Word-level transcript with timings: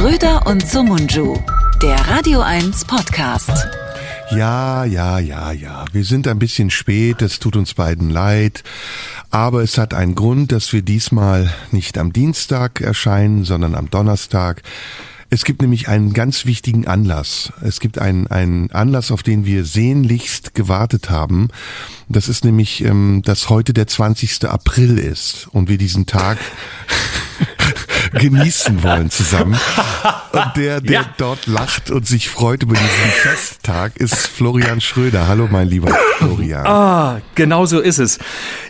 Schröder 0.00 0.46
und 0.46 0.66
Sumunju, 0.66 1.36
der 1.82 1.96
Radio 2.08 2.40
1 2.40 2.86
Podcast. 2.86 3.52
Ja, 4.30 4.86
ja, 4.86 5.18
ja, 5.18 5.52
ja. 5.52 5.84
Wir 5.92 6.04
sind 6.04 6.26
ein 6.26 6.38
bisschen 6.38 6.70
spät, 6.70 7.20
es 7.20 7.38
tut 7.38 7.54
uns 7.54 7.74
beiden 7.74 8.08
leid. 8.08 8.64
Aber 9.28 9.62
es 9.62 9.76
hat 9.76 9.92
einen 9.92 10.14
Grund, 10.14 10.52
dass 10.52 10.72
wir 10.72 10.80
diesmal 10.80 11.52
nicht 11.70 11.98
am 11.98 12.14
Dienstag 12.14 12.80
erscheinen, 12.80 13.44
sondern 13.44 13.74
am 13.74 13.90
Donnerstag. 13.90 14.62
Es 15.28 15.44
gibt 15.44 15.60
nämlich 15.60 15.88
einen 15.88 16.14
ganz 16.14 16.46
wichtigen 16.46 16.86
Anlass. 16.86 17.52
Es 17.60 17.78
gibt 17.78 17.98
einen, 17.98 18.26
einen 18.26 18.70
Anlass, 18.70 19.10
auf 19.10 19.22
den 19.22 19.44
wir 19.44 19.66
sehnlichst 19.66 20.54
gewartet 20.54 21.10
haben. 21.10 21.48
Das 22.08 22.26
ist 22.30 22.46
nämlich, 22.46 22.82
ähm, 22.86 23.20
dass 23.22 23.50
heute 23.50 23.74
der 23.74 23.86
20. 23.86 24.46
April 24.46 24.98
ist 24.98 25.46
und 25.52 25.68
wir 25.68 25.76
diesen 25.76 26.06
Tag 26.06 26.38
genießen 28.12 28.82
wollen 28.82 29.10
zusammen. 29.10 29.58
Und 30.32 30.56
der, 30.56 30.80
der 30.80 30.92
ja. 30.92 31.04
dort 31.16 31.46
lacht 31.46 31.90
und 31.90 32.06
sich 32.06 32.28
freut 32.28 32.62
über 32.62 32.74
diesen 32.74 32.88
Festtag, 32.88 33.96
ist 33.96 34.28
Florian 34.28 34.80
Schröder. 34.80 35.26
Hallo, 35.26 35.48
mein 35.50 35.68
lieber 35.68 35.92
Florian. 36.18 36.66
Ah, 36.66 37.20
genau 37.34 37.66
so 37.66 37.80
ist 37.80 37.98
es. 37.98 38.18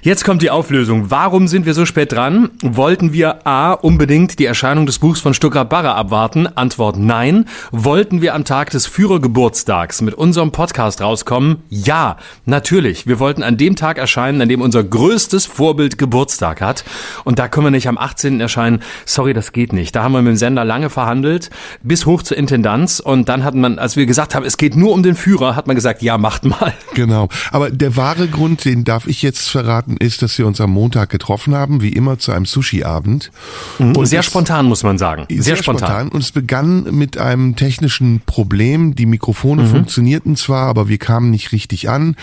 Jetzt 0.02 0.24
kommt 0.24 0.42
die 0.42 0.50
Auflösung. 0.50 1.10
Warum 1.10 1.48
sind 1.48 1.66
wir 1.66 1.74
so 1.74 1.84
spät 1.84 2.12
dran? 2.12 2.50
Wollten 2.62 3.12
wir 3.12 3.46
A, 3.46 3.72
unbedingt 3.72 4.38
die 4.38 4.46
Erscheinung 4.46 4.86
des 4.86 4.98
Buchs 4.98 5.20
von 5.20 5.34
Stuttgart 5.34 5.68
Barre 5.68 5.94
abwarten? 5.94 6.46
Antwort 6.46 6.96
nein. 6.98 7.46
Wollten 7.70 8.22
wir 8.22 8.34
am 8.34 8.44
Tag 8.44 8.70
des 8.70 8.86
Führergeburtstags 8.86 10.00
mit 10.00 10.14
unserem 10.14 10.52
Podcast 10.52 11.00
rauskommen? 11.00 11.62
Ja, 11.68 12.16
natürlich. 12.46 13.06
Wir 13.06 13.18
wollten 13.18 13.42
an 13.42 13.56
dem 13.56 13.76
Tag 13.76 13.98
erscheinen, 13.98 14.40
an 14.40 14.48
dem 14.48 14.62
unser 14.62 14.82
größtes 14.82 15.46
Vorbild 15.46 15.98
Geburtstag 15.98 16.60
hat. 16.60 16.84
Und 17.24 17.38
da 17.38 17.48
können 17.48 17.66
wir 17.66 17.70
nicht 17.70 17.88
am 17.88 17.98
18. 17.98 18.40
erscheinen. 18.40 18.82
Sorry, 19.04 19.29
das 19.34 19.52
geht 19.52 19.72
nicht. 19.72 19.94
Da 19.96 20.02
haben 20.02 20.12
wir 20.12 20.22
mit 20.22 20.30
dem 20.30 20.36
Sender 20.36 20.64
lange 20.64 20.90
verhandelt, 20.90 21.50
bis 21.82 22.06
hoch 22.06 22.22
zur 22.22 22.36
Intendanz. 22.36 23.00
Und 23.00 23.28
dann 23.28 23.44
hat 23.44 23.54
man, 23.54 23.78
als 23.78 23.96
wir 23.96 24.06
gesagt 24.06 24.34
haben, 24.34 24.44
es 24.44 24.56
geht 24.56 24.76
nur 24.76 24.92
um 24.92 25.02
den 25.02 25.14
Führer, 25.14 25.56
hat 25.56 25.66
man 25.66 25.76
gesagt, 25.76 26.02
ja, 26.02 26.18
macht 26.18 26.44
mal. 26.44 26.72
Genau. 26.94 27.28
Aber 27.50 27.70
der 27.70 27.96
wahre 27.96 28.28
Grund, 28.28 28.64
den 28.64 28.84
darf 28.84 29.06
ich 29.06 29.22
jetzt 29.22 29.48
verraten, 29.48 29.96
ist, 29.96 30.22
dass 30.22 30.36
wir 30.38 30.46
uns 30.46 30.60
am 30.60 30.70
Montag 30.70 31.10
getroffen 31.10 31.54
haben, 31.54 31.82
wie 31.82 31.90
immer 31.90 32.18
zu 32.18 32.32
einem 32.32 32.46
Sushi-Abend. 32.46 33.30
Mhm. 33.78 33.96
Und 33.96 34.06
sehr 34.06 34.22
spontan, 34.22 34.66
muss 34.66 34.82
man 34.82 34.98
sagen. 34.98 35.26
Sehr, 35.28 35.42
sehr 35.42 35.56
spontan. 35.56 35.88
spontan. 35.88 36.08
Und 36.08 36.22
es 36.22 36.32
begann 36.32 36.82
mit 36.90 37.18
einem 37.18 37.56
technischen 37.56 38.20
Problem. 38.26 38.94
Die 38.94 39.06
Mikrofone 39.06 39.62
mhm. 39.62 39.68
funktionierten 39.68 40.36
zwar, 40.36 40.66
aber 40.66 40.88
wir 40.88 40.98
kamen 40.98 41.30
nicht 41.30 41.52
richtig 41.52 41.88
an. 41.88 42.16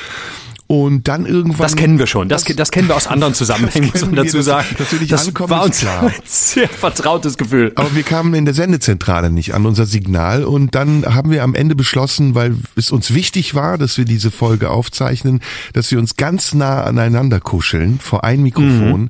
Und 0.68 1.08
dann 1.08 1.26
irgendwann. 1.26 1.64
Das 1.64 1.78
kennen 1.78 1.98
wir 1.98 2.08
schon. 2.08 2.28
Das, 2.28 2.44
das, 2.44 2.56
das 2.58 2.72
kennen 2.72 2.90
wir 2.90 2.96
aus 2.98 3.08
anderen 3.08 3.34
Zusammenhängen, 3.38 3.90
muss 3.94 4.06
man 4.06 4.16
dazu 4.16 4.42
sagen. 4.42 4.68
Das, 4.78 4.88
das 5.08 5.28
ankommen, 5.28 5.50
war 5.50 5.64
uns 5.64 5.80
klar. 5.80 6.04
ein 6.08 6.14
sehr 6.26 6.68
vertrautes 6.68 7.38
Gefühl. 7.38 7.72
Aber 7.76 7.96
wir 7.96 8.04
kamen 8.04 8.34
in 8.34 8.44
der 8.44 8.54
Sendezentrale 8.54 9.32
nicht 9.32 9.54
an 9.54 9.66
unser 9.66 9.86
Signal 9.86 10.44
und 10.44 10.76
dann 10.76 11.06
haben 11.06 11.32
wir 11.32 11.44
am 11.44 11.56
Ende 11.56 11.76
beschlossen, 11.76 12.36
weil 12.36 12.58
es 12.76 12.92
uns 12.92 13.14
wichtig 13.14 13.56
war, 13.56 13.78
dass 13.78 13.98
wir 13.98 14.04
diese 14.04 14.30
Folge 14.30 14.70
aufzeichnen, 14.70 15.40
dass 15.72 15.90
wir 15.92 16.00
uns 16.00 16.18
ganz 16.18 16.54
nah 16.54 16.84
aneinander 16.84 17.40
kuscheln 17.40 18.00
vor 18.00 18.26
ein 18.26 18.44
Mikrofon. 18.44 19.04
Mhm. 19.04 19.10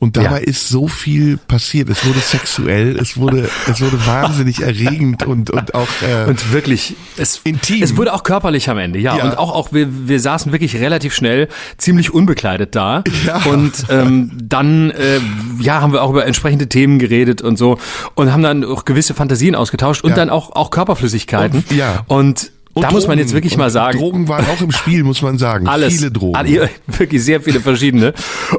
Und 0.00 0.16
dabei 0.16 0.40
ja. 0.40 0.46
ist 0.46 0.68
so 0.68 0.86
viel 0.86 1.38
passiert. 1.38 1.88
Es 1.88 2.06
wurde 2.06 2.20
sexuell, 2.20 2.96
es 2.96 3.16
wurde, 3.16 3.50
es 3.68 3.80
wurde 3.80 4.06
wahnsinnig 4.06 4.60
erregend 4.60 5.24
und, 5.26 5.50
und 5.50 5.74
auch, 5.74 5.88
äh, 6.02 6.28
und 6.28 6.52
wirklich, 6.52 6.94
es, 7.16 7.40
intim. 7.42 7.82
Es 7.82 7.96
wurde 7.96 8.14
auch 8.14 8.22
körperlich 8.22 8.70
am 8.70 8.78
Ende, 8.78 9.00
ja. 9.00 9.16
ja. 9.16 9.24
Und 9.24 9.38
auch, 9.38 9.52
auch, 9.52 9.72
wir, 9.72 10.08
wir 10.08 10.20
saßen 10.20 10.52
wirklich 10.52 10.76
relativ 10.76 10.97
schnell 11.14 11.48
ziemlich 11.76 12.12
unbekleidet 12.12 12.74
da. 12.74 13.02
Ja. 13.26 13.42
Und, 13.50 13.84
ähm, 13.90 14.30
dann, 14.40 14.90
äh, 14.90 15.20
ja, 15.60 15.82
haben 15.82 15.92
wir 15.92 16.02
auch 16.02 16.10
über 16.10 16.24
entsprechende 16.24 16.68
Themen 16.68 16.98
geredet 16.98 17.42
und 17.42 17.58
so 17.58 17.78
und 18.14 18.32
haben 18.32 18.42
dann 18.42 18.64
auch 18.64 18.84
gewisse 18.84 19.12
Fantasien 19.12 19.54
ausgetauscht 19.54 20.04
und 20.04 20.10
ja. 20.10 20.16
dann 20.16 20.30
auch, 20.30 20.54
auch 20.54 20.70
Körperflüssigkeiten. 20.70 21.64
Und, 21.68 21.76
ja. 21.76 22.04
Und 22.06 22.52
und 22.78 22.82
da 22.82 22.88
Drogen. 22.88 22.96
muss 23.00 23.08
man 23.08 23.18
jetzt 23.18 23.34
wirklich 23.34 23.56
mal 23.56 23.70
sagen. 23.70 23.98
Drogen 23.98 24.28
waren 24.28 24.46
auch 24.46 24.60
im 24.60 24.70
Spiel, 24.70 25.02
muss 25.02 25.20
man 25.20 25.36
sagen. 25.36 25.66
Alles. 25.68 25.96
Viele 25.96 26.10
Drogen. 26.10 26.36
Alle, 26.36 26.70
wirklich 26.86 27.24
sehr 27.24 27.40
viele 27.40 27.60
verschiedene. 27.60 28.14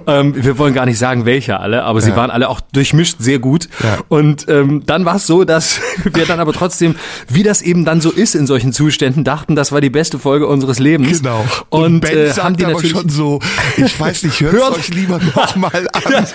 ähm, 0.07 0.33
wir 0.35 0.57
wollen 0.57 0.73
gar 0.73 0.85
nicht 0.85 0.97
sagen, 0.97 1.25
welche 1.25 1.59
alle, 1.59 1.83
aber 1.83 2.01
sie 2.01 2.15
waren 2.15 2.31
alle 2.31 2.49
auch 2.49 2.59
durchmischt 2.59 3.17
sehr 3.19 3.39
gut. 3.39 3.69
Ja. 3.81 3.99
Und 4.09 4.47
ähm, 4.49 4.83
dann 4.85 5.05
war 5.05 5.15
es 5.15 5.25
so, 5.25 5.45
dass 5.45 5.79
wir 6.03 6.25
dann 6.25 6.39
aber 6.39 6.53
trotzdem, 6.53 6.95
wie 7.27 7.43
das 7.43 7.61
eben 7.61 7.85
dann 7.85 8.01
so 8.01 8.11
ist 8.11 8.35
in 8.35 8.45
solchen 8.45 8.73
Zuständen, 8.73 9.23
dachten, 9.23 9.55
das 9.55 9.71
war 9.71 9.79
die 9.79 9.89
beste 9.89 10.19
Folge 10.19 10.47
unseres 10.47 10.79
Lebens. 10.79 11.21
Genau. 11.21 11.45
Und, 11.69 11.83
und 11.83 12.01
ben 12.01 12.17
äh, 12.17 12.31
haben 12.31 12.57
die 12.57 12.65
natürlich 12.65 12.91
schon 12.91 13.09
so, 13.09 13.39
ich 13.77 13.97
weiß 13.99 14.23
nicht, 14.23 14.41
hört, 14.41 14.53
hört 14.53 14.77
euch 14.77 14.89
lieber 14.89 15.19
noch 15.35 15.55
mal 15.55 15.87
an. 15.93 16.25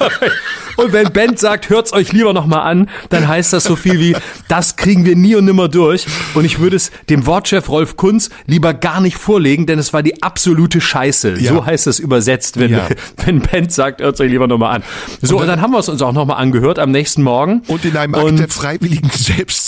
und 0.76 0.92
wenn 0.92 1.12
Ben 1.12 1.36
sagt, 1.36 1.68
hört's 1.68 1.92
euch 1.92 2.12
lieber 2.12 2.32
noch 2.32 2.46
mal 2.46 2.62
an, 2.62 2.88
dann 3.10 3.28
heißt 3.28 3.52
das 3.52 3.64
so 3.64 3.76
viel 3.76 4.00
wie, 4.00 4.16
das 4.48 4.76
kriegen 4.76 5.04
wir 5.04 5.16
nie 5.16 5.34
und 5.34 5.44
nimmer 5.44 5.68
durch. 5.68 6.06
Und 6.34 6.44
ich 6.44 6.58
würde 6.58 6.76
es 6.76 6.90
dem 7.08 7.26
Wortchef 7.26 7.68
Rolf 7.74 7.96
Kunz 7.96 8.30
lieber 8.46 8.72
gar 8.72 9.00
nicht 9.00 9.16
vorlegen, 9.18 9.66
denn 9.66 9.80
es 9.80 9.92
war 9.92 10.04
die 10.04 10.22
absolute 10.22 10.80
Scheiße. 10.80 11.40
Ja. 11.40 11.52
So 11.52 11.66
heißt 11.66 11.88
es 11.88 11.98
übersetzt, 11.98 12.60
wenn, 12.60 12.70
ja. 12.70 12.88
wenn 13.24 13.40
Bent 13.40 13.72
sagt, 13.72 14.00
hört 14.00 14.20
euch 14.20 14.30
lieber 14.30 14.46
nochmal 14.46 14.76
an. 14.76 14.82
So, 15.20 15.34
und 15.34 15.40
dann, 15.40 15.40
und 15.40 15.48
dann, 15.48 15.60
haben 15.60 15.72
wir 15.72 15.80
es 15.80 15.88
uns 15.88 16.00
auch 16.02 16.12
nochmal 16.12 16.36
angehört 16.36 16.78
am 16.78 16.92
nächsten 16.92 17.22
Morgen. 17.22 17.62
Und 17.66 17.84
in 17.84 17.96
einem 17.96 18.14
Akt 18.14 18.38
der 18.38 18.48
freiwilligen 18.48 19.10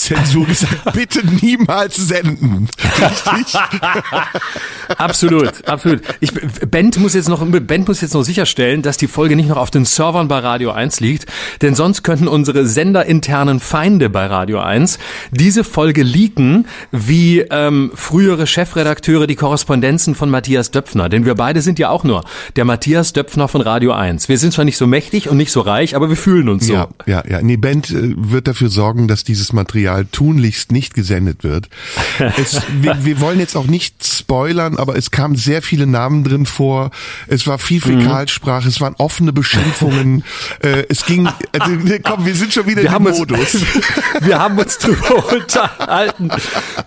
Selbstzensur 0.06 0.47
gesagt, 0.47 0.77
bitte 0.93 1.27
niemals 1.27 1.97
senden. 1.97 2.69
Richtig? 3.00 3.61
absolut, 4.99 5.67
absolut. 5.67 6.03
Ich, 6.21 6.33
Bent 6.33 6.99
muss 6.99 7.15
jetzt 7.15 7.28
noch, 7.28 7.44
Bent 7.44 7.89
muss 7.89 8.00
jetzt 8.00 8.15
noch 8.15 8.22
sicherstellen, 8.22 8.83
dass 8.83 8.97
die 8.97 9.09
Folge 9.09 9.37
nicht 9.37 9.49
noch 9.49 9.56
auf 9.56 9.71
den 9.71 9.84
Servern 9.84 10.28
bei 10.28 10.39
Radio 10.39 10.71
1 10.71 11.00
liegt, 11.00 11.27
denn 11.62 11.75
sonst 11.75 12.03
könnten 12.03 12.28
unsere 12.28 12.66
senderinternen 12.66 13.61
Feinde 13.61 14.09
bei 14.09 14.27
Radio 14.27 14.61
1 14.61 14.99
diese 15.31 15.65
Folge 15.65 16.03
leaken, 16.03 16.66
wie 16.93 17.41
ähm, 17.41 17.91
frühere 17.95 18.47
Chefredakteure 18.47 19.27
die 19.27 19.37
Korrespondenzen 19.37 20.15
von 20.15 20.31
Matthias 20.31 20.71
Döpfner, 20.71 21.09
denn 21.09 21.25
wir 21.25 21.34
beide 21.34 21.62
sind 21.62 21.78
ja 21.78 21.91
auch 21.91 22.05
nur 22.05 22.25
der 22.55 22.65
Matthias 22.65 23.12
Döpfner 23.12 23.49
von 23.49 23.61
Radio 23.61 23.93
1. 23.93 24.28
Wir 24.28 24.39
sind 24.39 24.53
zwar 24.53 24.65
nicht 24.65 24.77
so 24.77 24.87
mächtig 24.87 25.28
und 25.28 25.37
nicht 25.37 25.50
so 25.50 25.61
reich, 25.61 25.97
aber 25.97 26.09
wir 26.09 26.16
fühlen 26.16 26.49
uns 26.49 26.66
so. 26.66 26.75
Ja, 26.75 26.89
ja, 27.06 27.25
ja. 27.28 27.43
Nee, 27.43 27.56
Bent 27.56 27.91
äh, 27.91 28.15
wird 28.16 28.47
dafür 28.47 28.69
sorgen, 28.69 29.09
dass 29.09 29.25
dieses 29.25 29.53
Material 29.53 29.96
tunlichst 30.05 30.73
nicht 30.73 30.95
gesendet 30.95 31.45
wird. 31.45 31.69
Es, 32.39 32.61
wir, 32.81 33.05
wir 33.05 33.21
wollen 33.21 33.39
jetzt 33.39 33.57
auch 33.57 33.67
nicht 33.67 34.05
spoilern, 34.05 34.77
aber 34.77 34.97
es 34.97 35.11
kamen 35.11 35.37
sehr 35.37 35.62
viele 35.62 35.87
Namen 35.87 36.25
drin 36.25 36.45
vor. 36.45 36.91
Es 37.29 37.47
war 37.47 37.59
viel 37.59 37.81
mhm. 37.81 38.01
Fäkalsprache, 38.03 38.69
es 38.69 38.81
waren 38.81 38.95
offene 38.99 39.33
Beschimpfungen. 39.33 40.25
äh, 40.61 40.84
es 40.89 41.07
ging, 41.07 41.29
also, 41.59 41.77
komm, 42.03 42.27
wir 42.27 42.34
sind 42.34 42.53
schon 42.53 42.67
wieder 42.67 42.83
wir 42.83 42.95
im 42.95 43.03
Modus. 43.03 43.55
Uns, 43.55 43.67
wir 44.21 44.39
haben 44.39 44.59
uns 44.59 44.79
drüber 44.79 45.33
unterhalten, 45.33 46.31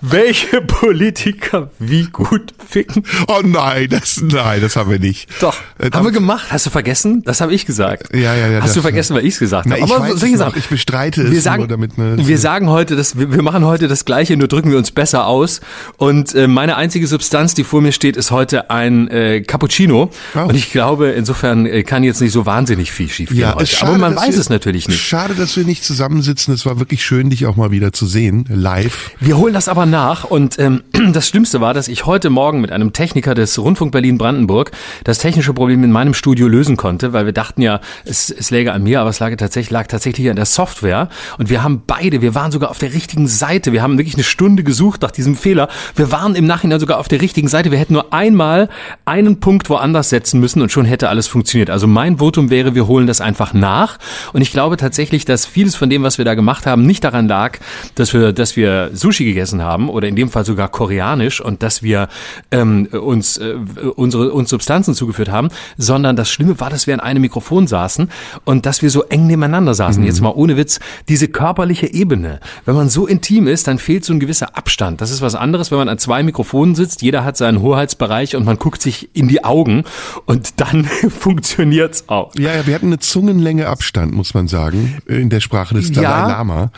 welche 0.02 0.62
Politiker 0.62 1.72
wie 1.80 2.06
gut 2.06 2.54
ficken. 2.68 3.04
Oh 3.28 3.42
nein, 3.44 3.90
das, 3.90 4.22
nein, 4.22 4.62
das 4.62 4.76
haben 4.76 4.92
wir 4.92 5.00
nicht. 5.00 5.30
Doch, 5.42 5.56
äh, 5.78 5.90
haben 5.92 6.06
wir 6.06 6.12
gemacht. 6.12 6.52
Hast 6.52 6.66
du 6.66 6.70
vergessen? 6.70 7.24
Das 7.24 7.42
habe 7.42 7.54
ich 7.54 7.66
gesagt. 7.66 8.16
Ja, 8.16 8.36
ja, 8.36 8.48
ja. 8.48 8.62
Hast 8.62 8.76
du 8.76 8.82
vergessen, 8.82 9.16
weil 9.16 9.26
ich 9.26 9.34
es 9.34 9.40
gesagt 9.40 9.70
habe? 9.70 9.82
Aber 9.82 10.10
ich, 10.14 10.56
ich 10.58 10.68
bestreite 10.68 11.24
es 11.24 11.32
wir 11.32 11.42
sagen, 11.42 11.68
damit 11.68 11.98
ne, 11.98 12.18
Wir 12.18 12.38
sagen 12.38 12.70
heute, 12.70 12.96
dass 13.00 13.18
wir, 13.18 13.42
machen 13.42 13.66
heute 13.66 13.88
das 13.88 14.06
Gleiche, 14.06 14.38
nur 14.38 14.48
drücken 14.48 14.70
wir 14.70 14.78
uns 14.78 14.92
besser 14.92 15.26
aus. 15.26 15.62
Und 15.98 16.36
äh, 16.36 16.48
meine 16.48 16.76
einzige 16.76 17.08
Substanz, 17.08 17.54
die 17.56 17.64
vor 17.64 17.82
mir 17.82 17.92
steht, 17.92 18.18
ist 18.18 18.32
heute 18.32 18.70
ein 18.70 19.08
äh, 19.08 19.42
Cappuccino. 19.42 20.12
Oh. 20.36 20.40
Und 20.40 20.56
ich 20.56 20.72
glaube, 20.72 21.08
insofern 21.10 21.66
äh, 21.66 21.84
kann 21.84 22.04
jetzt 22.04 22.22
nicht 22.22 22.34
so 22.34 22.46
wahnsinnig 22.46 22.92
viel 22.92 23.10
schiefgehen 23.10 23.40
ja, 23.40 23.56
heute. 23.56 23.66
Schade, 23.66 23.94
Aber 23.94 23.98
man 23.98 24.16
weiß 24.16 24.34
wir, 24.34 24.40
es 24.40 24.50
natürlich 24.50 24.88
nicht. 24.88 25.02
Schade, 25.02 25.34
dass 25.34 25.56
wir 25.56 25.64
nicht 25.64 25.84
zusammensitzen. 25.84 26.54
Es 26.54 26.66
war 26.66 26.80
wirklich 26.80 27.04
schön, 27.04 27.30
dich 27.30 27.46
auch 27.46 27.56
mal 27.56 27.72
wieder 27.72 27.94
zu 27.94 28.06
sehen, 28.06 28.46
live. 28.50 29.12
Wir 29.20 29.38
holen 29.38 29.54
das 29.54 29.68
aber 29.70 29.86
nach 29.86 30.26
und 30.26 30.60
ähm, 30.60 30.84
das 31.14 31.28
Schlimmste 31.28 31.62
war, 31.62 31.74
dass 31.74 31.88
ich 31.88 32.06
heute 32.06 32.30
Morgen 32.30 32.62
mit 32.62 32.72
einem 32.72 32.94
Techniker 32.94 33.34
des 33.34 33.58
Rundfunk 33.58 33.92
Berlin-Brandenburg 33.94 34.72
das 35.06 35.20
technische 35.20 35.54
Problem 35.54 35.84
in 35.84 35.92
meinem 35.92 36.14
Studio 36.14 36.48
lösen 36.48 36.76
konnte, 36.76 37.14
weil 37.14 37.26
wir 37.26 37.34
dachten 37.34 37.62
ja, 37.62 37.80
es, 38.04 38.30
es 38.30 38.52
läge 38.52 38.74
an 38.74 38.84
mir, 38.84 39.00
aber 39.00 39.10
es 39.10 39.20
lag 39.20 39.34
tatsächlich, 39.38 39.72
lag 39.72 39.88
tatsächlich 39.88 40.30
an 40.30 40.36
der 40.36 40.46
Software. 40.46 41.10
Und 41.38 41.50
wir 41.50 41.64
haben 41.64 41.84
beide, 41.88 42.22
wir 42.22 42.36
waren 42.36 42.52
sogar 42.52 42.70
auf 42.70 42.80
der 42.80 42.89
richtigen 42.94 43.28
Seite. 43.28 43.72
Wir 43.72 43.82
haben 43.82 43.98
wirklich 43.98 44.16
eine 44.16 44.24
Stunde 44.24 44.64
gesucht 44.64 45.02
nach 45.02 45.12
diesem 45.12 45.36
Fehler. 45.36 45.70
Wir 45.96 46.12
waren 46.12 46.36
im 46.36 46.46
Nachhinein 46.46 46.80
sogar 46.80 47.00
auf 47.00 47.08
der 47.08 47.22
richtigen 47.22 47.48
Seite. 47.48 47.72
Wir 47.72 47.78
hätten 47.78 47.94
nur 47.94 48.14
einmal 48.14 48.70
einen 49.06 49.40
Punkt 49.40 49.70
woanders 49.70 50.10
setzen 50.10 50.40
müssen 50.40 50.62
und 50.62 50.72
schon 50.72 50.86
hätte 50.86 51.10
alles 51.10 51.28
funktioniert. 51.28 51.70
Also 51.70 51.88
mein 51.88 52.18
Votum 52.18 52.50
wäre, 52.50 52.76
wir 52.76 52.88
holen 52.88 53.08
das 53.08 53.22
einfach 53.22 53.54
nach. 53.54 53.98
Und 54.34 54.42
ich 54.42 54.52
glaube 54.52 54.78
tatsächlich, 54.78 55.26
dass 55.26 55.46
vieles 55.46 55.76
von 55.76 55.90
dem, 55.90 56.04
was 56.04 56.18
wir 56.18 56.26
da 56.26 56.36
gemacht 56.36 56.66
haben, 56.66 56.84
nicht 56.86 57.04
daran 57.04 57.28
lag, 57.28 57.60
dass 57.96 58.14
wir, 58.14 58.34
dass 58.34 58.56
wir 58.56 58.92
Sushi 58.94 59.26
gegessen 59.26 59.62
haben 59.62 59.90
oder 59.90 60.08
in 60.08 60.16
dem 60.16 60.30
Fall 60.30 60.46
sogar 60.46 60.70
koreanisch 60.70 61.42
und 61.42 61.64
dass 61.64 61.84
wir 61.84 62.08
ähm, 62.52 62.88
uns 62.88 63.38
äh, 63.38 63.56
unsere 63.96 64.32
uns 64.32 64.50
Substanzen 64.50 64.94
zugeführt 64.94 65.30
haben, 65.30 65.50
sondern 65.78 66.16
das 66.16 66.30
Schlimme 66.30 66.60
war, 66.60 66.70
dass 66.70 66.88
wir 66.88 66.94
an 66.94 67.00
einem 67.00 67.22
Mikrofon 67.22 67.68
saßen 67.68 68.10
und 68.46 68.66
dass 68.66 68.82
wir 68.82 68.90
so 68.90 69.04
eng 69.04 69.28
nebeneinander 69.28 69.74
saßen. 69.74 70.02
Mhm. 70.02 70.08
Jetzt 70.08 70.22
mal 70.22 70.30
ohne 70.30 70.58
Witz, 70.58 70.80
diese 71.08 71.28
körperliche 71.28 71.92
Ebene, 71.94 72.40
wenn 72.66 72.76
man 72.76 72.79
so 72.88 73.06
intim 73.08 73.48
ist, 73.48 73.68
dann 73.68 73.80
fehlt 73.80 74.06
so 74.06 74.14
ein 74.14 74.22
gewisser 74.22 74.56
Abstand. 74.56 75.02
Das 75.02 75.12
ist 75.12 75.22
was 75.22 75.36
anderes, 75.36 75.72
wenn 75.72 75.80
man 75.80 75.90
an 75.90 75.98
zwei 75.98 76.24
Mikrofonen 76.24 76.76
sitzt, 76.76 77.02
jeder 77.02 77.26
hat 77.26 77.36
seinen 77.36 77.62
Hoheitsbereich 77.62 78.38
und 78.38 78.46
man 78.46 78.58
guckt 78.58 78.82
sich 78.82 79.10
in 79.14 79.28
die 79.28 79.44
Augen 79.44 79.84
und 80.26 80.62
dann 80.62 80.86
funktioniert's 81.10 82.06
auch. 82.08 82.34
Ja, 82.38 82.56
ja, 82.56 82.68
wir 82.68 82.76
hatten 82.76 82.88
eine 82.88 83.00
Zungenlänge 83.00 83.68
Abstand, 83.68 84.14
muss 84.14 84.34
man 84.34 84.48
sagen, 84.48 85.00
in 85.08 85.30
der 85.30 85.42
Sprache 85.42 85.76
des 85.76 85.92
Dalai 85.92 86.04
Ja. 86.08 86.28
Lama. 86.28 86.72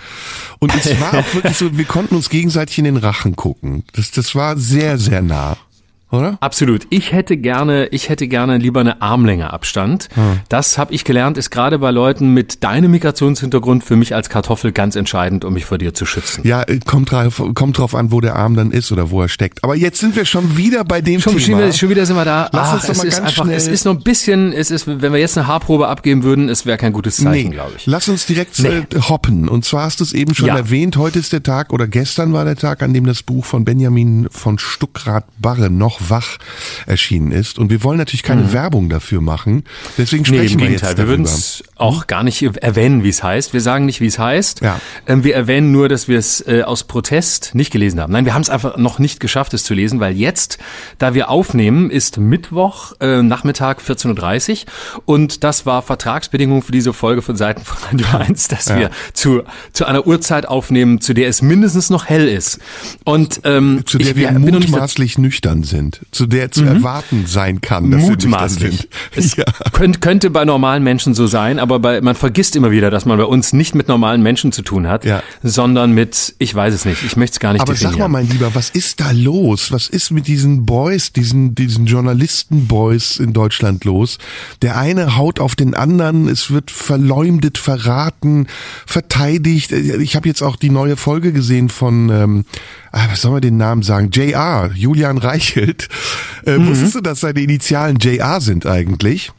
Und 0.59 0.73
es 0.73 0.99
war 0.99 1.13
auch 1.19 1.33
wirklich 1.35 1.57
so, 1.57 1.77
wir 1.77 1.85
konnten 1.85 2.15
uns 2.15 2.29
gegenseitig 2.29 2.77
in 2.79 2.85
den 2.85 2.97
Rachen 2.97 3.35
gucken. 3.35 3.83
Das, 3.93 4.11
das 4.11 4.33
war 4.33 4.57
sehr, 4.57 4.97
sehr 4.97 5.21
nah. 5.21 5.57
Oder? 6.11 6.37
Absolut. 6.41 6.85
Ich 6.89 7.11
hätte 7.13 7.37
gerne, 7.37 7.87
ich 7.87 8.09
hätte 8.09 8.27
gerne 8.27 8.57
lieber 8.57 8.81
eine 8.81 9.01
Armlänge 9.01 9.53
Abstand. 9.53 10.09
Das 10.49 10.77
habe 10.77 10.93
ich 10.93 11.03
gelernt, 11.05 11.37
ist 11.37 11.49
gerade 11.51 11.79
bei 11.79 11.91
Leuten 11.91 12.33
mit 12.33 12.63
deinem 12.63 12.91
Migrationshintergrund 12.91 13.83
für 13.83 13.95
mich 13.95 14.13
als 14.13 14.29
Kartoffel 14.29 14.71
ganz 14.71 14.95
entscheidend, 14.95 15.45
um 15.45 15.53
mich 15.53 15.65
vor 15.65 15.77
dir 15.77 15.93
zu 15.93 16.05
schützen. 16.05 16.41
Ja, 16.45 16.63
äh, 16.63 16.79
kommt 16.85 17.11
drauf, 17.11 17.41
kommt 17.53 17.77
drauf 17.77 17.95
an, 17.95 18.11
wo 18.11 18.19
der 18.21 18.35
Arm 18.35 18.55
dann 18.55 18.71
ist 18.71 18.91
oder 18.91 19.09
wo 19.11 19.21
er 19.21 19.29
steckt. 19.29 19.63
Aber 19.63 19.75
jetzt 19.75 19.99
sind 19.99 20.15
wir 20.15 20.25
schon 20.25 20.57
wieder 20.57 20.83
bei 20.83 21.01
dem 21.01 21.21
Schon, 21.21 21.33
schon, 21.33 21.41
Thema. 21.41 21.57
wieder, 21.59 21.73
schon 21.73 21.89
wieder 21.89 22.05
sind 22.05 22.15
wir 22.15 22.25
da. 22.25 22.49
Lass 22.51 22.69
Ach, 22.69 22.73
uns 22.73 22.83
doch 22.83 22.89
es 22.89 22.97
mal 22.97 23.07
ist 23.07 23.15
ganz 23.17 23.27
einfach, 23.29 23.43
schnell- 23.45 23.55
es 23.57 23.67
ist 23.67 23.85
noch 23.85 23.93
ein 23.95 24.03
bisschen, 24.03 24.51
es 24.53 24.71
ist, 24.71 24.87
wenn 24.87 25.13
wir 25.13 25.19
jetzt 25.19 25.37
eine 25.37 25.47
Haarprobe 25.47 25.87
abgeben 25.87 26.23
würden, 26.23 26.49
es 26.49 26.65
wäre 26.65 26.77
kein 26.77 26.93
gutes 26.93 27.17
Zeichen, 27.17 27.49
Nee, 27.49 27.55
glaube 27.55 27.71
ich. 27.77 27.85
lass 27.85 28.09
uns 28.09 28.25
direkt 28.25 28.59
Nee. 28.59 28.67
äh, 28.69 28.99
hoppen. 29.07 29.47
Und 29.47 29.65
zwar 29.65 29.85
hast 29.85 29.99
du 29.99 30.03
es 30.03 30.13
eben 30.13 30.35
schon 30.35 30.47
Ja. 30.47 30.57
erwähnt, 30.57 30.97
heute 30.97 31.19
ist 31.19 31.31
der 31.33 31.43
Tag 31.43 31.71
oder 31.71 31.87
gestern 31.87 32.33
war 32.33 32.43
der 32.45 32.55
Tag, 32.57 32.83
an 32.83 32.93
dem 32.93 33.05
das 33.05 33.23
Buch 33.23 33.45
von 33.45 33.63
Benjamin 33.65 34.27
von 34.29 34.59
Stuckrad-Barre 34.59 35.69
noch 35.69 36.00
wach 36.09 36.37
erschienen 36.85 37.31
ist. 37.31 37.59
Und 37.59 37.69
wir 37.69 37.83
wollen 37.83 37.97
natürlich 37.97 38.23
keine 38.23 38.53
Werbung 38.53 38.89
dafür 38.89 39.21
machen. 39.21 39.63
Deswegen 39.97 40.23
Mhm. 40.23 40.31
Nee, 40.31 40.37
im 40.37 40.43
sprechen 40.43 40.59
wir 40.59 40.67
Gegenteil. 40.67 40.89
jetzt 40.91 40.97
Wir 40.97 41.07
würden 41.07 41.23
darüber. 41.25 41.37
es 41.39 41.63
auch 41.75 42.07
gar 42.07 42.23
nicht 42.23 42.41
erwähnen, 42.43 43.03
wie 43.03 43.09
es 43.09 43.23
heißt. 43.23 43.53
Wir 43.53 43.61
sagen 43.61 43.85
nicht, 43.85 44.01
wie 44.01 44.05
es 44.07 44.19
heißt. 44.19 44.61
Ja. 44.61 44.79
Ähm, 45.07 45.23
wir 45.23 45.35
erwähnen 45.35 45.71
nur, 45.71 45.89
dass 45.89 46.07
wir 46.07 46.17
es 46.19 46.41
äh, 46.47 46.61
aus 46.63 46.83
Protest 46.83 47.55
nicht 47.55 47.71
gelesen 47.71 47.99
haben. 47.99 48.13
Nein, 48.13 48.25
wir 48.25 48.33
haben 48.33 48.41
es 48.41 48.49
einfach 48.49 48.77
noch 48.77 48.99
nicht 48.99 49.19
geschafft, 49.19 49.53
es 49.53 49.63
zu 49.63 49.73
lesen, 49.73 49.99
weil 49.99 50.15
jetzt, 50.15 50.57
da 50.99 51.13
wir 51.13 51.29
aufnehmen, 51.29 51.89
ist 51.89 52.17
Mittwoch, 52.17 52.93
äh, 52.99 53.21
Nachmittag 53.21 53.81
14.30 53.81 54.65
Uhr 54.95 55.01
und 55.05 55.43
das 55.43 55.65
war 55.65 55.81
Vertragsbedingung 55.81 56.61
für 56.61 56.71
diese 56.71 56.93
Folge 56.93 57.21
von 57.21 57.35
Seiten 57.35 57.63
von 57.65 57.77
Radio 57.91 58.07
1, 58.19 58.47
dass 58.47 58.69
wir 58.75 58.89
zu, 59.13 59.41
zu 59.73 59.85
einer 59.85 60.05
Uhrzeit 60.07 60.47
aufnehmen, 60.47 61.01
zu 61.01 61.13
der 61.13 61.27
es 61.27 61.41
mindestens 61.41 61.89
noch 61.89 62.05
hell 62.05 62.27
ist. 62.27 62.59
Und 63.03 63.41
ähm, 63.43 63.83
zu 63.85 63.97
der 63.97 64.11
ich, 64.11 64.15
wir 64.15 64.29
bin 64.31 64.53
mutmaßlich 64.53 65.17
nüchtern 65.17 65.63
sind, 65.63 65.90
zu 66.11 66.25
der 66.25 66.51
zu 66.51 66.63
erwarten 66.63 67.25
sein 67.27 67.61
kann, 67.61 67.91
dass 67.91 68.01
wir 68.01 68.09
nüchtern 68.11 68.29
Mutmaßlich. 68.31 68.77
sind. 68.77 68.87
Es 69.15 69.35
Ja. 69.35 69.45
könnte, 69.73 69.99
könnte 69.99 70.29
bei 70.29 70.45
normalen 70.45 70.83
Menschen 70.83 71.13
so 71.13 71.27
sein, 71.27 71.59
aber 71.59 71.79
bei, 71.79 72.01
man 72.01 72.15
vergisst 72.15 72.55
immer 72.55 72.71
wieder, 72.71 72.89
dass 72.89 73.05
man 73.05 73.17
bei 73.17 73.23
uns 73.25 73.53
nicht 73.53 73.75
mit 73.75 73.87
normalen 73.87 74.21
Menschen 74.23 74.51
zu 74.51 74.61
tun 74.61 74.87
hat, 74.87 75.05
Ja. 75.05 75.21
sondern 75.43 75.91
mit, 75.93 76.35
ich 76.39 76.53
weiß 76.53 76.73
es 76.73 76.85
nicht, 76.85 77.03
ich 77.03 77.15
möchte 77.17 77.35
es 77.35 77.39
gar 77.39 77.53
nicht 77.53 77.61
Aber 77.61 77.73
sag 77.75 77.89
definieren. 77.91 78.11
mal, 78.11 78.21
mein 78.23 78.29
Lieber, 78.31 78.53
was 78.55 78.69
ist 78.69 78.99
da 78.99 79.11
los? 79.11 79.71
Was 79.71 79.87
ist 79.87 80.11
mit 80.11 80.27
diesen 80.27 80.65
Boys, 80.65 81.11
diesen, 81.13 81.55
diesen 81.55 81.85
Journalisten-Boys 81.85 83.17
in 83.17 83.33
Deutschland 83.33 83.83
los? 83.85 84.17
Der 84.61 84.77
eine 84.77 85.15
haut 85.17 85.39
auf 85.39 85.55
den 85.55 85.73
anderen, 85.73 86.27
es 86.27 86.51
wird 86.51 86.71
verleumdet, 86.71 87.57
verraten, 87.57 88.47
verteidigt. 88.85 89.71
Ich 89.71 90.15
habe 90.15 90.27
jetzt 90.27 90.41
auch 90.41 90.55
die 90.55 90.69
neue 90.69 90.97
Folge 90.97 91.31
gesehen 91.33 91.69
von, 91.69 92.09
ähm, 92.09 92.45
ah, 92.91 93.07
was 93.09 93.21
soll 93.21 93.31
man 93.31 93.41
den 93.41 93.57
Namen 93.57 93.83
sagen? 93.83 94.09
JR, 94.11 94.71
Julian 94.73 95.17
Reichelt. 95.17 95.80
Äh, 96.45 96.57
Mhm. 96.57 96.67
Wusstest 96.67 96.95
du, 96.95 97.01
dass 97.01 97.19
seine 97.21 97.41
Initialen 97.41 97.97
JR 97.99 98.41
sind 98.41 98.65
eigentlich? 98.65 99.31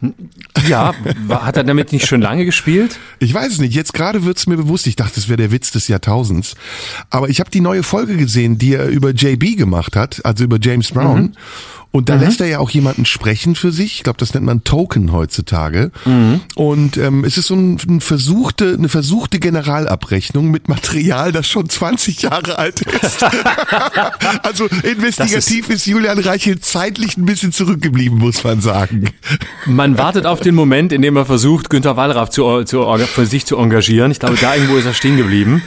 ja, 0.68 0.94
hat 1.28 1.56
er 1.56 1.64
damit 1.64 1.92
nicht 1.92 2.06
schon 2.06 2.20
lange 2.20 2.44
gespielt? 2.44 2.98
Ich 3.18 3.32
weiß 3.34 3.52
es 3.54 3.58
nicht. 3.58 3.74
Jetzt 3.74 3.92
gerade 3.94 4.24
wird's 4.24 4.46
mir 4.46 4.56
bewusst. 4.56 4.86
Ich 4.86 4.96
dachte, 4.96 5.14
das 5.16 5.28
wäre 5.28 5.36
der 5.36 5.50
Witz 5.52 5.70
des 5.72 5.88
Jahrtausends. 5.88 6.54
Aber 7.10 7.28
ich 7.28 7.40
habe 7.40 7.50
die 7.50 7.60
neue 7.60 7.82
Folge 7.82 8.16
gesehen, 8.16 8.58
die 8.58 8.74
er 8.74 8.88
über 8.88 9.10
JB 9.10 9.56
gemacht 9.56 9.96
hat, 9.96 10.24
also 10.24 10.44
über 10.44 10.58
James 10.60 10.90
Brown. 10.90 11.36
Und 11.92 12.08
da 12.08 12.14
lässt 12.14 12.40
er 12.40 12.46
ja 12.46 12.58
auch 12.58 12.70
jemanden 12.70 13.04
sprechen 13.04 13.54
für 13.54 13.70
sich. 13.70 13.96
Ich 13.96 14.02
glaube, 14.02 14.18
das 14.18 14.32
nennt 14.32 14.46
man 14.46 14.64
Token 14.64 15.12
heutzutage. 15.12 15.90
Und 16.54 16.96
ähm, 16.96 17.22
es 17.24 17.36
ist 17.36 17.48
so 17.48 17.54
ein, 17.54 17.78
ein 17.86 18.00
versuchte, 18.00 18.74
eine 18.78 18.88
versuchte 18.88 19.38
Generalabrechnung 19.38 20.50
mit 20.50 20.68
Material, 20.68 21.32
das 21.32 21.46
schon 21.46 21.68
20 21.68 22.22
Jahre 22.22 22.58
alt 22.58 22.80
ist. 22.80 23.22
also 24.42 24.66
investigativ 24.82 25.68
ist, 25.68 25.86
Julian 25.86 26.18
Reichel 26.18 26.60
zeitlich 26.60 27.18
ein 27.18 27.26
bisschen 27.26 27.52
zurückgeblieben, 27.52 28.18
muss 28.18 28.42
man 28.42 28.62
sagen. 28.62 29.10
Man 29.66 29.98
wartet 29.98 30.24
auf 30.24 30.40
den 30.40 30.54
Moment, 30.54 30.94
in 30.94 31.02
dem 31.02 31.16
er 31.16 31.26
versucht, 31.26 31.68
Günter 31.68 31.98
Wallraff 31.98 32.30
zu, 32.30 32.64
zu, 32.64 32.86
für 33.06 33.26
sich 33.26 33.44
zu 33.44 33.58
engagieren. 33.58 34.10
Ich 34.10 34.18
glaube, 34.18 34.36
da 34.40 34.54
irgendwo 34.54 34.76
ist 34.76 34.86
er 34.86 34.94
stehen 34.94 35.18
geblieben. 35.18 35.62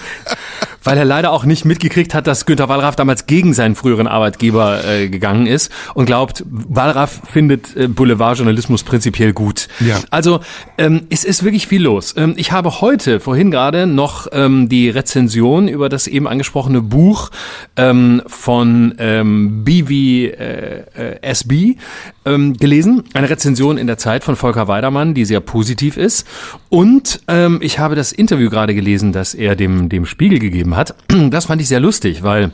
Weil 0.84 1.00
er 1.00 1.06
leider 1.06 1.32
auch 1.32 1.46
nicht 1.46 1.66
mitgekriegt 1.66 2.14
hat, 2.14 2.28
dass 2.28 2.46
Günter 2.46 2.70
Wallraff 2.70 2.96
damals 2.96 3.26
gegen 3.26 3.56
seinen 3.56 3.76
früheren 3.76 4.06
Arbeitgeber 4.06 4.86
äh, 4.86 5.10
gegangen 5.10 5.48
ist 5.48 5.72
und 5.96 6.06
glaubt, 6.16 6.46
Wallraff 6.50 7.22
findet 7.30 7.76
äh, 7.76 7.90
Boulevardjournalismus 7.90 8.84
prinzipiell 8.84 9.34
gut. 9.34 9.68
Ja. 9.82 10.00
Also 10.12 10.40
ähm, 10.78 11.08
es 11.10 11.26
ist 11.26 11.44
wirklich 11.44 11.68
viel 11.68 11.84
los. 11.84 12.14
Ähm, 12.16 12.36
ich 12.38 12.54
habe 12.54 12.80
heute, 12.80 13.20
vorhin 13.20 13.52
gerade, 13.52 13.86
noch 13.86 14.28
ähm, 14.32 14.70
die 14.70 14.90
Rezension 14.90 15.68
über 15.68 15.90
das 15.90 16.08
eben 16.08 16.26
angesprochene 16.26 16.82
Buch 16.82 17.32
ähm, 17.76 18.22
von 18.28 18.96
ähm, 18.98 19.66
BV 19.66 19.92
äh, 19.92 20.86
äh, 20.96 21.22
SB 21.22 21.76
ähm, 22.24 22.54
gelesen. 22.54 23.04
Eine 23.14 23.30
Rezension 23.30 23.78
in 23.78 23.88
der 23.88 23.98
Zeit 23.98 24.24
von 24.24 24.38
Volker 24.38 24.70
Weidermann, 24.70 25.16
die 25.16 25.26
sehr 25.26 25.42
positiv 25.42 25.98
ist. 25.98 26.26
Und 26.70 27.24
ähm, 27.28 27.60
ich 27.62 27.78
habe 27.78 27.96
das 27.96 28.14
Interview 28.14 28.50
gerade 28.50 28.74
gelesen, 28.74 29.12
das 29.12 29.34
er 29.34 29.58
dem, 29.58 29.90
dem 29.90 30.06
Spiegel 30.06 30.40
gegeben 30.40 30.78
hat. 30.78 30.96
Das 31.30 31.46
fand 31.46 31.62
ich 31.62 31.68
sehr 31.68 31.82
lustig, 31.82 32.24
weil 32.24 32.52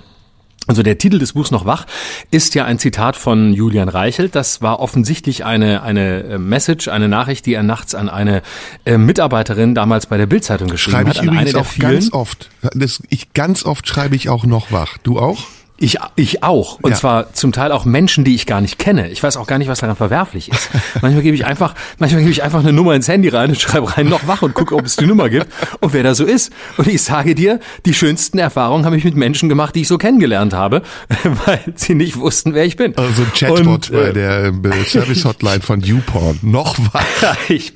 also 0.72 0.84
der 0.84 0.98
Titel 0.98 1.20
des 1.20 1.34
Buchs 1.34 1.52
noch 1.52 1.66
wach 1.66 1.86
ist 2.32 2.56
ja 2.56 2.64
ein 2.64 2.80
Zitat 2.80 3.18
von 3.18 3.52
Julian 3.54 3.90
Reichelt. 3.90 4.36
Das 4.36 4.62
war 4.62 4.80
offensichtlich 4.80 5.44
eine 5.44 5.84
eine 5.84 6.24
äh, 6.24 6.38
Message, 6.38 6.88
eine 6.88 7.10
Nachricht, 7.10 7.46
die 7.46 7.54
er 7.54 7.62
nachts 7.62 7.94
an 7.94 8.08
eine 8.08 8.42
äh, 8.86 8.98
Mitarbeiterin 8.98 9.76
damals 9.76 10.06
bei 10.06 10.16
der 10.16 10.28
Bildzeitung 10.28 10.70
geschrieben 10.70 10.96
Schreibe 10.96 11.10
hat, 11.10 11.16
ich 11.18 11.22
an 11.24 11.38
eine 11.38 11.50
übrigens 11.50 11.74
auch 11.74 11.78
ganz 11.78 12.14
oft. 12.14 12.50
Das, 12.74 13.04
ich 13.10 13.34
ganz 13.34 13.66
oft 13.66 13.86
schreibe 13.86 14.16
ich 14.16 14.30
auch 14.30 14.46
noch 14.46 14.72
wach. 14.72 14.98
Du 15.04 15.20
auch? 15.20 15.44
Ich, 15.82 15.98
ich 16.16 16.44
auch. 16.44 16.78
Und 16.84 16.92
Ja. 16.92 16.96
zwar 16.96 17.34
zum 17.34 17.52
Teil 17.52 17.72
auch 17.72 17.86
Menschen, 17.86 18.24
die 18.24 18.36
ich 18.36 18.46
gar 18.46 18.62
nicht 18.62 18.78
kenne. 18.78 19.10
Ich 19.10 19.24
weiß 19.24 19.36
auch 19.36 19.48
gar 19.48 19.58
nicht, 19.58 19.68
was 19.68 19.80
daran 19.80 19.96
verwerflich 19.96 20.50
ist. 20.52 20.70
manchmal 21.02 21.24
gebe 21.24 21.34
ich 21.36 21.46
einfach, 21.46 21.74
manchmal 21.98 22.22
gebe 22.22 22.32
ich 22.32 22.44
einfach 22.44 22.60
eine 22.60 22.72
Nummer 22.72 22.94
ins 22.94 23.08
Handy 23.08 23.30
rein 23.30 23.50
und 23.50 23.60
schreibe 23.60 23.98
rein 23.98 24.08
noch 24.08 24.28
wach 24.28 24.44
und 24.44 24.54
gucke, 24.54 24.76
ob 24.76 24.86
es 24.86 24.96
die 24.96 25.08
Nummer 25.08 25.28
gibt 25.30 25.48
und 25.80 25.92
wer 25.94 26.04
da 26.04 26.14
so 26.14 26.24
ist. 26.24 26.52
Und 26.78 26.88
ich 26.88 27.02
sage 27.02 27.34
dir, 27.34 27.60
die 27.88 27.96
schönsten 27.96 28.38
Erfahrungen 28.38 28.86
habe 28.86 28.96
ich 28.96 29.04
mit 29.04 29.16
Menschen 29.16 29.50
gemacht, 29.50 29.74
die 29.74 29.82
ich 29.82 29.88
so 29.88 29.98
kennengelernt 29.98 30.54
habe, 30.54 30.84
weil 31.46 31.60
sie 31.74 31.96
nicht 31.96 32.18
wussten, 32.20 32.54
wer 32.54 32.66
ich 32.66 32.76
bin. 32.76 32.96
Also 32.96 33.24
ein 33.24 33.34
Chatbot 33.34 33.90
Und, 33.90 33.90
äh, 33.90 33.94
bei 33.94 34.12
der 34.12 34.44
äh, 34.46 34.84
Service-Hotline 34.86 35.62
von 35.62 35.82
YouPorn. 35.82 36.40
Noch 36.44 36.78
wach. 36.94 37.04
ich, 37.50 37.74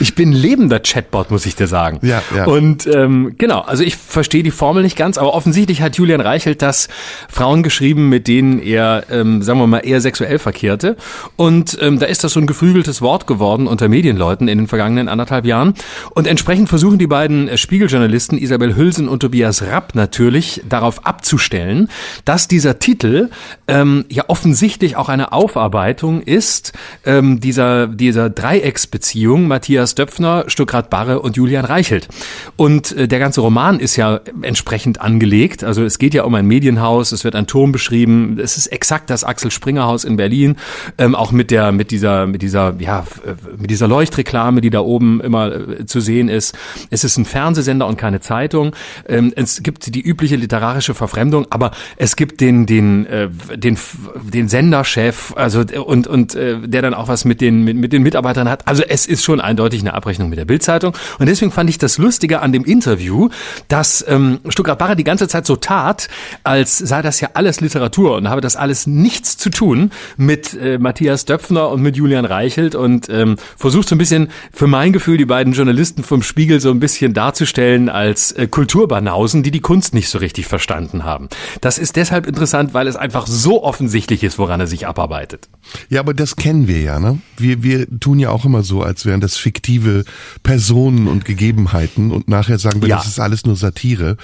ich 0.00 0.14
bin 0.14 0.32
lebender 0.32 0.80
Chatbot, 0.80 1.30
muss 1.30 1.44
ich 1.44 1.56
dir 1.56 1.66
sagen. 1.66 1.98
Ja, 2.00 2.22
ja. 2.34 2.46
Und 2.46 2.86
ähm, 2.86 3.34
genau, 3.36 3.60
also 3.60 3.84
ich 3.84 3.96
verstehe 3.96 4.42
die 4.42 4.50
Formel 4.50 4.82
nicht 4.82 4.96
ganz, 4.96 5.18
aber 5.18 5.34
offensichtlich 5.34 5.82
hat 5.82 5.96
Julian 5.96 6.22
Reichelt 6.38 6.62
das 6.62 6.86
Frauen 7.28 7.64
geschrieben, 7.64 8.08
mit 8.08 8.28
denen 8.28 8.60
er, 8.60 9.02
ähm, 9.10 9.42
sagen 9.42 9.58
wir 9.58 9.66
mal, 9.66 9.80
eher 9.80 10.00
sexuell 10.00 10.38
verkehrte. 10.38 10.96
Und 11.34 11.76
ähm, 11.80 11.98
da 11.98 12.06
ist 12.06 12.22
das 12.22 12.34
so 12.34 12.38
ein 12.38 12.46
geflügeltes 12.46 13.02
Wort 13.02 13.26
geworden 13.26 13.66
unter 13.66 13.88
Medienleuten 13.88 14.46
in 14.46 14.58
den 14.58 14.66
vergangenen 14.68 15.08
anderthalb 15.08 15.44
Jahren. 15.46 15.74
Und 16.14 16.28
entsprechend 16.28 16.68
versuchen 16.68 16.96
die 16.98 17.08
beiden 17.08 17.48
äh, 17.48 17.56
Spiegeljournalisten 17.56 18.38
Isabel 18.38 18.76
Hülsen 18.76 19.08
und 19.08 19.18
Tobias 19.18 19.62
Rapp 19.62 19.96
natürlich 19.96 20.62
darauf 20.68 21.04
abzustellen, 21.04 21.88
dass 22.24 22.46
dieser 22.46 22.78
Titel 22.78 23.30
ähm, 23.66 24.04
ja 24.08 24.22
offensichtlich 24.28 24.94
auch 24.94 25.08
eine 25.08 25.32
Aufarbeitung 25.32 26.22
ist 26.22 26.72
ähm, 27.04 27.40
dieser, 27.40 27.88
dieser 27.88 28.30
Dreiecksbeziehung 28.30 29.48
Matthias 29.48 29.96
Döpfner, 29.96 30.44
Stuckrad 30.46 30.88
Barre 30.88 31.20
und 31.20 31.36
Julian 31.36 31.64
Reichelt. 31.64 32.06
Und 32.54 32.92
äh, 32.92 33.08
der 33.08 33.18
ganze 33.18 33.40
Roman 33.40 33.80
ist 33.80 33.96
ja 33.96 34.20
entsprechend 34.42 35.00
angelegt. 35.00 35.64
Also 35.64 35.82
es 35.82 35.98
geht 35.98 36.14
ja 36.14 36.17
um 36.26 36.34
ein 36.34 36.46
Medienhaus, 36.46 37.12
es 37.12 37.24
wird 37.24 37.34
ein 37.34 37.46
Turm 37.46 37.72
beschrieben. 37.72 38.38
Es 38.42 38.56
ist 38.56 38.66
exakt 38.68 39.10
das 39.10 39.24
Axel 39.24 39.50
Springer 39.50 39.84
Haus 39.84 40.04
in 40.04 40.16
Berlin, 40.16 40.56
ähm, 40.98 41.14
auch 41.14 41.32
mit 41.32 41.50
der 41.50 41.72
mit 41.72 41.90
dieser 41.90 42.26
mit 42.26 42.42
dieser 42.42 42.74
ja 42.78 43.04
äh, 43.24 43.34
mit 43.56 43.70
dieser 43.70 43.88
Leuchtreklame, 43.88 44.60
die 44.60 44.70
da 44.70 44.80
oben 44.80 45.20
immer 45.20 45.52
äh, 45.52 45.86
zu 45.86 46.00
sehen 46.00 46.28
ist. 46.28 46.56
Es 46.90 47.04
ist 47.04 47.16
ein 47.16 47.24
Fernsehsender 47.24 47.86
und 47.86 47.96
keine 47.96 48.20
Zeitung. 48.20 48.74
Ähm, 49.06 49.32
es 49.36 49.62
gibt 49.62 49.94
die 49.94 50.00
übliche 50.00 50.36
literarische 50.36 50.94
Verfremdung, 50.94 51.46
aber 51.50 51.70
es 51.96 52.16
gibt 52.16 52.40
den 52.40 52.66
den 52.66 53.06
äh, 53.06 53.28
den 53.54 53.78
den 54.22 54.48
Senderchef, 54.48 55.32
also 55.36 55.64
und 55.84 56.06
und 56.06 56.34
äh, 56.34 56.58
der 56.66 56.82
dann 56.82 56.94
auch 56.94 57.08
was 57.08 57.24
mit 57.24 57.40
den 57.40 57.64
mit, 57.64 57.76
mit 57.76 57.92
den 57.92 58.02
Mitarbeitern 58.02 58.48
hat. 58.48 58.66
Also 58.66 58.82
es 58.82 59.06
ist 59.06 59.24
schon 59.24 59.40
eindeutig 59.40 59.80
eine 59.80 59.94
Abrechnung 59.94 60.28
mit 60.28 60.38
der 60.38 60.44
Bildzeitung 60.44 60.94
und 61.18 61.28
deswegen 61.28 61.50
fand 61.50 61.70
ich 61.70 61.78
das 61.78 61.98
Lustige 61.98 62.40
an 62.40 62.52
dem 62.52 62.64
Interview, 62.64 63.28
dass 63.68 64.04
ähm, 64.08 64.40
Stuttgart 64.48 64.78
Barre 64.78 64.96
die 64.96 65.04
ganze 65.04 65.28
Zeit 65.28 65.46
so 65.46 65.56
tat, 65.56 66.07
als 66.44 66.78
sei 66.78 67.02
das 67.02 67.20
ja 67.20 67.30
alles 67.34 67.60
Literatur 67.60 68.16
und 68.16 68.28
habe 68.28 68.40
das 68.40 68.56
alles 68.56 68.86
nichts 68.86 69.36
zu 69.36 69.50
tun 69.50 69.90
mit 70.16 70.54
äh, 70.54 70.78
Matthias 70.78 71.24
Döpfner 71.24 71.68
und 71.70 71.82
mit 71.82 71.96
Julian 71.96 72.24
Reichelt 72.24 72.74
und 72.74 73.08
ähm, 73.08 73.36
versucht 73.56 73.88
so 73.88 73.94
ein 73.94 73.98
bisschen 73.98 74.30
für 74.52 74.66
mein 74.66 74.92
Gefühl 74.92 75.16
die 75.16 75.24
beiden 75.24 75.52
Journalisten 75.52 76.02
vom 76.02 76.22
Spiegel 76.22 76.60
so 76.60 76.70
ein 76.70 76.80
bisschen 76.80 77.14
darzustellen 77.14 77.88
als 77.88 78.32
äh, 78.32 78.46
Kulturbanausen, 78.46 79.42
die 79.42 79.50
die 79.50 79.60
Kunst 79.60 79.94
nicht 79.94 80.08
so 80.08 80.18
richtig 80.18 80.46
verstanden 80.46 81.04
haben. 81.04 81.28
Das 81.60 81.78
ist 81.78 81.96
deshalb 81.96 82.26
interessant, 82.26 82.74
weil 82.74 82.86
es 82.86 82.96
einfach 82.96 83.26
so 83.26 83.62
offensichtlich 83.62 84.24
ist, 84.24 84.38
woran 84.38 84.60
er 84.60 84.66
sich 84.66 84.86
abarbeitet. 84.86 85.48
Ja, 85.88 86.00
aber 86.00 86.14
das 86.14 86.36
kennen 86.36 86.68
wir 86.68 86.80
ja, 86.80 86.98
ne? 86.98 87.18
Wir, 87.36 87.62
wir 87.62 87.86
tun 88.00 88.18
ja 88.18 88.30
auch 88.30 88.44
immer 88.44 88.62
so, 88.62 88.82
als 88.82 89.04
wären 89.04 89.20
das 89.20 89.36
fiktive 89.36 90.04
Personen 90.42 91.08
und 91.08 91.24
Gegebenheiten 91.24 92.10
und 92.10 92.28
nachher 92.28 92.58
sagen 92.58 92.82
wir, 92.82 92.88
ja. 92.88 92.96
das 92.96 93.06
ist 93.06 93.20
alles 93.20 93.44
nur 93.44 93.56
Satire. 93.56 94.16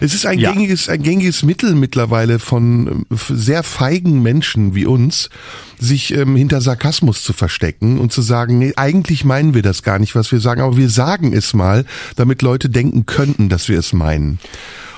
Es 0.00 0.14
ist 0.14 0.26
ein 0.26 0.38
ja. 0.38 0.52
gängiges, 0.52 0.88
ein 0.88 1.02
gängiges 1.02 1.42
Mittel 1.42 1.74
mittlerweile 1.74 2.38
von 2.38 3.06
äh, 3.10 3.16
sehr 3.30 3.62
feigen 3.62 4.22
Menschen 4.22 4.74
wie 4.74 4.86
uns, 4.86 5.30
sich 5.78 6.14
ähm, 6.14 6.36
hinter 6.36 6.60
Sarkasmus 6.60 7.22
zu 7.22 7.32
verstecken 7.32 7.98
und 7.98 8.12
zu 8.12 8.22
sagen, 8.22 8.58
nee, 8.58 8.72
eigentlich 8.76 9.24
meinen 9.24 9.54
wir 9.54 9.62
das 9.62 9.82
gar 9.82 9.98
nicht, 9.98 10.14
was 10.14 10.30
wir 10.30 10.40
sagen, 10.40 10.60
aber 10.60 10.76
wir 10.76 10.90
sagen 10.90 11.32
es 11.32 11.54
mal, 11.54 11.84
damit 12.16 12.42
Leute 12.42 12.68
denken 12.68 13.06
könnten, 13.06 13.48
dass 13.48 13.68
wir 13.68 13.78
es 13.78 13.92
meinen. 13.92 14.38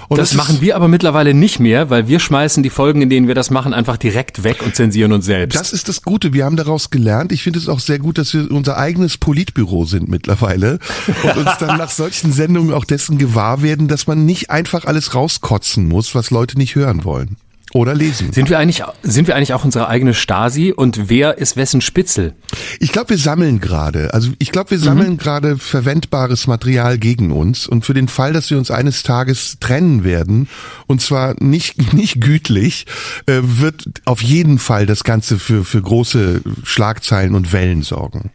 Und 0.09 0.19
das, 0.19 0.31
das 0.31 0.37
machen 0.37 0.61
wir 0.61 0.77
aber 0.77 0.89
mittlerweile 0.89 1.35
nicht 1.35 1.61
mehr, 1.61 1.91
weil 1.91 2.09
wir 2.09 2.21
schmeißen 2.21 2.63
die 2.63 2.71
Folgen, 2.71 3.03
in 3.03 3.11
denen 3.11 3.29
wir 3.29 3.35
das 3.35 3.51
machen, 3.51 3.75
einfach 3.75 3.97
direkt 3.97 4.45
weg 4.45 4.63
und 4.63 4.75
zensieren 4.75 5.13
uns 5.13 5.25
selbst. 5.25 5.59
Das 5.59 5.73
ist 5.73 5.89
das 5.89 6.03
Gute. 6.03 6.33
Wir 6.33 6.45
haben 6.45 6.57
daraus 6.57 6.91
gelernt. 6.91 7.33
Ich 7.33 7.43
finde 7.43 7.59
es 7.59 7.69
auch 7.69 7.81
sehr 7.81 7.99
gut, 7.99 8.19
dass 8.19 8.35
wir 8.35 8.51
unser 8.51 8.77
eigenes 8.77 9.19
Politbüro 9.19 9.85
sind 9.85 10.09
mittlerweile 10.09 10.79
und 11.23 11.37
uns 11.37 11.59
dann 11.59 11.79
nach 11.79 11.91
solchen 11.91 12.33
Sendungen 12.33 12.75
auch 12.75 12.85
dessen 12.85 13.19
gewahr 13.19 13.63
werden, 13.63 13.89
dass 13.89 14.07
man 14.07 14.25
nicht 14.25 14.51
einfach 14.51 14.85
alles 14.85 15.15
rauskotzen 15.15 15.89
muss, 15.89 16.15
was 16.15 16.31
Leute 16.31 16.59
nicht 16.59 16.75
hören 16.75 17.05
wollen. 17.05 17.37
Oder 17.75 17.95
lesen. 17.95 18.33
Sind 18.33 18.51
wir 18.51 18.59
eigentlich, 18.59 18.83
sind 19.03 19.27
wir 19.27 19.37
eigentlich 19.37 19.55
auch 19.55 19.65
unsere 19.65 19.89
eigene 19.89 20.13
Stasi 20.13 20.73
und 20.73 21.09
wer 21.09 21.39
ist 21.39 21.57
wessen 21.57 21.81
Spitzel? 21.81 22.35
Ich 22.81 22.93
glaube, 22.93 23.11
wir 23.11 23.19
sammeln 23.19 23.61
gerade. 23.61 24.13
Also 24.13 24.31
ich 24.39 24.53
glaube, 24.53 24.73
wir 24.73 24.79
mhm. 24.79 24.83
sammeln 24.83 25.11
mhm. 25.13 25.19
gerade 25.19 25.57
verwendbares 25.57 26.47
Material 26.47 26.99
gegen 26.99 27.31
uns 27.33 27.67
und 27.67 27.87
für 27.87 27.95
den 27.95 28.09
Fall, 28.09 28.35
dass 28.35 28.51
wir 28.51 28.59
uns 28.59 28.71
eines 28.71 29.03
Tages 29.03 29.57
trennen 29.59 30.05
werden 30.05 30.49
und 30.87 31.01
zwar 31.01 31.35
nicht 31.43 31.93
nicht 31.95 32.21
gütlich, 32.21 32.87
äh, 33.27 33.41
wird 33.43 33.85
auf 34.05 34.23
jeden 34.23 34.59
Fall 34.59 34.85
das 34.85 35.03
Ganze 35.03 35.39
für 35.39 35.65
für 35.65 35.81
große 35.81 36.43
Schlagzeilen 36.65 37.35
und 37.35 37.53
Wellen 37.53 37.83
sorgen. 37.83 38.31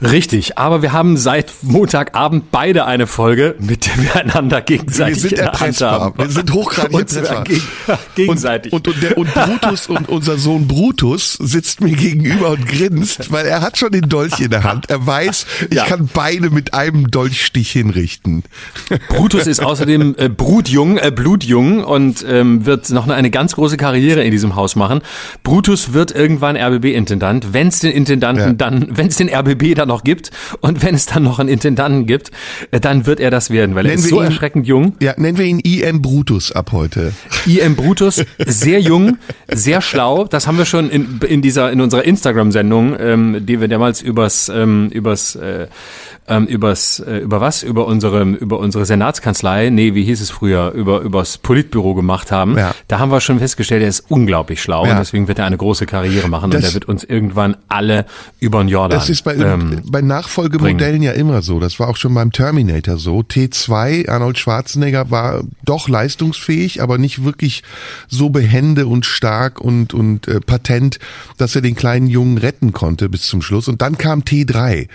Richtig, 0.00 0.58
aber 0.58 0.82
wir 0.82 0.92
haben 0.92 1.16
seit 1.16 1.52
Montagabend 1.62 2.50
beide 2.50 2.84
eine 2.84 3.06
Folge, 3.06 3.54
mit 3.58 3.86
der 3.86 4.02
wir 4.02 4.16
einander 4.16 4.60
gegenseitig 4.60 5.22
wir 5.22 5.30
sind 5.30 5.38
erpressbar. 5.38 6.14
Wir 6.16 6.28
sind 6.28 6.52
hochgradig 6.52 6.94
erpressbar. 6.94 7.44
gegenseitig. 8.14 8.72
Und, 8.72 8.88
und, 8.88 8.94
und, 8.94 9.02
der, 9.02 9.18
und 9.18 9.34
Brutus 9.34 9.88
und 9.88 10.08
unser 10.08 10.38
Sohn 10.38 10.66
Brutus 10.68 11.34
sitzt 11.34 11.80
mir 11.80 11.94
gegenüber 11.94 12.50
und 12.50 12.66
grinst, 12.66 13.32
weil 13.32 13.46
er 13.46 13.60
hat 13.60 13.78
schon 13.78 13.92
den 13.92 14.08
Dolch 14.08 14.40
in 14.40 14.50
der 14.50 14.64
Hand. 14.64 14.90
Er 14.90 15.06
weiß, 15.06 15.46
ich 15.70 15.76
ja. 15.76 15.84
kann 15.84 16.08
beide 16.12 16.50
mit 16.50 16.74
einem 16.74 17.10
Dolchstich 17.10 17.70
hinrichten. 17.72 18.44
Brutus 19.08 19.46
ist 19.46 19.62
außerdem 19.62 20.14
äh, 20.18 20.28
Brutjung, 20.28 20.98
äh, 20.98 21.10
Blutjung 21.10 21.84
und 21.84 22.24
ähm, 22.28 22.66
wird 22.66 22.90
noch 22.90 23.08
eine 23.08 23.30
ganz 23.30 23.54
große 23.54 23.76
Karriere 23.76 24.22
in 24.22 24.30
diesem 24.30 24.54
Haus 24.54 24.76
machen. 24.76 25.00
Brutus 25.42 25.92
wird 25.92 26.12
irgendwann 26.12 26.56
RBB-Intendant, 26.56 27.52
wenn 27.52 27.68
es 27.68 27.80
den 27.80 27.92
Intendanten 27.92 28.46
ja. 28.46 28.52
dann, 28.52 28.88
wenn 28.90 29.08
es 29.08 29.16
den 29.16 29.28
RBB 29.28 29.47
ÖBB 29.48 29.74
da 29.74 29.86
noch 29.86 30.04
gibt 30.04 30.30
und 30.60 30.82
wenn 30.82 30.94
es 30.94 31.06
dann 31.06 31.22
noch 31.22 31.38
einen 31.38 31.48
Intendanten 31.48 32.06
gibt, 32.06 32.30
äh, 32.70 32.80
dann 32.80 33.06
wird 33.06 33.20
er 33.20 33.30
das 33.30 33.50
werden, 33.50 33.74
weil 33.74 33.84
nennen 33.84 33.98
er 33.98 34.04
ist 34.04 34.10
so 34.10 34.20
ihn, 34.20 34.26
erschreckend 34.26 34.66
jung. 34.66 34.94
Ja, 35.00 35.14
nennen 35.16 35.38
wir 35.38 35.44
ihn 35.44 35.60
IM 35.60 36.02
Brutus 36.02 36.52
ab 36.52 36.72
heute. 36.72 37.12
IM 37.46 37.76
Brutus, 37.76 38.24
sehr 38.46 38.80
jung, 38.80 39.18
sehr 39.48 39.80
schlau. 39.80 40.24
Das 40.24 40.46
haben 40.46 40.58
wir 40.58 40.64
schon 40.64 40.90
in, 40.90 41.20
in 41.26 41.42
dieser 41.42 41.70
in 41.72 41.80
unserer 41.80 42.04
Instagram-Sendung, 42.04 42.96
ähm, 42.98 43.46
die 43.46 43.60
wir 43.60 43.68
damals 43.68 44.02
übers 44.02 44.48
ähm, 44.48 44.88
übers 44.90 45.36
äh, 45.36 45.66
ähm, 46.28 46.46
übers 46.46 47.00
äh, 47.00 47.18
über 47.18 47.40
was 47.40 47.62
über 47.62 47.86
unsere 47.86 48.22
über 48.22 48.58
unsere 48.58 48.84
Senatskanzlei, 48.84 49.70
nee, 49.70 49.94
wie 49.94 50.04
hieß 50.04 50.20
es 50.20 50.30
früher, 50.30 50.72
über 50.72 51.00
übers 51.00 51.38
Politbüro 51.38 51.94
gemacht 51.94 52.30
haben. 52.30 52.56
Ja. 52.56 52.74
Da 52.88 52.98
haben 52.98 53.10
wir 53.10 53.20
schon 53.20 53.38
festgestellt, 53.38 53.82
er 53.82 53.88
ist 53.88 54.04
unglaublich 54.08 54.62
schlau 54.62 54.84
ja. 54.84 54.92
und 54.92 54.98
deswegen 54.98 55.28
wird 55.28 55.38
er 55.38 55.46
eine 55.46 55.56
große 55.56 55.86
Karriere 55.86 56.28
machen 56.28 56.50
das, 56.50 56.60
und 56.60 56.70
er 56.70 56.74
wird 56.74 56.84
uns 56.86 57.04
irgendwann 57.04 57.56
alle 57.68 58.06
über 58.40 58.62
den 58.62 58.68
Jordan. 58.68 58.98
Das 58.98 59.08
ist 59.08 59.22
bei, 59.22 59.34
ähm, 59.46 59.82
bei 59.86 60.00
Nachfolgemodellen 60.00 61.00
bringen. 61.00 61.02
ja 61.02 61.12
immer 61.12 61.42
so. 61.42 61.60
Das 61.60 61.78
war 61.78 61.88
auch 61.88 61.96
schon 61.96 62.14
beim 62.14 62.32
Terminator 62.32 62.98
so. 62.98 63.20
T2 63.20 64.08
Arnold 64.08 64.38
Schwarzenegger 64.38 65.10
war 65.10 65.44
doch 65.64 65.88
leistungsfähig, 65.88 66.82
aber 66.82 66.98
nicht 66.98 67.24
wirklich 67.24 67.62
so 68.08 68.30
behende 68.30 68.86
und 68.86 69.06
stark 69.06 69.60
und 69.60 69.94
und 69.94 70.28
äh, 70.28 70.40
patent, 70.40 70.98
dass 71.36 71.54
er 71.54 71.62
den 71.62 71.74
kleinen 71.74 72.06
Jungen 72.06 72.38
retten 72.38 72.72
konnte 72.72 73.08
bis 73.08 73.22
zum 73.22 73.42
Schluss. 73.42 73.68
Und 73.68 73.82
dann 73.82 73.98
kam 73.98 74.20
T3 74.20 74.88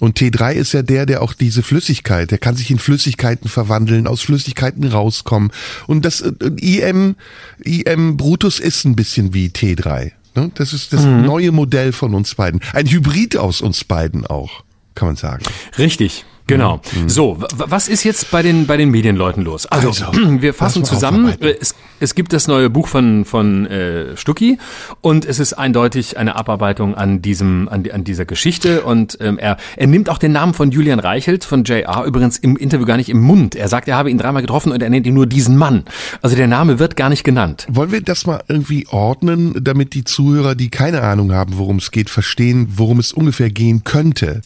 und 0.00 0.18
T3 0.18 0.54
ist 0.54 0.72
ja 0.72 0.82
der, 0.82 1.06
der 1.06 1.22
auch 1.22 1.34
diese 1.34 1.62
Flüssigkeit, 1.62 2.30
der 2.30 2.38
kann 2.38 2.56
sich 2.56 2.70
in 2.70 2.78
Flüssigkeiten 2.78 3.48
verwandeln, 3.48 4.06
aus 4.06 4.22
Flüssigkeiten 4.22 4.84
rauskommen. 4.84 5.52
Und 5.86 6.04
das 6.04 6.22
äh, 6.22 6.32
IM, 6.58 7.16
IM 7.62 8.16
Brutus 8.16 8.58
ist 8.58 8.84
ein 8.84 8.96
bisschen 8.96 9.34
wie 9.34 9.48
T3. 9.48 10.12
Ne? 10.34 10.50
Das 10.54 10.72
ist 10.72 10.92
das 10.92 11.04
mhm. 11.04 11.24
neue 11.24 11.52
Modell 11.52 11.92
von 11.92 12.14
uns 12.14 12.34
beiden. 12.34 12.60
Ein 12.72 12.86
Hybrid 12.86 13.36
aus 13.36 13.60
uns 13.60 13.84
beiden 13.84 14.26
auch, 14.26 14.62
kann 14.94 15.08
man 15.08 15.16
sagen. 15.16 15.42
Richtig. 15.78 16.24
Genau. 16.46 16.80
Mhm. 16.92 17.08
So, 17.08 17.38
was 17.54 17.88
ist 17.88 18.02
jetzt 18.02 18.30
bei 18.30 18.42
den 18.42 18.66
bei 18.66 18.76
den 18.76 18.90
Medienleuten 18.90 19.44
los? 19.44 19.66
Also, 19.66 19.88
also 19.88 20.12
wir 20.42 20.52
fassen 20.52 20.84
zusammen. 20.84 21.32
Es, 21.40 21.74
es 22.00 22.14
gibt 22.14 22.32
das 22.32 22.48
neue 22.48 22.70
Buch 22.70 22.88
von 22.88 23.24
von 23.24 23.66
äh, 23.66 24.16
Stucki 24.16 24.58
und 25.00 25.24
es 25.24 25.38
ist 25.38 25.52
eindeutig 25.52 26.18
eine 26.18 26.36
Abarbeitung 26.36 26.94
an 26.94 27.22
diesem 27.22 27.68
an, 27.68 27.84
an 27.90 28.04
dieser 28.04 28.24
Geschichte 28.24 28.82
und 28.82 29.18
ähm, 29.20 29.38
er 29.38 29.56
er 29.76 29.86
nimmt 29.86 30.08
auch 30.08 30.18
den 30.18 30.32
Namen 30.32 30.54
von 30.54 30.70
Julian 30.70 30.98
Reichelt 30.98 31.44
von 31.44 31.64
JR 31.64 32.04
übrigens 32.04 32.38
im 32.38 32.56
Interview 32.56 32.86
gar 32.86 32.96
nicht 32.96 33.08
im 33.08 33.20
Mund. 33.20 33.54
Er 33.54 33.68
sagt, 33.68 33.88
er 33.88 33.96
habe 33.96 34.10
ihn 34.10 34.18
dreimal 34.18 34.42
getroffen 34.42 34.72
und 34.72 34.82
er 34.82 34.90
nennt 34.90 35.06
ihn 35.06 35.14
nur 35.14 35.26
diesen 35.26 35.56
Mann. 35.56 35.84
Also 36.22 36.36
der 36.36 36.48
Name 36.48 36.78
wird 36.78 36.96
gar 36.96 37.08
nicht 37.08 37.24
genannt. 37.24 37.66
Wollen 37.68 37.92
wir 37.92 38.00
das 38.00 38.26
mal 38.26 38.42
irgendwie 38.48 38.86
ordnen, 38.90 39.54
damit 39.62 39.94
die 39.94 40.04
Zuhörer, 40.04 40.54
die 40.54 40.70
keine 40.70 41.02
Ahnung 41.02 41.32
haben, 41.32 41.58
worum 41.58 41.76
es 41.76 41.90
geht, 41.90 42.10
verstehen, 42.10 42.68
worum 42.76 42.98
es 42.98 43.12
ungefähr 43.12 43.50
gehen 43.50 43.84
könnte? 43.84 44.40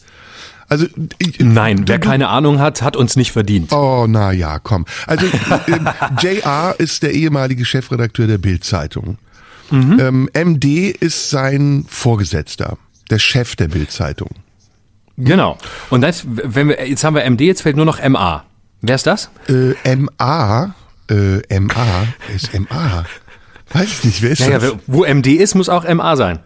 Also 0.67 0.87
ich, 1.19 1.39
nein, 1.39 1.87
wer 1.87 1.99
du, 1.99 2.07
keine 2.07 2.29
Ahnung 2.29 2.59
hat, 2.59 2.81
hat 2.81 2.95
uns 2.95 3.15
nicht 3.15 3.31
verdient. 3.31 3.71
Oh, 3.71 4.05
na 4.07 4.31
ja, 4.31 4.59
komm. 4.59 4.85
Also 5.05 5.27
ähm, 5.67 5.87
JR 6.19 6.75
ist 6.77 7.03
der 7.03 7.11
ehemalige 7.13 7.65
Chefredakteur 7.65 8.27
der 8.27 8.39
Bild-Zeitung. 8.39 9.17
Mhm. 9.69 9.99
Ähm, 9.99 10.29
MD 10.33 10.89
ist 10.89 11.29
sein 11.29 11.85
Vorgesetzter, 11.87 12.77
der 13.09 13.19
Chef 13.19 13.55
der 13.55 13.67
Bild-Zeitung. 13.67 14.29
Genau. 15.17 15.57
Und 15.89 16.01
das, 16.01 16.23
wenn 16.27 16.69
wir, 16.69 16.87
jetzt 16.87 17.03
haben 17.03 17.15
wir 17.15 17.29
MD, 17.29 17.41
jetzt 17.41 17.61
fällt 17.61 17.75
nur 17.75 17.85
noch 17.85 18.03
MA. 18.07 18.43
Wer 18.81 18.95
ist 18.95 19.07
das? 19.07 19.29
Äh, 19.47 19.95
MA, 19.95 20.75
äh, 21.09 21.59
MA, 21.59 22.07
ist 22.35 22.53
MA? 22.59 23.05
Weiß 23.71 23.87
ich 23.89 24.03
nicht, 24.03 24.21
wer 24.21 24.31
ist 24.31 24.39
naja, 24.41 24.59
das? 24.59 24.73
Wo 24.87 25.05
MD 25.05 25.27
ist, 25.27 25.55
muss 25.55 25.69
auch 25.69 25.87
MA 25.91 26.15
sein. 26.15 26.39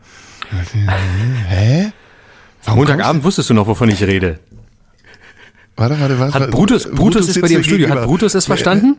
Hä? 1.47 1.91
Warum 2.65 2.79
Montagabend 2.79 3.23
wusstest 3.23 3.49
du 3.49 3.53
noch, 3.53 3.67
wovon 3.67 3.89
ich 3.89 4.01
rede. 4.03 4.39
Warte, 5.75 5.99
warte, 5.99 6.19
warte. 6.19 6.33
Hat 6.33 6.51
Brutus, 6.51 6.83
Brutus, 6.83 6.97
Brutus 6.97 7.27
ist 7.29 7.41
bei 7.41 7.47
dir 7.47 7.57
im 7.57 7.63
Studio. 7.63 7.89
Hat 7.89 8.03
Brutus 8.03 8.35
es 8.35 8.45
verstanden? 8.45 8.97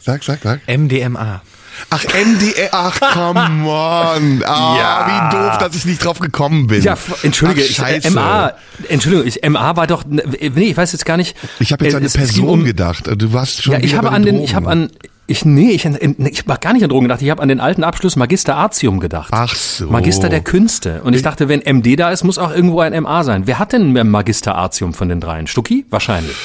Sag, 0.00 0.22
sag, 0.22 0.40
sag. 0.42 0.60
MDMA. 0.68 1.42
Ach, 1.90 2.04
MDR, 2.04 2.68
ach, 2.72 3.00
come 3.12 3.40
on. 3.68 4.42
Ah, 4.44 4.76
ja. 4.76 5.06
wie 5.06 5.36
doof, 5.36 5.58
dass 5.58 5.76
ich 5.76 5.84
nicht 5.84 6.04
drauf 6.04 6.18
gekommen 6.18 6.66
bin. 6.66 6.82
Ja, 6.82 6.96
entschuldige, 7.22 7.66
ach, 7.78 7.90
ich, 7.90 8.10
MA, 8.10 8.52
Entschuldigung, 8.88 9.26
ich, 9.26 9.48
MA 9.48 9.76
war 9.76 9.86
doch, 9.86 10.04
nee, 10.06 10.20
ich 10.50 10.76
weiß 10.76 10.92
jetzt 10.92 11.04
gar 11.04 11.16
nicht. 11.16 11.36
Ich 11.60 11.72
habe 11.72 11.84
jetzt 11.84 11.94
an 11.94 12.02
eine 12.02 12.10
Person 12.10 12.48
um, 12.48 12.64
gedacht. 12.64 13.04
Du 13.06 13.32
warst 13.32 13.62
schon 13.62 13.72
Ja, 13.72 13.78
ich 13.80 13.96
habe 13.96 14.10
an 14.10 14.22
den, 14.22 14.42
ich 14.42 14.54
habe 14.54 14.68
an, 14.68 14.90
ich, 15.28 15.44
nee, 15.44 15.70
ich, 15.70 15.84
ich 15.84 16.44
habe 16.46 16.58
gar 16.60 16.72
nicht 16.72 16.84
an 16.84 16.88
Drogen 16.88 17.04
gedacht. 17.04 17.20
Ich 17.20 17.30
habe 17.30 17.42
an 17.42 17.48
den 17.48 17.60
alten 17.60 17.82
Abschluss 17.82 18.16
Magister 18.16 18.56
Artium 18.56 19.00
gedacht. 19.00 19.28
Ach 19.32 19.54
so. 19.54 19.86
Magister 19.86 20.28
der 20.28 20.40
Künste. 20.40 21.02
Und 21.02 21.14
ich 21.14 21.22
dachte, 21.22 21.48
wenn 21.48 21.60
MD 21.60 21.98
da 21.98 22.10
ist, 22.10 22.22
muss 22.22 22.38
auch 22.38 22.52
irgendwo 22.52 22.80
ein 22.80 23.02
MA 23.02 23.24
sein. 23.24 23.46
Wer 23.46 23.58
hat 23.58 23.72
denn 23.72 23.92
mehr 23.92 24.04
Magister 24.04 24.54
Artium 24.54 24.94
von 24.94 25.08
den 25.08 25.20
dreien? 25.20 25.46
Stucki? 25.46 25.84
Wahrscheinlich. 25.90 26.36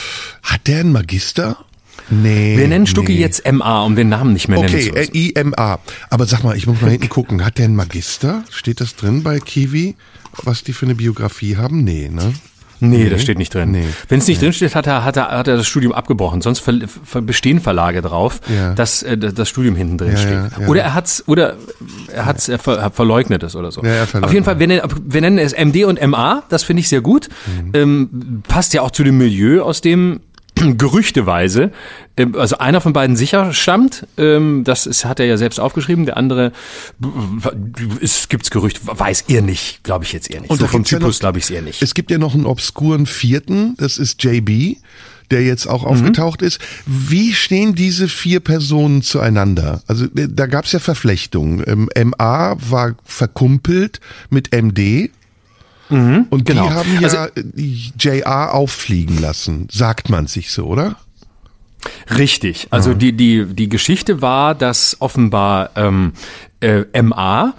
Hat 0.42 0.68
der 0.68 0.80
einen 0.80 0.92
Magister? 0.92 1.58
Nee. 2.12 2.58
Wir 2.58 2.68
nennen 2.68 2.86
Stucki 2.86 3.14
nee. 3.14 3.20
jetzt 3.20 3.50
MA, 3.52 3.84
um 3.84 3.96
den 3.96 4.10
Namen 4.10 4.34
nicht 4.34 4.48
mehr 4.48 4.60
okay, 4.60 4.68
nennen 4.68 4.84
zu 4.84 4.92
müssen. 4.92 5.10
Okay, 5.10 5.34
IMA. 5.36 5.80
Aber 6.10 6.26
sag 6.26 6.44
mal, 6.44 6.56
ich 6.56 6.68
muss 6.68 6.82
mal 6.82 6.92
hinten 6.92 7.10
gucken. 7.10 7.44
Hat 7.44 7.58
der 7.58 7.66
einen 7.66 7.76
Magister? 7.76 8.44
Steht 8.50 8.82
das 8.82 8.96
drin 8.96 9.24
bei 9.24 9.40
Kiwi? 9.40 9.96
Was 10.44 10.64
die 10.64 10.74
für 10.74 10.86
eine 10.86 10.96
Biografie 10.96 11.58
haben? 11.58 11.84
Nee, 11.84 12.10
ne? 12.10 12.34
Nee, 12.84 13.04
nee, 13.04 13.10
das 13.10 13.22
steht 13.22 13.38
nicht 13.38 13.54
drin. 13.54 13.72
Nee. 13.72 13.86
Wenn 14.10 14.20
es 14.20 14.28
nicht 14.28 14.40
nee. 14.40 14.48
drin 14.48 14.54
steht, 14.54 14.74
hat 14.74 14.88
er, 14.88 15.06
hat, 15.06 15.16
er, 15.16 15.30
hat 15.30 15.48
er 15.48 15.56
das 15.56 15.68
Studium 15.68 15.94
abgebrochen. 15.94 16.42
Sonst 16.42 16.62
ver, 16.62 16.80
ver, 17.04 17.22
bestehen 17.22 17.60
Verlage 17.60 18.02
drauf, 18.02 18.42
ja. 18.54 18.74
dass 18.74 19.04
äh, 19.04 19.18
das 19.18 19.48
Studium 19.50 19.76
hinten 19.76 20.00
drin 20.00 20.14
ja, 20.14 20.18
steht. 20.18 20.62
Ja, 20.62 20.68
oder 20.68 20.82
er 20.82 20.94
hat's, 20.96 21.24
oder 21.28 21.58
er 22.12 22.26
hat's, 22.26 22.50
er 22.50 22.58
ver, 22.58 22.90
verleugnet 22.90 23.44
es 23.44 23.56
oder 23.56 23.72
so. 23.72 23.82
Auf 24.22 24.34
jeden 24.34 24.44
Fall, 24.44 24.58
wir 24.58 24.66
nennen, 24.66 24.82
wir 25.06 25.22
nennen 25.22 25.38
es 25.38 25.54
MD 25.54 25.86
und 25.86 26.04
MA. 26.08 26.44
Das 26.50 26.64
finde 26.64 26.80
ich 26.80 26.90
sehr 26.90 27.02
gut. 27.02 27.30
Mhm. 27.46 27.72
Ähm, 27.74 28.44
passt 28.48 28.74
ja 28.74 28.82
auch 28.82 28.92
zu 28.92 29.04
dem 29.04 29.20
Milieu, 29.20 29.62
aus 29.62 29.82
dem 29.82 30.22
gerüchteweise, 30.78 31.72
ähm, 32.18 32.36
also 32.36 32.58
einer 32.58 32.82
von 32.82 32.94
beiden 32.94 33.16
sicher 33.16 33.54
stammt, 33.54 34.08
ähm, 34.18 34.64
das 34.64 34.86
ist, 34.86 35.06
hat 35.06 35.20
er 35.20 35.26
ja 35.26 35.38
selbst 35.38 35.60
aufgeschrieben, 35.60 36.06
der 36.06 36.18
andere, 36.18 36.52
es 38.02 38.30
gibt's 38.30 38.52
Gerüchte, 38.52 38.82
weiß 38.84 39.26
ihr 39.28 39.42
nicht, 39.42 39.84
glaube 39.84 40.06
ich 40.06 40.14
jetzt 40.14 40.30
eher 40.30 40.42
nicht. 40.42 40.50
Und 40.50 40.60
so 40.60 40.68
vom 40.68 40.84
Typus 40.84 41.20
glaube 41.20 41.40
ich 41.40 41.46
es 41.46 41.50
eher 41.50 41.62
nicht. 41.62 41.82
Es 41.82 41.94
gibt 41.94 42.12
ja 42.12 42.18
noch 42.18 42.34
einen 42.34 42.46
obskuren 42.46 43.06
vierten, 43.06 43.76
das 43.78 43.98
ist 43.98 44.24
JB, 44.24 44.78
der 45.32 45.44
jetzt 45.44 45.66
auch 45.66 45.84
aufgetaucht 45.84 46.42
ist. 46.42 46.60
Wie 46.86 47.34
stehen 47.34 47.74
diese 47.74 48.08
vier 48.08 48.42
Personen 48.42 49.02
zueinander? 49.02 49.82
Also 49.88 50.06
äh, 50.06 50.28
da 50.30 50.46
gab 50.46 50.66
es 50.66 50.74
ja 50.74 50.80
Verflechtungen. 50.80 51.64
Ähm, 51.66 51.90
MA 52.18 52.58
war 52.60 52.96
verkumpelt 53.04 54.00
mit 54.30 54.54
MD. 54.54 55.10
Und 55.92 56.46
genau. 56.46 56.64
die 56.68 56.74
haben 56.74 57.00
ja 57.00 57.08
Also- 57.08 57.28
JR 57.98 58.54
auffliegen 58.54 59.20
lassen, 59.20 59.68
sagt 59.72 60.10
man 60.10 60.28
sich 60.28 60.52
so, 60.52 60.66
oder? 60.66 60.96
Richtig. 62.16 62.68
Also 62.70 62.94
die, 62.94 63.14
die, 63.14 63.46
die 63.46 63.70
Geschichte 63.70 64.22
war, 64.22 64.54
dass 64.56 64.98
offenbar 65.00 65.72
ähm, 65.76 66.14
äh, 66.60 66.84
MA 67.02 67.54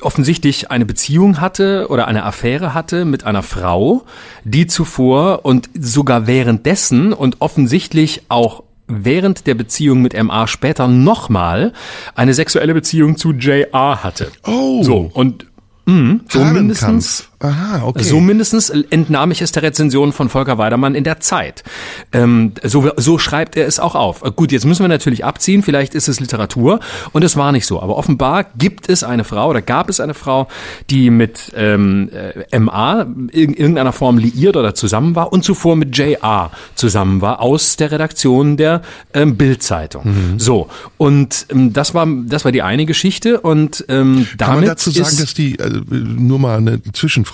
offensichtlich 0.00 0.70
eine 0.70 0.84
Beziehung 0.84 1.40
hatte 1.40 1.86
oder 1.88 2.08
eine 2.08 2.24
Affäre 2.24 2.74
hatte 2.74 3.04
mit 3.04 3.24
einer 3.24 3.42
Frau, 3.42 4.04
die 4.44 4.66
zuvor 4.66 5.44
und 5.44 5.70
sogar 5.78 6.26
währenddessen 6.26 7.12
und 7.12 7.40
offensichtlich 7.40 8.22
auch 8.28 8.64
während 8.88 9.46
der 9.46 9.54
Beziehung 9.54 10.02
mit 10.02 10.20
MA 10.20 10.46
später 10.48 10.88
nochmal 10.88 11.72
eine 12.14 12.34
sexuelle 12.34 12.74
Beziehung 12.74 13.16
zu 13.16 13.32
JR 13.32 14.02
hatte. 14.02 14.30
Oh. 14.44 14.82
So, 14.82 15.10
und 15.14 15.46
mh, 15.86 16.20
so 16.28 16.44
mindestens 16.44 17.28
Aha, 17.42 17.82
okay. 17.84 18.04
so 18.04 18.20
mindestens 18.20 18.70
entnahm 18.70 19.32
ich 19.32 19.42
es 19.42 19.50
der 19.50 19.64
Rezension 19.64 20.12
von 20.12 20.28
Volker 20.28 20.58
Weidermann 20.58 20.94
in 20.94 21.02
der 21.02 21.18
Zeit. 21.18 21.64
Ähm, 22.12 22.52
so, 22.62 22.90
so 22.96 23.18
schreibt 23.18 23.56
er 23.56 23.66
es 23.66 23.80
auch 23.80 23.96
auf. 23.96 24.22
Äh, 24.22 24.30
Gut, 24.30 24.52
jetzt 24.52 24.64
müssen 24.64 24.82
wir 24.82 24.88
natürlich 24.88 25.24
abziehen, 25.24 25.62
vielleicht 25.62 25.94
ist 25.94 26.08
es 26.08 26.20
Literatur 26.20 26.80
und 27.12 27.24
es 27.24 27.36
war 27.36 27.50
nicht 27.52 27.66
so. 27.66 27.82
Aber 27.82 27.96
offenbar 27.96 28.44
gibt 28.56 28.88
es 28.88 29.02
eine 29.02 29.24
Frau 29.24 29.50
oder 29.50 29.60
gab 29.60 29.88
es 29.88 29.98
eine 29.98 30.14
Frau, 30.14 30.46
die 30.88 31.10
mit 31.10 31.52
ähm, 31.56 32.10
äh, 32.12 32.58
MA 32.58 33.02
in 33.32 33.54
irgendeiner 33.54 33.92
Form 33.92 34.18
liiert 34.18 34.56
oder 34.56 34.74
zusammen 34.74 35.16
war 35.16 35.32
und 35.32 35.42
zuvor 35.42 35.74
mit 35.74 35.96
JR 35.96 36.50
zusammen 36.76 37.20
war 37.20 37.40
aus 37.40 37.76
der 37.76 37.90
Redaktion 37.90 38.56
der 38.56 38.82
ähm, 39.14 39.36
Bild-Zeitung. 39.36 40.38
So, 40.38 40.68
und 40.96 41.46
ähm, 41.50 41.72
das, 41.72 41.94
war, 41.94 42.06
das 42.26 42.44
war 42.44 42.52
die 42.52 42.62
eine 42.62 42.86
Geschichte 42.86 43.40
und 43.40 43.84
ähm, 43.88 44.26
damit 44.36 44.38
Kann 44.38 44.54
man 44.56 44.64
dazu 44.66 44.90
sagen, 44.90 45.16
dass 45.18 45.34
die, 45.34 45.58
äh, 45.58 45.70
nur 45.90 46.38
mal 46.38 46.58
eine 46.58 46.80
Zwischenfrage, 46.92 47.31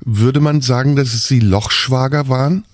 würde 0.00 0.40
man 0.40 0.60
sagen, 0.60 0.96
dass 0.96 1.14
es 1.14 1.26
die 1.28 1.40
Lochschwager 1.40 2.28
waren? 2.28 2.64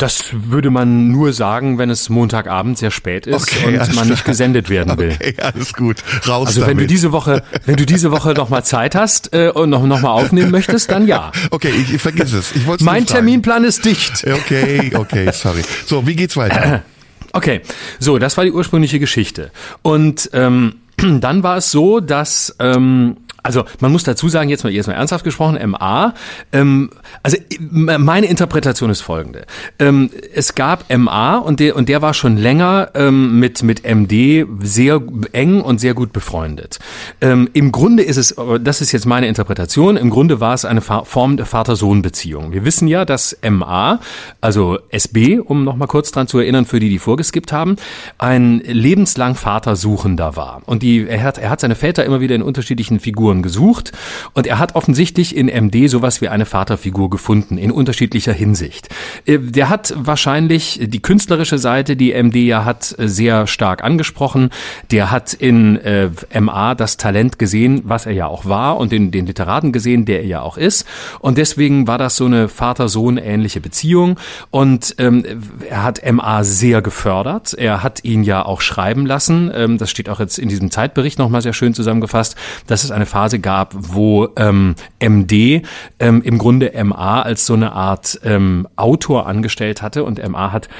Das 0.00 0.24
würde 0.32 0.70
man 0.70 1.08
nur 1.08 1.34
sagen, 1.34 1.76
wenn 1.76 1.90
es 1.90 2.08
Montagabend 2.08 2.78
sehr 2.78 2.90
spät 2.90 3.26
ist 3.26 3.52
Okay, 3.52 3.78
und 3.78 3.94
man 3.94 4.08
nicht 4.08 4.24
gesendet 4.24 4.70
werden 4.70 4.96
will. 4.96 5.12
Okay, 5.12 5.34
alles 5.42 5.74
gut. 5.74 5.98
Raus 6.26 6.48
Also 6.48 6.60
damit. 6.62 6.76
wenn 6.78 6.78
du 6.78 6.86
diese 6.86 7.12
Woche, 7.12 7.42
wenn 7.66 7.76
du 7.76 7.84
diese 7.84 8.10
Woche 8.10 8.32
noch 8.32 8.48
mal 8.48 8.64
Zeit 8.64 8.94
hast 8.94 9.34
äh, 9.34 9.50
und 9.50 9.68
noch 9.68 9.84
noch 9.84 10.00
mal 10.00 10.08
aufnehmen 10.08 10.50
möchtest, 10.50 10.90
dann 10.90 11.06
ja. 11.06 11.32
Okay, 11.50 11.68
ich, 11.68 11.92
ich 11.92 12.00
vergiss 12.00 12.32
es. 12.32 12.56
Ich 12.56 12.66
wollte 12.66 12.82
Mein 12.82 13.04
Terminplan 13.04 13.62
ist 13.64 13.84
dicht. 13.84 14.24
Okay, 14.26 14.90
okay, 14.96 15.30
sorry. 15.34 15.60
So, 15.84 16.06
wie 16.06 16.16
geht's 16.16 16.36
weiter? 16.36 16.82
Okay, 17.32 17.60
so, 18.00 18.18
das 18.18 18.36
war 18.36 18.44
die 18.44 18.50
ursprüngliche 18.50 18.98
Geschichte. 18.98 19.52
Und 19.82 20.30
ähm, 20.32 20.80
dann 21.20 21.42
war 21.42 21.56
es 21.56 21.70
so, 21.70 22.00
dass 22.00 22.54
ähm, 22.58 23.16
also 23.42 23.64
man 23.80 23.92
muss 23.92 24.04
dazu 24.04 24.28
sagen, 24.28 24.48
jetzt 24.50 24.64
mal 24.64 24.72
erstmal 24.72 24.96
ernsthaft 24.96 25.24
gesprochen, 25.24 25.58
MA, 25.70 26.14
ähm, 26.52 26.90
also 27.22 27.36
äh, 27.36 27.98
meine 27.98 28.26
Interpretation 28.26 28.90
ist 28.90 29.00
folgende. 29.00 29.46
Ähm, 29.78 30.10
es 30.34 30.54
gab 30.54 30.92
MA 30.94 31.38
und 31.38 31.60
der, 31.60 31.76
und 31.76 31.88
der 31.88 32.02
war 32.02 32.14
schon 32.14 32.36
länger 32.36 32.90
ähm, 32.94 33.38
mit, 33.38 33.62
mit 33.62 33.84
MD 33.84 34.46
sehr 34.60 35.00
eng 35.32 35.60
und 35.60 35.80
sehr 35.80 35.94
gut 35.94 36.12
befreundet. 36.12 36.78
Ähm, 37.20 37.48
Im 37.52 37.72
Grunde 37.72 38.02
ist 38.02 38.16
es, 38.16 38.34
das 38.60 38.80
ist 38.80 38.92
jetzt 38.92 39.06
meine 39.06 39.28
Interpretation, 39.28 39.96
im 39.96 40.10
Grunde 40.10 40.40
war 40.40 40.54
es 40.54 40.64
eine 40.64 40.80
Form 40.80 41.36
der 41.36 41.46
Vater-Sohn-Beziehung. 41.46 42.52
Wir 42.52 42.64
wissen 42.64 42.88
ja, 42.88 43.04
dass 43.04 43.36
MA, 43.48 44.00
also 44.40 44.78
SB, 44.90 45.38
um 45.38 45.64
nochmal 45.64 45.88
kurz 45.88 46.10
dran 46.10 46.26
zu 46.26 46.38
erinnern, 46.38 46.66
für 46.66 46.80
die, 46.80 46.88
die 46.88 46.98
vorgeskippt 46.98 47.52
haben, 47.52 47.76
ein 48.18 48.60
lebenslang 48.60 49.34
Vatersuchender 49.34 50.36
war. 50.36 50.62
Und 50.66 50.82
die, 50.82 50.89
er 50.98 51.22
hat, 51.22 51.38
er 51.38 51.50
hat 51.50 51.60
seine 51.60 51.74
Väter 51.74 52.04
immer 52.04 52.20
wieder 52.20 52.34
in 52.34 52.42
unterschiedlichen 52.42 53.00
Figuren 53.00 53.42
gesucht 53.42 53.92
und 54.34 54.46
er 54.46 54.58
hat 54.58 54.74
offensichtlich 54.74 55.36
in 55.36 55.46
MD 55.46 55.88
sowas 55.88 56.20
wie 56.20 56.28
eine 56.28 56.46
Vaterfigur 56.46 57.10
gefunden, 57.10 57.58
in 57.58 57.70
unterschiedlicher 57.70 58.32
Hinsicht. 58.32 58.88
Äh, 59.26 59.38
Der 59.38 59.68
hat 59.68 59.94
wahrscheinlich 59.96 60.80
die 60.82 61.02
künstlerische 61.02 61.58
Seite, 61.58 61.96
die 61.96 62.12
MD 62.12 62.36
ja 62.36 62.64
hat, 62.64 62.94
äh, 62.98 63.08
sehr 63.08 63.46
stark 63.46 63.82
angesprochen. 63.84 64.50
Der 64.90 65.10
hat 65.10 65.32
in 65.32 65.76
äh, 65.76 66.10
MA 66.40 66.74
das 66.74 66.96
Talent 66.96 67.38
gesehen, 67.38 67.82
was 67.84 68.06
er 68.06 68.12
ja 68.12 68.26
auch 68.26 68.46
war 68.46 68.78
und 68.78 68.92
den, 68.92 69.10
den 69.10 69.26
Literaten 69.26 69.72
gesehen, 69.72 70.04
der 70.04 70.20
er 70.20 70.26
ja 70.26 70.42
auch 70.42 70.56
ist. 70.56 70.86
Und 71.20 71.38
deswegen 71.38 71.86
war 71.86 71.98
das 71.98 72.16
so 72.16 72.26
eine 72.26 72.48
Vater-Sohn-ähnliche 72.48 73.60
Beziehung. 73.60 74.18
Und 74.50 74.94
ähm, 74.98 75.24
er 75.68 75.82
hat 75.82 76.00
MA 76.10 76.44
sehr 76.44 76.82
gefördert. 76.82 77.54
Er 77.54 77.82
hat 77.82 78.04
ihn 78.04 78.22
ja 78.24 78.44
auch 78.44 78.60
schreiben 78.60 79.06
lassen. 79.06 79.50
Ähm, 79.54 79.78
das 79.78 79.90
steht 79.90 80.08
auch 80.08 80.20
jetzt 80.20 80.38
in 80.38 80.48
diesem 80.48 80.70
Zeitbericht 80.80 81.18
nochmal 81.18 81.42
sehr 81.42 81.52
schön 81.52 81.74
zusammengefasst, 81.74 82.36
dass 82.66 82.84
es 82.84 82.90
eine 82.90 83.04
Phase 83.04 83.38
gab, 83.38 83.74
wo 83.76 84.28
ähm, 84.36 84.74
MD 84.98 85.62
ähm, 85.98 86.22
im 86.22 86.38
Grunde 86.38 86.72
MA 86.82 87.20
als 87.20 87.44
so 87.44 87.52
eine 87.52 87.72
Art 87.72 88.18
ähm, 88.24 88.66
Autor 88.76 89.26
angestellt 89.26 89.82
hatte. 89.82 90.04
Und 90.04 90.26
MA 90.26 90.52
hat 90.52 90.70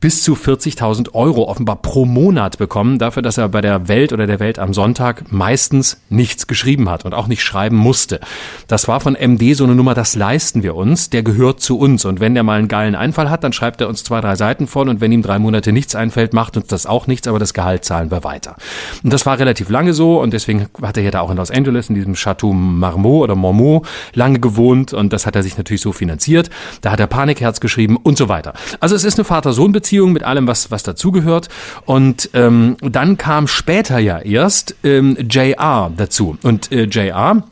bis 0.00 0.22
zu 0.22 0.32
40.000 0.32 1.12
Euro 1.12 1.44
offenbar 1.44 1.76
pro 1.76 2.06
Monat 2.06 2.56
bekommen, 2.56 2.98
dafür, 2.98 3.22
dass 3.22 3.36
er 3.36 3.50
bei 3.50 3.60
der 3.60 3.86
Welt 3.86 4.14
oder 4.14 4.26
der 4.26 4.40
Welt 4.40 4.58
am 4.58 4.72
Sonntag 4.72 5.30
meistens 5.30 6.00
nichts 6.08 6.46
geschrieben 6.46 6.88
hat 6.88 7.04
und 7.04 7.12
auch 7.12 7.26
nicht 7.26 7.42
schreiben 7.42 7.76
musste. 7.76 8.20
Das 8.66 8.88
war 8.88 9.00
von 9.00 9.12
MD 9.14 9.54
so 9.54 9.64
eine 9.64 9.74
Nummer, 9.74 9.92
das 9.92 10.16
leisten 10.16 10.62
wir 10.62 10.74
uns, 10.74 11.10
der 11.10 11.22
gehört 11.22 11.60
zu 11.60 11.78
uns. 11.78 12.06
Und 12.06 12.18
wenn 12.18 12.32
der 12.32 12.44
mal 12.44 12.58
einen 12.58 12.68
geilen 12.68 12.94
Einfall 12.94 13.28
hat, 13.28 13.44
dann 13.44 13.52
schreibt 13.52 13.82
er 13.82 13.88
uns 13.88 14.04
zwei, 14.04 14.22
drei 14.22 14.36
Seiten 14.36 14.66
voll 14.66 14.88
und 14.88 15.02
wenn 15.02 15.12
ihm 15.12 15.20
drei 15.20 15.38
Monate 15.38 15.72
nichts 15.72 15.94
einfällt, 15.94 16.32
macht 16.32 16.56
uns 16.56 16.68
das 16.68 16.86
auch 16.86 17.06
nichts, 17.06 17.28
aber 17.28 17.38
das 17.38 17.52
Gehalt 17.52 17.84
zahlen 17.84 18.10
wir 18.10 18.24
weiter. 18.24 18.56
Und 19.02 19.12
das 19.12 19.26
war 19.26 19.38
relativ 19.38 19.49
lange 19.68 19.92
so 19.92 20.20
und 20.20 20.32
deswegen 20.32 20.66
hat 20.82 20.96
er 20.96 21.02
ja 21.02 21.10
da 21.10 21.20
auch 21.20 21.30
in 21.30 21.36
Los 21.36 21.50
Angeles 21.50 21.88
in 21.88 21.94
diesem 21.94 22.14
Chateau 22.14 22.52
Marmot 22.52 23.24
oder 23.24 23.34
Mormont 23.34 23.86
lange 24.14 24.40
gewohnt 24.40 24.92
und 24.92 25.12
das 25.12 25.26
hat 25.26 25.36
er 25.36 25.42
sich 25.42 25.56
natürlich 25.56 25.82
so 25.82 25.92
finanziert. 25.92 26.50
Da 26.80 26.92
hat 26.92 27.00
er 27.00 27.06
Panikherz 27.06 27.60
geschrieben 27.60 27.96
und 27.96 28.16
so 28.16 28.28
weiter. 28.28 28.54
Also 28.80 28.94
es 28.94 29.04
ist 29.04 29.18
eine 29.18 29.24
Vater-Sohn-Beziehung 29.24 30.12
mit 30.12 30.22
allem, 30.22 30.46
was, 30.46 30.70
was 30.70 30.82
dazugehört. 30.82 31.48
Und 31.86 32.30
ähm, 32.34 32.76
dann 32.80 33.16
kam 33.16 33.48
später 33.48 33.98
ja 33.98 34.18
erst 34.18 34.76
ähm, 34.84 35.16
JR 35.28 35.90
dazu. 35.96 36.36
Und 36.42 36.70
äh, 36.72 36.84
JR 36.84 37.42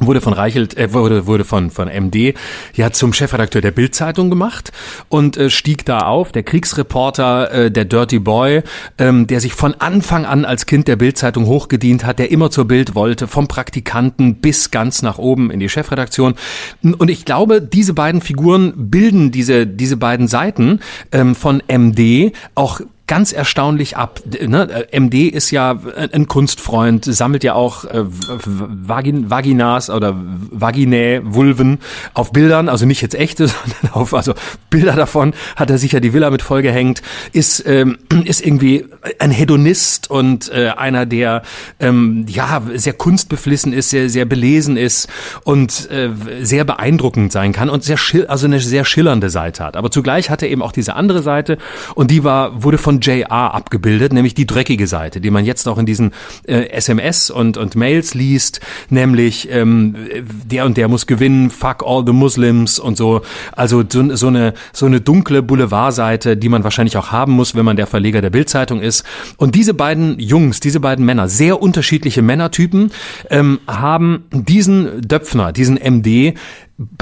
wurde 0.00 0.20
von 0.20 0.32
Reichelt, 0.32 0.76
äh, 0.76 0.92
wurde, 0.92 1.26
wurde 1.26 1.44
von, 1.44 1.70
von 1.70 1.88
MD 1.88 2.34
ja 2.74 2.90
zum 2.92 3.12
Chefredakteur 3.12 3.62
der 3.62 3.70
Bild-Zeitung 3.70 4.30
gemacht 4.30 4.72
und 5.08 5.36
äh, 5.36 5.50
stieg 5.50 5.84
da 5.84 6.00
auf, 6.00 6.32
der 6.32 6.42
Kriegsreporter, 6.42 7.52
äh, 7.52 7.70
der 7.70 7.84
Dirty 7.84 8.18
Boy, 8.18 8.62
ähm, 8.98 9.26
der 9.26 9.40
sich 9.40 9.52
von 9.52 9.74
Anfang 9.74 10.24
an 10.24 10.44
als 10.44 10.66
Kind 10.66 10.88
der 10.88 10.96
Bild-Zeitung 10.96 11.46
hochgedient 11.46 12.04
hat, 12.04 12.18
der 12.18 12.30
immer 12.30 12.50
zur 12.50 12.66
Bild 12.66 12.94
wollte, 12.94 13.26
vom 13.26 13.48
Praktikanten 13.48 14.36
bis 14.36 14.70
ganz 14.70 15.02
nach 15.02 15.18
oben 15.18 15.50
in 15.50 15.60
die 15.60 15.68
Chefredaktion. 15.68 16.34
Und 16.82 17.10
ich 17.10 17.24
glaube, 17.24 17.60
diese 17.60 17.94
beiden 17.94 18.20
Figuren 18.20 18.72
bilden 18.76 19.30
diese, 19.30 19.66
diese 19.66 19.96
beiden 19.96 20.28
Seiten 20.28 20.80
ähm, 21.12 21.34
von 21.34 21.62
MD 21.68 22.32
auch 22.54 22.80
ganz 23.08 23.32
erstaunlich 23.32 23.96
ab. 23.96 24.20
Ne? 24.46 24.86
MD 24.92 25.28
ist 25.28 25.50
ja 25.50 25.80
ein 26.12 26.28
Kunstfreund, 26.28 27.04
sammelt 27.04 27.42
ja 27.42 27.54
auch 27.54 27.84
äh, 27.84 28.04
Vagin, 28.06 29.30
Vaginas 29.30 29.90
oder 29.90 30.14
Vaginae, 30.50 31.22
Vulven 31.24 31.78
auf 32.14 32.32
Bildern, 32.32 32.68
also 32.68 32.86
nicht 32.86 33.00
jetzt 33.02 33.14
echte, 33.14 33.48
sondern 33.48 33.94
auf 33.94 34.14
also 34.14 34.34
Bilder 34.70 34.92
davon 34.92 35.32
hat 35.56 35.70
er 35.70 35.78
sicher 35.78 36.00
die 36.00 36.12
Villa 36.12 36.30
mit 36.30 36.42
vollgehängt, 36.42 37.02
ist 37.32 37.66
ähm, 37.66 37.98
ist 38.24 38.44
irgendwie 38.44 38.84
ein 39.18 39.30
Hedonist 39.30 40.10
und 40.10 40.52
äh, 40.52 40.68
einer, 40.76 41.06
der 41.06 41.42
ähm, 41.80 42.26
ja 42.28 42.62
sehr 42.74 42.92
kunstbeflissen 42.92 43.72
ist, 43.72 43.90
sehr 43.90 44.10
sehr 44.10 44.26
belesen 44.26 44.76
ist 44.76 45.08
und 45.44 45.90
äh, 45.90 46.10
sehr 46.42 46.64
beeindruckend 46.64 47.32
sein 47.32 47.52
kann 47.52 47.70
und 47.70 47.82
sehr 47.82 47.98
also 48.28 48.46
eine 48.46 48.60
sehr 48.60 48.84
schillernde 48.84 49.30
Seite 49.30 49.64
hat. 49.64 49.76
Aber 49.78 49.90
zugleich 49.90 50.28
hat 50.28 50.42
er 50.42 50.50
eben 50.50 50.62
auch 50.62 50.72
diese 50.72 50.94
andere 50.94 51.22
Seite 51.22 51.56
und 51.94 52.10
die 52.10 52.22
war 52.22 52.62
wurde 52.62 52.76
von 52.76 52.97
JR 53.00 53.54
abgebildet, 53.54 54.12
nämlich 54.12 54.34
die 54.34 54.46
dreckige 54.46 54.86
Seite, 54.86 55.20
die 55.20 55.30
man 55.30 55.44
jetzt 55.44 55.68
auch 55.68 55.78
in 55.78 55.86
diesen 55.86 56.12
äh, 56.46 56.68
SMS 56.70 57.30
und, 57.30 57.56
und 57.56 57.76
Mails 57.76 58.14
liest, 58.14 58.60
nämlich 58.90 59.48
ähm, 59.50 59.96
der 60.44 60.66
und 60.66 60.76
der 60.76 60.88
muss 60.88 61.06
gewinnen, 61.06 61.50
fuck 61.50 61.82
all 61.84 62.04
the 62.06 62.12
Muslims 62.12 62.78
und 62.78 62.96
so. 62.96 63.22
Also 63.52 63.82
so, 63.88 64.14
so, 64.16 64.28
eine, 64.28 64.54
so 64.72 64.86
eine 64.86 65.00
dunkle 65.00 65.42
Boulevardseite, 65.42 66.36
die 66.36 66.48
man 66.48 66.64
wahrscheinlich 66.64 66.96
auch 66.96 67.12
haben 67.12 67.32
muss, 67.32 67.54
wenn 67.54 67.64
man 67.64 67.76
der 67.76 67.86
Verleger 67.86 68.20
der 68.20 68.30
Bildzeitung 68.30 68.80
ist. 68.80 69.04
Und 69.36 69.54
diese 69.54 69.74
beiden 69.74 70.18
Jungs, 70.18 70.60
diese 70.60 70.80
beiden 70.80 71.04
Männer, 71.04 71.28
sehr 71.28 71.60
unterschiedliche 71.62 72.22
Männertypen, 72.22 72.92
ähm, 73.30 73.60
haben 73.66 74.24
diesen 74.32 75.02
Döpfner, 75.02 75.52
diesen 75.52 75.76
MD, 75.76 76.34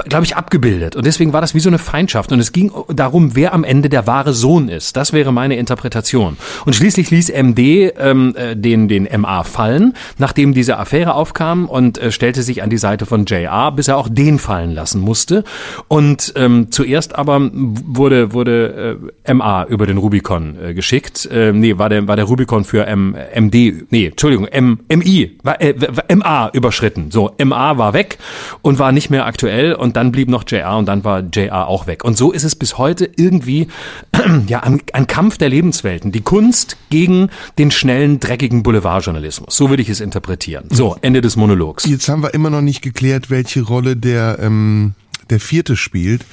glaube 0.09 0.25
ich, 0.25 0.37
abgebildet. 0.37 0.97
Und 0.97 1.05
deswegen 1.05 1.35
war 1.35 1.43
das 1.43 1.55
wie 1.55 1.61
so 1.61 1.69
eine 1.69 1.79
Feindschaft. 1.79 2.33
Und 2.33 2.41
es 2.41 2.53
ging 2.53 2.73
darum, 2.89 3.37
wer 3.37 3.53
am 3.53 3.63
Ende 3.63 3.91
der 3.91 4.07
wahre 4.07 4.33
Sohn 4.33 4.71
ist. 4.71 4.97
Das 4.97 5.13
wäre 5.13 5.33
meine 5.33 5.57
Interpretation. 5.57 6.39
Und 6.65 6.75
schließlich 6.75 7.11
ließ 7.11 7.31
MD 7.31 7.93
ähm, 7.99 8.35
äh, 8.37 8.57
den, 8.57 8.89
den 8.89 9.07
MA 9.21 9.43
fallen, 9.43 9.93
nachdem 10.17 10.55
diese 10.55 10.79
Affäre 10.79 11.15
aufkam 11.15 11.67
und 11.69 11.99
äh, 11.99 12.11
stellte 12.11 12.43
sich 12.43 12.63
an 12.63 12.71
die 12.71 12.79
Seite 12.79 13.05
von 13.05 13.27
JR, 13.27 13.71
bis 13.71 13.89
er 13.89 13.99
auch 13.99 14.09
den 14.09 14.39
fallen 14.39 14.73
lassen 14.73 15.03
musste. 15.03 15.45
Und 15.89 16.33
ähm, 16.37 16.69
zuerst 16.71 17.15
aber 17.15 17.51
wurde, 17.53 18.33
wurde 18.33 18.99
äh, 19.25 19.35
MA 19.35 19.67
über 19.67 19.87
den 19.87 19.99
Rubicon 19.99 20.57
äh, 20.59 20.73
geschickt. 20.73 21.29
Äh, 21.31 21.53
nee, 21.53 21.77
war 21.77 21.91
der, 21.91 22.09
war 22.09 22.17
der 22.17 22.25
Rubicon 22.25 22.65
für 22.65 22.87
M, 22.87 23.15
MD, 23.35 23.85
nee, 23.91 24.07
Entschuldigung, 24.07 24.47
M, 24.47 24.81
MI, 24.89 25.37
war, 25.43 25.61
äh, 25.61 25.75
MA 26.15 26.49
überschritten. 26.55 27.11
So, 27.11 27.33
MA 27.45 27.77
war 27.77 27.93
weg 27.93 28.17
und 28.63 28.79
war 28.79 28.93
nicht 28.93 29.11
mehr 29.11 29.27
aktuell 29.27 29.66
schnell 29.67 29.75
und 29.75 29.97
dann 29.97 30.13
blieb 30.13 30.29
noch 30.29 30.45
JR 30.47 30.77
und 30.77 30.87
dann 30.87 31.05
war 31.05 31.21
JR 31.21 31.67
auch 31.69 31.87
weg. 31.87 32.05
Und 32.05 32.17
so 32.17 32.33
ist 32.33 32.45
es 32.45 32.55
bis 32.57 32.79
heute 32.79 33.11
irgendwie 33.17 33.69
ja 34.47 34.61
ein, 34.61 34.81
ein 34.93 35.07
Kampf 35.07 35.39
der 35.39 35.49
Lebenswelten. 35.49 36.13
Die 36.13 36.21
Kunst 36.21 36.77
gegen 36.91 37.31
den 37.59 37.71
schnellen, 37.71 38.21
dreckigen 38.21 38.63
Boulevardjournalismus. 38.63 39.57
So 39.57 39.71
würde 39.71 39.83
ich 39.83 39.89
es 39.89 40.01
interpretieren. 40.01 40.67
So, 40.71 40.97
Ende 41.01 41.21
des 41.21 41.37
Monologs. 41.37 41.85
Jetzt 41.85 42.09
haben 42.09 42.23
wir 42.23 42.35
immer 42.35 42.51
noch 42.51 42.63
nicht 42.63 42.83
geklärt, 42.83 43.31
welche 43.31 43.63
Rolle 43.63 43.97
der, 43.97 44.39
ähm, 44.41 44.95
der 45.31 45.41
vierte 45.41 45.77
spielt. 45.77 46.25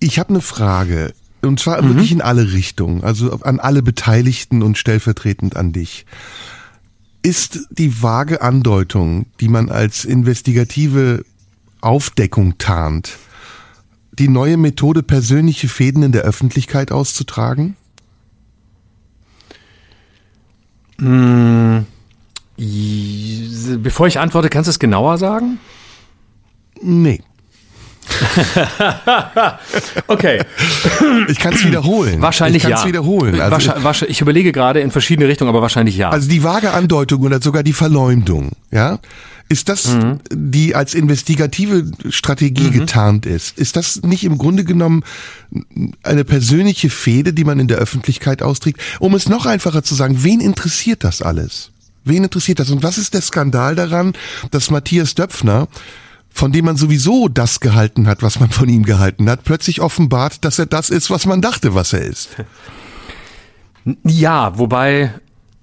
Ich 0.00 0.18
habe 0.18 0.30
eine 0.30 0.40
Frage. 0.40 1.12
Und 1.42 1.60
zwar 1.60 1.82
mhm. 1.82 1.88
wirklich 1.88 2.12
in 2.12 2.22
alle 2.22 2.52
Richtungen, 2.52 3.04
also 3.04 3.32
an 3.40 3.60
alle 3.60 3.82
Beteiligten 3.82 4.62
und 4.62 4.78
stellvertretend 4.78 5.56
an 5.56 5.72
dich. 5.72 6.06
Ist 7.22 7.68
die 7.70 8.02
vage 8.02 8.40
Andeutung, 8.40 9.26
die 9.40 9.48
man 9.48 9.70
als 9.70 10.04
investigative 10.04 11.24
Aufdeckung 11.84 12.58
tarnt. 12.58 13.18
Die 14.12 14.28
neue 14.28 14.56
Methode, 14.56 15.02
persönliche 15.02 15.68
Fäden 15.68 16.02
in 16.02 16.12
der 16.12 16.22
Öffentlichkeit 16.22 16.92
auszutragen? 16.92 17.76
Hm, 20.98 21.84
bevor 23.82 24.06
ich 24.06 24.18
antworte, 24.18 24.48
kannst 24.48 24.68
du 24.68 24.70
es 24.70 24.78
genauer 24.78 25.18
sagen? 25.18 25.58
Nee. 26.80 27.22
okay. 30.06 30.40
Ich 31.28 31.38
kann 31.38 31.54
es 31.54 31.64
wiederholen. 31.64 32.20
Wahrscheinlich 32.20 32.64
ich 32.64 32.70
ja. 32.70 32.84
wiederholen. 32.84 33.40
Also, 33.40 33.72
Wahrscheinlich, 33.82 34.16
ich 34.16 34.20
überlege 34.20 34.52
gerade 34.52 34.80
in 34.80 34.90
verschiedene 34.90 35.28
Richtungen, 35.28 35.48
aber 35.48 35.62
wahrscheinlich 35.62 35.96
ja. 35.96 36.10
Also 36.10 36.28
die 36.28 36.42
vage 36.42 36.72
Andeutung 36.72 37.22
oder 37.22 37.40
sogar 37.40 37.62
die 37.62 37.72
Verleumdung, 37.72 38.52
ja, 38.70 38.98
ist 39.48 39.68
das, 39.68 39.88
mhm. 39.88 40.20
die 40.32 40.74
als 40.74 40.94
investigative 40.94 41.90
Strategie 42.08 42.68
mhm. 42.68 42.72
getarnt 42.72 43.26
ist, 43.26 43.58
ist 43.58 43.76
das 43.76 44.02
nicht 44.02 44.24
im 44.24 44.38
Grunde 44.38 44.64
genommen 44.64 45.04
eine 46.02 46.24
persönliche 46.24 46.90
Fehde, 46.90 47.32
die 47.32 47.44
man 47.44 47.60
in 47.60 47.68
der 47.68 47.78
Öffentlichkeit 47.78 48.42
austrägt? 48.42 48.80
Um 49.00 49.14
es 49.14 49.28
noch 49.28 49.46
einfacher 49.46 49.82
zu 49.82 49.94
sagen, 49.94 50.24
wen 50.24 50.40
interessiert 50.40 51.04
das 51.04 51.20
alles? 51.20 51.70
Wen 52.04 52.24
interessiert 52.24 52.58
das? 52.58 52.70
Und 52.70 52.82
was 52.82 52.98
ist 52.98 53.14
der 53.14 53.22
Skandal 53.22 53.74
daran, 53.74 54.12
dass 54.50 54.70
Matthias 54.70 55.14
Döpfner 55.14 55.68
von 56.34 56.50
dem 56.50 56.64
man 56.64 56.76
sowieso 56.76 57.28
das 57.28 57.60
gehalten 57.60 58.08
hat, 58.08 58.24
was 58.24 58.40
man 58.40 58.50
von 58.50 58.68
ihm 58.68 58.82
gehalten 58.82 59.30
hat, 59.30 59.44
plötzlich 59.44 59.80
offenbart, 59.80 60.44
dass 60.44 60.58
er 60.58 60.66
das 60.66 60.90
ist, 60.90 61.08
was 61.08 61.26
man 61.26 61.40
dachte, 61.40 61.76
was 61.76 61.92
er 61.92 62.02
ist. 62.02 62.30
Ja, 64.02 64.58
wobei 64.58 65.14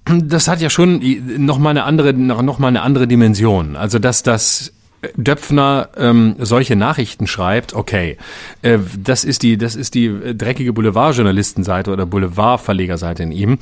das 0.06 0.48
hat 0.48 0.62
ja 0.62 0.70
schon 0.70 1.02
noch 1.46 1.60
mal 1.60 1.72
eine 1.72 1.84
andere 1.84 2.14
noch 2.14 2.58
mal 2.58 2.70
eine 2.70 2.84
andere 2.84 3.06
Dimension. 3.06 3.76
Also 3.76 4.00
dass 4.00 4.24
das 4.24 4.72
Döpfner 5.16 5.90
ähm, 5.98 6.36
solche 6.40 6.76
Nachrichten 6.76 7.26
schreibt, 7.26 7.74
okay, 7.74 8.18
äh, 8.62 8.78
das 8.98 9.24
ist 9.24 9.42
die, 9.42 9.58
das 9.58 9.76
ist 9.76 9.96
die 9.96 10.36
dreckige 10.36 10.74
Boulevardjournalistenseite 10.74 11.92
oder 11.92 12.06
Boulevardverlegerseite 12.06 13.24
in 13.24 13.32
ihm. 13.32 13.58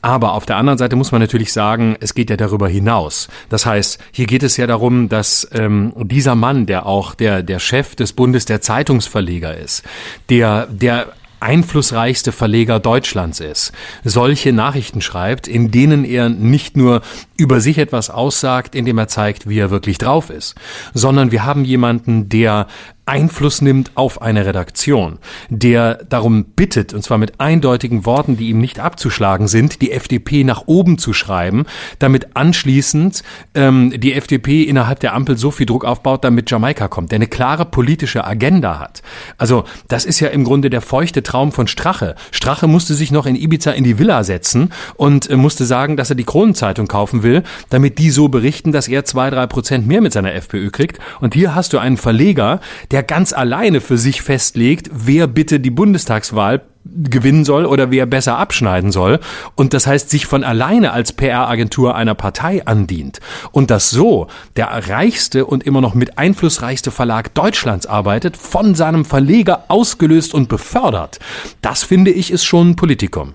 Aber 0.00 0.32
auf 0.32 0.46
der 0.46 0.56
anderen 0.56 0.78
Seite 0.78 0.96
muss 0.96 1.12
man 1.12 1.20
natürlich 1.20 1.52
sagen, 1.52 1.96
es 2.00 2.14
geht 2.14 2.30
ja 2.30 2.36
darüber 2.36 2.68
hinaus. 2.68 3.28
Das 3.50 3.66
heißt, 3.66 3.98
hier 4.12 4.26
geht 4.26 4.42
es 4.42 4.56
ja 4.56 4.66
darum, 4.66 5.08
dass 5.08 5.48
ähm, 5.52 5.92
dieser 5.96 6.34
Mann, 6.34 6.66
der 6.66 6.86
auch 6.86 7.14
der 7.14 7.42
der 7.42 7.58
Chef 7.58 7.94
des 7.94 8.12
Bundes 8.12 8.46
der 8.46 8.60
Zeitungsverleger 8.60 9.56
ist, 9.56 9.82
der 10.30 10.66
der 10.66 11.12
einflussreichste 11.40 12.32
Verleger 12.32 12.80
Deutschlands 12.80 13.40
ist, 13.40 13.72
solche 14.04 14.52
Nachrichten 14.52 15.00
schreibt, 15.00 15.48
in 15.48 15.70
denen 15.70 16.04
er 16.04 16.28
nicht 16.28 16.76
nur 16.76 17.02
über 17.36 17.60
sich 17.60 17.78
etwas 17.78 18.10
aussagt, 18.10 18.74
indem 18.74 18.98
er 18.98 19.08
zeigt, 19.08 19.48
wie 19.48 19.58
er 19.58 19.70
wirklich 19.70 19.98
drauf 19.98 20.30
ist, 20.30 20.54
sondern 20.94 21.30
wir 21.30 21.44
haben 21.44 21.64
jemanden, 21.64 22.28
der 22.28 22.66
Einfluss 23.08 23.62
nimmt 23.62 23.92
auf 23.94 24.22
eine 24.22 24.44
Redaktion, 24.44 25.18
der 25.48 26.04
darum 26.04 26.44
bittet, 26.44 26.92
und 26.92 27.02
zwar 27.02 27.18
mit 27.18 27.40
eindeutigen 27.40 28.04
Worten, 28.04 28.36
die 28.36 28.50
ihm 28.50 28.60
nicht 28.60 28.80
abzuschlagen 28.80 29.48
sind, 29.48 29.80
die 29.80 29.92
FDP 29.92 30.44
nach 30.44 30.64
oben 30.66 30.98
zu 30.98 31.12
schreiben, 31.12 31.64
damit 31.98 32.36
anschließend 32.36 33.22
ähm, 33.54 33.92
die 33.96 34.12
FDP 34.12 34.62
innerhalb 34.62 35.00
der 35.00 35.14
Ampel 35.14 35.38
so 35.38 35.50
viel 35.50 35.66
Druck 35.66 35.84
aufbaut, 35.84 36.22
damit 36.22 36.50
Jamaika 36.50 36.88
kommt, 36.88 37.10
der 37.10 37.16
eine 37.16 37.26
klare 37.26 37.64
politische 37.64 38.24
Agenda 38.24 38.78
hat. 38.78 39.02
Also 39.38 39.64
das 39.88 40.04
ist 40.04 40.20
ja 40.20 40.28
im 40.28 40.44
Grunde 40.44 40.68
der 40.70 40.82
feuchte 40.82 41.22
Traum 41.22 41.50
von 41.50 41.66
Strache. 41.66 42.14
Strache 42.30 42.66
musste 42.66 42.94
sich 42.94 43.10
noch 43.10 43.26
in 43.26 43.36
Ibiza 43.36 43.70
in 43.70 43.84
die 43.84 43.98
Villa 43.98 44.22
setzen 44.22 44.72
und 44.96 45.30
äh, 45.30 45.36
musste 45.36 45.64
sagen, 45.64 45.96
dass 45.96 46.10
er 46.10 46.16
die 46.16 46.24
Kronenzeitung 46.24 46.88
kaufen 46.88 47.22
will, 47.22 47.42
damit 47.70 47.98
die 47.98 48.10
so 48.10 48.28
berichten, 48.28 48.70
dass 48.70 48.86
er 48.86 49.04
zwei, 49.04 49.30
drei 49.30 49.46
Prozent 49.46 49.86
mehr 49.86 50.02
mit 50.02 50.12
seiner 50.12 50.34
FPÖ 50.34 50.70
kriegt. 50.70 50.98
Und 51.20 51.34
hier 51.34 51.54
hast 51.54 51.72
du 51.72 51.78
einen 51.78 51.96
Verleger, 51.96 52.60
der 52.90 52.97
der 52.98 53.04
ganz 53.04 53.32
alleine 53.32 53.80
für 53.80 53.96
sich 53.96 54.22
festlegt, 54.22 54.90
wer 54.92 55.28
bitte 55.28 55.60
die 55.60 55.70
Bundestagswahl 55.70 56.62
gewinnen 56.84 57.44
soll 57.44 57.64
oder 57.64 57.92
wer 57.92 58.06
besser 58.06 58.38
abschneiden 58.38 58.90
soll. 58.90 59.20
Und 59.54 59.72
das 59.72 59.86
heißt 59.86 60.10
sich 60.10 60.26
von 60.26 60.42
alleine 60.42 60.90
als 60.90 61.12
PR-Agentur 61.12 61.94
einer 61.94 62.16
Partei 62.16 62.66
andient. 62.66 63.20
Und 63.52 63.70
das 63.70 63.90
so 63.90 64.26
der 64.56 64.88
reichste 64.88 65.46
und 65.46 65.62
immer 65.62 65.80
noch 65.80 65.94
mit 65.94 66.18
einflussreichste 66.18 66.90
Verlag 66.90 67.32
Deutschlands 67.34 67.86
arbeitet, 67.86 68.36
von 68.36 68.74
seinem 68.74 69.04
Verleger 69.04 69.66
ausgelöst 69.68 70.34
und 70.34 70.48
befördert, 70.48 71.20
das 71.62 71.84
finde 71.84 72.10
ich 72.10 72.32
ist 72.32 72.44
schon 72.44 72.70
ein 72.70 72.76
Politikum. 72.76 73.34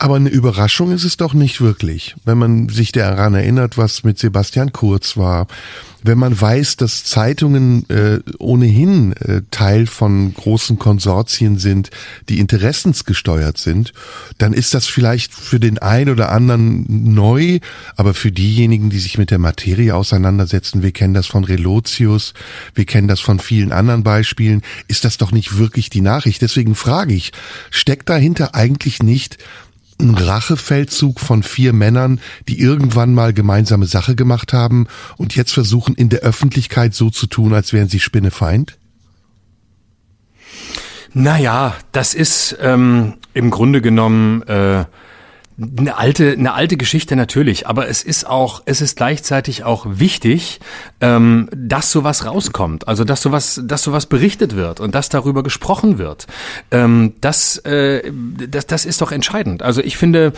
Aber 0.00 0.14
eine 0.14 0.28
Überraschung 0.28 0.92
ist 0.92 1.04
es 1.04 1.16
doch 1.16 1.34
nicht 1.34 1.60
wirklich, 1.60 2.14
wenn 2.24 2.38
man 2.38 2.68
sich 2.68 2.92
daran 2.92 3.34
erinnert, 3.34 3.76
was 3.76 4.04
mit 4.04 4.16
Sebastian 4.16 4.72
Kurz 4.72 5.16
war, 5.16 5.48
wenn 6.02 6.18
man 6.18 6.40
weiß, 6.40 6.76
dass 6.76 7.02
Zeitungen 7.04 7.88
äh, 7.90 8.20
ohnehin 8.38 9.12
äh, 9.14 9.42
Teil 9.50 9.86
von 9.86 10.32
großen 10.32 10.78
Konsortien 10.78 11.58
sind, 11.58 11.90
die 12.28 12.38
interessensgesteuert 12.38 13.58
sind, 13.58 13.92
dann 14.38 14.52
ist 14.52 14.74
das 14.74 14.86
vielleicht 14.86 15.34
für 15.34 15.58
den 15.58 15.78
einen 15.78 16.10
oder 16.10 16.30
anderen 16.30 17.14
neu, 17.14 17.58
aber 17.96 18.14
für 18.14 18.30
diejenigen, 18.30 18.90
die 18.90 19.00
sich 19.00 19.18
mit 19.18 19.32
der 19.32 19.38
Materie 19.38 19.94
auseinandersetzen, 19.96 20.82
wir 20.82 20.92
kennen 20.92 21.14
das 21.14 21.26
von 21.26 21.42
Relotius, 21.42 22.34
wir 22.74 22.84
kennen 22.84 23.08
das 23.08 23.20
von 23.20 23.40
vielen 23.40 23.72
anderen 23.72 24.04
Beispielen, 24.04 24.62
ist 24.86 25.04
das 25.04 25.18
doch 25.18 25.32
nicht 25.32 25.58
wirklich 25.58 25.90
die 25.90 26.00
Nachricht. 26.00 26.42
Deswegen 26.42 26.76
frage 26.76 27.14
ich, 27.14 27.32
steckt 27.70 28.08
dahinter 28.08 28.54
eigentlich 28.54 29.02
nicht 29.02 29.38
ein 30.00 30.14
Rachefeldzug 30.14 31.20
von 31.20 31.42
vier 31.42 31.72
Männern, 31.72 32.20
die 32.48 32.60
irgendwann 32.60 33.14
mal 33.14 33.32
gemeinsame 33.32 33.86
Sache 33.86 34.14
gemacht 34.14 34.52
haben 34.52 34.86
und 35.16 35.34
jetzt 35.34 35.52
versuchen 35.52 35.94
in 35.94 36.08
der 36.08 36.20
Öffentlichkeit 36.20 36.94
so 36.94 37.10
zu 37.10 37.26
tun, 37.26 37.52
als 37.52 37.72
wären 37.72 37.88
sie 37.88 38.00
Spinnefeind? 38.00 38.78
Naja, 41.14 41.74
das 41.92 42.14
ist 42.14 42.56
ähm, 42.60 43.14
im 43.34 43.50
Grunde 43.50 43.80
genommen 43.80 44.42
äh, 44.42 44.84
eine 45.60 45.96
alte, 45.96 46.32
eine 46.32 46.54
alte 46.54 46.76
Geschichte 46.76 47.16
natürlich, 47.16 47.66
aber 47.66 47.88
es 47.88 48.04
ist 48.04 48.26
auch, 48.26 48.62
es 48.66 48.80
ist 48.80 48.96
gleichzeitig 48.96 49.64
auch 49.64 49.86
wichtig, 49.88 50.60
ähm, 51.00 51.48
dass 51.52 51.90
sowas 51.90 52.24
rauskommt, 52.24 52.86
also 52.86 53.02
dass 53.02 53.22
sowas, 53.22 53.60
dass 53.64 53.82
sowas 53.82 54.06
berichtet 54.06 54.54
wird 54.54 54.78
und 54.78 54.94
dass 54.94 55.08
darüber 55.08 55.42
gesprochen 55.42 55.98
wird. 55.98 56.28
Ähm, 56.70 57.14
das, 57.20 57.58
äh, 57.58 58.08
das, 58.48 58.66
das 58.66 58.86
ist 58.86 59.00
doch 59.00 59.10
entscheidend. 59.10 59.64
Also 59.64 59.80
ich 59.80 59.96
finde, 59.96 60.32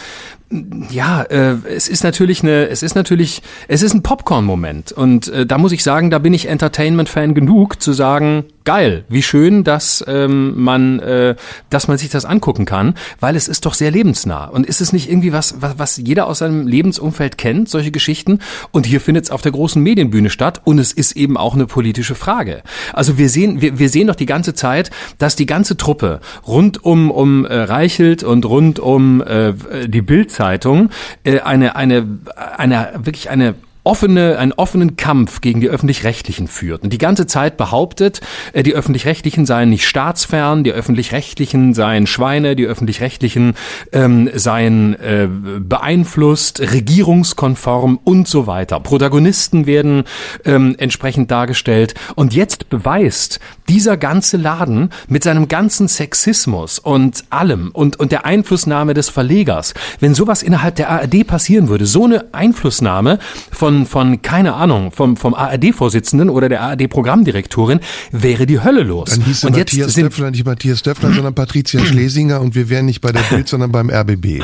ja, 0.91 1.23
äh, 1.23 1.57
es 1.69 1.89
ist 1.89 2.03
natürlich 2.03 2.43
eine, 2.43 2.69
es 2.69 2.83
ist 2.83 2.95
natürlich, 2.95 3.43
es 3.69 3.83
ist 3.83 3.93
ein 3.93 4.03
Popcorn-Moment 4.03 4.91
und 4.93 5.29
äh, 5.29 5.45
da 5.45 5.59
muss 5.59 5.73
ich 5.73 5.83
sagen, 5.83 6.11
da 6.11 6.19
bin 6.19 6.33
ich 6.33 6.47
Entertainment-Fan 6.49 7.35
genug 7.35 7.83
zu 7.83 7.93
sagen, 7.93 8.47
geil, 8.65 9.05
wie 9.09 9.23
schön, 9.23 9.65
dass 9.65 10.05
ähm, 10.07 10.63
man, 10.63 11.01
äh, 11.01 11.37
dass 11.71 11.89
man 11.89 11.99
sich 11.99 12.11
das 12.11 12.25
angucken 12.25 12.65
kann, 12.65 12.95
weil 13.19 13.37
es 13.37 13.49
ist 13.49 13.67
doch 13.67 13.75
sehr 13.75 13.91
lebensnah. 13.91 14.47
Und 14.47 14.67
ist 14.67 14.81
es 14.81 14.93
nicht 14.93 15.11
irgendwie 15.11 15.33
was, 15.33 15.61
was, 15.61 15.79
was 15.79 15.97
jeder 15.97 16.27
aus 16.27 16.39
seinem 16.39 16.67
Lebensumfeld 16.67 17.39
kennt, 17.39 17.69
solche 17.69 17.91
Geschichten? 17.91 18.41
Und 18.71 18.87
hier 18.87 19.01
findet 19.01 19.25
es 19.25 19.31
auf 19.31 19.43
der 19.43 19.53
großen 19.53 19.83
Medienbühne 19.83 20.31
statt. 20.31 20.61
Und 20.65 20.79
es 20.79 20.93
ist 20.93 21.17
eben 21.17 21.37
auch 21.37 21.55
eine 21.55 21.67
politische 21.67 22.15
Frage. 22.15 22.63
Also 22.93 23.19
wir 23.19 23.29
sehen, 23.29 23.61
wir, 23.61 23.79
wir 23.79 23.89
sehen 23.89 24.09
doch 24.09 24.15
die 24.15 24.27
ganze 24.27 24.55
Zeit, 24.55 24.91
dass 25.19 25.37
die 25.37 25.47
ganze 25.47 25.77
Truppe 25.77 26.21
rund 26.47 26.85
um 26.85 27.11
um 27.11 27.45
äh, 27.45 27.55
Reichelt 27.55 28.23
und 28.23 28.45
rund 28.47 28.79
um 28.79 29.23
äh, 29.23 29.55
die 29.87 30.03
Bildzeitung 30.03 30.91
äh, 31.25 31.41
eine 31.41 31.77
eine 31.77 32.19
eine 32.57 32.93
wirklich 33.03 33.31
eine 33.31 33.55
offene, 33.85 34.39
einen 34.39 34.53
offenen 34.53 34.97
Kampf 34.97 35.41
gegen 35.41 35.61
die 35.61 35.69
Öffentlich-Rechtlichen 35.69 36.49
führt 36.49 36.83
und 36.83 36.93
die 36.93 36.99
ganze 36.99 37.27
Zeit 37.27 37.57
behauptet, 37.57 38.21
äh, 38.53 38.63
die 38.63 38.75
Öffentlich-Rechtlichen 38.75 39.47
seien 39.47 39.71
nicht 39.71 39.87
staatsfern, 39.87 40.65
die 40.65 40.73
Öffentlich-Rechtlichen 40.73 41.75
seien 41.75 42.07
Schweine, 42.07 42.57
die 42.57 42.67
Öffentlich-Rechtlichen 42.67 43.55
ähm, 43.93 44.31
seien 44.35 44.95
äh, 45.01 45.29
beeinflusst, 45.61 46.61
regierungskonform 46.61 48.01
und 48.05 48.29
so 48.29 48.47
weiter. 48.47 48.81
Protagonisten 48.81 49.67
werden 49.67 50.05
ähm, 50.45 50.75
entsprechend 50.79 51.31
dargestellt 51.31 51.95
und 52.15 52.35
jetzt 52.35 52.69
beweist 52.69 53.41
dieser 53.69 53.97
ganze 53.97 54.37
Laden 54.37 54.91
mit 55.09 55.23
seinem 55.23 55.49
ganzen 55.49 55.89
Sexismus 55.89 56.79
und 56.79 57.25
allem 57.31 57.71
und, 57.73 57.99
und 57.99 58.13
der 58.13 58.27
Einflussnahme 58.27 58.95
des 58.95 59.09
Verlegers, 59.09 59.75
wenn 60.01 60.15
sowas 60.15 60.43
innerhalb 60.43 60.75
der 60.75 60.91
ARD 60.91 61.27
passieren 61.27 61.69
würde, 61.69 61.87
so 61.87 62.05
eine 62.05 62.27
Einflussnahme 62.33 63.19
von 63.51 63.70
von, 63.71 63.87
von 63.87 64.23
keine 64.23 64.55
Ahnung, 64.55 64.91
vom, 64.93 65.17
vom 65.17 65.35
ARD-Vorsitzenden 65.35 66.31
oder 66.31 66.49
der 66.49 66.63
ARD-Programmdirektorin, 66.63 67.81
wäre 68.11 68.47
die 68.47 68.63
Hölle 68.63 68.83
los. 68.83 69.11
Dann 69.11 69.23
hieß 69.23 69.45
und 69.45 69.57
Matthias 69.57 69.95
jetzt 69.95 69.97
Döpfler 69.97 70.31
nicht 70.31 70.45
Matthias 70.45 70.83
Döpfler, 70.83 71.13
sondern 71.13 71.35
Patricia 71.35 71.85
Schlesinger 71.85 72.41
und 72.41 72.55
wir 72.55 72.69
wären 72.69 72.87
nicht 72.87 73.01
bei 73.01 73.13
der 73.13 73.21
Bild, 73.21 73.49
sondern 73.49 73.73
beim 73.73 73.91
RBB. 73.91 74.43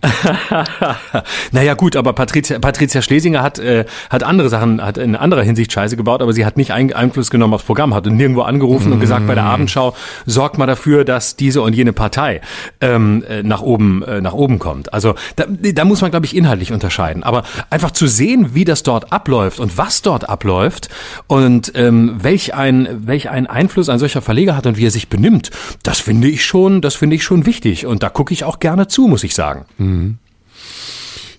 naja 1.52 1.74
gut, 1.74 1.96
aber 1.96 2.12
Patricia, 2.12 2.58
Patricia 2.60 3.02
Schlesinger 3.02 3.42
hat, 3.42 3.58
äh, 3.58 3.84
hat 4.10 4.22
andere 4.22 4.48
Sachen, 4.48 4.80
hat 4.80 4.96
in 4.96 5.16
anderer 5.16 5.42
Hinsicht 5.42 5.72
Scheiße 5.72 5.96
gebaut, 5.96 6.22
aber 6.22 6.32
sie 6.32 6.46
hat 6.46 6.56
nicht 6.56 6.72
ein, 6.72 6.92
Einfluss 6.92 7.30
genommen 7.30 7.54
aufs 7.54 7.64
Programm, 7.64 7.94
hat 7.94 8.06
nirgendwo 8.06 8.42
angerufen 8.42 8.90
mm. 8.90 8.92
und 8.92 9.00
gesagt, 9.00 9.26
bei 9.26 9.34
der 9.34 9.44
mm. 9.44 9.48
Abendschau 9.48 9.96
sorgt 10.24 10.56
mal 10.56 10.66
dafür, 10.66 11.04
dass 11.04 11.34
diese 11.34 11.62
und 11.62 11.74
jene 11.74 11.92
Partei 11.92 12.40
ähm, 12.80 13.24
äh, 13.28 13.42
nach 13.42 13.60
oben 13.60 14.04
äh, 14.04 14.20
nach 14.20 14.34
oben 14.34 14.60
kommt. 14.60 14.92
Also 14.92 15.14
da, 15.34 15.46
da 15.48 15.84
muss 15.84 16.00
man, 16.00 16.12
glaube 16.12 16.26
ich, 16.26 16.36
inhaltlich 16.36 16.72
unterscheiden. 16.72 17.24
Aber 17.24 17.42
einfach 17.70 17.90
zu 17.90 18.06
sehen, 18.06 18.54
wie 18.54 18.64
das 18.64 18.84
dort 18.84 19.12
abläuft 19.12 19.58
und 19.58 19.78
was 19.78 20.02
dort 20.02 20.28
abläuft 20.28 20.88
und 21.26 21.72
ähm, 21.74 22.16
welch 22.22 22.54
ein 22.54 22.88
welch 23.06 23.30
ein 23.30 23.48
Einfluss 23.48 23.88
ein 23.88 23.98
solcher 23.98 24.22
Verleger 24.22 24.56
hat 24.56 24.66
und 24.66 24.76
wie 24.76 24.86
er 24.86 24.92
sich 24.92 25.08
benimmt, 25.08 25.50
das 25.82 25.98
finde 25.98 26.28
ich 26.28 26.44
schon, 26.44 26.82
das 26.82 26.94
finde 26.94 27.16
ich 27.16 27.24
schon 27.24 27.46
wichtig 27.46 27.86
und 27.86 28.04
da 28.04 28.10
gucke 28.10 28.32
ich 28.32 28.44
auch 28.44 28.60
gerne 28.60 28.86
zu, 28.86 29.08
muss 29.08 29.24
ich 29.24 29.34
sagen. 29.34 29.64
Mm. 29.78 29.87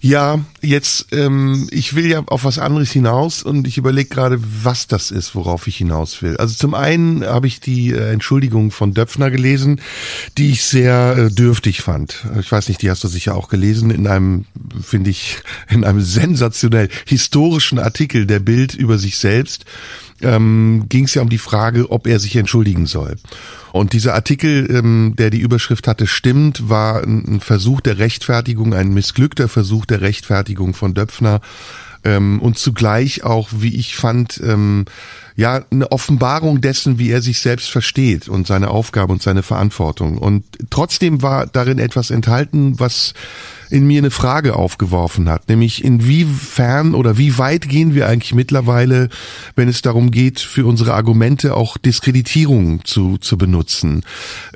Ja, 0.02 0.40
jetzt, 0.62 1.08
ähm, 1.12 1.68
ich 1.72 1.94
will 1.94 2.06
ja 2.06 2.24
auf 2.28 2.46
was 2.46 2.58
anderes 2.58 2.90
hinaus 2.92 3.44
und 3.44 3.68
ich 3.68 3.78
überlege 3.78 4.08
gerade, 4.08 4.40
was 4.64 4.88
das 4.88 5.12
ist, 5.12 5.36
worauf 5.36 5.68
ich 5.68 5.76
hinaus 5.76 6.22
will. 6.22 6.38
Also 6.38 6.56
zum 6.56 6.74
einen 6.74 7.26
habe 7.26 7.48
ich 7.48 7.60
die 7.60 7.92
äh, 7.92 8.12
Entschuldigung 8.12 8.72
von 8.72 8.94
Döpfner 8.94 9.30
gelesen, 9.30 9.82
die 10.38 10.52
ich 10.52 10.64
sehr 10.64 11.18
äh, 11.18 11.30
dürftig 11.30 11.82
fand. 11.82 12.26
Ich 12.40 12.50
weiß 12.50 12.70
nicht, 12.70 12.82
die 12.82 12.90
hast 12.90 13.04
du 13.04 13.10
sicher 13.10 13.36
auch 13.36 13.50
gelesen 13.50 13.92
in 13.92 14.08
einem, 14.08 14.46
finde 14.82 15.10
ich, 15.10 15.40
in 15.70 15.84
einem 15.84 16.02
sensationell 16.02 16.88
historischen 17.06 17.78
Artikel 17.78 18.26
der 18.26 18.40
Bild 18.40 18.76
über 18.76 18.98
sich 18.98 19.18
selbst 19.18 19.66
ähm, 20.22 20.86
ging 20.90 21.06
es 21.06 21.14
ja 21.14 21.22
um 21.22 21.30
die 21.30 21.38
Frage, 21.38 21.92
ob 21.92 22.08
er 22.08 22.20
sich 22.20 22.36
entschuldigen 22.36 22.86
soll. 22.86 23.16
Und 23.72 23.94
dieser 23.94 24.14
Artikel, 24.16 24.68
ähm, 24.70 25.14
der 25.18 25.30
die 25.30 25.40
Überschrift 25.40 25.88
hatte, 25.88 26.08
stimmt, 26.08 26.70
war 26.70 27.04
ein 27.04 27.40
Versuch 27.40 27.82
der 27.82 28.00
Rechtfertigung, 28.00 28.74
ein 28.74 28.94
missglückter 28.94 29.48
Versuch 29.48 29.86
der 29.86 30.02
Rechtfertigung 30.02 30.74
von 30.74 30.94
Döpfner 30.94 31.42
ähm, 32.04 32.40
und 32.42 32.58
zugleich 32.58 33.24
auch, 33.24 33.50
wie 33.52 33.76
ich 33.76 33.96
fand, 33.96 34.42
ähm, 34.44 34.86
ja, 35.36 35.64
eine 35.72 35.92
Offenbarung 35.92 36.62
dessen, 36.62 37.00
wie 37.00 37.12
er 37.12 37.22
sich 37.22 37.40
selbst 37.40 37.70
versteht 37.70 38.28
und 38.28 38.48
seine 38.48 38.70
Aufgabe 38.70 39.14
und 39.14 39.22
seine 39.22 39.44
Verantwortung. 39.44 40.18
Und 40.18 40.44
trotzdem 40.70 41.22
war 41.22 41.48
darin 41.48 41.80
etwas 41.80 42.12
enthalten, 42.12 42.80
was 42.80 43.14
in 43.70 43.86
mir 43.86 44.00
eine 44.00 44.12
Frage 44.12 44.56
aufgeworfen 44.56 45.30
hat, 45.30 45.48
nämlich 45.48 45.84
inwiefern 45.84 46.96
oder 46.96 47.18
wie 47.18 47.38
weit 47.38 47.70
gehen 47.70 47.94
wir 47.94 48.08
eigentlich 48.08 48.34
mittlerweile, 48.34 49.10
wenn 49.56 49.68
es 49.68 49.82
darum 49.82 50.12
geht, 50.12 50.40
für 50.40 50.66
unsere 50.66 50.94
Argumente 50.94 51.56
auch 51.56 51.78
Diskreditierung 51.78 52.84
zu, 52.84 53.18
zu 53.18 53.38
benutzen. 53.38 54.04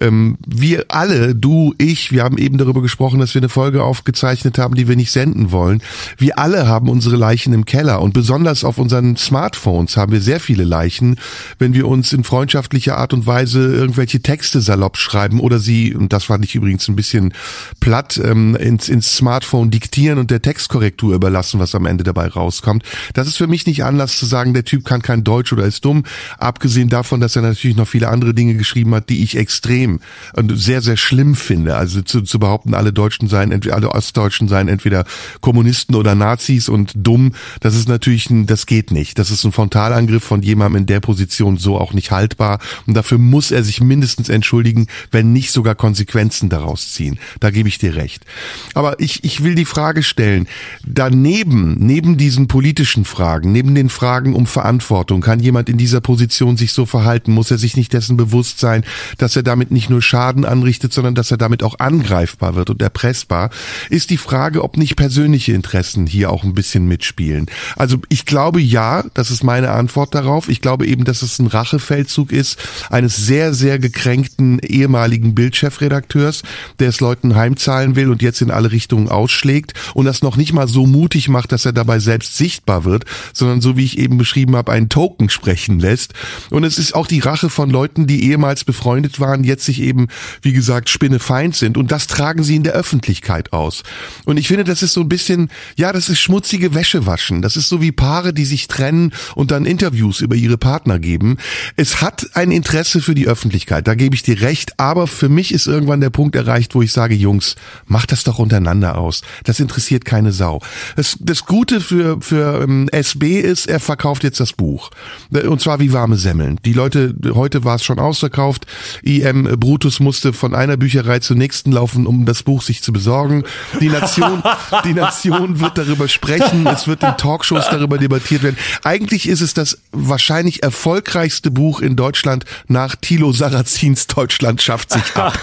Ähm, 0.01 0.37
wir 0.45 0.85
alle, 0.89 1.35
du, 1.35 1.75
ich, 1.77 2.11
wir 2.11 2.23
haben 2.23 2.37
eben 2.37 2.57
darüber 2.57 2.81
gesprochen, 2.81 3.19
dass 3.19 3.35
wir 3.35 3.41
eine 3.41 3.49
Folge 3.49 3.83
aufgezeichnet 3.83 4.57
haben, 4.57 4.75
die 4.75 4.87
wir 4.87 4.95
nicht 4.95 5.11
senden 5.11 5.51
wollen. 5.51 5.81
Wir 6.17 6.39
alle 6.39 6.67
haben 6.67 6.89
unsere 6.89 7.15
Leichen 7.15 7.53
im 7.53 7.65
Keller 7.65 8.01
und 8.01 8.13
besonders 8.13 8.63
auf 8.63 8.77
unseren 8.77 9.15
Smartphones 9.15 9.95
haben 9.95 10.11
wir 10.11 10.21
sehr 10.21 10.39
viele 10.39 10.63
Leichen, 10.63 11.17
wenn 11.59 11.73
wir 11.73 11.87
uns 11.87 12.13
in 12.13 12.23
freundschaftlicher 12.23 12.97
Art 12.97 13.13
und 13.13 13.27
Weise 13.27 13.73
irgendwelche 13.73 14.21
Texte 14.21 14.61
salopp 14.61 14.97
schreiben 14.97 15.39
oder 15.39 15.59
sie, 15.59 15.93
und 15.93 16.13
das 16.13 16.23
fand 16.23 16.43
ich 16.45 16.55
übrigens 16.55 16.87
ein 16.87 16.95
bisschen 16.95 17.33
platt, 17.79 18.19
ähm, 18.23 18.55
ins, 18.55 18.89
ins 18.89 19.02
Smartphone 19.03 19.71
diktieren 19.71 20.17
und 20.17 20.31
der 20.31 20.41
Textkorrektur 20.41 21.13
überlassen, 21.13 21.59
was 21.59 21.75
am 21.75 21.85
Ende 21.85 22.03
dabei 22.03 22.27
rauskommt. 22.27 22.83
Das 23.13 23.27
ist 23.27 23.37
für 23.37 23.47
mich 23.47 23.65
nicht 23.65 23.83
Anlass 23.83 24.17
zu 24.17 24.25
sagen, 24.25 24.53
der 24.53 24.65
Typ 24.65 24.85
kann 24.85 25.01
kein 25.01 25.23
Deutsch 25.23 25.53
oder 25.53 25.65
ist 25.65 25.85
dumm. 25.85 26.03
Abgesehen 26.37 26.89
davon, 26.89 27.19
dass 27.19 27.35
er 27.35 27.41
natürlich 27.41 27.77
noch 27.77 27.87
viele 27.87 28.09
andere 28.09 28.33
Dinge 28.33 28.55
geschrieben 28.55 28.93
hat, 28.95 29.09
die 29.09 29.23
ich 29.23 29.37
extrem 29.37 29.99
und 30.33 30.57
sehr, 30.57 30.81
sehr 30.81 30.97
schlimm 30.97 31.35
finde. 31.35 31.75
Also 31.75 32.01
zu, 32.01 32.21
zu 32.21 32.39
behaupten, 32.39 32.73
alle 32.73 32.93
Deutschen 32.93 33.27
seien, 33.27 33.51
entweder 33.51 33.75
alle 33.75 33.91
Ostdeutschen 33.91 34.47
seien 34.47 34.67
entweder 34.67 35.05
Kommunisten 35.41 35.95
oder 35.95 36.15
Nazis 36.15 36.69
und 36.69 36.91
dumm, 36.95 37.33
das 37.59 37.75
ist 37.75 37.87
natürlich 37.87 38.29
ein, 38.29 38.45
das 38.45 38.65
geht 38.65 38.91
nicht. 38.91 39.19
Das 39.19 39.31
ist 39.31 39.43
ein 39.43 39.51
Frontalangriff 39.51 40.23
von 40.23 40.41
jemandem 40.41 40.81
in 40.81 40.85
der 40.85 40.99
Position 40.99 41.57
so 41.57 41.77
auch 41.77 41.93
nicht 41.93 42.11
haltbar. 42.11 42.59
Und 42.87 42.95
dafür 42.95 43.17
muss 43.17 43.51
er 43.51 43.63
sich 43.63 43.81
mindestens 43.81 44.29
entschuldigen, 44.29 44.87
wenn 45.11 45.33
nicht 45.33 45.51
sogar 45.51 45.75
Konsequenzen 45.75 46.49
daraus 46.49 46.91
ziehen. 46.91 47.19
Da 47.39 47.51
gebe 47.51 47.69
ich 47.69 47.77
dir 47.77 47.95
recht. 47.95 48.25
Aber 48.73 48.92
ich, 48.99 49.23
ich 49.23 49.43
will 49.43 49.55
die 49.55 49.65
Frage 49.65 50.03
stellen, 50.03 50.47
daneben, 50.85 51.75
neben 51.79 52.17
diesen 52.17 52.47
politischen 52.47 53.05
Fragen, 53.05 53.51
neben 53.51 53.75
den 53.75 53.89
Fragen 53.89 54.33
um 54.33 54.45
Verantwortung, 54.45 55.21
kann 55.21 55.39
jemand 55.39 55.69
in 55.69 55.77
dieser 55.77 56.01
Position 56.01 56.57
sich 56.57 56.73
so 56.73 56.85
verhalten? 56.85 57.33
Muss 57.33 57.51
er 57.51 57.57
sich 57.57 57.77
nicht 57.77 57.93
dessen 57.93 58.17
bewusst 58.17 58.59
sein, 58.59 58.83
dass 59.17 59.35
er 59.35 59.43
damit 59.43 59.71
nicht 59.71 59.89
nur 59.89 60.01
Schaden 60.01 60.45
anrichtet, 60.45 60.93
sondern 60.93 61.15
dass 61.15 61.31
er 61.31 61.37
damit 61.37 61.63
auch 61.63 61.79
angreifbar 61.79 62.55
wird 62.55 62.69
und 62.69 62.81
erpressbar? 62.81 63.49
Ist 63.89 64.09
die 64.09 64.17
Frage, 64.17 64.63
ob 64.63 64.77
nicht 64.77 64.95
persönliche 64.95 65.53
Interessen 65.53 66.07
hier 66.07 66.29
auch 66.29 66.43
ein 66.43 66.53
bisschen 66.53 66.87
mitspielen. 66.87 67.47
Also 67.75 67.97
ich 68.09 68.25
glaube 68.25 68.61
ja, 68.61 69.03
das 69.13 69.31
ist 69.31 69.43
meine 69.43 69.71
Antwort 69.71 70.15
darauf. 70.15 70.49
Ich 70.49 70.61
glaube 70.61 70.87
eben, 70.87 71.03
dass 71.03 71.21
es 71.21 71.39
ein 71.39 71.47
Rachefeldzug 71.47 72.31
ist 72.31 72.57
eines 72.89 73.15
sehr, 73.15 73.53
sehr 73.53 73.79
gekränkten 73.79 74.59
ehemaligen 74.59 75.35
Bildchefredakteurs, 75.35 76.43
der 76.79 76.89
es 76.89 76.99
Leuten 76.99 77.35
heimzahlen 77.35 77.95
will 77.95 78.09
und 78.09 78.21
jetzt 78.21 78.41
in 78.41 78.51
alle 78.51 78.71
Richtungen 78.71 78.82
Richtungen 78.83 79.07
ausschlägt 79.07 79.73
und 79.93 80.05
das 80.05 80.21
noch 80.21 80.35
nicht 80.35 80.51
mal 80.51 80.67
so 80.67 80.85
mutig 80.85 81.29
macht, 81.29 81.53
dass 81.53 81.63
er 81.63 81.71
dabei 81.71 81.99
selbst 81.99 82.35
sichtbar 82.35 82.83
wird, 82.83 83.05
sondern 83.31 83.61
so 83.61 83.77
wie 83.77 83.85
ich 83.85 83.97
eben 83.97 84.17
beschrieben 84.17 84.57
habe, 84.57 84.73
einen 84.73 84.89
Token 84.89 85.29
sprechen 85.29 85.79
lässt. 85.79 86.13
Und 86.49 86.65
es 86.65 86.77
ist 86.77 86.93
auch 86.93 87.07
die 87.07 87.21
Rache 87.21 87.49
von 87.49 87.69
Leuten, 87.69 88.07
die 88.07 88.29
ehemals 88.29 88.65
befreundet 88.65 89.21
waren, 89.21 89.45
jetzt 89.45 89.63
sich 89.63 89.81
eben, 89.81 90.07
wie 90.41 90.51
gesagt, 90.51 90.89
spinnefeind 90.89 91.55
sind. 91.55 91.77
Und 91.77 91.93
das 91.93 92.07
tragen 92.07 92.43
sie 92.43 92.57
in 92.57 92.63
der 92.63 92.73
Öffentlichkeit 92.73 93.53
aus. 93.53 93.83
Und 94.25 94.35
ich 94.35 94.49
finde, 94.49 94.65
das 94.65 94.83
ist 94.83 94.93
so 94.93 95.01
ein 95.01 95.09
bisschen, 95.09 95.49
ja, 95.77 95.93
das 95.93 96.09
ist 96.09 96.19
schmutzige 96.19 96.75
Wäsche 96.75 97.05
waschen. 97.05 97.41
Das 97.41 97.55
ist 97.55 97.69
so 97.69 97.81
wie 97.81 97.93
Paare, 97.93 98.33
die 98.33 98.45
sich 98.45 98.67
trennen 98.67 99.13
und 99.33 99.51
dann 99.51 99.65
Interviews 99.65 100.19
über 100.19 100.35
ihre 100.35 100.57
Partner 100.57 100.99
geben. 100.99 101.37
Es 101.77 102.01
hat 102.01 102.31
ein 102.33 102.51
Interesse 102.51 103.01
für 103.01 103.15
die 103.15 103.27
Öffentlichkeit, 103.27 103.87
da 103.87 103.95
gebe 103.95 104.13
ich 104.13 104.23
dir 104.23 104.41
recht. 104.41 104.77
Aber 104.77 105.07
für 105.07 105.29
mich 105.29 105.53
ist 105.53 105.67
irgendwann 105.67 106.01
der 106.01 106.09
Punkt 106.09 106.35
erreicht, 106.35 106.75
wo 106.75 106.81
ich 106.81 106.91
sage, 106.91 107.15
Jungs, 107.15 107.55
macht 107.85 108.11
das 108.11 108.25
doch 108.25 108.39
untereinander 108.39 108.72
untereinander 108.73 108.97
aus. 108.97 109.21
Das 109.43 109.59
interessiert 109.59 110.05
keine 110.05 110.31
Sau. 110.31 110.61
Das, 110.95 111.17
das 111.19 111.45
Gute 111.45 111.81
für, 111.81 112.19
für 112.21 112.61
ähm, 112.63 112.89
SB 112.91 113.39
ist, 113.39 113.67
er 113.67 113.79
verkauft 113.79 114.23
jetzt 114.23 114.39
das 114.39 114.53
Buch. 114.53 114.89
Und 115.31 115.61
zwar 115.61 115.79
wie 115.79 115.93
warme 115.93 116.17
Semmeln. 116.17 116.59
Die 116.65 116.73
Leute, 116.73 117.13
heute 117.33 117.63
war 117.63 117.75
es 117.75 117.83
schon 117.83 117.99
ausverkauft. 117.99 118.65
IM 119.03 119.43
Brutus 119.59 119.99
musste 119.99 120.33
von 120.33 120.55
einer 120.55 120.77
Bücherei 120.77 121.19
zur 121.19 121.37
nächsten 121.37 121.71
laufen, 121.71 122.07
um 122.07 122.25
das 122.25 122.43
Buch 122.43 122.61
sich 122.61 122.81
zu 122.81 122.91
besorgen. 122.91 123.43
Die 123.79 123.89
Nation, 123.89 124.43
die 124.85 124.93
Nation 124.93 125.59
wird 125.59 125.77
darüber 125.77 126.07
sprechen. 126.07 126.65
Es 126.67 126.87
wird 126.87 127.03
in 127.03 127.15
Talkshows 127.17 127.65
darüber 127.69 127.97
debattiert 127.97 128.43
werden. 128.43 128.57
Eigentlich 128.83 129.27
ist 129.27 129.41
es 129.41 129.53
das 129.53 129.77
wahrscheinlich 129.91 130.63
erfolgreichste 130.63 131.51
Buch 131.51 131.81
in 131.81 131.95
Deutschland 131.95 132.45
nach 132.67 132.95
Thilo 132.95 133.31
Sarrazins 133.31 134.07
Deutschland 134.07 134.61
schafft 134.61 134.91
sich 134.91 135.15
ab. 135.15 135.37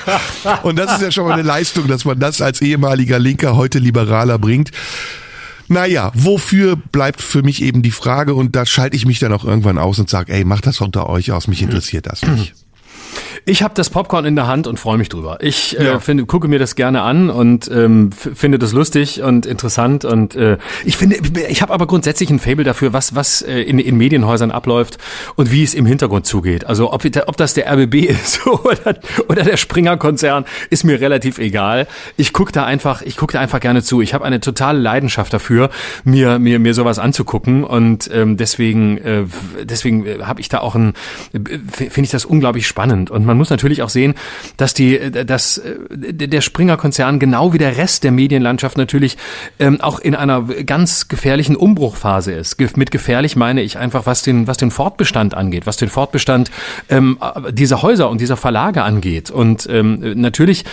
Und 0.63 0.77
das 0.77 0.95
ist 0.95 1.03
ja 1.03 1.11
schon 1.11 1.25
mal 1.25 1.35
eine 1.35 1.43
Leistung, 1.43 1.89
dass 1.89 2.05
man 2.05 2.19
das 2.19 2.41
als 2.41 2.61
ehemaliger 2.61 3.10
Linker, 3.19 3.57
heute 3.57 3.79
Liberaler 3.79 4.39
bringt. 4.39 4.71
Naja, 5.69 6.11
wofür 6.15 6.75
bleibt 6.75 7.23
für 7.23 7.43
mich 7.43 7.63
eben 7.63 7.83
die 7.83 7.93
Frage 7.93 8.35
und 8.35 8.57
da 8.57 8.67
schalte 8.67 8.97
ich 8.97 9.07
mich 9.07 9.21
dann 9.21 9.33
auch 9.33 9.45
irgendwann 9.45 9.79
aus 9.79 10.01
und 10.01 10.11
sage, 10.11 10.33
ey, 10.33 10.45
macht 10.45 10.67
das 10.67 10.81
unter 10.81 11.09
euch 11.09 11.31
aus, 11.31 11.47
mich 11.47 11.63
interessiert 11.63 12.07
das 12.07 12.23
nicht. 12.23 12.55
Ich 13.45 13.63
habe 13.63 13.75
das 13.75 13.91
Popcorn 13.91 14.25
in 14.25 14.37
der 14.37 14.47
Hand 14.47 14.67
und 14.67 14.79
freue 14.79 14.99
mich 14.99 15.09
drüber. 15.09 15.39
Ich 15.41 15.79
äh, 15.79 15.99
finde, 16.01 16.27
gucke 16.27 16.49
mir 16.49 16.59
das 16.59 16.75
gerne 16.75 17.03
an 17.03 17.31
und 17.31 17.71
ähm, 17.71 18.11
finde 18.13 18.59
das 18.59 18.73
lustig 18.73 19.23
und 19.23 19.47
interessant 19.47 20.05
und 20.05 20.35
äh, 20.37 20.59
ich 20.85 20.97
finde, 20.97 21.17
ich 21.49 21.63
habe 21.63 21.73
aber 21.73 21.87
grundsätzlich 21.87 22.31
ein 22.31 22.39
Fable 22.39 22.65
dafür, 22.65 22.93
was 22.93 23.15
was 23.15 23.43
äh, 23.43 23.61
in, 23.63 23.79
in 23.79 23.97
Medienhäusern 23.97 24.51
abläuft 24.51 24.99
und 25.37 25.51
wie 25.51 25.63
es 25.63 25.75
im 25.75 25.87
Hintergrund 25.87 26.27
zugeht. 26.27 26.67
Also 26.67 26.93
ob, 26.93 27.05
ob 27.27 27.37
das 27.37 27.55
der 27.55 27.73
RBB 27.73 27.95
ist 28.09 28.47
oder, 28.47 28.97
oder 29.29 29.43
der 29.43 29.57
Springer-Konzern, 29.57 30.45
ist 30.69 30.85
mir 30.85 31.01
relativ 31.01 31.39
egal. 31.39 31.87
Ich 32.17 32.33
gucke 32.33 32.53
da 32.53 32.65
einfach, 32.65 33.03
ich 33.03 33.17
gucke 33.17 33.33
da 33.33 33.41
einfach 33.41 33.61
gerne 33.61 33.83
zu. 33.83 34.01
Ich 34.01 34.15
habe 34.15 34.25
eine 34.25 34.41
totale 34.41 34.79
Leidenschaft 34.79 35.33
dafür, 35.33 35.71
mir 36.05 36.39
mir 36.39 36.59
mir 36.59 36.75
sowas 36.75 36.99
anzugucken 36.99 37.65
und 37.65 38.11
ähm, 38.13 38.37
deswegen 38.37 38.99
äh, 38.99 39.25
deswegen 39.63 40.07
äh, 40.07 40.19
habe 40.23 40.41
ich 40.41 40.49
da 40.49 40.59
auch 40.59 40.75
ein 40.75 40.95
finde 41.33 42.03
ich 42.03 42.11
das 42.11 42.25
unglaublich 42.25 42.67
spannend 42.67 43.11
und 43.11 43.30
man 43.31 43.39
muss 43.39 43.51
natürlich 43.51 43.83
auch 43.83 43.89
sehen, 43.89 44.15
dass 44.57 44.75
die 44.75 44.99
dass 45.11 45.59
äh, 45.59 45.77
der 46.13 46.41
Springer 46.41 46.77
Konzern 46.77 47.21
genau 47.21 47.53
wie 47.53 47.59
der 47.59 47.77
Rest 47.77 48.03
der 48.03 48.11
Medienlandschaft 48.11 48.77
natürlich 48.77 49.17
ähm, 49.61 49.81
auch 49.81 50.01
in 50.01 50.17
einer 50.17 50.43
ganz 50.43 51.07
gefährlichen 51.07 51.55
Umbruchphase 51.55 52.33
ist. 52.33 52.61
Mit 52.77 52.91
gefährlich 52.91 53.37
meine 53.37 53.63
ich 53.63 53.79
einfach 53.79 54.05
was 54.05 54.23
den 54.23 54.49
was 54.49 54.57
den 54.57 54.73
Fortbestand 54.73 55.35
angeht, 55.35 55.65
was 55.65 55.77
den 55.77 55.89
Fortbestand 55.89 56.51
ähm, 56.89 57.19
dieser 57.53 57.83
Häuser 57.83 58.11
und 58.11 58.21
dieser 58.21 58.37
Verlage 58.37 58.83
angeht 58.83 59.31
und 59.31 59.69
ähm, 59.71 60.01
natürlich 60.21 60.65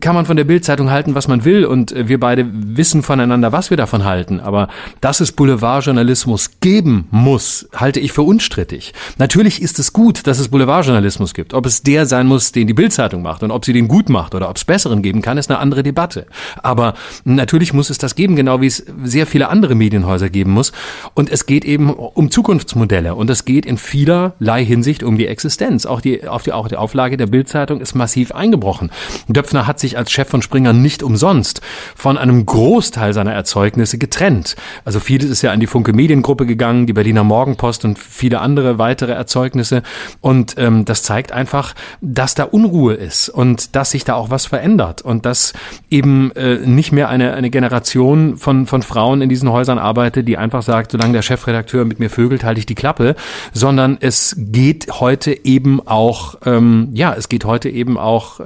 kann 0.00 0.14
man 0.14 0.26
von 0.26 0.36
der 0.36 0.44
Bildzeitung 0.44 0.90
halten, 0.90 1.14
was 1.14 1.28
man 1.28 1.46
will 1.46 1.64
und 1.64 1.94
wir 1.96 2.20
beide 2.20 2.46
wissen 2.52 3.02
voneinander, 3.02 3.52
was 3.52 3.70
wir 3.70 3.78
davon 3.78 4.04
halten, 4.04 4.38
aber 4.38 4.68
dass 5.00 5.20
es 5.20 5.32
Boulevardjournalismus 5.32 6.50
geben 6.60 7.08
muss, 7.10 7.68
halte 7.74 8.00
ich 8.00 8.12
für 8.12 8.22
unstrittig. 8.22 8.92
Natürlich 9.16 9.62
ist 9.62 9.78
es 9.78 9.94
gut, 9.94 10.26
dass 10.26 10.38
es 10.38 10.48
Boulevardjournalismus 10.48 11.32
gibt. 11.34 11.54
Ob 11.54 11.66
es 11.66 11.82
der 11.82 12.01
sein 12.06 12.26
muss, 12.26 12.52
den 12.52 12.66
die 12.66 12.74
Bildzeitung 12.74 13.22
macht 13.22 13.42
und 13.42 13.50
ob 13.50 13.64
sie 13.64 13.72
den 13.72 13.88
gut 13.88 14.08
macht 14.08 14.34
oder 14.34 14.48
ob 14.48 14.56
es 14.56 14.64
besseren 14.64 15.02
geben 15.02 15.22
kann, 15.22 15.38
ist 15.38 15.50
eine 15.50 15.58
andere 15.58 15.82
Debatte. 15.82 16.26
Aber 16.62 16.94
natürlich 17.24 17.72
muss 17.72 17.90
es 17.90 17.98
das 17.98 18.14
geben, 18.14 18.36
genau 18.36 18.60
wie 18.60 18.66
es 18.66 18.84
sehr 19.04 19.26
viele 19.26 19.48
andere 19.48 19.74
Medienhäuser 19.74 20.30
geben 20.30 20.52
muss. 20.52 20.72
Und 21.14 21.30
es 21.30 21.46
geht 21.46 21.64
eben 21.64 21.90
um 21.90 22.30
Zukunftsmodelle 22.30 23.14
und 23.14 23.30
es 23.30 23.44
geht 23.44 23.66
in 23.66 23.78
vielerlei 23.78 24.64
Hinsicht 24.64 25.02
um 25.02 25.18
die 25.18 25.26
Existenz. 25.26 25.86
Auch 25.86 26.00
die, 26.00 26.28
auch 26.28 26.42
die, 26.42 26.52
auch 26.52 26.68
die 26.68 26.76
Auflage 26.76 27.16
der 27.16 27.26
Bildzeitung 27.26 27.80
ist 27.80 27.94
massiv 27.94 28.32
eingebrochen. 28.32 28.90
Döpfner 29.28 29.66
hat 29.66 29.80
sich 29.80 29.98
als 29.98 30.10
Chef 30.10 30.28
von 30.28 30.42
Springer 30.42 30.72
nicht 30.72 31.02
umsonst 31.02 31.60
von 31.94 32.18
einem 32.18 32.46
Großteil 32.46 33.12
seiner 33.12 33.32
Erzeugnisse 33.32 33.98
getrennt. 33.98 34.56
Also 34.84 35.00
vieles 35.00 35.30
ist 35.30 35.42
ja 35.42 35.52
an 35.52 35.60
die 35.60 35.66
Funke 35.66 35.92
Mediengruppe 35.92 36.46
gegangen, 36.46 36.86
die 36.86 36.92
Berliner 36.92 37.24
Morgenpost 37.24 37.84
und 37.84 37.98
viele 37.98 38.40
andere 38.40 38.78
weitere 38.78 39.12
Erzeugnisse. 39.12 39.82
Und 40.20 40.54
ähm, 40.58 40.84
das 40.84 41.02
zeigt 41.02 41.32
einfach, 41.32 41.74
dass 42.00 42.34
da 42.34 42.44
Unruhe 42.44 42.94
ist 42.94 43.28
und 43.28 43.76
dass 43.76 43.90
sich 43.90 44.04
da 44.04 44.14
auch 44.14 44.30
was 44.30 44.46
verändert 44.46 45.02
und 45.02 45.26
dass 45.26 45.52
eben 45.90 46.32
äh, 46.32 46.58
nicht 46.58 46.92
mehr 46.92 47.08
eine, 47.08 47.34
eine 47.34 47.50
Generation 47.50 48.36
von, 48.36 48.66
von 48.66 48.82
Frauen 48.82 49.22
in 49.22 49.28
diesen 49.28 49.50
Häusern 49.50 49.78
arbeitet, 49.78 50.28
die 50.28 50.38
einfach 50.38 50.62
sagt, 50.62 50.92
solange 50.92 51.12
der 51.12 51.22
Chefredakteur 51.22 51.84
mit 51.84 51.98
mir 51.98 52.10
vögelt, 52.10 52.44
halte 52.44 52.60
ich 52.60 52.66
die 52.66 52.74
Klappe, 52.74 53.14
sondern 53.52 53.98
es 54.00 54.36
geht 54.38 55.00
heute 55.00 55.44
eben 55.44 55.86
auch, 55.86 56.36
ähm, 56.44 56.90
ja, 56.92 57.14
es 57.14 57.28
geht 57.28 57.44
heute 57.44 57.68
eben 57.68 57.98
auch 57.98 58.40
äh, 58.40 58.44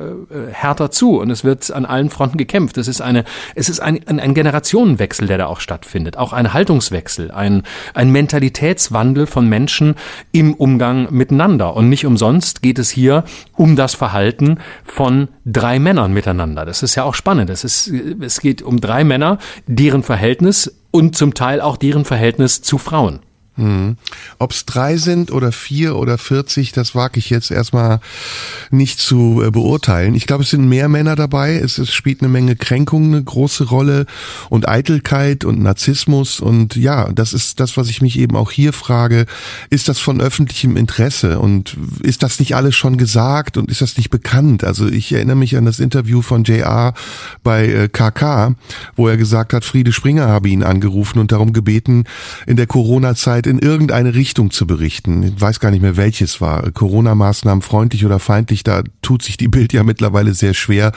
härter 0.52 0.90
zu 0.90 1.20
und 1.20 1.30
es 1.30 1.44
wird 1.44 1.70
an 1.70 1.84
allen 1.84 2.10
Fronten 2.10 2.38
gekämpft. 2.38 2.78
Es 2.78 2.88
ist 2.88 3.00
eine, 3.00 3.24
es 3.54 3.68
ist 3.68 3.80
ein, 3.80 4.00
ein, 4.06 4.20
ein 4.20 4.34
Generationenwechsel, 4.34 5.26
der 5.26 5.38
da 5.38 5.46
auch 5.46 5.60
stattfindet, 5.60 6.16
auch 6.16 6.32
ein 6.32 6.52
Haltungswechsel, 6.52 7.30
ein, 7.30 7.62
ein 7.94 8.10
Mentalitätswandel 8.10 9.26
von 9.26 9.48
Menschen 9.48 9.94
im 10.32 10.54
Umgang 10.54 11.08
miteinander. 11.10 11.74
Und 11.74 11.88
nicht 11.88 12.06
umsonst 12.06 12.62
geht 12.62 12.78
es 12.78 12.90
hier 12.90 13.24
um 13.56 13.76
das 13.76 13.94
Verhalten 13.94 14.58
von 14.84 15.28
drei 15.44 15.78
Männern 15.78 16.12
miteinander. 16.12 16.64
Das 16.64 16.82
ist 16.82 16.94
ja 16.94 17.04
auch 17.04 17.14
spannend. 17.14 17.50
Es, 17.50 17.64
ist, 17.64 17.88
es 18.20 18.40
geht 18.40 18.62
um 18.62 18.80
drei 18.80 19.04
Männer, 19.04 19.38
deren 19.66 20.02
Verhältnis 20.02 20.80
und 20.90 21.16
zum 21.16 21.34
Teil 21.34 21.60
auch 21.60 21.76
deren 21.76 22.04
Verhältnis 22.04 22.62
zu 22.62 22.78
Frauen. 22.78 23.20
Hm. 23.56 23.96
Ob 24.38 24.52
es 24.52 24.66
drei 24.66 24.96
sind 24.98 25.32
oder 25.32 25.50
vier 25.50 25.96
oder 25.96 26.18
vierzig, 26.18 26.72
das 26.72 26.94
wage 26.94 27.18
ich 27.18 27.30
jetzt 27.30 27.50
erstmal 27.50 28.00
nicht 28.70 29.00
zu 29.00 29.42
äh, 29.44 29.50
beurteilen. 29.50 30.14
Ich 30.14 30.26
glaube, 30.26 30.44
es 30.44 30.50
sind 30.50 30.68
mehr 30.68 30.88
Männer 30.88 31.16
dabei. 31.16 31.56
Es, 31.56 31.78
es 31.78 31.92
spielt 31.92 32.20
eine 32.20 32.28
Menge 32.28 32.54
Kränkung 32.56 33.06
eine 33.06 33.22
große 33.22 33.64
Rolle 33.64 34.06
und 34.50 34.68
Eitelkeit 34.68 35.44
und 35.44 35.60
Narzissmus. 35.60 36.40
Und 36.40 36.76
ja, 36.76 37.10
das 37.12 37.32
ist 37.32 37.58
das, 37.60 37.76
was 37.76 37.88
ich 37.88 38.02
mich 38.02 38.18
eben 38.18 38.36
auch 38.36 38.50
hier 38.50 38.72
frage. 38.74 39.26
Ist 39.70 39.88
das 39.88 39.98
von 39.98 40.20
öffentlichem 40.20 40.76
Interesse? 40.76 41.38
Und 41.38 41.76
ist 42.02 42.22
das 42.22 42.38
nicht 42.38 42.54
alles 42.54 42.76
schon 42.76 42.98
gesagt 42.98 43.56
und 43.56 43.70
ist 43.70 43.80
das 43.80 43.96
nicht 43.96 44.10
bekannt? 44.10 44.64
Also 44.64 44.86
ich 44.86 45.12
erinnere 45.12 45.36
mich 45.36 45.56
an 45.56 45.64
das 45.64 45.80
Interview 45.80 46.20
von 46.20 46.44
JR 46.44 46.92
bei 47.42 47.88
KK, 47.90 48.48
äh, 48.48 48.54
wo 48.96 49.08
er 49.08 49.16
gesagt 49.16 49.54
hat, 49.54 49.64
Friede 49.64 49.92
Springer 49.92 50.28
habe 50.28 50.48
ihn 50.50 50.62
angerufen 50.62 51.18
und 51.18 51.32
darum 51.32 51.52
gebeten, 51.52 52.04
in 52.46 52.56
der 52.56 52.66
Corona-Zeit 52.66 53.45
in 53.46 53.58
irgendeine 53.58 54.14
Richtung 54.14 54.50
zu 54.50 54.66
berichten. 54.66 55.22
Ich 55.22 55.40
weiß 55.40 55.60
gar 55.60 55.70
nicht 55.70 55.82
mehr, 55.82 55.96
welches 55.96 56.40
war. 56.40 56.70
Corona-Maßnahmen 56.70 57.62
freundlich 57.62 58.04
oder 58.04 58.18
feindlich, 58.18 58.64
da 58.64 58.82
tut 59.02 59.22
sich 59.22 59.36
die 59.36 59.48
Bild 59.48 59.72
ja 59.72 59.82
mittlerweile 59.82 60.34
sehr 60.34 60.54
schwer 60.54 60.92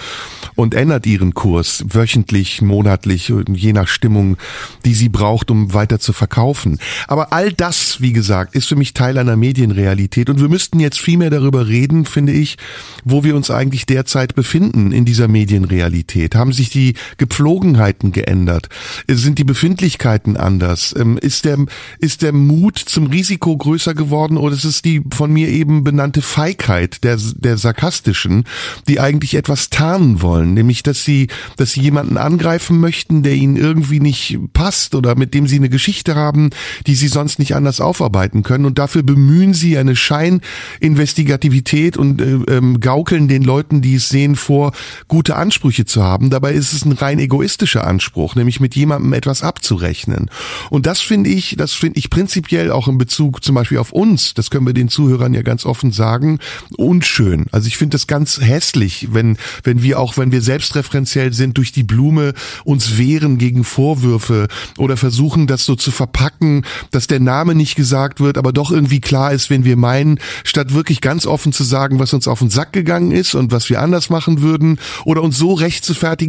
und 0.56 0.74
ändert 0.74 1.06
ihren 1.06 1.34
Kurs 1.34 1.86
wöchentlich, 1.88 2.62
monatlich, 2.62 3.32
je 3.54 3.74
nach 3.74 3.88
Stimmung, 3.88 4.38
die 4.86 4.94
sie 4.94 5.10
braucht, 5.10 5.52
um 5.52 5.74
weiter 5.74 6.00
zu 6.00 6.14
verkaufen. 6.14 6.80
Aber 7.08 7.32
all 7.34 7.54
das, 7.54 8.02
wie 8.02 8.14
gesagt, 8.14 8.56
ist 8.56 8.68
für 8.68 8.76
mich 8.76 8.94
Teil 8.94 9.18
einer 9.18 9.36
Medienrealität 9.36 10.30
und 10.30 10.42
wir 10.42 10.50
müssten 10.50 10.80
jetzt 10.80 11.00
viel 11.00 11.18
mehr 11.18 11.30
darüber 11.30 11.68
reden, 11.68 12.06
finde 12.06 12.34
ich, 12.34 12.58
wo 13.04 13.24
wir 13.24 13.36
uns 13.36 13.52
eigentlich 13.52 13.86
derzeit 13.86 14.36
befinden 14.36 14.92
in 14.92 15.06
dieser 15.06 15.28
Medienrealität. 15.28 16.36
Haben 16.36 16.54
sich 16.54 16.70
die 16.70 16.96
Gepflogenheiten 17.18 18.12
geändert? 18.12 18.70
Sind 19.08 19.38
die 19.38 19.44
Befindlichkeiten 19.44 20.38
anders? 20.38 20.96
Ähm, 20.98 21.18
ist 21.18 21.46
der, 21.46 21.58
ist 22.00 22.22
der 22.22 22.34
Mut 22.48 22.78
zum 22.78 23.08
Risiko 23.08 23.56
größer 23.56 23.94
geworden 23.94 24.38
oder 24.38 24.56
ist 24.56 24.64
es 24.64 24.82
die 24.82 25.02
von 25.12 25.32
mir 25.32 25.50
eben 25.50 25.84
benannte 25.84 26.22
Feigheit 26.22 27.04
der, 27.04 27.18
der 27.18 27.58
sarkastischen, 27.58 28.46
die 28.88 29.00
eigentlich 29.00 29.36
etwas 29.36 29.70
tarnen 29.70 30.22
wollen, 30.22 30.54
nämlich 30.54 30.84
dass 30.84 31.04
sie, 31.04 31.28
dass 31.58 31.74
sie 31.74 31.82
jemanden 31.82 32.18
angreifen 32.18 32.80
möchten, 32.80 33.24
der 33.24 33.34
ihnen 33.34 33.56
irgendwie 33.56 34.00
nicht 34.00 34.40
passt 34.54 34.96
oder 34.96 35.16
mit 35.16 35.34
dem 35.34 35.48
sie 35.48 35.58
eine 35.58 35.70
Geschichte 35.70 36.16
haben, 36.16 36.50
die 36.88 36.96
sie 36.96 37.08
sonst 37.08 37.40
nicht 37.40 37.56
anders 37.56 37.82
aufarbeiten 37.82 38.44
können 38.44 38.66
und 38.66 38.80
dafür 38.80 39.04
bemühen 39.04 39.54
sie 39.54 39.78
eine 39.78 39.96
Scheininvestigativität 39.96 41.98
und 41.98 42.22
äh, 42.22 42.56
ähm, 42.56 42.80
gaukeln 42.80 43.28
den 43.28 43.44
Leuten, 43.44 43.82
die 43.82 43.96
es 43.96 44.10
sehen, 44.10 44.36
vor, 44.36 44.72
gute 45.08 45.36
Ansprüche 45.36 45.86
zu 45.86 46.04
haben. 46.04 46.30
Dabei 46.30 46.54
ist 46.54 46.74
es 46.74 46.86
ein 46.86 46.94
rein 46.94 47.20
egoistischer 47.20 47.86
Anspruch, 47.86 48.36
nämlich 48.36 48.60
mit 48.60 48.76
jemandem 48.76 49.14
etwas 49.14 49.44
abzurechnen. 49.44 50.30
Und 50.70 50.86
das 50.86 51.02
finde 51.02 51.30
ich, 51.30 51.56
das 51.58 51.74
finde 51.74 52.00
ich 52.00 52.10
prinzipiell 52.10 52.29
auch 52.72 52.88
in 52.88 52.98
Bezug 52.98 53.44
zum 53.44 53.56
Beispiel 53.56 53.78
auf 53.78 53.92
uns, 53.92 54.34
das 54.34 54.50
können 54.50 54.66
wir 54.66 54.74
den 54.74 54.90
Zuhörern 54.90 55.34
ja 55.34 55.42
ganz 55.42 55.66
offen 55.66 55.92
sagen, 55.92 56.40
unschön. 56.78 57.46
Also 57.52 57.68
ich 57.68 57.78
finde 57.78 57.96
das 57.96 58.08
ganz 58.08 58.40
hässlich, 58.42 59.10
wenn, 59.12 59.38
wenn 59.64 59.84
wir 59.84 60.00
auch, 60.00 60.18
wenn 60.18 60.32
wir 60.32 60.42
selbstreferenziell 60.42 61.34
sind, 61.34 61.58
durch 61.58 61.72
die 61.72 61.84
Blume 61.84 62.34
uns 62.64 62.98
wehren 62.98 63.38
gegen 63.38 63.64
Vorwürfe 63.64 64.48
oder 64.78 64.98
versuchen, 64.98 65.48
das 65.48 65.66
so 65.66 65.76
zu 65.76 65.92
verpacken, 65.92 66.66
dass 66.92 67.08
der 67.08 67.20
Name 67.20 67.56
nicht 67.56 67.76
gesagt 67.76 68.20
wird, 68.20 68.38
aber 68.38 68.54
doch 68.54 68.72
irgendwie 68.72 69.02
klar 69.02 69.32
ist, 69.32 69.50
wenn 69.50 69.66
wir 69.66 69.78
meinen, 69.78 70.20
statt 70.44 70.74
wirklich 70.74 71.02
ganz 71.02 71.26
offen 71.26 71.54
zu 71.54 71.64
sagen, 71.64 72.00
was 72.00 72.14
uns 72.14 72.28
auf 72.28 72.40
den 72.40 72.50
Sack 72.50 72.74
gegangen 72.74 73.12
ist 73.12 73.36
und 73.36 73.52
was 73.52 73.70
wir 73.70 73.82
anders 73.82 74.10
machen 74.10 74.42
würden 74.42 74.80
oder 75.06 75.22
uns 75.22 75.38
so 75.38 75.54
recht 75.54 75.86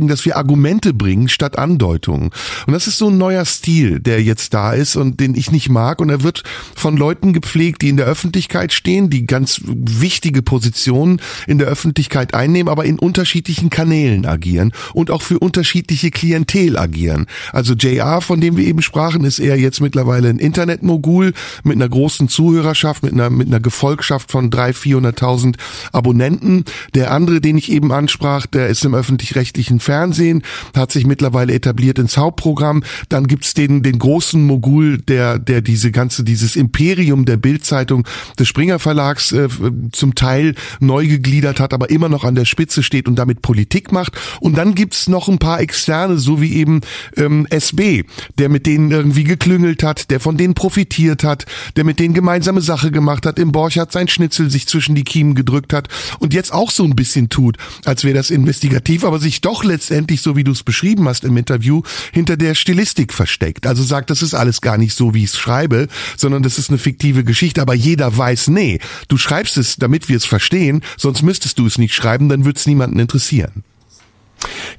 dass 0.09 0.25
wir 0.25 0.37
Argumente 0.37 0.95
bringen 0.95 1.29
statt 1.29 1.59
Andeutungen. 1.59 2.31
Und 2.67 2.73
das 2.73 2.87
ist 2.87 2.99
so 2.99 3.09
ein 3.09 3.19
neuer 3.19 3.45
Stil, 3.45 4.01
der 4.01 4.23
jetzt 4.23 4.55
da 4.55 4.73
ist 4.73 4.97
und 4.97 5.21
den 5.21 5.35
ich 5.35 5.51
nicht 5.51 5.69
mag 5.69 5.90
mag 5.91 6.01
und 6.01 6.11
er 6.11 6.23
wird 6.23 6.45
von 6.75 6.97
Leuten 6.97 7.33
gepflegt, 7.33 7.83
die 7.83 7.89
in 7.89 7.97
der 7.97 8.07
Öffentlichkeit 8.07 8.73
stehen, 8.73 9.11
die 9.11 9.27
ganz 9.27 9.61
wichtige 9.65 10.43
Positionen 10.43 11.21
in 11.47 11.59
der 11.59 11.67
Öffentlichkeit 11.67 12.33
einnehmen, 12.33 12.71
aber 12.71 12.85
in 12.85 12.99
unterschiedlichen 12.99 13.71
Kanälen 13.71 14.25
agieren 14.25 14.73
und 14.95 15.11
auch 15.11 15.23
für 15.23 15.39
unterschiedliche 15.39 16.11
Klientel 16.11 16.79
agieren. 16.79 17.27
Also 17.53 17.75
JR, 17.75 18.21
von 18.21 18.41
dem 18.41 18.57
wir 18.57 18.67
eben 18.67 18.83
sprachen, 18.83 19.25
ist 19.25 19.41
eher 19.41 19.59
jetzt 19.59 19.81
mittlerweile 19.81 20.29
ein 20.29 20.39
Internetmogul 20.39 21.33
mit 21.65 21.75
einer 21.75 21.89
großen 21.89 22.29
Zuhörerschaft, 22.29 23.03
mit 23.03 23.13
einer, 23.13 23.31
mit 23.31 23.49
einer 23.49 23.61
Gefolgschaft 23.61 24.31
von 24.31 24.51
300.000, 24.51 24.71
400.000 24.81 25.55
Abonnenten. 25.93 26.65
Der 26.95 27.11
andere, 27.11 27.41
den 27.41 27.59
ich 27.59 27.73
eben 27.73 27.93
ansprach, 27.93 28.47
der 28.47 28.69
ist 28.69 28.85
im 28.85 28.95
öffentlich-rechtlichen 28.95 29.81
Fernsehen, 29.81 30.43
hat 30.75 30.93
sich 30.93 31.07
mittlerweile 31.07 31.53
etabliert 31.53 31.99
ins 31.99 32.17
Hauptprogramm. 32.17 32.85
Dann 33.09 33.27
gibt's 33.27 33.55
den, 33.55 33.83
den 33.83 33.99
großen 33.99 34.45
Mogul, 34.47 34.99
der, 34.99 35.39
der 35.39 35.63
diese 35.71 35.93
ganze, 35.93 36.25
dieses 36.25 36.57
Imperium 36.57 37.25
der 37.27 37.37
Bildzeitung 37.37 38.05
des 38.37 38.49
Springer 38.49 38.81
Verlags 38.81 39.31
äh, 39.31 39.49
zum 39.93 40.17
Teil 40.17 40.57
neu 40.81 41.07
gegliedert 41.07 41.61
hat, 41.61 41.73
aber 41.73 41.91
immer 41.91 42.09
noch 42.09 42.25
an 42.25 42.35
der 42.35 42.45
Spitze 42.45 42.83
steht 42.83 43.07
und 43.07 43.15
damit 43.15 43.41
Politik 43.41 43.93
macht. 43.93 44.15
Und 44.41 44.59
dann 44.59 44.75
gibt's 44.75 45.09
noch 45.09 45.29
ein 45.29 45.39
paar 45.39 45.61
Externe, 45.61 46.19
so 46.19 46.41
wie 46.41 46.55
eben 46.55 46.81
ähm, 47.17 47.47
SB, 47.51 48.03
der 48.37 48.49
mit 48.49 48.67
denen 48.67 48.91
irgendwie 48.91 49.23
geklüngelt 49.23 49.85
hat, 49.85 50.11
der 50.11 50.19
von 50.19 50.37
denen 50.37 50.55
profitiert 50.55 51.23
hat, 51.23 51.47
der 51.77 51.85
mit 51.85 52.01
denen 52.01 52.15
gemeinsame 52.15 52.63
Sache 52.63 52.91
gemacht 52.91 53.25
hat, 53.25 53.39
im 53.39 53.53
Borchardt 53.53 53.93
sein 53.93 54.09
Schnitzel 54.09 54.51
sich 54.51 54.67
zwischen 54.67 54.97
die 54.97 55.05
Kiemen 55.05 55.37
gedrückt 55.37 55.73
hat 55.73 55.89
und 56.19 56.35
jetzt 56.35 56.53
auch 56.53 56.73
so 56.73 56.83
ein 56.83 56.97
bisschen 56.97 57.29
tut, 57.29 57.59
als 57.85 58.03
wäre 58.03 58.15
das 58.15 58.31
investigativ, 58.31 59.05
aber 59.05 59.21
sich 59.21 59.41
doch 59.41 59.63
letztendlich, 59.63 60.21
so 60.21 60.35
wie 60.35 60.43
du 60.43 60.51
es 60.51 60.65
beschrieben 60.65 61.07
hast 61.07 61.23
im 61.23 61.37
Interview, 61.37 61.83
hinter 62.13 62.37
der 62.37 62.57
Stilistik 62.57 63.13
versteckt. 63.13 63.69
Also 63.69 63.85
sagt, 63.85 64.11
das 64.11 64.21
ist 64.23 64.35
alles 64.35 64.61
gar 64.61 64.79
nicht 64.79 64.97
so, 64.97 65.15
wie 65.15 65.23
es 65.23 65.37
schreibe, 65.61 65.89
sondern 66.17 66.43
das 66.43 66.59
ist 66.59 66.71
eine 66.71 66.79
fiktive 66.79 67.25
Geschichte, 67.25 67.61
aber 67.61 67.75
jeder 67.75 68.17
weiß, 68.17 68.49
nee, 68.49 68.79
du 69.09 69.17
schreibst 69.17 69.57
es, 69.57 69.77
damit 69.77 70.09
wir 70.09 70.17
es 70.17 70.25
verstehen, 70.25 70.83
sonst 70.97 71.23
müsstest 71.23 71.59
du 71.59 71.67
es 71.67 71.79
nicht 71.79 71.95
schreiben, 71.95 72.29
dann 72.29 72.45
wird 72.45 72.57
es 72.57 72.67
niemanden 72.67 72.99
interessieren. 72.99 73.65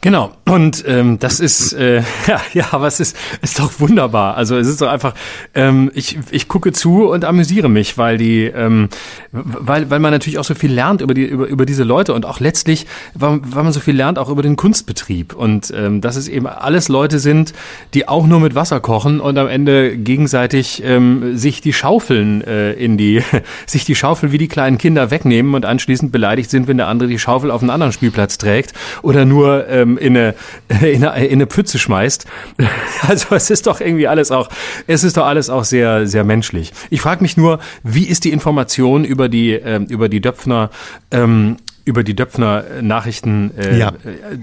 Genau. 0.01 0.31
Und 0.49 0.83
ähm, 0.87 1.19
das 1.19 1.39
ist 1.39 1.73
äh, 1.73 2.01
ja, 2.27 2.41
ja, 2.53 2.65
aber 2.71 2.87
es 2.87 2.99
ist 2.99 3.15
ist 3.41 3.59
doch 3.59 3.79
wunderbar. 3.79 4.35
Also 4.35 4.57
es 4.57 4.67
ist 4.67 4.81
doch 4.81 4.89
einfach. 4.89 5.13
Ähm, 5.53 5.91
ich 5.93 6.17
ich 6.31 6.47
gucke 6.47 6.71
zu 6.71 7.09
und 7.09 7.23
amüsiere 7.25 7.69
mich, 7.69 7.97
weil 7.97 8.17
die 8.17 8.45
ähm, 8.45 8.89
weil 9.31 9.89
weil 9.89 9.99
man 9.99 10.11
natürlich 10.11 10.39
auch 10.39 10.43
so 10.43 10.55
viel 10.55 10.71
lernt 10.71 11.01
über 11.01 11.13
die 11.13 11.25
über 11.25 11.47
über 11.47 11.65
diese 11.65 11.83
Leute 11.83 12.13
und 12.13 12.25
auch 12.25 12.39
letztlich 12.39 12.87
weil, 13.13 13.39
weil 13.43 13.63
man 13.63 13.73
so 13.73 13.79
viel 13.79 13.95
lernt 13.95 14.17
auch 14.17 14.29
über 14.29 14.41
den 14.41 14.55
Kunstbetrieb 14.55 15.33
und 15.33 15.71
ähm, 15.75 16.01
dass 16.01 16.15
es 16.15 16.27
eben 16.27 16.47
alles 16.47 16.89
Leute 16.89 17.19
sind, 17.19 17.53
die 17.93 18.07
auch 18.07 18.25
nur 18.25 18.39
mit 18.39 18.55
Wasser 18.55 18.79
kochen 18.79 19.19
und 19.19 19.37
am 19.37 19.47
Ende 19.47 19.97
gegenseitig 19.97 20.81
ähm, 20.83 21.37
sich 21.37 21.61
die 21.61 21.73
Schaufeln 21.73 22.41
äh, 22.41 22.73
in 22.73 22.97
die 22.97 23.21
sich 23.67 23.85
die 23.85 23.95
Schaufeln 23.95 24.31
wie 24.31 24.39
die 24.39 24.47
kleinen 24.47 24.79
Kinder 24.79 25.11
wegnehmen 25.11 25.53
und 25.53 25.65
anschließend 25.65 26.11
beleidigt 26.11 26.49
sind, 26.49 26.67
wenn 26.67 26.77
der 26.77 26.87
andere 26.87 27.07
die 27.07 27.19
Schaufel 27.19 27.51
auf 27.51 27.61
einen 27.61 27.69
anderen 27.69 27.93
Spielplatz 27.93 28.37
trägt 28.39 28.73
oder 29.03 29.25
nur 29.25 29.50
ähm, 29.59 29.97
in 29.97 30.17
eine 30.17 30.35
in 30.81 31.05
eine, 31.05 31.25
in 31.25 31.33
eine 31.33 31.47
Pfütze 31.47 31.79
schmeißt. 31.79 32.25
Also 33.07 33.33
es 33.35 33.49
ist 33.49 33.65
doch 33.65 33.81
irgendwie 33.81 34.07
alles 34.07 34.29
auch, 34.31 34.47
es 34.85 35.03
ist 35.03 35.17
doch 35.17 35.25
alles 35.25 35.49
auch 35.49 35.63
sehr, 35.63 36.05
sehr 36.05 36.23
menschlich. 36.23 36.71
Ich 36.91 37.01
frage 37.01 37.23
mich 37.23 37.35
nur, 37.35 37.59
wie 37.83 38.03
ist 38.03 38.25
die 38.25 38.31
Information 38.31 39.03
über 39.03 39.27
die, 39.27 39.53
äh, 39.53 39.81
über 39.89 40.07
die 40.07 40.21
Döpfner, 40.21 40.69
ähm, 41.09 41.57
über 41.83 42.03
die 42.03 42.15
Döpfner 42.15 42.63
Nachrichten 42.81 43.51
äh, 43.57 43.79
ja. 43.79 43.93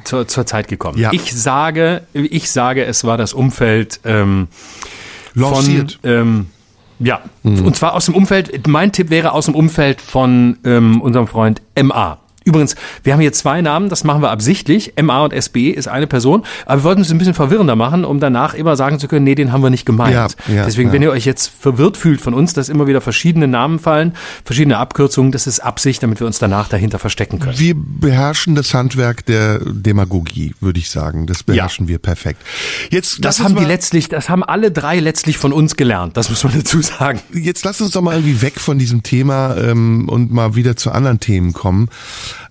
zur, 0.04 0.26
zur 0.26 0.44
Zeit 0.44 0.66
gekommen. 0.66 0.98
Ja. 0.98 1.10
Ich 1.12 1.32
sage, 1.32 2.02
ich 2.12 2.50
sage, 2.50 2.84
es 2.84 3.04
war 3.04 3.16
das 3.16 3.32
Umfeld 3.32 4.00
ähm, 4.04 4.48
von, 5.36 5.86
ähm, 6.02 6.46
ja, 6.98 7.20
mhm. 7.44 7.64
und 7.64 7.76
zwar 7.76 7.94
aus 7.94 8.06
dem 8.06 8.14
Umfeld, 8.14 8.66
mein 8.66 8.90
Tipp 8.90 9.10
wäre 9.10 9.32
aus 9.32 9.46
dem 9.46 9.54
Umfeld 9.54 10.00
von 10.00 10.58
ähm, 10.64 11.00
unserem 11.00 11.28
Freund 11.28 11.62
MA. 11.80 12.18
Übrigens, 12.48 12.76
wir 13.02 13.12
haben 13.12 13.20
hier 13.20 13.34
zwei 13.34 13.60
Namen, 13.60 13.90
das 13.90 14.04
machen 14.04 14.22
wir 14.22 14.30
absichtlich. 14.30 14.94
MA 15.00 15.22
und 15.24 15.34
SB 15.34 15.68
ist 15.68 15.86
eine 15.86 16.06
Person, 16.06 16.44
aber 16.64 16.80
wir 16.80 16.84
wollten 16.84 17.02
es 17.02 17.10
ein 17.10 17.18
bisschen 17.18 17.34
verwirrender 17.34 17.76
machen, 17.76 18.06
um 18.06 18.20
danach 18.20 18.54
immer 18.54 18.74
sagen 18.74 18.98
zu 18.98 19.06
können, 19.06 19.24
nee, 19.24 19.34
den 19.34 19.52
haben 19.52 19.62
wir 19.62 19.68
nicht 19.68 19.84
gemeint. 19.84 20.14
Ja, 20.14 20.28
ja, 20.54 20.64
Deswegen, 20.64 20.88
ja. 20.88 20.94
wenn 20.94 21.02
ihr 21.02 21.10
euch 21.10 21.26
jetzt 21.26 21.52
verwirrt 21.60 21.98
fühlt 21.98 22.22
von 22.22 22.32
uns, 22.32 22.54
dass 22.54 22.70
immer 22.70 22.86
wieder 22.86 23.02
verschiedene 23.02 23.46
Namen 23.46 23.78
fallen, 23.78 24.14
verschiedene 24.46 24.78
Abkürzungen, 24.78 25.30
das 25.30 25.46
ist 25.46 25.60
Absicht, 25.60 26.02
damit 26.02 26.20
wir 26.20 26.26
uns 26.26 26.38
danach 26.38 26.68
dahinter 26.68 26.98
verstecken 26.98 27.38
können. 27.38 27.58
Wir 27.58 27.74
beherrschen 27.76 28.54
das 28.54 28.72
Handwerk 28.72 29.26
der 29.26 29.58
Demagogie, 29.58 30.54
würde 30.60 30.78
ich 30.78 30.88
sagen. 30.88 31.26
Das 31.26 31.42
beherrschen 31.42 31.86
wir 31.86 31.98
perfekt. 31.98 32.40
Jetzt, 32.90 33.26
das 33.26 33.40
haben 33.40 33.56
die 33.56 33.64
letztlich, 33.66 34.08
das 34.08 34.30
haben 34.30 34.42
alle 34.42 34.70
drei 34.70 35.00
letztlich 35.00 35.36
von 35.36 35.52
uns 35.52 35.76
gelernt, 35.76 36.16
das 36.16 36.30
muss 36.30 36.44
man 36.44 36.54
dazu 36.54 36.80
sagen. 36.80 37.20
Jetzt 37.34 37.66
lass 37.66 37.82
uns 37.82 37.90
doch 37.90 38.00
mal 38.00 38.14
irgendwie 38.14 38.40
weg 38.40 38.58
von 38.58 38.78
diesem 38.78 39.02
Thema 39.02 39.54
ähm, 39.58 40.08
und 40.08 40.32
mal 40.32 40.54
wieder 40.54 40.76
zu 40.76 40.92
anderen 40.92 41.20
Themen 41.20 41.52
kommen. 41.52 41.90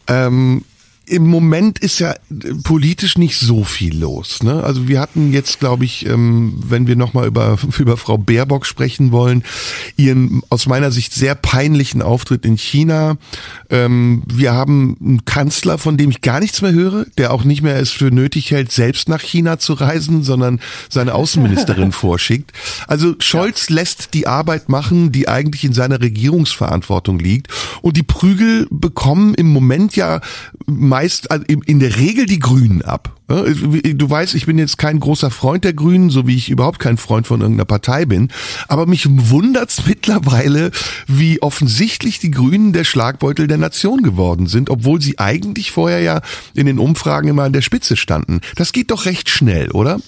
Ähm, 0.07 0.63
im 1.07 1.25
Moment 1.25 1.79
ist 1.79 1.99
ja 1.99 2.15
politisch 2.63 3.17
nicht 3.17 3.37
so 3.37 3.63
viel 3.63 3.97
los. 3.97 4.43
Ne? 4.43 4.61
Also 4.61 4.89
wir 4.89 4.99
hatten 4.99 5.31
jetzt, 5.31 5.59
glaube 5.59 5.85
ich, 5.85 6.05
ähm, 6.05 6.61
wenn 6.67 6.85
wir 6.85 6.97
nochmal 6.97 7.27
über, 7.27 7.57
über 7.77 7.95
Frau 7.95 8.17
Baerbock 8.17 8.65
sprechen 8.65 9.11
wollen, 9.11 9.43
ihren 9.95 10.41
aus 10.49 10.67
meiner 10.67 10.91
Sicht 10.91 11.13
sehr 11.13 11.35
peinlichen 11.35 12.01
Auftritt 12.01 12.45
in 12.45 12.57
China. 12.57 13.17
Ähm, 13.69 14.23
wir 14.27 14.53
haben 14.53 14.97
einen 14.99 15.25
Kanzler, 15.25 15.77
von 15.77 15.95
dem 15.95 16.09
ich 16.09 16.21
gar 16.21 16.41
nichts 16.41 16.61
mehr 16.61 16.73
höre, 16.73 17.05
der 17.17 17.33
auch 17.33 17.45
nicht 17.45 17.61
mehr 17.61 17.77
es 17.77 17.91
für 17.91 18.11
nötig 18.11 18.51
hält, 18.51 18.73
selbst 18.73 19.07
nach 19.07 19.21
China 19.21 19.59
zu 19.59 19.73
reisen, 19.73 20.23
sondern 20.23 20.59
seine 20.89 21.15
Außenministerin 21.15 21.91
vorschickt. 21.93 22.51
Also 22.87 23.15
Scholz 23.19 23.69
ja. 23.69 23.75
lässt 23.75 24.13
die 24.13 24.27
Arbeit 24.27 24.67
machen, 24.67 25.13
die 25.13 25.29
eigentlich 25.29 25.63
in 25.63 25.73
seiner 25.73 26.01
Regierungsverantwortung 26.01 27.17
liegt. 27.17 27.47
Und 27.81 27.95
die 27.95 28.03
Prügel 28.03 28.67
bekommen 28.69 29.35
im 29.35 29.47
Moment 29.47 29.95
ja 29.95 30.19
meist 30.97 31.29
also 31.29 31.45
in 31.47 31.79
der 31.79 31.95
Regel 31.97 32.25
die 32.25 32.39
Grünen 32.39 32.81
ab. 32.81 33.15
Du 33.27 34.09
weißt, 34.09 34.33
ich 34.33 34.47
bin 34.47 34.57
jetzt 34.57 34.79
kein 34.79 34.99
großer 34.99 35.29
Freund 35.29 35.63
der 35.63 35.73
Grünen, 35.73 36.09
so 36.09 36.25
wie 36.25 36.35
ich 36.35 36.49
überhaupt 36.49 36.79
kein 36.79 36.97
Freund 36.97 37.27
von 37.27 37.41
irgendeiner 37.41 37.65
Partei 37.65 38.05
bin. 38.05 38.29
Aber 38.67 38.87
mich 38.87 39.05
wundert's 39.07 39.83
mittlerweile, 39.87 40.71
wie 41.05 41.39
offensichtlich 41.43 42.17
die 42.17 42.31
Grünen 42.31 42.73
der 42.73 42.83
Schlagbeutel 42.83 43.45
der 43.45 43.59
Nation 43.59 44.01
geworden 44.01 44.47
sind, 44.47 44.71
obwohl 44.71 44.99
sie 44.99 45.19
eigentlich 45.19 45.69
vorher 45.69 45.99
ja 45.99 46.21
in 46.55 46.65
den 46.65 46.79
Umfragen 46.79 47.27
immer 47.27 47.43
an 47.43 47.53
der 47.53 47.61
Spitze 47.61 47.95
standen. 47.95 48.41
Das 48.55 48.71
geht 48.71 48.89
doch 48.89 49.05
recht 49.05 49.29
schnell, 49.29 49.69
oder? 49.69 49.99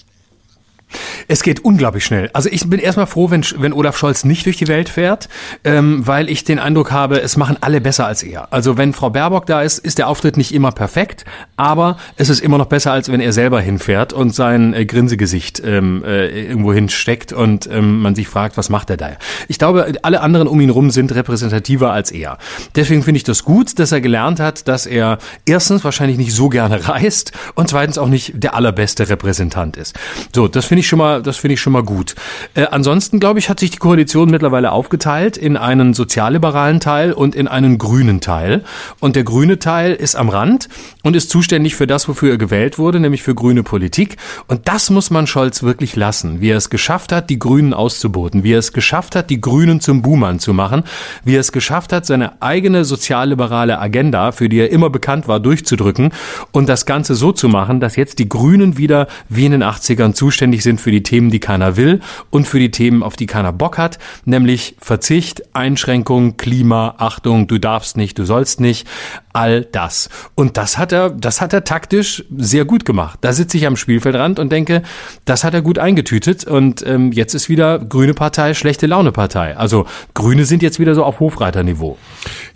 Es 1.28 1.44
geht 1.44 1.64
unglaublich 1.64 2.06
schnell. 2.06 2.30
Also 2.34 2.50
ich 2.52 2.68
bin 2.70 2.80
erstmal 2.80 3.08
froh, 3.08 3.30
wenn, 3.30 3.46
wenn 3.58 3.74
Olaf 3.74 3.98
Scholz 3.98 4.24
nicht 4.24 4.46
durch 4.46 4.58
die 4.58 4.68
Welt 4.68 4.90
fährt, 4.90 5.30
ähm, 5.64 6.06
weil 6.06 6.30
ich 6.30 6.44
den 6.44 6.60
Eindruck 6.60 6.92
habe, 6.92 7.22
es 7.22 7.38
machen 7.38 7.58
alle 7.62 7.82
besser 7.82 8.06
als 8.06 8.24
er. 8.24 8.52
Also 8.52 8.78
wenn 8.78 8.94
Frau 8.94 9.10
Baerbock 9.10 9.46
da 9.46 9.62
ist, 9.62 9.80
ist 9.80 9.98
der 9.98 10.08
Auftritt 10.08 10.38
nicht 10.38 10.54
immer 10.54 10.72
perfekt, 10.72 11.26
aber 11.58 11.98
es 12.16 12.30
ist 12.30 12.42
immer 12.42 12.58
noch 12.58 12.66
besser, 12.66 12.92
als 12.92 13.12
wenn 13.12 13.20
er 13.20 13.34
selber 13.34 13.62
hinfährt 13.62 14.14
und 14.14 14.34
sein 14.34 14.74
äh, 14.74 14.86
Grinsegesicht 14.86 15.62
ähm, 15.64 16.04
äh, 16.06 16.48
irgendwo 16.48 16.74
hinsteckt 16.74 17.34
und 17.34 17.70
ähm, 17.72 18.02
man 18.02 18.16
sich 18.16 18.28
fragt, 18.28 18.58
was 18.58 18.70
macht 18.70 18.90
er 18.90 18.98
da? 18.98 19.10
Ich 19.48 19.60
glaube, 19.60 19.94
alle 20.02 20.22
anderen 20.22 20.48
um 20.48 20.60
ihn 20.62 20.70
rum 20.70 20.92
sind 20.92 21.14
repräsentativer 21.14 21.92
als 21.92 22.12
er. 22.12 22.38
Deswegen 22.76 23.04
finde 23.04 23.18
ich 23.18 23.24
das 23.24 23.44
gut, 23.44 23.80
dass 23.80 23.92
er 23.92 24.02
gelernt 24.02 24.40
hat, 24.40 24.68
dass 24.68 24.86
er 24.86 25.20
erstens 25.46 25.84
wahrscheinlich 25.84 26.18
nicht 26.18 26.34
so 26.34 26.50
gerne 26.50 26.88
reist 26.88 27.32
und 27.56 27.70
zweitens 27.70 27.98
auch 27.98 28.08
nicht 28.08 28.34
der 28.36 28.56
allerbeste 28.56 29.10
Repräsentant 29.10 29.78
ist. 29.78 29.98
So, 30.34 30.48
das 30.48 30.66
finde 30.66 30.79
finde 30.80 30.86
ich 30.86 30.88
schon 30.88 31.00
mal, 31.00 31.22
das 31.22 31.38
finde 31.38 31.54
ich 31.56 31.62
schon 31.62 31.74
mal 31.74 31.84
gut. 31.84 32.16
Äh, 32.54 32.68
ansonsten 32.72 33.20
glaube 33.20 33.40
ich, 33.40 33.50
hat 33.50 33.60
sich 33.60 33.72
die 33.72 33.78
Koalition 33.78 34.30
mittlerweile 34.30 34.72
aufgeteilt 34.72 35.36
in 35.36 35.58
einen 35.58 35.94
sozialliberalen 35.94 36.80
Teil 36.80 37.12
und 37.12 37.36
in 37.36 37.50
einen 37.50 37.78
grünen 37.78 38.22
Teil. 38.22 38.64
Und 39.02 39.18
der 39.18 39.26
grüne 39.26 39.60
Teil 39.60 39.94
ist 39.94 40.16
am 40.16 40.30
Rand 40.30 40.70
und 41.04 41.18
ist 41.18 41.30
zuständig 41.30 41.76
für 41.76 41.86
das, 41.86 42.08
wofür 42.08 42.32
er 42.32 42.38
gewählt 42.38 42.78
wurde, 42.78 43.02
nämlich 43.02 43.24
für 43.24 43.36
grüne 43.36 43.64
Politik. 43.64 44.16
Und 44.48 44.70
das 44.70 44.90
muss 44.90 45.10
man 45.10 45.28
Scholz 45.28 45.64
wirklich 45.64 45.98
lassen, 45.98 46.40
wie 46.40 46.52
er 46.52 46.58
es 46.58 46.70
geschafft 46.70 47.12
hat, 47.12 47.30
die 47.30 47.40
Grünen 47.40 47.74
auszuboten, 47.74 48.44
wie 48.44 48.54
er 48.54 48.60
es 48.60 48.72
geschafft 48.72 49.16
hat, 49.16 49.30
die 49.30 49.42
Grünen 49.42 49.82
zum 49.82 50.02
Boomern 50.02 50.40
zu 50.40 50.54
machen, 50.54 50.84
wie 51.26 51.36
er 51.36 51.42
es 51.42 51.52
geschafft 51.52 51.92
hat, 51.92 52.06
seine 52.06 52.42
eigene 52.42 52.86
sozialliberale 52.86 53.80
Agenda, 53.80 54.32
für 54.32 54.48
die 54.48 54.60
er 54.60 54.72
immer 54.72 54.90
bekannt 54.90 55.28
war, 55.28 55.42
durchzudrücken 55.42 56.14
und 56.52 56.70
das 56.70 56.86
Ganze 56.86 57.16
so 57.16 57.34
zu 57.34 57.50
machen, 57.50 57.82
dass 57.82 57.98
jetzt 57.98 58.20
die 58.20 58.30
Grünen 58.30 58.78
wieder 58.78 59.08
wie 59.28 59.46
in 59.46 59.52
den 59.52 59.64
80ern 59.64 60.14
zuständig 60.14 60.64
sind 60.64 60.69
sind 60.70 60.80
für 60.80 60.92
die 60.92 61.02
Themen, 61.02 61.32
die 61.32 61.40
keiner 61.40 61.78
will 61.78 62.00
und 62.30 62.48
für 62.48 62.60
die 62.60 62.70
Themen, 62.70 63.02
auf 63.02 63.16
die 63.16 63.26
keiner 63.26 63.52
Bock 63.52 63.80
hat, 63.80 63.98
nämlich 64.26 64.76
Verzicht, 64.80 65.56
Einschränkung, 65.56 66.38
Klima, 66.38 66.94
Achtung, 67.00 67.48
du 67.48 67.58
darfst 67.58 67.98
nicht, 67.98 68.20
du 68.20 68.24
sollst 68.24 68.60
nicht, 68.60 68.88
all 69.34 69.66
das. 69.66 70.10
Und 70.36 70.58
das 70.58 70.78
hat 70.78 70.92
er, 70.92 71.10
das 71.10 71.42
hat 71.42 71.54
er 71.54 71.64
taktisch 71.64 72.24
sehr 72.38 72.66
gut 72.66 72.86
gemacht. 72.86 73.18
Da 73.22 73.34
sitze 73.34 73.58
ich 73.58 73.66
am 73.66 73.78
Spielfeldrand 73.78 74.38
und 74.38 74.52
denke, 74.52 74.84
das 75.26 75.44
hat 75.44 75.56
er 75.56 75.64
gut 75.64 75.80
eingetütet 75.80 76.44
und 76.44 76.86
ähm, 76.86 77.12
jetzt 77.14 77.34
ist 77.34 77.50
wieder 77.50 77.80
grüne 77.80 78.14
Partei, 78.14 78.54
schlechte 78.54 78.86
Laune 78.86 79.12
Partei. 79.12 79.58
Also 79.58 79.88
Grüne 80.14 80.46
sind 80.46 80.62
jetzt 80.62 80.80
wieder 80.80 80.94
so 80.94 81.04
auf 81.04 81.20
Hofreiterniveau. 81.20 81.98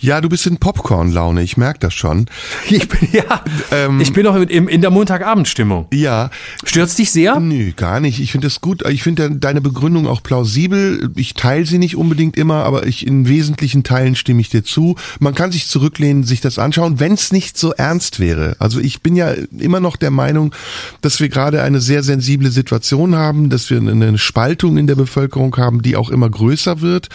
Ja, 0.03 0.19
du 0.19 0.27
bist 0.27 0.45
in 0.47 0.57
Popcorn-Laune, 0.57 1.43
ich 1.43 1.55
merke 1.55 1.79
das 1.79 1.93
schon. 1.93 2.25
Ich 2.69 2.89
bin, 2.89 3.07
ja, 3.13 3.41
ähm, 3.71 4.01
ich 4.01 4.11
bin 4.11 4.23
noch 4.23 4.35
in, 4.35 4.67
in 4.67 4.81
der 4.81 4.89
Montagabendstimmung. 4.89 5.87
Ja. 5.93 6.29
Stürzt 6.65 6.99
dich 6.99 7.11
sehr? 7.11 7.39
Nö, 7.39 7.71
gar 7.71 8.01
nicht. 8.01 8.19
Ich 8.19 8.33
finde 8.33 8.47
das 8.47 8.59
gut. 8.59 8.85
Ich 8.89 9.01
finde 9.01 9.31
deine 9.31 9.61
Begründung 9.61 10.05
auch 10.07 10.21
plausibel. 10.21 11.09
Ich 11.15 11.35
teile 11.35 11.65
sie 11.65 11.77
nicht 11.77 11.95
unbedingt 11.95 12.35
immer, 12.35 12.65
aber 12.65 12.85
ich 12.85 13.07
in 13.07 13.29
wesentlichen 13.29 13.83
Teilen 13.83 14.15
stimme 14.15 14.41
ich 14.41 14.49
dir 14.49 14.65
zu. 14.65 14.97
Man 15.19 15.35
kann 15.35 15.53
sich 15.53 15.67
zurücklehnen, 15.67 16.25
sich 16.25 16.41
das 16.41 16.59
anschauen, 16.59 16.99
wenn 16.99 17.13
es 17.13 17.31
nicht 17.31 17.57
so 17.57 17.71
ernst 17.71 18.19
wäre. 18.19 18.57
Also 18.59 18.81
ich 18.81 19.03
bin 19.03 19.15
ja 19.15 19.33
immer 19.57 19.79
noch 19.79 19.95
der 19.95 20.11
Meinung, 20.11 20.53
dass 20.99 21.21
wir 21.21 21.29
gerade 21.29 21.61
eine 21.61 21.79
sehr 21.79 22.03
sensible 22.03 22.51
Situation 22.51 23.15
haben, 23.15 23.49
dass 23.49 23.69
wir 23.69 23.77
eine 23.77 24.17
Spaltung 24.17 24.75
in 24.75 24.87
der 24.87 24.95
Bevölkerung 24.95 25.55
haben, 25.55 25.81
die 25.81 25.95
auch 25.95 26.09
immer 26.09 26.29
größer 26.29 26.81
wird 26.81 27.07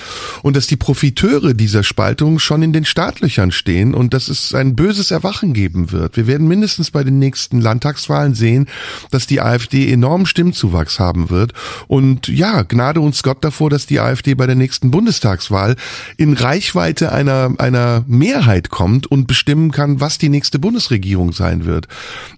und 0.43 0.57
dass 0.57 0.67
die 0.67 0.77
Profiteure 0.77 1.53
dieser 1.53 1.83
Spaltung 1.83 2.39
schon 2.39 2.63
in 2.63 2.78
den 2.79 2.85
Startlöchern 2.85 3.51
stehen 3.51 3.93
und 3.95 4.15
dass 4.15 4.29
es 4.29 4.55
ein 4.55 4.77
böses 4.77 5.11
Erwachen 5.11 5.53
geben 5.53 5.91
wird. 5.91 6.17
Wir 6.17 6.27
werden 6.27 6.47
mindestens 6.47 6.91
bei 6.91 7.03
den 7.03 7.19
nächsten 7.19 7.61
Landtagswahlen 7.61 8.35
sehen, 8.35 8.67
dass 9.11 9.27
die 9.27 9.41
AfD 9.41 9.93
enormen 9.93 10.27
Stimmzuwachs 10.27 11.01
haben 11.01 11.31
wird. 11.31 11.53
Und 11.89 12.29
ja, 12.29 12.63
gnade 12.63 13.01
uns 13.01 13.23
Gott 13.23 13.45
davor, 13.45 13.71
dass 13.71 13.87
die 13.87 13.99
AfD 13.99 14.35
bei 14.35 14.47
der 14.47 14.55
nächsten 14.55 14.91
Bundestagswahl 14.91 15.77
in 16.17 16.35
Reichweite 16.35 17.13
einer, 17.13 17.53
einer 17.59 18.05
Mehrheit 18.07 18.71
kommt 18.71 19.07
und 19.07 19.27
bestimmen 19.27 19.73
kann, 19.73 20.01
was 20.01 20.19
die 20.19 20.29
nächste 20.29 20.59
Bundesregierung 20.59 21.33
sein 21.33 21.65
wird. 21.65 21.89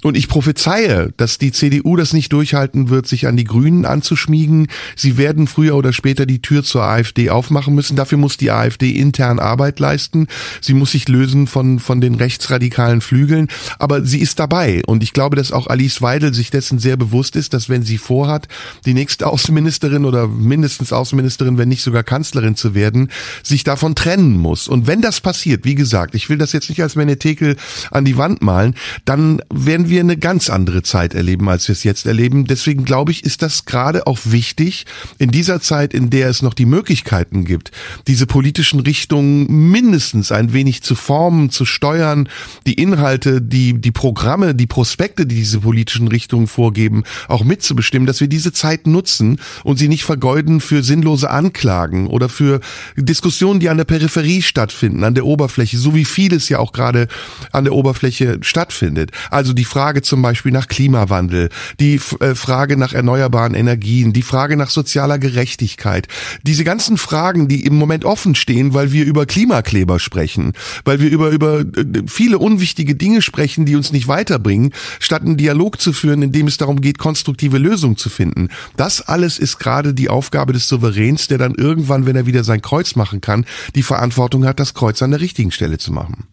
Und 0.02 0.16
ich 0.16 0.28
prophezeie, 0.28 1.12
dass 1.16 1.38
die 1.38 1.52
CDU 1.52 1.96
das 1.96 2.12
nicht 2.12 2.32
durchhalten 2.32 2.88
wird, 2.88 3.06
sich 3.06 3.26
an 3.26 3.36
die 3.36 3.44
Grünen 3.44 3.84
anzuschmiegen. 3.84 4.68
Sie 4.96 5.18
werden 5.18 5.46
früher 5.46 5.76
oder 5.76 5.92
später 5.92 6.24
die 6.24 6.40
Tür 6.40 6.62
zur 6.62 6.84
AfD 6.84 7.28
aufmachen 7.30 7.74
müssen. 7.74 7.96
Dafür 7.96 8.18
muss 8.18 8.38
die 8.38 8.50
AfD 8.50 8.90
intern 8.90 9.38
Arbeit 9.38 9.80
leisten. 9.80 10.19
Sie 10.60 10.74
muss 10.74 10.92
sich 10.92 11.08
lösen 11.08 11.46
von, 11.46 11.78
von 11.78 12.00
den 12.00 12.14
rechtsradikalen 12.14 13.00
Flügeln. 13.00 13.48
Aber 13.78 14.04
sie 14.04 14.20
ist 14.20 14.38
dabei. 14.38 14.82
Und 14.86 15.02
ich 15.02 15.12
glaube, 15.12 15.36
dass 15.36 15.52
auch 15.52 15.66
Alice 15.66 16.02
Weidel 16.02 16.34
sich 16.34 16.50
dessen 16.50 16.78
sehr 16.78 16.96
bewusst 16.96 17.36
ist, 17.36 17.54
dass 17.54 17.68
wenn 17.68 17.82
sie 17.82 17.98
vorhat, 17.98 18.48
die 18.84 18.94
nächste 18.94 19.26
Außenministerin 19.26 20.04
oder 20.04 20.28
mindestens 20.28 20.92
Außenministerin, 20.92 21.58
wenn 21.58 21.68
nicht 21.68 21.82
sogar 21.82 22.02
Kanzlerin 22.02 22.56
zu 22.56 22.74
werden, 22.74 23.10
sich 23.42 23.64
davon 23.64 23.94
trennen 23.94 24.36
muss. 24.36 24.68
Und 24.68 24.86
wenn 24.86 25.00
das 25.00 25.20
passiert, 25.20 25.64
wie 25.64 25.74
gesagt, 25.74 26.14
ich 26.14 26.28
will 26.28 26.38
das 26.38 26.52
jetzt 26.52 26.68
nicht 26.68 26.82
als 26.82 26.96
Menetekel 26.96 27.56
an 27.90 28.04
die 28.04 28.16
Wand 28.16 28.42
malen, 28.42 28.74
dann 29.04 29.40
werden 29.52 29.88
wir 29.88 30.00
eine 30.00 30.16
ganz 30.16 30.50
andere 30.50 30.82
Zeit 30.82 31.14
erleben, 31.14 31.48
als 31.48 31.68
wir 31.68 31.72
es 31.72 31.84
jetzt 31.84 32.06
erleben. 32.06 32.46
Deswegen 32.46 32.84
glaube 32.84 33.12
ich, 33.12 33.24
ist 33.24 33.42
das 33.42 33.64
gerade 33.64 34.06
auch 34.06 34.18
wichtig, 34.24 34.86
in 35.18 35.30
dieser 35.30 35.60
Zeit, 35.60 35.94
in 35.94 36.10
der 36.10 36.28
es 36.28 36.42
noch 36.42 36.54
die 36.54 36.66
Möglichkeiten 36.66 37.44
gibt, 37.44 37.70
diese 38.06 38.26
politischen 38.26 38.80
Richtungen 38.80 39.70
mindestens 39.70 40.09
ein 40.32 40.52
wenig 40.52 40.82
zu 40.82 40.94
formen, 40.94 41.50
zu 41.50 41.64
steuern, 41.64 42.28
die 42.66 42.74
Inhalte, 42.74 43.40
die, 43.40 43.74
die 43.80 43.92
Programme, 43.92 44.54
die 44.54 44.66
Prospekte, 44.66 45.26
die 45.26 45.36
diese 45.36 45.60
politischen 45.60 46.08
Richtungen 46.08 46.46
vorgeben, 46.46 47.04
auch 47.28 47.44
mitzubestimmen, 47.44 48.06
dass 48.06 48.20
wir 48.20 48.28
diese 48.28 48.52
Zeit 48.52 48.86
nutzen 48.86 49.40
und 49.64 49.78
sie 49.78 49.88
nicht 49.88 50.04
vergeuden 50.04 50.60
für 50.60 50.82
sinnlose 50.82 51.30
Anklagen 51.30 52.06
oder 52.06 52.28
für 52.28 52.60
Diskussionen, 52.96 53.60
die 53.60 53.68
an 53.68 53.76
der 53.76 53.84
Peripherie 53.84 54.42
stattfinden, 54.42 55.04
an 55.04 55.14
der 55.14 55.24
Oberfläche, 55.24 55.78
so 55.78 55.94
wie 55.94 56.04
vieles 56.04 56.48
ja 56.48 56.58
auch 56.58 56.72
gerade 56.72 57.08
an 57.52 57.64
der 57.64 57.72
Oberfläche 57.72 58.38
stattfindet. 58.42 59.12
Also 59.30 59.52
die 59.52 59.64
Frage 59.64 60.02
zum 60.02 60.22
Beispiel 60.22 60.52
nach 60.52 60.66
Klimawandel, 60.66 61.48
die 61.78 62.00
äh, 62.20 62.34
Frage 62.34 62.76
nach 62.76 62.92
erneuerbaren 62.92 63.54
Energien, 63.54 64.12
die 64.12 64.22
Frage 64.22 64.56
nach 64.56 64.70
sozialer 64.70 65.18
Gerechtigkeit, 65.18 66.08
diese 66.42 66.64
ganzen 66.64 66.96
Fragen, 66.98 67.48
die 67.48 67.64
im 67.64 67.76
Moment 67.76 68.04
offen 68.04 68.34
stehen, 68.34 68.74
weil 68.74 68.92
wir 68.92 69.04
über 69.04 69.26
Klimakleber 69.26 69.99
sprechen, 70.00 70.52
weil 70.84 71.00
wir 71.00 71.10
über, 71.10 71.30
über 71.30 71.60
äh, 71.60 72.02
viele 72.06 72.38
unwichtige 72.38 72.94
Dinge 72.94 73.22
sprechen, 73.22 73.66
die 73.66 73.76
uns 73.76 73.92
nicht 73.92 74.08
weiterbringen, 74.08 74.72
statt 74.98 75.22
einen 75.22 75.36
Dialog 75.36 75.80
zu 75.80 75.92
führen, 75.92 76.22
in 76.22 76.32
dem 76.32 76.46
es 76.46 76.56
darum 76.56 76.80
geht, 76.80 76.98
konstruktive 76.98 77.58
Lösungen 77.58 77.96
zu 77.96 78.08
finden. 78.08 78.48
Das 78.76 79.00
alles 79.00 79.38
ist 79.38 79.58
gerade 79.58 79.94
die 79.94 80.08
Aufgabe 80.08 80.52
des 80.52 80.68
Souveräns, 80.68 81.28
der 81.28 81.38
dann 81.38 81.54
irgendwann, 81.54 82.06
wenn 82.06 82.16
er 82.16 82.26
wieder 82.26 82.44
sein 82.44 82.62
Kreuz 82.62 82.96
machen 82.96 83.20
kann, 83.20 83.46
die 83.74 83.82
Verantwortung 83.82 84.44
hat, 84.44 84.60
das 84.60 84.74
Kreuz 84.74 85.02
an 85.02 85.10
der 85.10 85.20
richtigen 85.20 85.50
Stelle 85.50 85.78
zu 85.78 85.92
machen. 85.92 86.26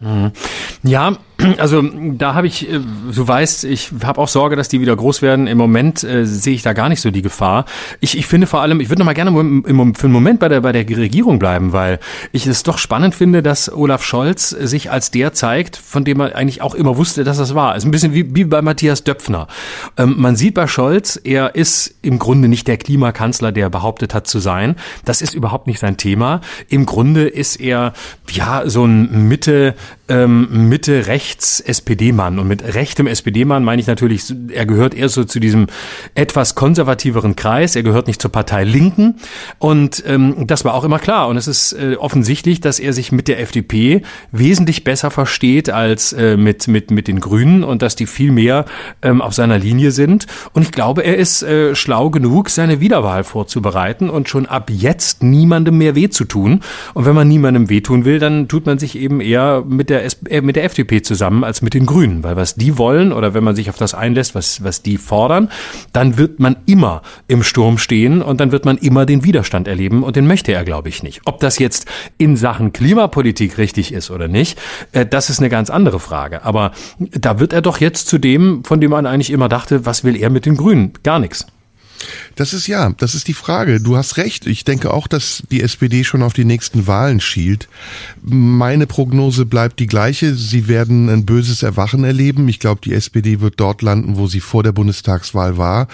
Mhm. 0.00 0.32
Ja, 0.82 1.16
also 1.58 1.82
da 1.82 2.34
habe 2.34 2.46
ich, 2.46 2.70
äh, 2.70 2.80
du 2.80 3.26
weißt, 3.26 3.64
ich 3.64 3.90
habe 4.04 4.20
auch 4.20 4.28
Sorge, 4.28 4.56
dass 4.56 4.68
die 4.68 4.80
wieder 4.80 4.94
groß 4.94 5.22
werden. 5.22 5.46
Im 5.46 5.58
Moment 5.58 6.04
äh, 6.04 6.26
sehe 6.26 6.54
ich 6.54 6.62
da 6.62 6.72
gar 6.72 6.88
nicht 6.88 7.00
so 7.00 7.10
die 7.10 7.22
Gefahr. 7.22 7.64
Ich, 8.00 8.16
ich 8.16 8.26
finde 8.26 8.46
vor 8.46 8.60
allem, 8.60 8.80
ich 8.80 8.88
würde 8.88 9.00
noch 9.00 9.06
mal 9.06 9.14
gerne 9.14 9.30
im, 9.38 9.94
für 9.94 10.04
einen 10.04 10.12
Moment 10.12 10.40
bei 10.40 10.48
der 10.48 10.60
bei 10.60 10.72
der 10.72 10.88
Regierung 10.88 11.38
bleiben, 11.38 11.72
weil 11.72 11.98
ich 12.32 12.46
es 12.46 12.62
doch 12.62 12.78
spannend 12.78 13.14
finde, 13.14 13.42
dass 13.42 13.72
Olaf 13.72 14.04
Scholz 14.04 14.50
sich 14.50 14.90
als 14.90 15.10
der 15.10 15.32
zeigt, 15.32 15.76
von 15.76 16.04
dem 16.04 16.20
er 16.20 16.36
eigentlich 16.36 16.62
auch 16.62 16.74
immer 16.74 16.96
wusste, 16.96 17.24
dass 17.24 17.38
das 17.38 17.54
war. 17.54 17.76
Ist 17.76 17.84
ein 17.84 17.90
bisschen 17.90 18.14
wie, 18.14 18.34
wie 18.34 18.44
bei 18.44 18.62
Matthias 18.62 19.04
Döpfner. 19.04 19.48
Ähm, 19.96 20.14
man 20.18 20.36
sieht 20.36 20.54
bei 20.54 20.66
Scholz, 20.66 21.20
er 21.22 21.54
ist 21.54 21.94
im 22.02 22.18
Grunde 22.18 22.48
nicht 22.48 22.68
der 22.68 22.76
Klimakanzler, 22.76 23.50
der 23.50 23.70
behauptet 23.70 24.14
hat 24.14 24.26
zu 24.26 24.38
sein. 24.38 24.76
Das 25.04 25.20
ist 25.20 25.34
überhaupt 25.34 25.66
nicht 25.66 25.80
sein 25.80 25.96
Thema. 25.96 26.40
Im 26.68 26.86
Grunde 26.86 27.26
ist 27.26 27.56
er 27.56 27.92
ja 28.30 28.62
so 28.66 28.84
ein 28.84 29.28
Mitte 29.28 29.74
ähm, 30.08 30.68
Mitte 30.68 31.06
rechts 31.06 31.23
SPD-Mann 31.60 32.38
und 32.38 32.46
mit 32.46 32.62
rechtem 32.74 33.06
SPD-Mann 33.06 33.64
meine 33.64 33.80
ich 33.80 33.86
natürlich, 33.86 34.24
er 34.52 34.66
gehört 34.66 34.94
eher 34.94 35.08
so 35.08 35.24
zu 35.24 35.40
diesem 35.40 35.66
etwas 36.14 36.54
konservativeren 36.54 37.34
Kreis. 37.36 37.74
Er 37.76 37.82
gehört 37.82 38.06
nicht 38.06 38.20
zur 38.20 38.30
Partei 38.30 38.64
Linken 38.64 39.16
und 39.58 40.04
ähm, 40.06 40.46
das 40.46 40.64
war 40.64 40.74
auch 40.74 40.84
immer 40.84 40.98
klar. 40.98 41.28
Und 41.28 41.36
es 41.36 41.48
ist 41.48 41.72
äh, 41.72 41.96
offensichtlich, 41.96 42.60
dass 42.60 42.78
er 42.78 42.92
sich 42.92 43.12
mit 43.12 43.28
der 43.28 43.40
FDP 43.40 44.02
wesentlich 44.32 44.84
besser 44.84 45.10
versteht 45.10 45.70
als 45.70 46.12
äh, 46.12 46.36
mit 46.36 46.68
mit 46.68 46.90
mit 46.90 47.08
den 47.08 47.20
Grünen 47.20 47.64
und 47.64 47.82
dass 47.82 47.96
die 47.96 48.06
viel 48.06 48.30
mehr 48.30 48.66
ähm, 49.02 49.22
auf 49.22 49.34
seiner 49.34 49.58
Linie 49.58 49.90
sind. 49.90 50.26
Und 50.52 50.62
ich 50.62 50.72
glaube, 50.72 51.02
er 51.04 51.16
ist 51.16 51.42
äh, 51.42 51.74
schlau 51.74 52.10
genug, 52.10 52.50
seine 52.50 52.80
Wiederwahl 52.80 53.24
vorzubereiten 53.24 54.10
und 54.10 54.28
schon 54.28 54.46
ab 54.46 54.70
jetzt 54.70 55.22
niemandem 55.22 55.78
mehr 55.78 55.94
weh 55.94 56.10
zu 56.10 56.24
tun. 56.24 56.60
Und 56.92 57.06
wenn 57.06 57.14
man 57.14 57.28
niemandem 57.28 57.70
wehtun 57.70 58.04
will, 58.04 58.18
dann 58.18 58.48
tut 58.48 58.66
man 58.66 58.78
sich 58.78 58.98
eben 58.98 59.20
eher 59.20 59.64
mit 59.66 59.88
der 59.88 60.04
äh, 60.28 60.40
mit 60.42 60.56
der 60.56 60.64
FDP 60.64 61.00
zusammen 61.02 61.13
als 61.22 61.62
mit 61.62 61.74
den 61.74 61.86
Grünen, 61.86 62.22
weil 62.22 62.36
was 62.36 62.54
die 62.54 62.78
wollen 62.78 63.12
oder 63.12 63.34
wenn 63.34 63.44
man 63.44 63.56
sich 63.56 63.70
auf 63.70 63.76
das 63.76 63.94
einlässt, 63.94 64.34
was 64.34 64.62
was 64.64 64.82
die 64.82 64.98
fordern, 64.98 65.50
dann 65.92 66.16
wird 66.16 66.40
man 66.40 66.56
immer 66.66 67.02
im 67.28 67.42
Sturm 67.42 67.78
stehen 67.78 68.22
und 68.22 68.40
dann 68.40 68.52
wird 68.52 68.64
man 68.64 68.78
immer 68.78 69.06
den 69.06 69.24
Widerstand 69.24 69.68
erleben 69.68 70.02
und 70.02 70.16
den 70.16 70.26
möchte 70.26 70.52
er, 70.52 70.64
glaube 70.64 70.88
ich, 70.88 71.02
nicht. 71.02 71.22
Ob 71.24 71.40
das 71.40 71.58
jetzt 71.58 71.86
in 72.18 72.36
Sachen 72.36 72.72
Klimapolitik 72.72 73.58
richtig 73.58 73.92
ist 73.92 74.10
oder 74.10 74.28
nicht, 74.28 74.58
äh, 74.92 75.06
das 75.06 75.30
ist 75.30 75.40
eine 75.40 75.48
ganz 75.48 75.70
andere 75.70 76.00
Frage. 76.00 76.44
Aber 76.44 76.72
da 76.98 77.40
wird 77.40 77.52
er 77.52 77.62
doch 77.62 77.80
jetzt 77.80 78.08
zu 78.08 78.18
dem, 78.18 78.64
von 78.64 78.80
dem 78.80 78.90
man 78.90 79.06
eigentlich 79.06 79.30
immer 79.30 79.48
dachte, 79.48 79.86
was 79.86 80.04
will 80.04 80.16
er 80.16 80.30
mit 80.30 80.46
den 80.46 80.56
Grünen? 80.56 80.92
Gar 81.02 81.18
nichts. 81.18 81.46
Das 82.36 82.52
ist 82.52 82.66
ja, 82.66 82.90
das 82.96 83.14
ist 83.14 83.28
die 83.28 83.34
Frage. 83.34 83.80
Du 83.80 83.96
hast 83.96 84.16
recht. 84.16 84.46
Ich 84.46 84.64
denke 84.64 84.92
auch, 84.92 85.06
dass 85.06 85.42
die 85.50 85.62
SPD 85.62 86.04
schon 86.04 86.22
auf 86.22 86.32
die 86.32 86.44
nächsten 86.44 86.86
Wahlen 86.86 87.20
schielt. 87.20 87.68
Meine 88.22 88.86
Prognose 88.86 89.46
bleibt 89.46 89.78
die 89.78 89.86
gleiche. 89.86 90.34
Sie 90.34 90.68
werden 90.68 91.08
ein 91.08 91.24
böses 91.24 91.62
Erwachen 91.62 92.04
erleben. 92.04 92.48
Ich 92.48 92.58
glaube, 92.58 92.80
die 92.82 92.94
SPD 92.94 93.40
wird 93.40 93.54
dort 93.58 93.82
landen, 93.82 94.16
wo 94.16 94.26
sie 94.26 94.40
vor 94.40 94.62
der 94.62 94.72
Bundestagswahl 94.72 95.58
war. 95.58 95.88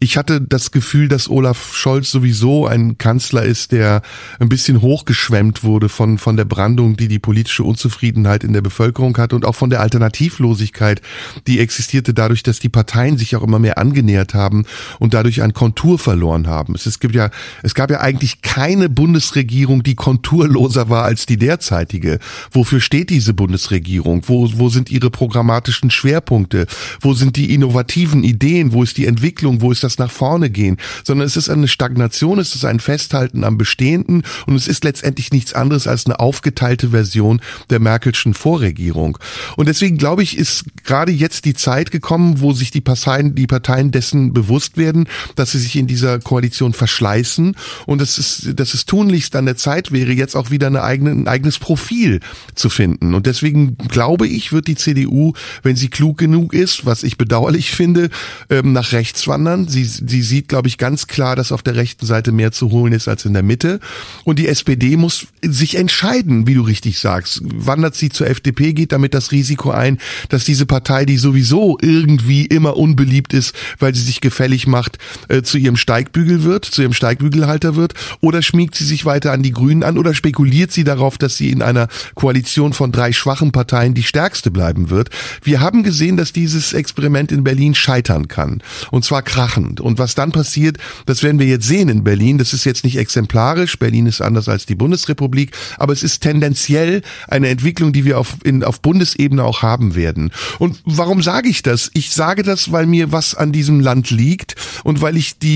Ich 0.00 0.16
hatte 0.16 0.40
das 0.40 0.70
Gefühl, 0.70 1.08
dass 1.08 1.28
Olaf 1.28 1.74
Scholz 1.74 2.10
sowieso 2.10 2.66
ein 2.66 2.98
Kanzler 2.98 3.42
ist, 3.42 3.72
der 3.72 4.02
ein 4.38 4.48
bisschen 4.48 4.80
hochgeschwemmt 4.80 5.64
wurde 5.64 5.88
von, 5.88 6.18
von 6.18 6.36
der 6.36 6.44
Brandung, 6.44 6.96
die 6.96 7.08
die 7.08 7.18
politische 7.18 7.64
Unzufriedenheit 7.64 8.44
in 8.44 8.52
der 8.52 8.60
Bevölkerung 8.60 9.16
hat 9.18 9.32
und 9.32 9.44
auch 9.44 9.56
von 9.56 9.70
der 9.70 9.80
Alternativlosigkeit, 9.80 11.02
die 11.48 11.58
existierte 11.58 12.14
dadurch, 12.14 12.44
dass 12.44 12.60
die 12.60 12.68
Parteien 12.68 13.18
sich 13.18 13.34
auch 13.34 13.42
immer 13.42 13.58
mehr 13.58 13.78
angenähert 13.78 14.34
haben 14.34 14.66
und 15.00 15.14
dadurch 15.14 15.42
an 15.42 15.52
Kontur 15.78 15.98
verloren 15.98 16.46
haben. 16.46 16.74
Es, 16.74 17.00
gibt 17.00 17.14
ja, 17.14 17.30
es 17.62 17.74
gab 17.74 17.90
ja 17.90 18.00
eigentlich 18.00 18.42
keine 18.42 18.88
Bundesregierung, 18.88 19.82
die 19.82 19.94
konturloser 19.94 20.88
war 20.88 21.04
als 21.04 21.26
die 21.26 21.36
derzeitige. 21.36 22.18
Wofür 22.50 22.80
steht 22.80 23.10
diese 23.10 23.34
Bundesregierung? 23.34 24.22
Wo, 24.26 24.48
wo 24.56 24.68
sind 24.68 24.90
ihre 24.90 25.10
programmatischen 25.10 25.90
Schwerpunkte? 25.90 26.66
Wo 27.00 27.14
sind 27.14 27.36
die 27.36 27.54
innovativen 27.54 28.24
Ideen? 28.24 28.72
Wo 28.72 28.82
ist 28.82 28.96
die 28.96 29.06
Entwicklung? 29.06 29.60
Wo 29.60 29.72
ist 29.72 29.82
das 29.82 29.88
das 29.88 29.98
nach 29.98 30.10
vorne 30.10 30.50
gehen, 30.50 30.76
sondern 31.02 31.26
es 31.26 31.36
ist 31.36 31.48
eine 31.48 31.66
Stagnation, 31.66 32.38
es 32.38 32.54
ist 32.54 32.64
ein 32.64 32.78
Festhalten 32.78 33.42
am 33.42 33.56
Bestehenden 33.56 34.22
und 34.46 34.54
es 34.54 34.68
ist 34.68 34.84
letztendlich 34.84 35.32
nichts 35.32 35.54
anderes 35.54 35.86
als 35.86 36.04
eine 36.04 36.20
aufgeteilte 36.20 36.90
Version 36.90 37.40
der 37.70 37.80
Merkelschen 37.80 38.34
Vorregierung. 38.34 39.18
Und 39.56 39.66
deswegen 39.66 39.96
glaube 39.96 40.22
ich, 40.22 40.36
ist 40.36 40.64
gerade 40.84 41.10
jetzt 41.10 41.46
die 41.46 41.54
Zeit 41.54 41.90
gekommen, 41.90 42.40
wo 42.40 42.52
sich 42.52 42.70
die 42.70 42.82
Parteien, 42.82 43.34
die 43.34 43.46
Parteien 43.46 43.90
dessen 43.90 44.34
bewusst 44.34 44.76
werden, 44.76 45.08
dass 45.36 45.52
sie 45.52 45.58
sich 45.58 45.67
in 45.76 45.86
dieser 45.86 46.18
Koalition 46.18 46.72
verschleißen 46.72 47.56
und 47.86 48.00
dass 48.00 48.18
es, 48.18 48.50
dass 48.54 48.74
es 48.74 48.86
tunlichst 48.86 49.34
an 49.36 49.46
der 49.46 49.56
Zeit 49.56 49.92
wäre, 49.92 50.12
jetzt 50.12 50.36
auch 50.36 50.50
wieder 50.50 50.68
eine 50.68 50.82
eigene, 50.82 51.10
ein 51.10 51.28
eigenes 51.28 51.58
Profil 51.58 52.20
zu 52.54 52.70
finden. 52.70 53.14
Und 53.14 53.26
deswegen 53.26 53.76
glaube 53.76 54.26
ich, 54.26 54.52
wird 54.52 54.66
die 54.66 54.76
CDU, 54.76 55.32
wenn 55.62 55.76
sie 55.76 55.88
klug 55.88 56.18
genug 56.18 56.54
ist, 56.54 56.86
was 56.86 57.02
ich 57.02 57.18
bedauerlich 57.18 57.70
finde, 57.70 58.10
ähm, 58.50 58.72
nach 58.72 58.92
rechts 58.92 59.26
wandern. 59.26 59.68
Sie, 59.68 59.84
sie 59.84 60.22
sieht, 60.22 60.48
glaube 60.48 60.68
ich, 60.68 60.78
ganz 60.78 61.06
klar, 61.06 61.36
dass 61.36 61.52
auf 61.52 61.62
der 61.62 61.76
rechten 61.76 62.06
Seite 62.06 62.32
mehr 62.32 62.52
zu 62.52 62.70
holen 62.70 62.92
ist 62.92 63.08
als 63.08 63.24
in 63.24 63.32
der 63.32 63.42
Mitte. 63.42 63.80
Und 64.24 64.38
die 64.38 64.48
SPD 64.48 64.96
muss 64.96 65.26
sich 65.42 65.76
entscheiden, 65.76 66.46
wie 66.46 66.54
du 66.54 66.62
richtig 66.62 66.98
sagst. 66.98 67.40
Wandert 67.42 67.94
sie 67.94 68.08
zur 68.08 68.28
FDP, 68.28 68.72
geht 68.72 68.92
damit 68.92 69.14
das 69.14 69.32
Risiko 69.32 69.70
ein, 69.70 69.98
dass 70.28 70.44
diese 70.44 70.66
Partei, 70.66 71.04
die 71.04 71.18
sowieso 71.18 71.78
irgendwie 71.80 72.46
immer 72.46 72.76
unbeliebt 72.76 73.32
ist, 73.32 73.54
weil 73.78 73.94
sie 73.94 74.02
sich 74.02 74.20
gefällig 74.20 74.66
macht, 74.66 74.98
äh, 75.28 75.42
zu 75.42 75.57
ihrem 75.58 75.76
Steigbügel 75.76 76.42
wird, 76.42 76.64
zu 76.64 76.82
ihrem 76.82 76.92
Steigbügelhalter 76.92 77.76
wird? 77.76 77.94
Oder 78.20 78.42
schmiegt 78.42 78.74
sie 78.74 78.84
sich 78.84 79.04
weiter 79.04 79.32
an 79.32 79.42
die 79.42 79.52
Grünen 79.52 79.82
an 79.82 79.98
oder 79.98 80.14
spekuliert 80.14 80.72
sie 80.72 80.84
darauf, 80.84 81.18
dass 81.18 81.36
sie 81.36 81.50
in 81.50 81.62
einer 81.62 81.88
Koalition 82.14 82.72
von 82.72 82.92
drei 82.92 83.12
schwachen 83.12 83.52
Parteien 83.52 83.94
die 83.94 84.02
stärkste 84.02 84.50
bleiben 84.50 84.90
wird? 84.90 85.10
Wir 85.42 85.60
haben 85.60 85.82
gesehen, 85.82 86.16
dass 86.16 86.32
dieses 86.32 86.72
Experiment 86.72 87.30
in 87.30 87.44
Berlin 87.44 87.74
scheitern 87.74 88.28
kann. 88.28 88.62
Und 88.90 89.04
zwar 89.04 89.22
krachen 89.22 89.68
Deutschland. 89.68 89.80
Und 89.80 89.98
was 89.98 90.14
dann 90.14 90.32
passiert, 90.32 90.78
das 91.06 91.22
werden 91.22 91.38
wir 91.38 91.46
jetzt 91.46 91.66
sehen 91.66 91.88
in 91.88 92.04
Berlin. 92.04 92.38
Das 92.38 92.52
ist 92.52 92.64
jetzt 92.64 92.84
nicht 92.84 92.96
exemplarisch. 92.96 93.78
Berlin 93.78 94.06
ist 94.06 94.20
anders 94.20 94.48
als 94.48 94.66
die 94.66 94.74
Bundesrepublik, 94.74 95.52
aber 95.78 95.92
es 95.92 96.02
ist 96.02 96.20
tendenziell 96.20 97.02
eine 97.28 97.48
Entwicklung, 97.48 97.92
die 97.92 98.04
wir 98.04 98.18
auf, 98.18 98.36
in, 98.44 98.64
auf 98.64 98.80
Bundesebene 98.80 99.44
auch 99.44 99.62
haben 99.62 99.94
werden. 99.94 100.30
Und 100.58 100.80
warum 100.84 101.22
sage 101.22 101.48
ich 101.48 101.62
das? 101.62 101.90
Ich 101.94 102.10
sage 102.10 102.42
das, 102.42 102.72
weil 102.72 102.86
mir 102.86 103.12
was 103.12 103.34
an 103.34 103.52
diesem 103.52 103.80
Land 103.80 104.10
liegt 104.10 104.54
und 104.84 105.00
weil 105.00 105.16
ich 105.16 105.38
die, 105.38 105.47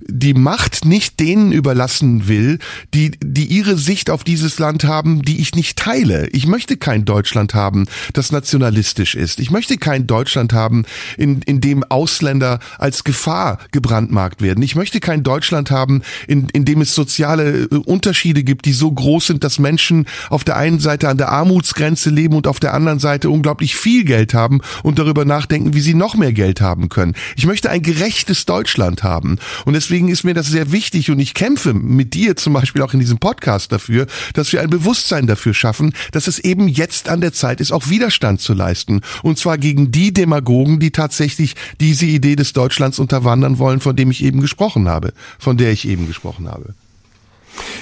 die 0.00 0.34
Macht 0.34 0.84
nicht 0.84 1.20
denen 1.20 1.52
überlassen 1.52 2.28
will, 2.28 2.58
die, 2.92 3.12
die 3.22 3.46
ihre 3.46 3.76
Sicht 3.76 4.10
auf 4.10 4.24
dieses 4.24 4.58
Land 4.58 4.84
haben, 4.84 5.22
die 5.22 5.40
ich 5.40 5.54
nicht 5.54 5.78
teile. 5.78 6.28
Ich 6.28 6.46
möchte 6.46 6.76
kein 6.76 7.04
Deutschland 7.04 7.54
haben, 7.54 7.86
das 8.12 8.32
nationalistisch 8.32 9.14
ist. 9.14 9.40
Ich 9.40 9.50
möchte 9.50 9.76
kein 9.76 10.06
Deutschland 10.06 10.52
haben, 10.52 10.84
in, 11.16 11.42
in 11.42 11.60
dem 11.60 11.84
Ausländer 11.84 12.58
als 12.78 13.04
Gefahr 13.04 13.58
gebrandmarkt 13.72 14.42
werden. 14.42 14.62
Ich 14.62 14.76
möchte 14.76 15.00
kein 15.00 15.22
Deutschland 15.22 15.70
haben, 15.70 16.02
in, 16.26 16.48
in 16.50 16.64
dem 16.64 16.80
es 16.80 16.94
soziale 16.94 17.64
äh, 17.64 17.76
Unterschiede 17.76 18.44
gibt, 18.44 18.64
die 18.66 18.72
so 18.72 18.90
groß 18.90 19.26
sind, 19.28 19.44
dass 19.44 19.58
Menschen 19.58 20.06
auf 20.30 20.44
der 20.44 20.56
einen 20.56 20.80
Seite 20.80 21.08
an 21.08 21.18
der 21.18 21.30
Armutsgrenze 21.30 22.10
leben 22.10 22.34
und 22.34 22.46
auf 22.46 22.60
der 22.60 22.74
anderen 22.74 22.98
Seite 22.98 23.30
unglaublich 23.30 23.76
viel 23.76 24.04
Geld 24.04 24.34
haben 24.34 24.60
und 24.82 24.98
darüber 24.98 25.24
nachdenken, 25.24 25.74
wie 25.74 25.80
sie 25.80 25.94
noch 25.94 26.14
mehr 26.14 26.32
Geld 26.32 26.60
haben 26.60 26.88
können. 26.88 27.14
Ich 27.36 27.46
möchte 27.46 27.70
ein 27.70 27.82
gerechtes 27.82 28.46
Deutschland 28.46 29.02
haben. 29.02 29.33
Und 29.64 29.74
deswegen 29.74 30.08
ist 30.08 30.24
mir 30.24 30.34
das 30.34 30.46
sehr 30.46 30.72
wichtig 30.72 31.10
und 31.10 31.18
ich 31.18 31.34
kämpfe 31.34 31.74
mit 31.74 32.14
dir 32.14 32.36
zum 32.36 32.52
Beispiel 32.52 32.82
auch 32.82 32.94
in 32.94 33.00
diesem 33.00 33.18
Podcast 33.18 33.72
dafür, 33.72 34.06
dass 34.34 34.52
wir 34.52 34.60
ein 34.60 34.70
Bewusstsein 34.70 35.26
dafür 35.26 35.54
schaffen, 35.54 35.92
dass 36.12 36.26
es 36.26 36.38
eben 36.38 36.68
jetzt 36.68 37.08
an 37.08 37.20
der 37.20 37.32
Zeit 37.32 37.60
ist, 37.60 37.72
auch 37.72 37.88
Widerstand 37.88 38.40
zu 38.40 38.54
leisten. 38.54 39.00
Und 39.22 39.38
zwar 39.38 39.58
gegen 39.58 39.90
die 39.90 40.12
Demagogen, 40.12 40.78
die 40.78 40.90
tatsächlich 40.90 41.54
diese 41.80 42.06
Idee 42.06 42.36
des 42.36 42.52
Deutschlands 42.52 42.98
unterwandern 42.98 43.58
wollen, 43.58 43.80
von 43.80 43.96
dem 43.96 44.10
ich 44.10 44.22
eben 44.22 44.40
gesprochen 44.40 44.88
habe, 44.88 45.12
von 45.38 45.56
der 45.56 45.72
ich 45.72 45.88
eben 45.88 46.06
gesprochen 46.06 46.48
habe. 46.48 46.74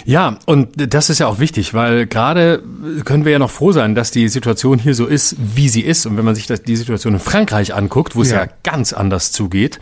Ja, 0.05 0.39
und 0.47 0.69
das 0.77 1.11
ist 1.11 1.21
ja 1.21 1.27
auch 1.27 1.39
wichtig, 1.39 1.75
weil 1.75 2.07
gerade 2.07 2.63
können 3.05 3.25
wir 3.25 3.33
ja 3.33 3.39
noch 3.39 3.51
froh 3.51 3.73
sein, 3.73 3.95
dass 3.95 4.11
die 4.11 4.29
Situation 4.29 4.79
hier 4.79 4.95
so 4.95 5.07
ist, 5.07 5.37
wie 5.39 5.69
sie 5.69 5.83
ist. 5.83 6.07
Und 6.07 6.17
wenn 6.17 6.25
man 6.25 6.35
sich 6.35 6.47
das, 6.47 6.63
die 6.63 6.77
Situation 6.77 7.15
in 7.15 7.21
Frankreich 7.21 7.75
anguckt, 7.75 8.17
wo 8.17 8.23
es 8.23 8.31
ja, 8.31 8.45
ja 8.45 8.51
ganz 8.65 8.93
anders 8.93 9.33
zugeht 9.33 9.79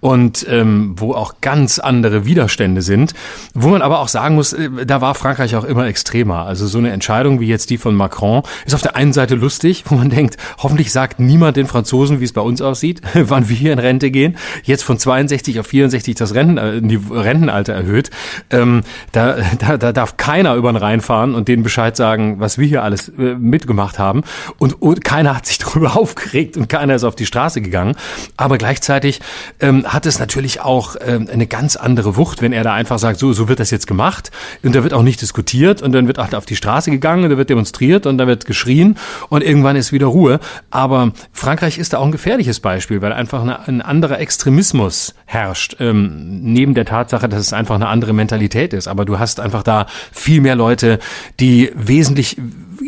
und 0.00 0.46
ähm, 0.48 0.94
wo 0.96 1.12
auch 1.12 1.40
ganz 1.40 1.78
andere 1.78 2.24
Widerstände 2.24 2.82
sind, 2.82 3.14
wo 3.52 3.68
man 3.68 3.82
aber 3.82 4.00
auch 4.00 4.08
sagen 4.08 4.36
muss, 4.36 4.52
äh, 4.52 4.68
da 4.86 5.00
war 5.00 5.14
Frankreich 5.14 5.56
auch 5.56 5.64
immer 5.64 5.86
extremer. 5.86 6.46
Also 6.46 6.66
so 6.66 6.78
eine 6.78 6.90
Entscheidung 6.90 7.40
wie 7.40 7.48
jetzt 7.48 7.70
die 7.70 7.78
von 7.78 7.94
Macron 7.94 8.42
ist 8.64 8.74
auf 8.74 8.82
der 8.82 8.96
einen 8.96 9.12
Seite 9.12 9.34
lustig, 9.34 9.84
wo 9.88 9.96
man 9.96 10.10
denkt, 10.10 10.36
hoffentlich 10.58 10.92
sagt 10.92 11.18
niemand 11.18 11.56
den 11.56 11.66
Franzosen, 11.66 12.20
wie 12.20 12.24
es 12.24 12.32
bei 12.32 12.40
uns 12.40 12.62
aussieht, 12.62 13.00
wann 13.14 13.48
wir 13.48 13.56
hier 13.56 13.72
in 13.72 13.78
Rente 13.78 14.10
gehen. 14.10 14.36
Jetzt 14.62 14.84
von 14.84 14.98
62 14.98 15.58
auf 15.60 15.66
64 15.66 16.14
das 16.14 16.34
Renten, 16.34 16.58
äh, 16.58 16.80
die 16.80 17.00
Rentenalter 17.10 17.72
erhöht. 17.72 18.10
Ähm, 18.50 18.82
da 19.12 19.33
da, 19.58 19.76
da 19.76 19.92
darf 19.92 20.16
keiner 20.16 20.54
über 20.54 20.72
den 20.72 20.76
Rhein 20.76 21.00
fahren 21.00 21.34
und 21.34 21.48
denen 21.48 21.62
Bescheid 21.62 21.96
sagen, 21.96 22.40
was 22.40 22.58
wir 22.58 22.66
hier 22.66 22.82
alles 22.82 23.08
äh, 23.08 23.34
mitgemacht 23.34 23.98
haben. 23.98 24.22
Und, 24.58 24.80
und 24.82 25.04
keiner 25.04 25.36
hat 25.36 25.46
sich 25.46 25.58
darüber 25.64 25.96
aufgeregt 25.96 26.56
und 26.56 26.68
keiner 26.68 26.94
ist 26.94 27.04
auf 27.04 27.16
die 27.16 27.26
Straße 27.26 27.60
gegangen. 27.60 27.96
Aber 28.36 28.58
gleichzeitig 28.58 29.20
ähm, 29.60 29.84
hat 29.86 30.06
es 30.06 30.18
natürlich 30.18 30.60
auch 30.60 30.96
ähm, 31.04 31.28
eine 31.32 31.46
ganz 31.46 31.76
andere 31.76 32.16
Wucht, 32.16 32.42
wenn 32.42 32.52
er 32.52 32.64
da 32.64 32.74
einfach 32.74 32.98
sagt, 32.98 33.18
so, 33.18 33.32
so 33.32 33.48
wird 33.48 33.60
das 33.60 33.70
jetzt 33.70 33.86
gemacht. 33.86 34.30
Und 34.62 34.74
da 34.74 34.82
wird 34.82 34.92
auch 34.92 35.02
nicht 35.02 35.20
diskutiert 35.20 35.82
und 35.82 35.92
dann 35.92 36.06
wird 36.06 36.18
auch 36.18 36.32
auf 36.32 36.46
die 36.46 36.56
Straße 36.56 36.90
gegangen 36.90 37.24
und 37.24 37.30
da 37.30 37.36
wird 37.36 37.50
demonstriert 37.50 38.06
und 38.06 38.18
da 38.18 38.26
wird 38.26 38.46
geschrien 38.46 38.96
und 39.28 39.42
irgendwann 39.42 39.76
ist 39.76 39.92
wieder 39.92 40.06
Ruhe. 40.06 40.40
Aber 40.70 41.12
Frankreich 41.32 41.78
ist 41.78 41.92
da 41.92 41.98
auch 41.98 42.06
ein 42.06 42.12
gefährliches 42.12 42.60
Beispiel, 42.60 43.02
weil 43.02 43.12
einfach 43.12 43.42
eine, 43.42 43.66
ein 43.66 43.82
anderer 43.82 44.18
Extremismus 44.18 45.14
herrscht. 45.26 45.76
Ähm, 45.80 46.42
neben 46.42 46.74
der 46.74 46.84
Tatsache, 46.84 47.28
dass 47.28 47.40
es 47.40 47.52
einfach 47.52 47.74
eine 47.74 47.88
andere 47.88 48.12
Mentalität 48.12 48.72
ist. 48.72 48.88
Aber 48.88 49.04
du 49.04 49.18
hast 49.18 49.23
einfach 49.40 49.62
da 49.62 49.86
viel 50.12 50.40
mehr 50.40 50.56
Leute, 50.56 50.98
die 51.40 51.70
wesentlich 51.74 52.36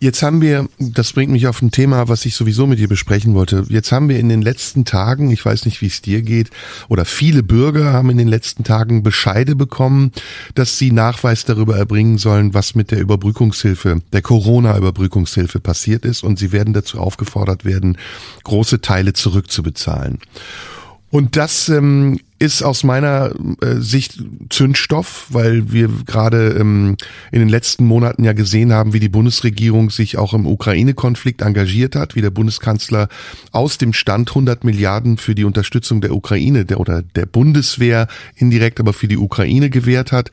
Jetzt 0.02 0.24
haben 0.24 0.40
wir, 0.40 0.68
das 0.80 1.12
bringt 1.12 1.30
mich 1.30 1.46
auf 1.46 1.62
ein 1.62 1.70
Thema, 1.70 2.08
was 2.08 2.26
ich 2.26 2.34
sowieso 2.34 2.66
mit 2.66 2.80
dir 2.80 2.88
besprechen 2.88 3.34
wollte. 3.34 3.64
Jetzt 3.68 3.92
haben 3.92 4.08
wir 4.08 4.18
in 4.18 4.28
den 4.28 4.42
letzten 4.42 4.84
Tagen, 4.84 5.30
ich 5.30 5.44
weiß 5.44 5.64
nicht, 5.64 5.80
wie 5.80 5.86
es 5.86 6.02
dir 6.02 6.22
geht, 6.22 6.50
oder 6.88 7.04
viele 7.04 7.44
Bürger 7.44 7.92
haben 7.92 8.10
in 8.10 8.18
den 8.18 8.26
letzten 8.26 8.64
Tagen 8.64 9.04
Bescheide 9.04 9.54
bekommen, 9.54 10.10
dass 10.56 10.76
sie 10.76 10.90
Nachweis 10.90 11.44
darüber 11.44 11.76
erbringen 11.76 12.18
sollen, 12.18 12.52
was 12.52 12.74
mit 12.74 12.90
der 12.90 12.98
Überbrückungshilfe, 12.98 14.02
der 14.12 14.22
Corona-Überbrückungshilfe 14.22 15.60
passiert 15.60 16.04
ist. 16.04 16.24
Und 16.24 16.36
sie 16.36 16.50
werden 16.50 16.74
dazu 16.74 16.98
aufgefordert 16.98 17.64
werden, 17.64 17.96
große 18.42 18.80
Teile 18.80 19.12
zurückzubezahlen. 19.12 20.18
Und 21.10 21.36
das 21.36 21.68
ähm, 21.68 22.18
ist 22.38 22.62
aus 22.62 22.82
meiner 22.82 23.32
äh, 23.60 23.76
Sicht 23.76 24.18
Zündstoff, 24.50 25.26
weil 25.30 25.72
wir 25.72 25.88
gerade 26.06 26.56
ähm, 26.58 26.96
in 27.30 27.38
den 27.38 27.48
letzten 27.48 27.84
Monaten 27.84 28.24
ja 28.24 28.32
gesehen 28.32 28.72
haben, 28.72 28.92
wie 28.92 29.00
die 29.00 29.08
Bundesregierung 29.08 29.90
sich 29.90 30.18
auch 30.18 30.34
im 30.34 30.46
Ukraine-Konflikt 30.46 31.42
engagiert 31.42 31.94
hat, 31.94 32.16
wie 32.16 32.20
der 32.20 32.30
Bundeskanzler 32.30 33.08
aus 33.52 33.78
dem 33.78 33.92
Stand 33.92 34.30
100 34.30 34.64
Milliarden 34.64 35.18
für 35.18 35.34
die 35.36 35.44
Unterstützung 35.44 36.00
der 36.00 36.14
Ukraine 36.14 36.64
der, 36.64 36.80
oder 36.80 37.02
der 37.02 37.26
Bundeswehr 37.26 38.08
indirekt 38.34 38.80
aber 38.80 38.92
für 38.92 39.08
die 39.08 39.18
Ukraine 39.18 39.70
gewährt 39.70 40.10
hat. 40.10 40.30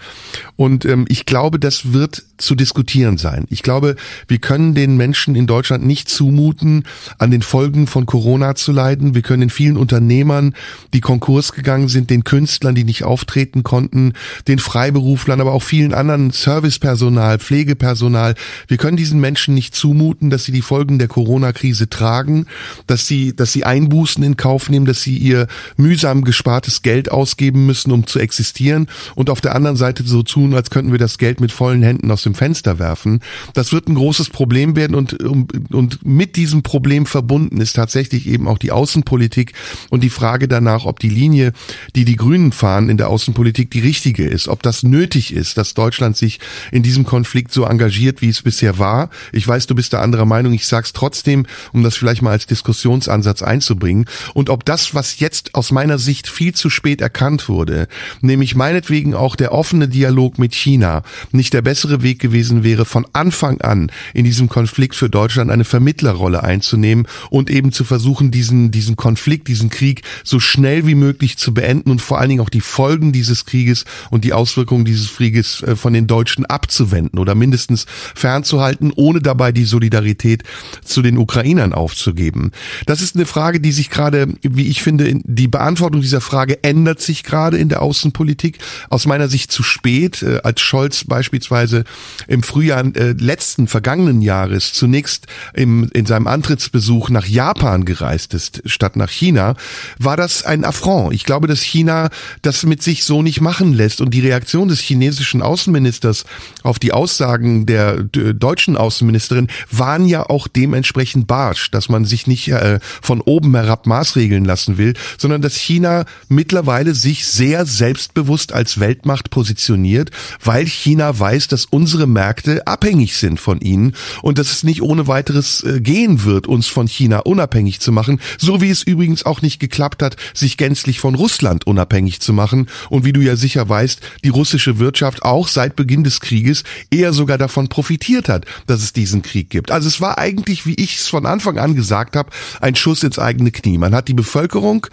Und 0.56 0.86
ähm, 0.86 1.06
ich 1.10 1.26
glaube, 1.26 1.60
das 1.60 1.94
wird 1.94 2.24
zu 2.38 2.56
diskutieren 2.56 3.18
sein. 3.18 3.46
Ich 3.50 3.64
glaube, 3.64 3.96
wir 4.28 4.40
können 4.40 4.74
den 4.74 4.98
Menschen 4.98 5.36
in 5.36 5.46
Deutschland 5.46 5.86
nicht 5.86 6.10
zumuten, 6.10 6.84
an 7.18 7.32
den 7.32 7.42
Folgen 7.42 7.86
von 7.86 8.06
Corona 8.06 8.56
zu 8.56 8.72
leiden. 8.72 9.14
Wir 9.14 9.22
können 9.22 9.42
den 9.42 9.50
vielen 9.50 9.78
Unternehmern, 9.78 10.56
die 10.94 11.02
Konkurs 11.02 11.52
gegangen 11.52 11.88
sind, 11.88 11.99
den 12.08 12.24
Künstlern, 12.24 12.76
die 12.76 12.84
nicht 12.84 13.04
auftreten 13.04 13.64
konnten, 13.64 14.14
den 14.48 14.60
Freiberuflern, 14.60 15.42
aber 15.42 15.54
auch 15.54 15.64
vielen 15.64 15.94
anderen 15.94 16.32
Servicepersonal, 16.32 17.40
Pflegepersonal. 17.40 18.36
Wir 18.68 18.78
können 18.78 18.98
diesen 18.98 19.20
Menschen 19.20 19.54
nicht 19.54 19.76
zumuten, 19.76 20.30
dass 20.30 20.44
sie 20.44 20.52
die 20.52 20.62
Folgen 20.62 21.00
der 21.00 21.08
Corona-Krise 21.08 21.90
tragen, 21.90 22.46
dass 22.88 23.08
sie, 23.08 23.36
dass 23.36 23.52
sie 23.52 23.64
Einbußen 23.64 24.24
in 24.24 24.38
Kauf 24.38 24.70
nehmen, 24.70 24.86
dass 24.86 25.02
sie 25.02 25.18
ihr 25.18 25.48
mühsam 25.78 26.24
gespartes 26.24 26.82
Geld 26.82 27.12
ausgeben 27.12 27.66
müssen, 27.66 27.92
um 27.92 28.08
zu 28.08 28.20
existieren 28.20 28.88
und 29.16 29.30
auf 29.30 29.42
der 29.42 29.56
anderen 29.56 29.78
Seite 29.78 30.04
so 30.04 30.24
tun, 30.24 30.54
als 30.54 30.70
könnten 30.70 30.92
wir 30.92 31.00
das 31.00 31.18
Geld 31.18 31.40
mit 31.40 31.52
vollen 31.52 31.84
Händen 31.84 32.12
aus 32.12 32.24
dem 32.24 32.36
Fenster 32.36 32.80
werfen. 32.80 33.22
Das 33.54 33.74
wird 33.74 33.88
ein 33.88 33.96
großes 33.96 34.30
Problem 34.30 34.76
werden 34.76 34.96
und, 34.96 35.14
und 35.24 36.06
mit 36.06 36.36
diesem 36.36 36.64
Problem 36.64 37.06
verbunden 37.06 37.62
ist 37.62 37.74
tatsächlich 37.76 38.28
eben 38.28 38.48
auch 38.48 38.58
die 38.58 38.72
Außenpolitik 38.72 39.54
und 39.90 40.04
die 40.04 40.10
Frage 40.10 40.48
danach, 40.48 40.86
ob 40.86 41.00
die 41.00 41.10
Linie 41.10 41.54
die 41.96 42.06
die 42.06 42.16
Grünen 42.16 42.52
fahren 42.52 42.90
in 42.90 42.98
der 42.98 43.10
Außenpolitik, 43.10 43.72
die 43.72 43.80
richtige 43.80 44.28
ist. 44.28 44.48
Ob 44.48 44.64
das 44.64 44.84
nötig 44.84 45.34
ist, 45.34 45.58
dass 45.58 45.74
Deutschland 45.74 46.18
sich 46.18 46.40
in 46.72 46.84
diesem 46.84 47.06
Konflikt 47.06 47.52
so 47.52 47.66
engagiert, 47.66 48.22
wie 48.22 48.30
es 48.30 48.42
bisher 48.42 48.78
war. 48.78 49.10
Ich 49.32 49.48
weiß, 49.48 49.68
du 49.68 49.76
bist 49.76 49.94
da 49.94 50.02
anderer 50.02 50.26
Meinung. 50.26 50.54
Ich 50.54 50.68
sag's 50.68 50.94
trotzdem, 50.94 51.46
um 51.74 51.84
das 51.84 51.98
vielleicht 51.98 52.22
mal 52.22 52.32
als 52.32 52.46
Diskussionsansatz 52.46 53.42
einzubringen. 53.42 54.06
Und 54.34 54.50
ob 54.50 54.66
das, 54.66 54.94
was 54.94 55.20
jetzt 55.20 55.56
aus 55.56 55.72
meiner 55.72 55.98
Sicht 55.98 56.28
viel 56.28 56.54
zu 56.54 56.70
spät 56.70 57.02
erkannt 57.02 57.50
wurde, 57.50 57.88
nämlich 58.22 58.56
meinetwegen 58.56 59.14
auch 59.14 59.36
der 59.36 59.52
offene 59.52 59.88
Dialog 59.88 60.38
mit 60.38 60.54
China, 60.54 61.04
nicht 61.32 61.54
der 61.54 61.62
bessere 61.62 62.04
Weg 62.04 62.20
gewesen 62.20 62.64
wäre, 62.64 62.86
von 62.86 63.06
Anfang 63.14 63.62
an 63.62 63.92
in 64.14 64.26
diesem 64.26 64.50
Konflikt 64.50 64.96
für 64.96 65.10
Deutschland 65.10 65.52
eine 65.52 65.66
Vermittlerrolle 65.66 66.44
einzunehmen 66.44 67.08
und 67.30 67.50
eben 67.50 67.72
zu 67.72 67.84
versuchen, 67.84 68.32
diesen, 68.32 68.72
diesen 68.72 68.96
Konflikt, 68.96 69.48
diesen 69.48 69.70
Krieg 69.70 70.02
so 70.24 70.40
schnell 70.40 70.86
wie 70.86 70.96
möglich 70.96 71.38
zu 71.38 71.54
beenden 71.54 71.69
und 71.78 72.02
vor 72.02 72.20
allen 72.20 72.30
Dingen 72.30 72.42
auch 72.42 72.50
die 72.50 72.62
Folgen 72.62 73.12
dieses 73.12 73.46
Krieges 73.46 73.86
und 74.10 74.24
die 74.24 74.34
Auswirkungen 74.34 74.86
dieses 74.86 75.16
Krieges 75.16 75.62
äh, 75.64 75.76
von 75.76 75.94
den 75.94 76.08
Deutschen 76.08 76.46
abzuwenden 76.46 77.20
oder 77.20 77.36
mindestens 77.36 77.86
fernzuhalten, 78.16 78.92
ohne 78.96 79.22
dabei 79.22 79.52
die 79.52 79.66
Solidarität 79.66 80.44
zu 80.84 81.02
den 81.02 81.18
Ukrainern 81.18 81.74
aufzugeben. 81.74 82.52
Das 82.86 83.02
ist 83.02 83.16
eine 83.16 83.26
Frage, 83.26 83.60
die 83.60 83.72
sich 83.72 83.90
gerade, 83.90 84.28
wie 84.42 84.68
ich 84.68 84.82
finde, 84.82 85.20
die 85.24 85.48
Beantwortung 85.48 86.02
dieser 86.02 86.22
Frage 86.22 86.64
ändert 86.64 87.02
sich 87.02 87.24
gerade 87.24 87.58
in 87.58 87.70
der 87.70 87.82
Außenpolitik. 87.82 88.60
Aus 88.90 89.06
meiner 89.06 89.28
Sicht 89.28 89.52
zu 89.52 89.64
spät, 89.64 90.24
äh, 90.24 90.40
als 90.44 90.62
Scholz 90.62 91.06
beispielsweise 91.06 91.84
im 92.28 92.44
Frühjahr 92.44 92.84
äh, 92.96 93.12
letzten 93.12 93.68
vergangenen 93.68 94.22
Jahres 94.22 94.74
zunächst 94.74 95.28
im, 95.54 95.90
in 95.94 96.06
seinem 96.06 96.28
Antrittsbesuch 96.28 97.10
nach 97.10 97.26
Japan 97.26 97.86
gereist 97.86 98.34
ist, 98.34 98.62
statt 98.66 98.96
nach 98.96 99.10
China, 99.10 99.56
war 99.98 100.18
das 100.18 100.44
ein 100.44 100.64
Affront. 100.64 101.14
Ich 101.14 101.24
glaube, 101.24 101.48
dass 101.48 101.59
China 101.62 102.10
das 102.42 102.64
mit 102.64 102.82
sich 102.84 103.04
so 103.04 103.22
nicht 103.22 103.42
machen 103.42 103.74
lässt. 103.74 104.02
Und 104.02 104.14
die 104.14 104.22
Reaktion 104.22 104.68
des 104.68 104.80
chinesischen 104.80 105.42
Außenministers 105.42 106.26
auf 106.64 106.80
die 106.80 106.92
Aussagen 106.92 107.66
der 107.66 108.04
deutschen 108.04 108.78
Außenministerin 108.78 109.48
waren 109.72 110.06
ja 110.06 110.30
auch 110.30 110.48
dementsprechend 110.48 111.28
barsch, 111.28 111.72
dass 111.72 111.90
man 111.90 112.06
sich 112.06 112.28
nicht 112.28 112.50
äh, 112.50 112.80
von 113.02 113.22
oben 113.22 113.56
herab 113.56 113.86
maßregeln 113.86 114.46
lassen 114.46 114.78
will, 114.78 114.94
sondern 115.18 115.42
dass 115.42 115.56
China 115.56 116.06
mittlerweile 116.28 116.96
sich 116.96 117.28
sehr 117.28 117.66
selbstbewusst 117.66 118.54
als 118.54 118.80
Weltmacht 118.80 119.30
positioniert, 119.30 120.12
weil 120.44 120.66
China 120.66 121.18
weiß, 121.18 121.48
dass 121.48 121.66
unsere 121.66 122.08
Märkte 122.08 122.66
abhängig 122.68 123.16
sind 123.18 123.40
von 123.40 123.60
ihnen 123.62 123.94
und 124.22 124.38
dass 124.38 124.52
es 124.52 124.64
nicht 124.64 124.82
ohne 124.82 125.08
weiteres 125.08 125.64
äh, 125.64 125.82
gehen 125.82 126.24
wird, 126.24 126.48
uns 126.48 126.68
von 126.68 126.88
China 126.88 127.20
unabhängig 127.20 127.80
zu 127.80 127.92
machen, 127.92 128.20
so 128.38 128.62
wie 128.62 128.70
es 128.70 128.84
übrigens 128.84 129.26
auch 129.26 129.42
nicht 129.42 129.60
geklappt 129.60 130.04
hat, 130.04 130.16
sich 130.34 130.58
gänzlich 130.58 131.00
von 131.00 131.16
Russland 131.16 131.49
unabhängig 131.58 132.20
zu 132.22 132.34
machen 132.34 132.68
und 132.90 133.06
wie 133.06 133.14
du 133.14 133.22
ja 133.22 133.36
sicher 133.36 133.68
weißt, 133.68 134.02
die 134.24 134.30
russische 134.30 134.80
Wirtschaft 134.80 135.24
auch 135.24 135.48
seit 135.48 135.76
Beginn 135.76 136.04
des 136.04 136.20
Krieges 136.20 136.64
eher 136.92 137.14
sogar 137.14 137.38
davon 137.38 137.68
profitiert 137.68 138.30
hat, 138.30 138.46
dass 138.68 138.82
es 138.82 138.94
diesen 138.94 139.22
Krieg 139.22 139.50
gibt. 139.50 139.72
Also 139.72 139.88
es 139.88 140.02
war 140.02 140.18
eigentlich, 140.18 140.66
wie 140.66 140.76
ich 140.76 140.98
es 140.98 141.08
von 141.08 141.26
Anfang 141.26 141.58
an 141.58 141.76
gesagt 141.76 142.16
habe, 142.16 142.30
ein 142.62 142.76
Schuss 142.76 143.04
ins 143.04 143.20
eigene 143.20 143.52
Knie. 143.52 143.78
Man 143.78 143.96
hat 143.96 144.08
die 144.08 144.14
Bevölkerung 144.14 144.88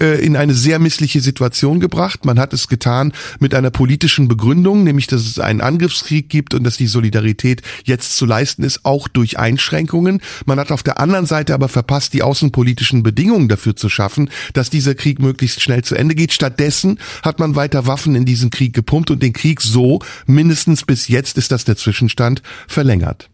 äh, 0.00 0.24
in 0.24 0.36
eine 0.36 0.54
sehr 0.54 0.78
missliche 0.78 1.20
Situation 1.20 1.80
gebracht. 1.80 2.24
Man 2.24 2.38
hat 2.38 2.52
es 2.52 2.68
getan 2.68 3.12
mit 3.38 3.54
einer 3.54 3.70
politischen 3.70 4.28
Begründung, 4.28 4.84
nämlich 4.84 5.06
dass 5.06 5.22
es 5.22 5.38
einen 5.38 5.60
Angriffskrieg 5.60 6.28
gibt 6.28 6.54
und 6.54 6.64
dass 6.64 6.76
die 6.76 6.86
Solidarität 6.86 7.62
jetzt 7.84 8.16
zu 8.16 8.26
leisten 8.26 8.62
ist, 8.62 8.84
auch 8.84 9.08
durch 9.08 9.38
Einschränkungen. 9.38 10.20
Man 10.46 10.58
hat 10.58 10.72
auf 10.72 10.82
der 10.82 11.00
anderen 11.00 11.26
Seite 11.26 11.54
aber 11.54 11.68
verpasst, 11.68 12.12
die 12.12 12.22
außenpolitischen 12.22 13.02
Bedingungen 13.02 13.48
dafür 13.48 13.76
zu 13.76 13.88
schaffen, 13.88 14.30
dass 14.52 14.70
dieser 14.70 14.94
Krieg 14.94 15.18
möglichst 15.18 15.62
schnell 15.62 15.82
zu 15.82 15.94
Ende 16.00 16.14
geht. 16.14 16.32
Stattdessen 16.32 16.98
hat 17.22 17.38
man 17.38 17.54
weiter 17.54 17.86
Waffen 17.86 18.14
in 18.14 18.24
diesen 18.24 18.50
Krieg 18.50 18.72
gepumpt 18.72 19.10
und 19.10 19.22
den 19.22 19.32
Krieg 19.32 19.60
so, 19.60 20.00
mindestens 20.26 20.84
bis 20.84 21.08
jetzt 21.08 21.38
ist 21.38 21.52
das 21.52 21.64
der 21.64 21.76
Zwischenstand, 21.76 22.42
verlängert. 22.66 23.28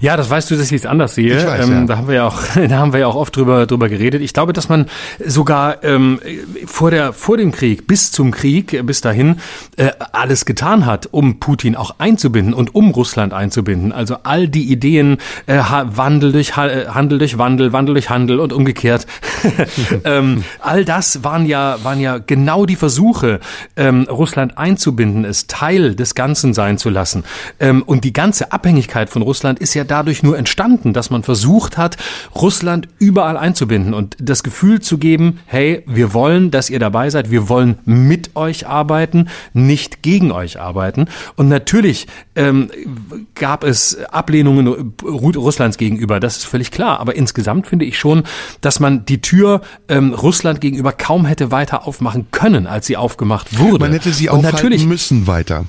Ja, 0.00 0.16
das 0.16 0.30
weißt 0.30 0.50
du, 0.50 0.56
dass 0.56 0.66
ich 0.66 0.80
es 0.80 0.86
anders 0.86 1.14
sehe. 1.14 1.44
Weiß, 1.44 1.66
ähm, 1.66 1.72
ja. 1.72 1.84
Da 1.84 1.96
haben 1.96 2.08
wir 2.08 2.14
ja 2.14 2.26
auch, 2.26 2.40
da 2.54 2.78
haben 2.78 2.92
wir 2.92 3.00
ja 3.00 3.06
auch 3.06 3.16
oft 3.16 3.34
drüber 3.36 3.66
drüber 3.66 3.88
geredet. 3.88 4.22
Ich 4.22 4.32
glaube, 4.32 4.52
dass 4.52 4.68
man 4.68 4.86
sogar 5.24 5.82
ähm, 5.82 6.20
vor 6.66 6.90
der 6.90 7.12
vor 7.12 7.36
dem 7.36 7.52
Krieg 7.52 7.86
bis 7.86 8.12
zum 8.12 8.30
Krieg 8.30 8.72
äh, 8.72 8.82
bis 8.82 9.00
dahin 9.00 9.36
äh, 9.76 9.90
alles 10.12 10.44
getan 10.44 10.86
hat, 10.86 11.08
um 11.10 11.40
Putin 11.40 11.74
auch 11.74 11.96
einzubinden 11.98 12.54
und 12.54 12.74
um 12.74 12.90
Russland 12.90 13.32
einzubinden. 13.32 13.92
Also 13.92 14.18
all 14.22 14.48
die 14.48 14.70
Ideen 14.70 15.18
äh, 15.46 15.58
Wandel 15.58 16.32
durch 16.32 16.56
äh, 16.56 16.86
Handel 16.88 17.18
durch 17.18 17.38
Wandel, 17.38 17.72
Wandel 17.72 17.94
durch 17.94 18.10
Handel 18.10 18.38
und 18.40 18.52
umgekehrt. 18.52 19.06
ähm, 20.04 20.44
all 20.60 20.84
das 20.84 21.24
waren 21.24 21.46
ja 21.46 21.78
waren 21.82 22.00
ja 22.00 22.18
genau 22.18 22.66
die 22.66 22.76
Versuche, 22.76 23.40
ähm, 23.76 24.06
Russland 24.08 24.58
einzubinden, 24.58 25.24
es 25.24 25.46
Teil 25.46 25.94
des 25.94 26.14
Ganzen 26.14 26.54
sein 26.54 26.78
zu 26.78 26.90
lassen. 26.90 27.24
Ähm, 27.60 27.82
und 27.82 28.04
die 28.04 28.12
ganze 28.12 28.52
Abhängigkeit 28.52 29.10
von 29.10 29.22
Russland 29.22 29.58
ist 29.58 29.74
ja 29.74 29.84
dadurch 29.84 30.22
nur 30.22 30.38
entstanden, 30.38 30.92
dass 30.92 31.10
man 31.10 31.22
versucht 31.22 31.78
hat, 31.78 31.96
Russland 32.34 32.88
überall 32.98 33.36
einzubinden 33.36 33.94
und 33.94 34.16
das 34.20 34.42
Gefühl 34.42 34.80
zu 34.80 34.98
geben, 34.98 35.40
hey, 35.46 35.82
wir 35.86 36.14
wollen, 36.14 36.50
dass 36.50 36.70
ihr 36.70 36.78
dabei 36.78 37.10
seid, 37.10 37.30
wir 37.30 37.48
wollen 37.48 37.78
mit 37.84 38.36
euch 38.36 38.66
arbeiten, 38.66 39.28
nicht 39.52 40.02
gegen 40.02 40.32
euch 40.32 40.60
arbeiten. 40.60 41.06
Und 41.36 41.48
natürlich 41.48 42.06
ähm, 42.34 42.70
gab 43.34 43.64
es 43.64 43.98
Ablehnungen 44.04 44.94
Russlands 45.02 45.78
gegenüber, 45.78 46.20
das 46.20 46.38
ist 46.38 46.44
völlig 46.44 46.70
klar. 46.70 47.00
Aber 47.00 47.16
insgesamt 47.16 47.66
finde 47.66 47.84
ich 47.84 47.98
schon, 47.98 48.24
dass 48.60 48.80
man 48.80 49.04
die 49.04 49.20
Tür 49.28 49.60
ähm, 49.88 50.14
Russland 50.14 50.62
gegenüber 50.62 50.92
kaum 50.92 51.26
hätte 51.26 51.50
weiter 51.50 51.86
aufmachen 51.86 52.28
können, 52.30 52.66
als 52.66 52.86
sie 52.86 52.96
aufgemacht 52.96 53.58
wurde. 53.58 53.78
Man 53.84 53.92
hätte 53.92 54.10
sie 54.10 54.30
und 54.30 54.38
aufhalten 54.38 54.56
natürlich, 54.56 54.86
müssen 54.86 55.26
weiter. 55.26 55.66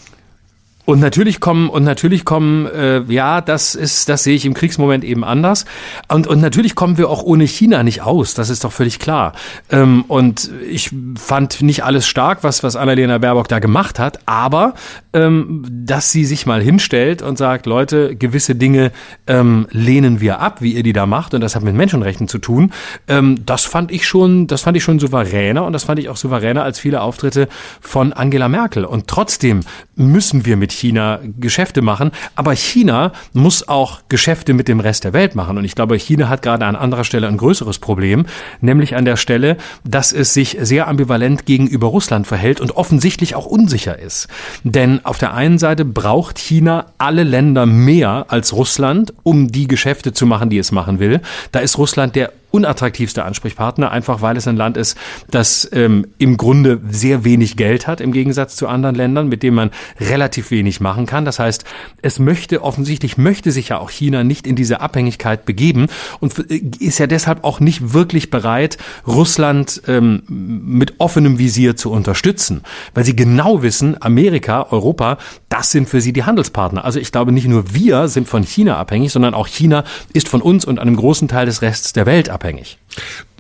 Und 0.90 1.00
natürlich 1.00 1.40
kommen 1.40 1.70
und 1.70 1.84
natürlich 1.84 2.26
kommen 2.26 2.66
äh, 2.66 3.02
ja 3.04 3.42
das 3.42 3.76
ist 3.76 4.10
das 4.10 4.24
sehe 4.24 4.34
ich 4.34 4.44
im 4.46 4.56
Kriegsmoment 4.56 5.04
eben 5.04 5.24
anders. 5.24 5.66
Und 6.08 6.26
und 6.26 6.42
natürlich 6.42 6.74
kommen 6.74 6.98
wir 6.98 7.12
auch 7.12 7.22
ohne 7.22 7.44
China 7.44 7.84
nicht 7.84 8.02
aus 8.02 8.34
das 8.34 8.50
ist 8.50 8.64
doch 8.64 8.72
völlig 8.72 8.98
klar. 8.98 9.34
Ähm, 9.70 10.04
und 10.08 10.50
ich 10.68 10.90
fand 11.16 11.62
nicht 11.62 11.84
alles 11.84 12.08
stark 12.08 12.44
was 12.44 12.64
was 12.64 12.76
Annalena 12.76 13.20
Baerbock 13.20 13.48
da 13.48 13.60
gemacht 13.60 14.00
hat 14.00 14.18
aber 14.26 14.74
ähm, 15.14 15.64
dass 15.70 16.12
sie 16.12 16.26
sich 16.26 16.48
mal 16.48 16.60
hinstellt 16.60 17.22
und 17.22 17.38
sagt 17.38 17.68
Leute 17.68 18.16
gewisse 18.16 18.56
Dinge 18.56 18.92
ähm, 19.28 19.68
lehnen 19.70 20.22
wir 20.22 20.40
ab 20.40 20.64
wie 20.64 20.74
ihr 20.74 20.82
die 20.82 20.94
da 20.94 21.06
macht 21.06 21.36
und 21.36 21.42
das 21.42 21.56
hat 21.56 21.62
mit 21.62 21.76
Menschenrechten 21.76 22.28
zu 22.28 22.40
tun 22.40 22.74
ähm, 23.08 23.46
das 23.46 23.66
fand 23.66 23.92
ich 23.92 24.08
schon 24.08 24.48
das 24.48 24.62
fand 24.62 24.76
ich 24.76 24.84
schon 24.84 24.98
souveräner 24.98 25.66
und 25.66 25.74
das 25.74 25.84
fand 25.84 26.00
ich 26.00 26.10
auch 26.10 26.18
souveräner 26.18 26.64
als 26.64 26.80
viele 26.80 27.02
Auftritte 27.02 27.48
von 27.80 28.12
Angela 28.12 28.50
Merkel. 28.50 28.86
Und 28.86 29.08
trotzdem 29.08 29.60
müssen 29.96 30.46
wir 30.46 30.58
mit 30.58 30.72
China 30.80 31.20
Geschäfte 31.40 31.82
machen. 31.82 32.12
Aber 32.36 32.54
China 32.54 33.12
muss 33.34 33.68
auch 33.68 34.02
Geschäfte 34.10 34.54
mit 34.54 34.68
dem 34.68 34.80
Rest 34.80 35.04
der 35.04 35.14
Welt 35.14 35.36
machen. 35.36 35.58
Und 35.58 35.66
ich 35.66 35.76
glaube, 35.76 35.98
China 35.98 36.30
hat 36.30 36.42
gerade 36.42 36.66
an 36.66 36.76
anderer 36.76 37.04
Stelle 37.04 37.28
ein 37.28 37.38
größeres 37.38 37.80
Problem, 37.80 38.26
nämlich 38.62 38.96
an 38.96 39.06
der 39.06 39.18
Stelle, 39.18 39.58
dass 39.84 40.12
es 40.12 40.34
sich 40.34 40.58
sehr 40.62 40.88
ambivalent 40.88 41.46
gegenüber 41.46 41.88
Russland 41.88 42.28
verhält 42.28 42.62
und 42.62 42.76
offensichtlich 42.76 43.36
auch 43.36 43.46
unsicher 43.46 44.00
ist. 44.00 44.28
Denn 44.64 45.06
auf 45.06 45.18
der 45.18 45.34
einen 45.34 45.58
Seite 45.58 45.86
braucht 45.86 46.40
China 46.40 46.88
alle 46.98 47.24
Länder 47.24 47.66
mehr 47.66 48.26
als 48.30 48.54
Russland, 48.54 49.14
um 49.24 49.50
die 49.50 49.68
Geschäfte 49.68 50.14
zu 50.14 50.26
machen, 50.26 50.50
die 50.50 50.58
es 50.58 50.72
machen 50.72 51.00
will. 51.00 51.22
Da 51.52 51.60
ist 51.60 51.78
Russland 51.78 52.16
der 52.16 52.32
unattraktivste 52.52 53.24
Ansprechpartner, 53.24 53.92
einfach 53.92 54.22
weil 54.22 54.38
es 54.38 54.48
ein 54.48 54.58
Land 54.58 54.78
ist, 54.78 54.98
das 55.30 55.70
ähm, 55.72 56.08
im 56.18 56.38
Grunde 56.38 56.80
sehr 56.90 57.24
wenig 57.24 57.58
Geld 57.58 57.88
hat 57.88 58.02
im 58.02 58.12
Gegensatz 58.12 58.56
zu 58.56 58.68
anderen 58.68 58.96
Ländern, 58.96 59.28
mit 59.28 59.44
denen 59.44 59.56
man 59.56 59.72
relativ 60.00 60.52
wenig 60.52 60.80
machen 60.82 61.06
kann. 61.06 61.26
Das 61.26 61.40
heißt, 61.40 61.64
es 62.02 62.20
möchte 62.20 62.64
offensichtlich 62.64 63.18
möchte 63.18 63.52
sich 63.52 63.70
ja 63.70 63.80
auch 63.80 63.90
China 63.90 64.24
nicht 64.24 64.48
in 64.48 64.56
diese 64.56 64.82
Abhängigkeit 64.82 65.46
begeben 65.46 65.88
und 66.20 66.38
ist 66.40 66.98
ja 66.98 67.08
deshalb 67.08 67.44
auch 67.44 67.60
nicht 67.60 67.94
wirklich 67.94 68.32
bereit, 68.32 68.78
Russland 69.06 69.82
ähm, 69.88 70.24
mit 70.28 70.96
offenem 70.98 71.38
Visier 71.38 71.76
zu 71.76 71.92
unterstützen, 71.92 72.62
weil 72.94 73.04
sie 73.04 73.16
genau 73.16 73.62
wissen, 73.62 73.96
Amerika, 74.02 74.68
Europa, 74.72 75.18
das 75.50 75.72
sind 75.72 75.88
für 75.88 76.02
sie 76.02 76.14
die 76.14 76.24
Handelspartner. 76.24 76.84
Also 76.84 77.00
ich 77.00 77.12
glaube, 77.12 77.32
nicht 77.32 77.48
nur 77.48 77.74
wir 77.74 78.08
sind 78.08 78.28
von 78.28 78.44
China 78.44 78.78
abhängig, 78.78 79.12
sondern 79.12 79.34
auch 79.34 79.48
China 79.48 79.84
ist 80.14 80.30
von 80.30 80.42
uns 80.42 80.66
und 80.66 80.80
einem 80.80 80.96
großen 80.96 81.28
Teil 81.28 81.46
des 81.46 81.62
Rests 81.62 81.94
der 81.94 82.06
Welt 82.06 82.30
abhängig 82.30 82.39
abhängig. 82.40 82.78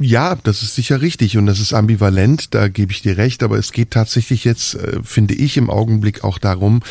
Ja, 0.02 0.38
das 0.44 0.64
ist 0.64 0.76
sicher 0.76 1.02
richtig 1.02 1.38
und 1.38 1.46
das 1.46 1.60
ist 1.60 1.74
ambivalent, 1.74 2.54
da 2.54 2.70
gebe 2.70 2.94
ich 2.94 3.02
dir 3.02 3.18
recht, 3.18 3.44
aber 3.44 3.58
es 3.58 3.74
geht 3.74 3.92
tatsächlich 3.92 4.46
jetzt, 4.46 4.76
äh, 4.76 5.00
finde 5.04 5.34
ich, 5.34 5.58
im 5.58 5.70
Augenblick 5.70 6.24
auch 6.24 6.38
darum, 6.38 6.82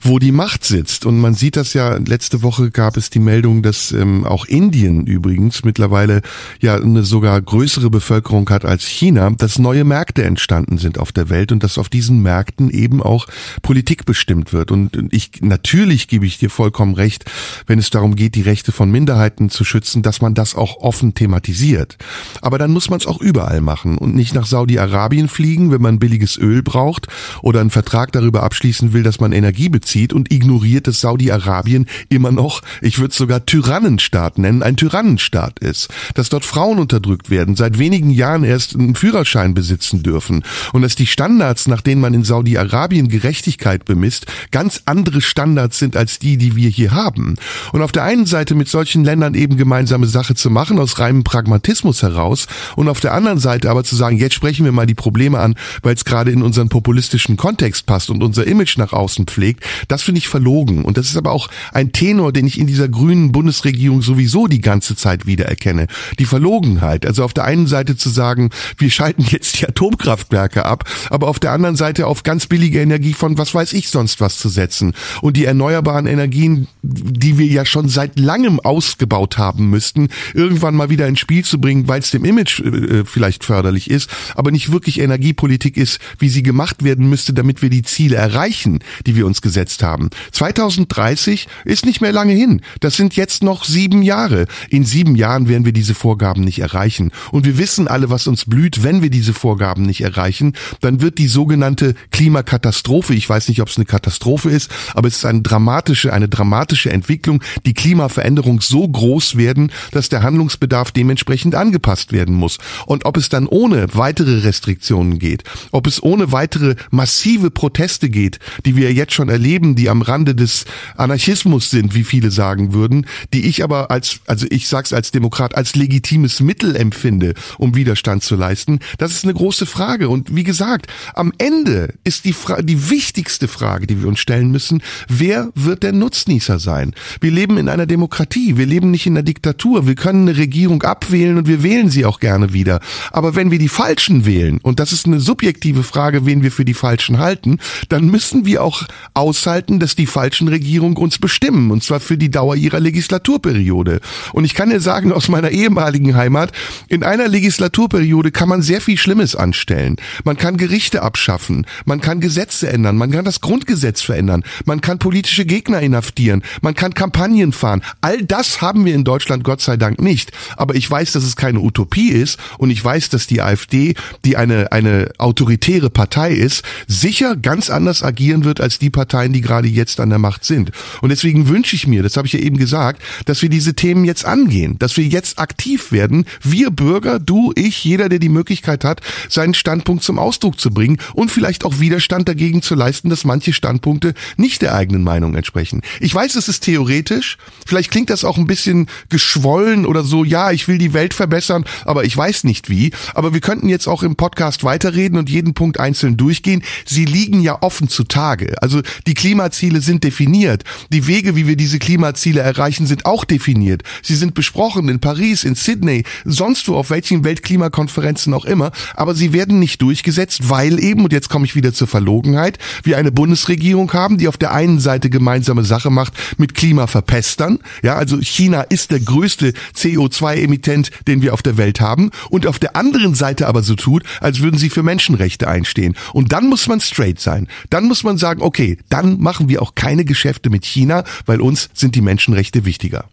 wo 0.00 0.18
die 0.18 0.32
Macht 0.32 0.64
sitzt. 0.64 1.04
Und 1.04 1.20
man 1.20 1.34
sieht 1.34 1.56
das 1.56 1.74
ja, 1.74 1.96
letzte 1.96 2.42
Woche 2.42 2.70
gab 2.70 2.96
es 2.96 3.10
die 3.10 3.18
Meldung, 3.18 3.62
dass 3.62 3.92
ähm, 3.92 4.24
auch 4.24 4.46
Indien 4.46 5.06
übrigens 5.06 5.62
mittlerweile 5.64 6.22
ja 6.60 6.76
eine 6.76 7.02
sogar 7.02 7.40
größere 7.42 7.90
Bevölkerung 7.90 8.48
hat 8.48 8.64
als 8.64 8.86
China, 8.86 9.28
dass 9.30 9.58
neue 9.58 9.84
Märkte 9.84 10.24
entstanden 10.24 10.78
sind 10.78 10.98
auf 10.98 11.12
der 11.12 11.28
Welt 11.28 11.52
und 11.52 11.62
dass 11.62 11.76
auf 11.76 11.90
diesen 11.90 12.22
Märkten 12.22 12.70
eben 12.70 13.02
auch 13.02 13.26
Politik 13.60 14.06
bestimmt 14.06 14.54
wird. 14.54 14.70
Und 14.70 15.12
ich, 15.12 15.42
natürlich 15.42 16.08
gebe 16.08 16.24
ich 16.24 16.38
dir 16.38 16.48
vollkommen 16.48 16.94
recht, 16.94 17.26
wenn 17.66 17.78
es 17.78 17.90
darum 17.90 18.16
geht, 18.16 18.36
die 18.36 18.42
Rechte 18.42 18.72
von 18.72 18.90
Minderheiten 18.90 19.50
zu 19.50 19.64
schützen, 19.64 20.02
dass 20.02 20.22
man 20.22 20.32
das 20.32 20.54
auch 20.54 20.78
offen 20.78 21.12
thematisiert. 21.12 21.98
Aber 22.40 22.58
dann 22.58 22.72
muss 22.72 22.90
man 22.90 23.00
es 23.00 23.06
auch 23.06 23.20
überall 23.20 23.60
machen 23.60 23.98
und 23.98 24.14
nicht 24.14 24.34
nach 24.34 24.46
Saudi-Arabien 24.46 25.28
fliegen, 25.28 25.70
wenn 25.70 25.82
man 25.82 25.98
billiges 25.98 26.36
Öl 26.36 26.62
braucht 26.62 27.08
oder 27.42 27.60
einen 27.60 27.70
Vertrag 27.70 28.12
darüber 28.12 28.42
abschließen 28.42 28.92
will, 28.92 29.02
dass 29.02 29.20
man 29.20 29.32
Energie 29.32 29.68
bezieht 29.68 30.12
und 30.12 30.32
ignoriert, 30.32 30.86
dass 30.86 31.00
Saudi-Arabien 31.00 31.86
immer 32.08 32.32
noch, 32.32 32.62
ich 32.80 32.98
würde 32.98 33.10
es 33.10 33.16
sogar 33.16 33.46
Tyrannenstaat 33.46 34.38
nennen, 34.38 34.62
ein 34.62 34.76
Tyrannenstaat 34.76 35.58
ist. 35.58 35.88
Dass 36.14 36.28
dort 36.28 36.44
Frauen 36.44 36.78
unterdrückt 36.78 37.30
werden, 37.30 37.56
seit 37.56 37.78
wenigen 37.78 38.10
Jahren 38.10 38.44
erst 38.44 38.74
einen 38.74 38.94
Führerschein 38.94 39.54
besitzen 39.54 40.02
dürfen 40.02 40.44
und 40.72 40.82
dass 40.82 40.94
die 40.94 41.06
Standards, 41.06 41.68
nach 41.68 41.80
denen 41.80 42.00
man 42.00 42.14
in 42.14 42.24
Saudi-Arabien 42.24 43.08
Gerechtigkeit 43.08 43.84
bemisst, 43.84 44.26
ganz 44.50 44.82
andere 44.86 45.20
Standards 45.20 45.78
sind 45.78 45.96
als 45.96 46.18
die, 46.18 46.36
die 46.36 46.56
wir 46.56 46.68
hier 46.68 46.92
haben. 46.92 47.36
Und 47.72 47.82
auf 47.82 47.92
der 47.92 48.04
einen 48.04 48.26
Seite 48.26 48.54
mit 48.54 48.68
solchen 48.68 49.04
Ländern 49.04 49.34
eben 49.34 49.56
gemeinsame 49.56 50.06
Sache 50.06 50.34
zu 50.34 50.50
machen, 50.50 50.78
aus 50.78 50.98
reinem 50.98 51.24
Pragmatismus 51.24 51.93
heraus, 52.02 52.46
und 52.76 52.88
auf 52.88 53.00
der 53.00 53.14
anderen 53.14 53.38
Seite 53.38 53.70
aber 53.70 53.84
zu 53.84 53.96
sagen, 53.96 54.18
jetzt 54.18 54.34
sprechen 54.34 54.64
wir 54.64 54.72
mal 54.72 54.86
die 54.86 54.94
Probleme 54.94 55.38
an, 55.38 55.54
weil 55.82 55.94
es 55.94 56.04
gerade 56.04 56.30
in 56.30 56.42
unseren 56.42 56.68
populistischen 56.68 57.36
Kontext 57.36 57.86
passt 57.86 58.10
und 58.10 58.22
unser 58.22 58.46
Image 58.46 58.78
nach 58.78 58.92
außen 58.92 59.26
pflegt, 59.26 59.64
das 59.88 60.02
finde 60.02 60.18
ich 60.18 60.28
verlogen. 60.28 60.84
Und 60.84 60.96
das 60.96 61.06
ist 61.06 61.16
aber 61.16 61.32
auch 61.32 61.48
ein 61.72 61.92
Tenor, 61.92 62.32
den 62.32 62.46
ich 62.46 62.58
in 62.58 62.66
dieser 62.66 62.88
grünen 62.88 63.32
Bundesregierung 63.32 64.02
sowieso 64.02 64.46
die 64.46 64.60
ganze 64.60 64.96
Zeit 64.96 65.26
wieder 65.26 65.46
erkenne. 65.46 65.86
Die 66.18 66.24
Verlogenheit. 66.24 67.06
Also 67.06 67.24
auf 67.24 67.34
der 67.34 67.44
einen 67.44 67.66
Seite 67.66 67.96
zu 67.96 68.08
sagen, 68.08 68.50
wir 68.78 68.90
schalten 68.90 69.24
jetzt 69.28 69.60
die 69.60 69.68
Atomkraftwerke 69.68 70.64
ab, 70.64 70.84
aber 71.10 71.28
auf 71.28 71.38
der 71.38 71.52
anderen 71.52 71.76
Seite 71.76 72.06
auf 72.06 72.22
ganz 72.22 72.46
billige 72.46 72.80
Energie 72.80 73.14
von 73.14 73.38
was 73.38 73.54
weiß 73.54 73.72
ich 73.72 73.88
sonst 73.88 74.20
was 74.20 74.38
zu 74.38 74.48
setzen. 74.48 74.94
Und 75.20 75.36
die 75.36 75.44
erneuerbaren 75.44 76.06
Energien, 76.06 76.68
die 76.82 77.38
wir 77.38 77.46
ja 77.46 77.64
schon 77.64 77.88
seit 77.88 78.18
langem 78.18 78.60
ausgebaut 78.60 79.38
haben 79.38 79.70
müssten, 79.70 80.08
irgendwann 80.34 80.74
mal 80.74 80.90
wieder 80.90 81.06
ins 81.06 81.20
Spiel 81.20 81.44
zu 81.44 81.60
bringen, 81.60 81.83
weil 81.88 82.00
es 82.00 82.10
dem 82.10 82.24
Image 82.24 82.60
äh, 82.60 83.04
vielleicht 83.04 83.44
förderlich 83.44 83.90
ist, 83.90 84.10
aber 84.34 84.50
nicht 84.50 84.72
wirklich 84.72 85.00
Energiepolitik 85.00 85.76
ist, 85.76 85.98
wie 86.18 86.28
sie 86.28 86.42
gemacht 86.42 86.84
werden 86.84 87.08
müsste, 87.08 87.32
damit 87.32 87.62
wir 87.62 87.70
die 87.70 87.82
Ziele 87.82 88.16
erreichen, 88.16 88.80
die 89.06 89.16
wir 89.16 89.26
uns 89.26 89.42
gesetzt 89.42 89.82
haben. 89.82 90.10
2030 90.32 91.48
ist 91.64 91.86
nicht 91.86 92.00
mehr 92.00 92.12
lange 92.12 92.32
hin. 92.32 92.60
Das 92.80 92.96
sind 92.96 93.16
jetzt 93.16 93.42
noch 93.42 93.64
sieben 93.64 94.02
Jahre. 94.02 94.46
In 94.70 94.84
sieben 94.84 95.16
Jahren 95.16 95.48
werden 95.48 95.64
wir 95.64 95.72
diese 95.72 95.94
Vorgaben 95.94 96.44
nicht 96.44 96.60
erreichen. 96.60 97.10
Und 97.30 97.44
wir 97.44 97.58
wissen 97.58 97.88
alle, 97.88 98.10
was 98.10 98.26
uns 98.26 98.44
blüht, 98.44 98.82
wenn 98.82 99.02
wir 99.02 99.10
diese 99.10 99.34
Vorgaben 99.34 99.82
nicht 99.82 100.02
erreichen. 100.02 100.54
Dann 100.80 101.00
wird 101.00 101.18
die 101.18 101.28
sogenannte 101.28 101.94
Klimakatastrophe, 102.10 103.14
ich 103.14 103.28
weiß 103.28 103.48
nicht, 103.48 103.60
ob 103.60 103.68
es 103.68 103.76
eine 103.76 103.84
Katastrophe 103.84 104.50
ist, 104.50 104.70
aber 104.94 105.08
es 105.08 105.16
ist 105.16 105.24
eine 105.24 105.42
dramatische, 105.42 106.12
eine 106.12 106.28
dramatische 106.28 106.90
Entwicklung, 106.90 107.42
die 107.66 107.74
Klimaveränderung 107.74 108.60
so 108.60 108.86
groß 108.86 109.36
werden, 109.36 109.70
dass 109.90 110.08
der 110.08 110.22
Handlungsbedarf 110.22 110.92
dementsprechend 110.92 111.54
angepasst 111.74 112.12
werden 112.12 112.34
muss. 112.34 112.58
Und 112.86 113.04
ob 113.04 113.16
es 113.16 113.28
dann 113.28 113.46
ohne 113.46 113.88
weitere 113.94 114.38
Restriktionen 114.40 115.18
geht, 115.18 115.42
ob 115.72 115.86
es 115.86 116.02
ohne 116.02 116.30
weitere 116.30 116.76
massive 116.90 117.50
Proteste 117.50 118.08
geht, 118.08 118.38
die 118.64 118.76
wir 118.76 118.92
jetzt 118.92 119.12
schon 119.12 119.28
erleben, 119.28 119.74
die 119.74 119.90
am 119.90 120.02
Rande 120.02 120.34
des 120.34 120.66
Anarchismus 120.96 121.70
sind, 121.70 121.94
wie 121.94 122.04
viele 122.04 122.30
sagen 122.30 122.72
würden, 122.72 123.06
die 123.32 123.46
ich 123.46 123.64
aber 123.64 123.90
als, 123.90 124.20
also 124.26 124.46
ich 124.50 124.68
sag's 124.68 124.92
als 124.92 125.10
Demokrat, 125.10 125.56
als 125.56 125.74
legitimes 125.74 126.40
Mittel 126.40 126.76
empfinde, 126.76 127.34
um 127.58 127.74
Widerstand 127.74 128.22
zu 128.22 128.36
leisten, 128.36 128.78
das 128.98 129.12
ist 129.12 129.24
eine 129.24 129.34
große 129.34 129.66
Frage. 129.66 130.08
Und 130.08 130.34
wie 130.34 130.44
gesagt, 130.44 130.86
am 131.14 131.32
Ende 131.38 131.94
ist 132.04 132.24
die 132.24 132.32
Frage, 132.32 132.64
die 132.64 132.90
wichtigste 132.90 133.48
Frage, 133.48 133.86
die 133.86 134.00
wir 134.00 134.08
uns 134.08 134.20
stellen 134.20 134.50
müssen, 134.50 134.80
wer 135.08 135.50
wird 135.56 135.82
der 135.82 135.92
Nutznießer 135.92 136.60
sein? 136.60 136.94
Wir 137.20 137.32
leben 137.32 137.58
in 137.58 137.68
einer 137.68 137.86
Demokratie, 137.86 138.56
wir 138.56 138.66
leben 138.66 138.92
nicht 138.92 139.06
in 139.06 139.14
einer 139.14 139.24
Diktatur, 139.24 139.88
wir 139.88 139.96
können 139.96 140.28
eine 140.28 140.36
Regierung 140.38 140.82
abwählen 140.82 141.38
und 141.38 141.48
wir 141.48 141.63
wählen 141.64 141.90
sie 141.90 142.04
auch 142.04 142.20
gerne 142.20 142.52
wieder. 142.52 142.78
Aber 143.10 143.34
wenn 143.34 143.50
wir 143.50 143.58
die 143.58 143.68
Falschen 143.68 144.24
wählen, 144.24 144.60
und 144.62 144.78
das 144.78 144.92
ist 144.92 145.06
eine 145.06 145.18
subjektive 145.18 145.82
Frage, 145.82 146.26
wen 146.26 146.44
wir 146.44 146.52
für 146.52 146.64
die 146.64 146.74
Falschen 146.74 147.18
halten, 147.18 147.58
dann 147.88 148.06
müssen 148.06 148.46
wir 148.46 148.62
auch 148.62 148.84
aushalten, 149.14 149.80
dass 149.80 149.96
die 149.96 150.06
falschen 150.06 150.46
Regierungen 150.46 150.96
uns 150.96 151.18
bestimmen, 151.18 151.72
und 151.72 151.82
zwar 151.82 151.98
für 151.98 152.16
die 152.16 152.30
Dauer 152.30 152.54
ihrer 152.54 152.78
Legislaturperiode. 152.78 154.00
Und 154.32 154.44
ich 154.44 154.54
kann 154.54 154.70
dir 154.70 154.80
sagen, 154.80 155.12
aus 155.12 155.28
meiner 155.28 155.50
ehemaligen 155.50 156.14
Heimat, 156.14 156.52
in 156.88 157.02
einer 157.02 157.26
Legislaturperiode 157.26 158.30
kann 158.30 158.48
man 158.48 158.62
sehr 158.62 158.80
viel 158.80 158.98
Schlimmes 158.98 159.34
anstellen. 159.34 159.96
Man 160.24 160.36
kann 160.36 160.56
Gerichte 160.56 161.02
abschaffen, 161.02 161.66
man 161.84 162.00
kann 162.00 162.20
Gesetze 162.20 162.68
ändern, 162.68 162.96
man 162.96 163.10
kann 163.10 163.24
das 163.24 163.40
Grundgesetz 163.40 164.02
verändern, 164.02 164.44
man 164.66 164.80
kann 164.80 164.98
politische 164.98 165.46
Gegner 165.46 165.80
inhaftieren, 165.80 166.42
man 166.60 166.74
kann 166.74 166.94
Kampagnen 166.94 167.52
fahren. 167.52 167.82
All 168.02 168.22
das 168.22 168.60
haben 168.60 168.84
wir 168.84 168.94
in 168.94 169.04
Deutschland 169.04 169.44
Gott 169.44 169.62
sei 169.62 169.76
Dank 169.76 170.00
nicht. 170.00 170.32
Aber 170.56 170.74
ich 170.74 170.90
weiß, 170.90 171.12
dass 171.12 171.24
es 171.24 171.36
keine 171.54 171.64
Utopie 171.64 172.08
ist 172.08 172.38
und 172.58 172.70
ich 172.70 172.84
weiß, 172.84 173.10
dass 173.10 173.26
die 173.26 173.40
AfD, 173.40 173.94
die 174.24 174.36
eine, 174.36 174.72
eine 174.72 175.10
autoritäre 175.18 175.90
Partei 175.90 176.32
ist, 176.32 176.62
sicher 176.86 177.36
ganz 177.36 177.70
anders 177.70 178.02
agieren 178.02 178.44
wird 178.44 178.60
als 178.60 178.78
die 178.78 178.90
Parteien, 178.90 179.32
die 179.32 179.40
gerade 179.40 179.68
jetzt 179.68 180.00
an 180.00 180.10
der 180.10 180.18
Macht 180.18 180.44
sind. 180.44 180.72
Und 181.00 181.10
deswegen 181.10 181.48
wünsche 181.48 181.76
ich 181.76 181.86
mir, 181.86 182.02
das 182.02 182.16
habe 182.16 182.26
ich 182.26 182.32
ja 182.32 182.40
eben 182.40 182.56
gesagt, 182.56 183.02
dass 183.26 183.42
wir 183.42 183.48
diese 183.48 183.74
Themen 183.74 184.04
jetzt 184.04 184.24
angehen, 184.24 184.78
dass 184.78 184.96
wir 184.96 185.04
jetzt 185.04 185.38
aktiv 185.38 185.92
werden, 185.92 186.26
wir 186.42 186.70
Bürger, 186.70 187.20
du, 187.20 187.52
ich, 187.54 187.84
jeder, 187.84 188.08
der 188.08 188.18
die 188.18 188.28
Möglichkeit 188.28 188.84
hat, 188.84 189.00
seinen 189.28 189.54
Standpunkt 189.54 190.02
zum 190.02 190.18
Ausdruck 190.18 190.58
zu 190.58 190.70
bringen 190.70 190.98
und 191.14 191.30
vielleicht 191.30 191.64
auch 191.64 191.78
Widerstand 191.78 192.28
dagegen 192.28 192.62
zu 192.62 192.74
leisten, 192.74 193.10
dass 193.10 193.24
manche 193.24 193.52
Standpunkte 193.52 194.14
nicht 194.36 194.62
der 194.62 194.74
eigenen 194.74 195.04
Meinung 195.04 195.34
entsprechen. 195.34 195.82
Ich 196.00 196.14
weiß, 196.14 196.34
es 196.34 196.48
ist 196.48 196.64
theoretisch, 196.64 197.38
vielleicht 197.66 197.90
klingt 197.90 198.10
das 198.10 198.24
auch 198.24 198.38
ein 198.38 198.46
bisschen 198.46 198.88
geschwollen 199.08 199.86
oder 199.86 200.02
so, 200.02 200.24
ja, 200.24 200.50
ich 200.50 200.66
will 200.66 200.78
die 200.78 200.92
Welt 200.92 201.14
verbessern, 201.14 201.43
aber 201.50 202.04
ich 202.04 202.16
weiß 202.16 202.44
nicht 202.44 202.68
wie. 202.68 202.92
Aber 203.14 203.34
wir 203.34 203.40
könnten 203.40 203.68
jetzt 203.68 203.86
auch 203.86 204.02
im 204.02 204.16
Podcast 204.16 204.64
weiterreden 204.64 205.18
und 205.18 205.30
jeden 205.30 205.54
Punkt 205.54 205.78
einzeln 205.78 206.16
durchgehen. 206.16 206.62
Sie 206.84 207.04
liegen 207.04 207.40
ja 207.40 207.62
offen 207.62 207.88
zutage. 207.88 208.54
Also 208.62 208.80
die 209.06 209.14
Klimaziele 209.14 209.80
sind 209.80 210.04
definiert. 210.04 210.64
Die 210.90 211.06
Wege, 211.06 211.36
wie 211.36 211.46
wir 211.46 211.56
diese 211.56 211.78
Klimaziele 211.78 212.40
erreichen, 212.40 212.86
sind 212.86 213.06
auch 213.06 213.24
definiert. 213.24 213.82
Sie 214.02 214.14
sind 214.14 214.34
besprochen 214.34 214.88
in 214.88 215.00
Paris, 215.00 215.44
in 215.44 215.54
Sydney, 215.54 216.04
sonst 216.24 216.68
wo, 216.68 216.76
auf 216.76 216.90
welchen 216.90 217.24
Weltklimakonferenzen 217.24 218.34
auch 218.34 218.44
immer. 218.44 218.72
Aber 218.94 219.14
sie 219.14 219.32
werden 219.32 219.58
nicht 219.58 219.82
durchgesetzt, 219.82 220.48
weil 220.48 220.82
eben, 220.82 221.04
und 221.04 221.12
jetzt 221.12 221.28
komme 221.28 221.44
ich 221.44 221.54
wieder 221.54 221.72
zur 221.72 221.88
Verlogenheit, 221.88 222.58
wir 222.82 222.98
eine 222.98 223.12
Bundesregierung 223.12 223.92
haben, 223.92 224.18
die 224.18 224.28
auf 224.28 224.36
der 224.36 224.52
einen 224.52 224.80
Seite 224.80 225.10
gemeinsame 225.10 225.64
Sache 225.64 225.90
macht 225.90 226.14
mit 226.38 226.54
Klimaverpestern. 226.54 227.58
Ja, 227.82 227.96
also 227.96 228.20
China 228.20 228.62
ist 228.62 228.90
der 228.90 229.00
größte 229.00 229.52
CO2-Emittent, 229.76 230.90
den 231.06 231.22
wir 231.22 231.33
auf 231.34 231.42
der 231.42 231.58
Welt 231.58 231.80
haben. 231.80 232.10
Und 232.30 232.46
auf 232.46 232.58
der 232.58 232.76
anderen 232.76 233.14
Seite 233.14 233.46
aber 233.46 233.62
so 233.62 233.74
tut, 233.74 234.04
als 234.20 234.40
würden 234.40 234.56
sie 234.56 234.70
für 234.70 234.82
Menschenrechte 234.82 235.46
einstehen. 235.48 235.96
Und 236.14 236.32
dann 236.32 236.48
muss 236.48 236.66
man 236.66 236.80
straight 236.80 237.20
sein. 237.20 237.48
Dann 237.68 237.84
muss 237.84 238.04
man 238.04 238.16
sagen, 238.16 238.40
okay, 238.40 238.78
dann 238.88 239.20
machen 239.20 239.50
wir 239.50 239.60
auch 239.60 239.74
keine 239.74 240.06
Geschäfte 240.06 240.48
mit 240.48 240.64
China, 240.64 241.04
weil 241.26 241.42
uns 241.42 241.68
sind 241.74 241.94
die 241.94 242.00
Menschenrechte 242.00 242.64
wichtiger. 242.64 243.04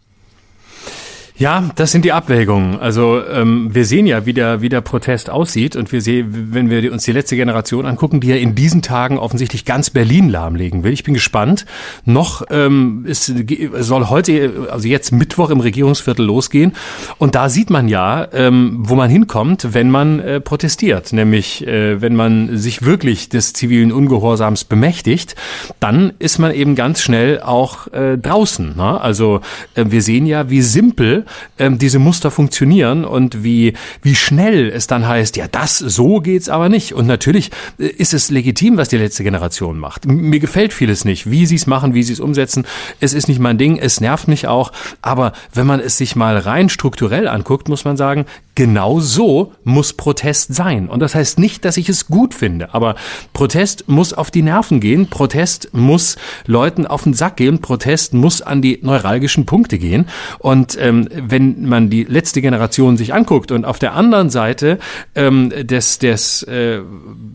Ja, 1.38 1.70
das 1.76 1.92
sind 1.92 2.04
die 2.04 2.12
Abwägungen. 2.12 2.78
Also 2.78 3.20
ähm, 3.26 3.74
wir 3.74 3.86
sehen 3.86 4.06
ja, 4.06 4.26
wie 4.26 4.34
der, 4.34 4.60
wie 4.60 4.68
der 4.68 4.82
Protest 4.82 5.30
aussieht 5.30 5.76
und 5.76 5.90
wir 5.90 6.02
sehen, 6.02 6.50
wenn 6.52 6.68
wir 6.68 6.92
uns 6.92 7.04
die 7.04 7.12
letzte 7.12 7.36
Generation 7.36 7.86
angucken, 7.86 8.20
die 8.20 8.28
ja 8.28 8.36
in 8.36 8.54
diesen 8.54 8.82
Tagen 8.82 9.18
offensichtlich 9.18 9.64
ganz 9.64 9.88
Berlin 9.88 10.28
lahmlegen 10.28 10.84
will. 10.84 10.92
Ich 10.92 11.04
bin 11.04 11.14
gespannt. 11.14 11.64
Noch 12.04 12.42
ähm, 12.50 13.04
ist, 13.06 13.32
soll 13.78 14.10
heute, 14.10 14.68
also 14.70 14.86
jetzt 14.86 15.10
Mittwoch 15.10 15.48
im 15.48 15.60
Regierungsviertel 15.60 16.24
losgehen 16.24 16.72
und 17.16 17.34
da 17.34 17.48
sieht 17.48 17.70
man 17.70 17.88
ja, 17.88 18.28
ähm, 18.32 18.78
wo 18.80 18.94
man 18.94 19.08
hinkommt, 19.08 19.68
wenn 19.72 19.90
man 19.90 20.20
äh, 20.20 20.40
protestiert, 20.40 21.14
nämlich 21.14 21.66
äh, 21.66 22.02
wenn 22.02 22.14
man 22.14 22.58
sich 22.58 22.82
wirklich 22.82 23.30
des 23.30 23.54
zivilen 23.54 23.90
Ungehorsams 23.90 24.64
bemächtigt, 24.64 25.34
dann 25.80 26.12
ist 26.18 26.38
man 26.38 26.52
eben 26.52 26.74
ganz 26.74 27.00
schnell 27.00 27.40
auch 27.40 27.86
äh, 27.88 28.18
draußen. 28.18 28.76
Ne? 28.76 29.00
Also 29.00 29.40
äh, 29.74 29.86
wir 29.88 30.02
sehen 30.02 30.26
ja, 30.26 30.50
wie 30.50 30.60
simpel 30.60 31.21
ähm, 31.58 31.78
diese 31.78 31.98
Muster 31.98 32.30
funktionieren 32.30 33.04
und 33.04 33.42
wie, 33.44 33.74
wie 34.02 34.14
schnell 34.14 34.70
es 34.70 34.86
dann 34.86 35.06
heißt, 35.06 35.36
ja, 35.36 35.46
das, 35.48 35.78
so 35.78 36.20
geht's 36.20 36.48
aber 36.48 36.68
nicht. 36.68 36.94
Und 36.94 37.06
natürlich 37.06 37.50
äh, 37.78 37.86
ist 37.86 38.14
es 38.14 38.30
legitim, 38.30 38.76
was 38.76 38.88
die 38.88 38.98
letzte 38.98 39.24
Generation 39.24 39.78
macht. 39.78 40.06
Mir 40.06 40.40
gefällt 40.40 40.72
vieles 40.72 41.04
nicht, 41.04 41.30
wie 41.30 41.46
sie 41.46 41.56
es 41.56 41.66
machen, 41.66 41.94
wie 41.94 42.02
sie 42.02 42.12
es 42.12 42.20
umsetzen. 42.20 42.66
Es 43.00 43.14
ist 43.14 43.28
nicht 43.28 43.40
mein 43.40 43.58
Ding, 43.58 43.78
es 43.78 44.00
nervt 44.00 44.28
mich 44.28 44.46
auch. 44.46 44.72
Aber 45.00 45.32
wenn 45.52 45.66
man 45.66 45.80
es 45.80 45.98
sich 45.98 46.16
mal 46.16 46.36
rein 46.38 46.68
strukturell 46.68 47.28
anguckt, 47.28 47.68
muss 47.68 47.84
man 47.84 47.96
sagen, 47.96 48.26
genau 48.54 49.00
so 49.00 49.52
muss 49.64 49.92
Protest 49.92 50.54
sein. 50.54 50.88
Und 50.88 51.00
das 51.00 51.14
heißt 51.14 51.38
nicht, 51.38 51.64
dass 51.64 51.76
ich 51.76 51.88
es 51.88 52.06
gut 52.06 52.34
finde, 52.34 52.74
aber 52.74 52.96
Protest 53.32 53.88
muss 53.88 54.12
auf 54.12 54.30
die 54.30 54.42
Nerven 54.42 54.80
gehen, 54.80 55.08
Protest 55.08 55.70
muss 55.72 56.16
Leuten 56.46 56.86
auf 56.86 57.04
den 57.04 57.14
Sack 57.14 57.36
gehen, 57.36 57.60
Protest 57.60 58.14
muss 58.14 58.42
an 58.42 58.62
die 58.62 58.78
neuralgischen 58.82 59.46
Punkte 59.46 59.78
gehen. 59.78 60.08
Und 60.38 60.76
ähm, 60.80 61.08
wenn 61.16 61.66
man 61.68 61.90
die 61.90 62.04
letzte 62.04 62.40
Generation 62.40 62.96
sich 62.96 63.14
anguckt 63.14 63.50
und 63.52 63.64
auf 63.64 63.78
der 63.78 63.94
anderen 63.94 64.30
Seite 64.30 64.78
ähm, 65.14 65.50
des, 65.50 65.98
des, 65.98 66.42
äh, 66.44 66.80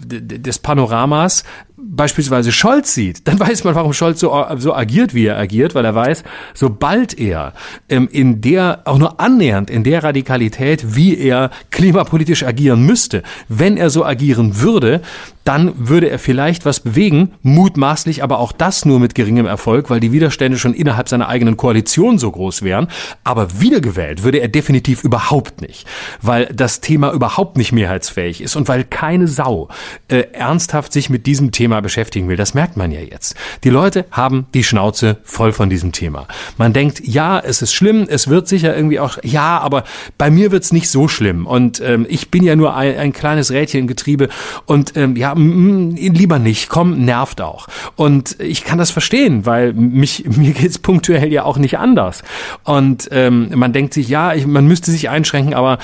des 0.06 0.60
Panoramas 0.60 1.44
beispielsweise 1.78 2.52
Scholz 2.52 2.94
sieht, 2.94 3.28
dann 3.28 3.40
weiß 3.40 3.64
man, 3.64 3.76
warum 3.76 3.94
Scholz 3.94 4.20
so, 4.20 4.46
so 4.58 4.74
agiert, 4.74 5.14
wie 5.14 5.26
er 5.26 5.38
agiert, 5.38 5.76
weil 5.76 5.86
er 5.86 5.96
weiß, 5.96 6.24
sobald 6.54 7.18
er 7.18 7.54
ähm, 7.88 8.10
in 8.12 8.42
der, 8.42 8.82
auch 8.86 8.98
nur 8.98 9.20
annähernd 9.20 9.70
in 9.70 9.84
der 9.84 10.04
Radikalität, 10.04 10.96
wie 10.96 11.18
er 11.18 11.52
klimapolitisch 11.72 12.44
agieren 12.44 12.86
müsste, 12.86 13.24
wenn 13.48 13.78
er 13.78 13.90
so 13.90 14.04
agieren 14.04 14.60
würde, 14.62 15.02
dann 15.48 15.88
würde 15.88 16.10
er 16.10 16.20
vielleicht 16.20 16.66
was 16.66 16.82
bewegen, 16.82 17.32
mutmaßlich 17.42 18.22
aber 18.22 18.40
auch 18.40 18.52
das 18.52 18.84
nur 18.84 19.00
mit 19.00 19.16
geringem 19.16 19.46
Erfolg, 19.46 19.90
weil 19.90 20.02
die 20.02 20.12
Widerstände 20.12 20.58
schon 20.58 20.74
innerhalb 20.74 21.08
seiner 21.08 21.30
eigenen 21.30 21.56
Koalition 21.56 22.18
so 22.18 22.30
groß 22.30 22.64
wären. 22.64 22.88
Aber 23.24 23.62
wiedergewählt 23.62 24.24
würde 24.24 24.40
er 24.40 24.50
definitiv 24.50 25.06
überhaupt 25.06 25.62
nicht, 25.62 25.88
weil 26.22 26.48
das 26.48 26.82
Thema 26.82 27.14
überhaupt 27.14 27.56
nicht 27.56 27.72
mehrheitsfähig 27.72 28.42
ist 28.42 28.58
und 28.58 28.68
weil 28.68 28.84
keine 28.84 29.30
Sau 29.30 29.70
äh, 30.10 30.24
ernsthaft 30.34 30.92
sich 30.92 31.10
mit 31.10 31.26
diesem 31.26 31.54
Thema 31.54 31.67
beschäftigen 31.82 32.28
will. 32.28 32.38
Das 32.38 32.54
merkt 32.54 32.78
man 32.78 32.92
ja 32.92 33.02
jetzt. 33.02 33.36
Die 33.64 33.70
Leute 33.70 34.06
haben 34.12 34.48
die 34.54 34.64
Schnauze 34.64 35.18
voll 35.24 35.52
von 35.52 35.70
diesem 35.70 35.92
Thema. 35.92 36.28
Man 36.58 36.74
denkt, 36.74 37.02
ja, 37.06 37.40
es 37.40 37.62
ist 37.62 37.74
schlimm, 37.74 38.08
es 38.10 38.28
wird 38.28 38.48
sicher 38.48 38.76
irgendwie 38.76 39.00
auch, 39.00 39.18
ja, 39.24 39.60
aber 39.60 39.84
bei 40.18 40.30
mir 40.30 40.52
wird's 40.52 40.72
nicht 40.72 40.90
so 40.90 41.08
schlimm 41.08 41.46
und 41.46 41.82
ähm, 41.82 42.06
ich 42.10 42.30
bin 42.30 42.44
ja 42.44 42.56
nur 42.56 42.76
ein, 42.76 42.98
ein 42.98 43.14
kleines 43.14 43.52
Rädchen 43.52 43.82
im 43.82 43.88
Getriebe 43.88 44.30
und 44.66 44.96
ähm, 44.96 45.16
ja, 45.16 45.34
lieber 45.36 46.40
nicht, 46.40 46.70
komm, 46.70 47.04
nervt 47.06 47.42
auch. 47.42 47.68
Und 47.96 48.40
ich 48.40 48.64
kann 48.64 48.78
das 48.78 48.92
verstehen, 48.92 49.46
weil 49.46 49.74
mich, 49.74 50.26
mir 50.38 50.54
geht's 50.54 50.80
punktuell 50.80 51.32
ja 51.32 51.44
auch 51.44 51.58
nicht 51.58 51.78
anders. 51.78 52.24
Und 52.64 53.10
ähm, 53.12 53.50
man 53.56 53.74
denkt 53.74 53.94
sich, 53.94 54.08
ja, 54.08 54.34
ich, 54.34 54.46
man 54.46 54.68
müsste 54.68 54.92
sich 54.92 55.10
einschränken, 55.10 55.54
aber 55.54 55.80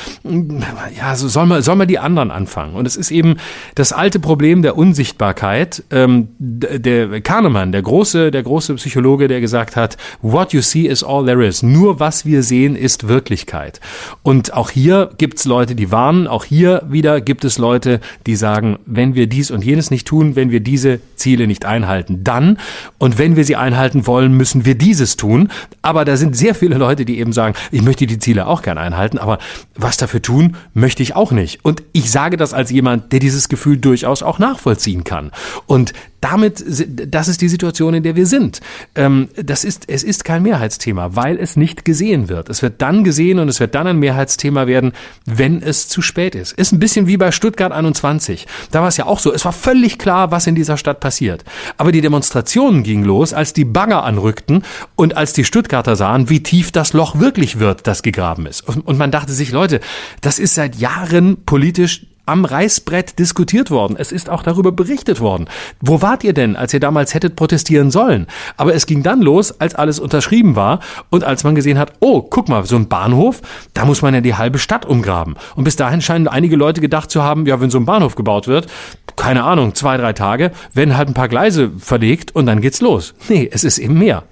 ja, 0.98 1.16
so 1.16 1.28
soll 1.28 1.46
man, 1.46 1.62
soll 1.62 1.76
man 1.76 1.88
die 1.88 2.00
anderen 2.00 2.32
anfangen. 2.32 2.76
Und 2.76 2.86
es 2.86 2.96
ist 2.96 3.12
eben 3.12 3.38
das 3.76 3.94
alte 3.94 4.20
Problem 4.20 4.62
der 4.62 4.78
Unsichtbarkeit. 4.78 5.73
Ähm, 5.92 6.30
der 6.40 7.22
Kahnemann, 7.22 7.72
der 7.72 7.82
große, 7.82 8.32
der 8.32 8.44
große 8.44 8.74
Psychologe, 8.76 9.28
der 9.28 9.42
gesagt 9.42 9.76
hat, 9.76 9.98
what 10.22 10.54
you 10.54 10.62
see 10.62 10.88
is 10.88 11.04
all 11.04 11.26
there 11.26 11.46
is. 11.46 11.64
Nur 11.64 12.00
was 12.00 12.26
wir 12.26 12.44
sehen, 12.44 12.76
ist 12.76 13.08
Wirklichkeit. 13.08 13.80
Und 14.24 14.54
auch 14.54 14.70
hier 14.70 15.12
gibt's 15.18 15.46
Leute, 15.46 15.76
die 15.76 15.92
warnen. 15.92 16.28
Auch 16.28 16.46
hier 16.46 16.84
wieder 16.90 17.22
gibt 17.22 17.46
es 17.46 17.58
Leute, 17.58 18.00
die 18.26 18.36
sagen, 18.36 18.80
wenn 18.86 19.16
wir 19.16 19.28
die 19.28 19.44
dies 19.44 19.52
und 19.52 19.66
jenes 19.66 19.92
nicht 19.92 20.08
tun, 20.08 20.36
wenn 20.38 20.52
wir 20.52 20.62
diese 20.62 21.02
Ziele 21.16 21.48
nicht 21.48 21.66
einhalten. 21.66 22.24
Dann, 22.24 22.60
und 22.98 23.18
wenn 23.18 23.36
wir 23.36 23.44
sie 23.44 23.56
einhalten 23.56 24.08
wollen, 24.08 24.38
müssen 24.38 24.64
wir 24.66 24.76
dieses 24.76 25.18
tun. 25.18 25.50
Aber 25.82 26.06
da 26.06 26.16
sind 26.16 26.38
sehr 26.38 26.56
viele 26.56 26.78
Leute, 26.78 27.04
die 27.04 27.20
eben 27.20 27.34
sagen, 27.34 27.56
ich 27.72 27.82
möchte 27.82 28.06
die 28.08 28.20
Ziele 28.20 28.48
auch 28.48 28.62
gern 28.62 28.78
einhalten, 28.78 29.18
aber 29.18 29.40
was 29.76 29.98
dafür 29.98 30.22
tun, 30.22 30.56
möchte 30.74 31.04
ich 31.04 31.16
auch 31.16 31.32
nicht. 31.32 31.66
Und 31.66 31.84
ich 31.92 32.10
sage 32.10 32.38
das 32.38 32.54
als 32.54 32.70
jemand, 32.70 33.12
der 33.12 33.20
dieses 33.20 33.50
Gefühl 33.50 33.78
durchaus 33.78 34.24
auch 34.24 34.40
nachvollziehen 34.40 35.04
kann. 35.04 35.32
Und 35.66 35.94
damit, 36.24 36.64
das 37.12 37.28
ist 37.28 37.42
die 37.42 37.50
Situation, 37.50 37.94
in 37.94 38.04
der 38.04 38.16
wir 38.16 38.26
sind. 38.26 38.62
Ähm, 38.96 39.28
das 39.36 39.66
ist, 39.66 39.90
es 39.90 40.04
ist 40.04 40.24
kein 40.24 40.44
Mehrheitsthema, 40.44 41.16
weil 41.16 41.38
es 41.38 41.58
nicht 41.58 41.84
gesehen 41.84 42.30
wird. 42.30 42.50
Es 42.50 42.62
wird 42.62 42.82
dann 42.82 43.04
gesehen 43.04 43.40
und 43.40 43.50
es 43.50 43.60
wird 43.60 43.76
dann 43.76 43.88
ein 43.88 44.00
Mehrheitsthema 44.00 44.66
werden, 44.66 44.94
wenn 45.26 45.62
es 45.62 45.90
zu 45.90 46.02
spät 46.02 46.34
ist. 46.34 46.54
Ist 46.54 46.72
ein 46.72 46.80
bisschen 46.80 47.08
wie 47.08 47.18
bei 47.18 47.32
Stuttgart 47.32 47.74
21. 47.74 48.48
Da 48.72 48.82
war 48.82 48.88
es 48.88 48.96
ja 48.96 49.06
auch 49.06 49.20
so. 49.20 49.34
Es 49.34 49.44
war 49.44 49.52
völlig 49.52 50.00
klar, 50.00 50.32
was 50.32 50.48
in 50.48 50.56
dieser 50.56 50.78
Stadt 50.78 51.02
passiert. 51.02 51.44
Aber 51.78 51.92
die 51.92 52.02
Demonstrationen 52.02 52.84
gingen 52.84 53.04
los, 53.04 53.34
als 53.34 53.52
die 53.52 53.66
Bagger 53.66 54.04
anrückten 54.04 54.64
und 54.96 55.18
als 55.18 55.34
die 55.34 55.44
Stuttgarter 55.44 55.98
sahen, 55.98 56.30
wie 56.30 56.42
tief 56.42 56.72
das 56.72 56.94
Loch 56.94 57.20
wirklich 57.20 57.60
wird, 57.60 57.86
das 57.86 58.02
gegraben 58.02 58.46
ist. 58.46 58.62
Und 58.62 58.98
man 58.98 59.12
dachte 59.12 59.34
sich, 59.34 59.52
Leute, 59.52 59.82
das 60.22 60.40
ist 60.40 60.56
seit 60.56 60.76
Jahren 60.78 61.44
politisch 61.46 62.06
am 62.26 62.46
Reißbrett 62.46 63.20
diskutiert 63.20 63.70
worden. 63.70 63.96
Es 63.98 64.12
ist 64.12 64.30
auch 64.30 64.44
darüber 64.44 64.72
berichtet 64.72 65.20
worden. 65.20 65.48
Wo 65.82 66.02
wart 66.02 66.24
ihr 66.24 66.34
denn, 66.34 66.56
als 66.56 66.74
ihr 66.74 66.80
damals 66.80 67.14
hättet 67.14 67.36
protestieren 67.36 67.92
sollen? 67.92 68.28
Aber 68.56 68.74
es 68.74 68.86
ging 68.86 69.04
dann 69.04 69.22
los, 69.22 69.60
als 69.60 69.76
alles 69.76 70.00
unterschrieben 70.00 70.56
war 70.56 70.80
und 71.10 71.24
als 71.24 71.44
man 71.44 71.56
gesehen 71.56 71.78
hat, 71.78 71.94
oh, 72.00 72.22
guck 72.22 72.48
mal, 72.48 72.66
so 72.66 72.76
ein 72.78 72.88
Bahnhof, 72.88 73.42
da 73.74 73.86
muss 73.86 74.02
man 74.02 74.14
ja 74.14 74.22
die 74.22 74.36
halbe 74.36 74.60
Stadt 74.60 74.86
umgraben. 74.86 75.36
Und 75.56 75.66
bis 75.66 75.76
dahin 75.76 76.02
scheinen 76.02 76.28
einige 76.28 76.56
Leute 76.56 76.80
gedacht 76.80 77.12
zu 77.12 77.24
haben, 77.24 77.46
ja, 77.46 77.60
wenn 77.60 77.70
so 77.70 77.78
ein 77.78 77.86
Bahnhof 77.86 78.16
gebaut 78.16 78.48
wird, 78.48 78.68
keine 79.16 79.44
Ahnung, 79.44 79.76
zwei, 79.76 79.98
drei 79.98 80.14
Tage, 80.14 80.52
werden 80.74 80.96
halt 80.96 81.10
ein 81.10 81.14
paar 81.14 81.28
Gleise 81.28 81.72
verlegt 81.78 82.36
und 82.36 82.46
dann 82.46 82.62
geht's 82.62 82.82
los. 82.82 83.14
Nee, 83.28 83.50
es 83.52 83.64
ist 83.64 83.78
eben 83.78 84.00
mehr. 84.00 84.24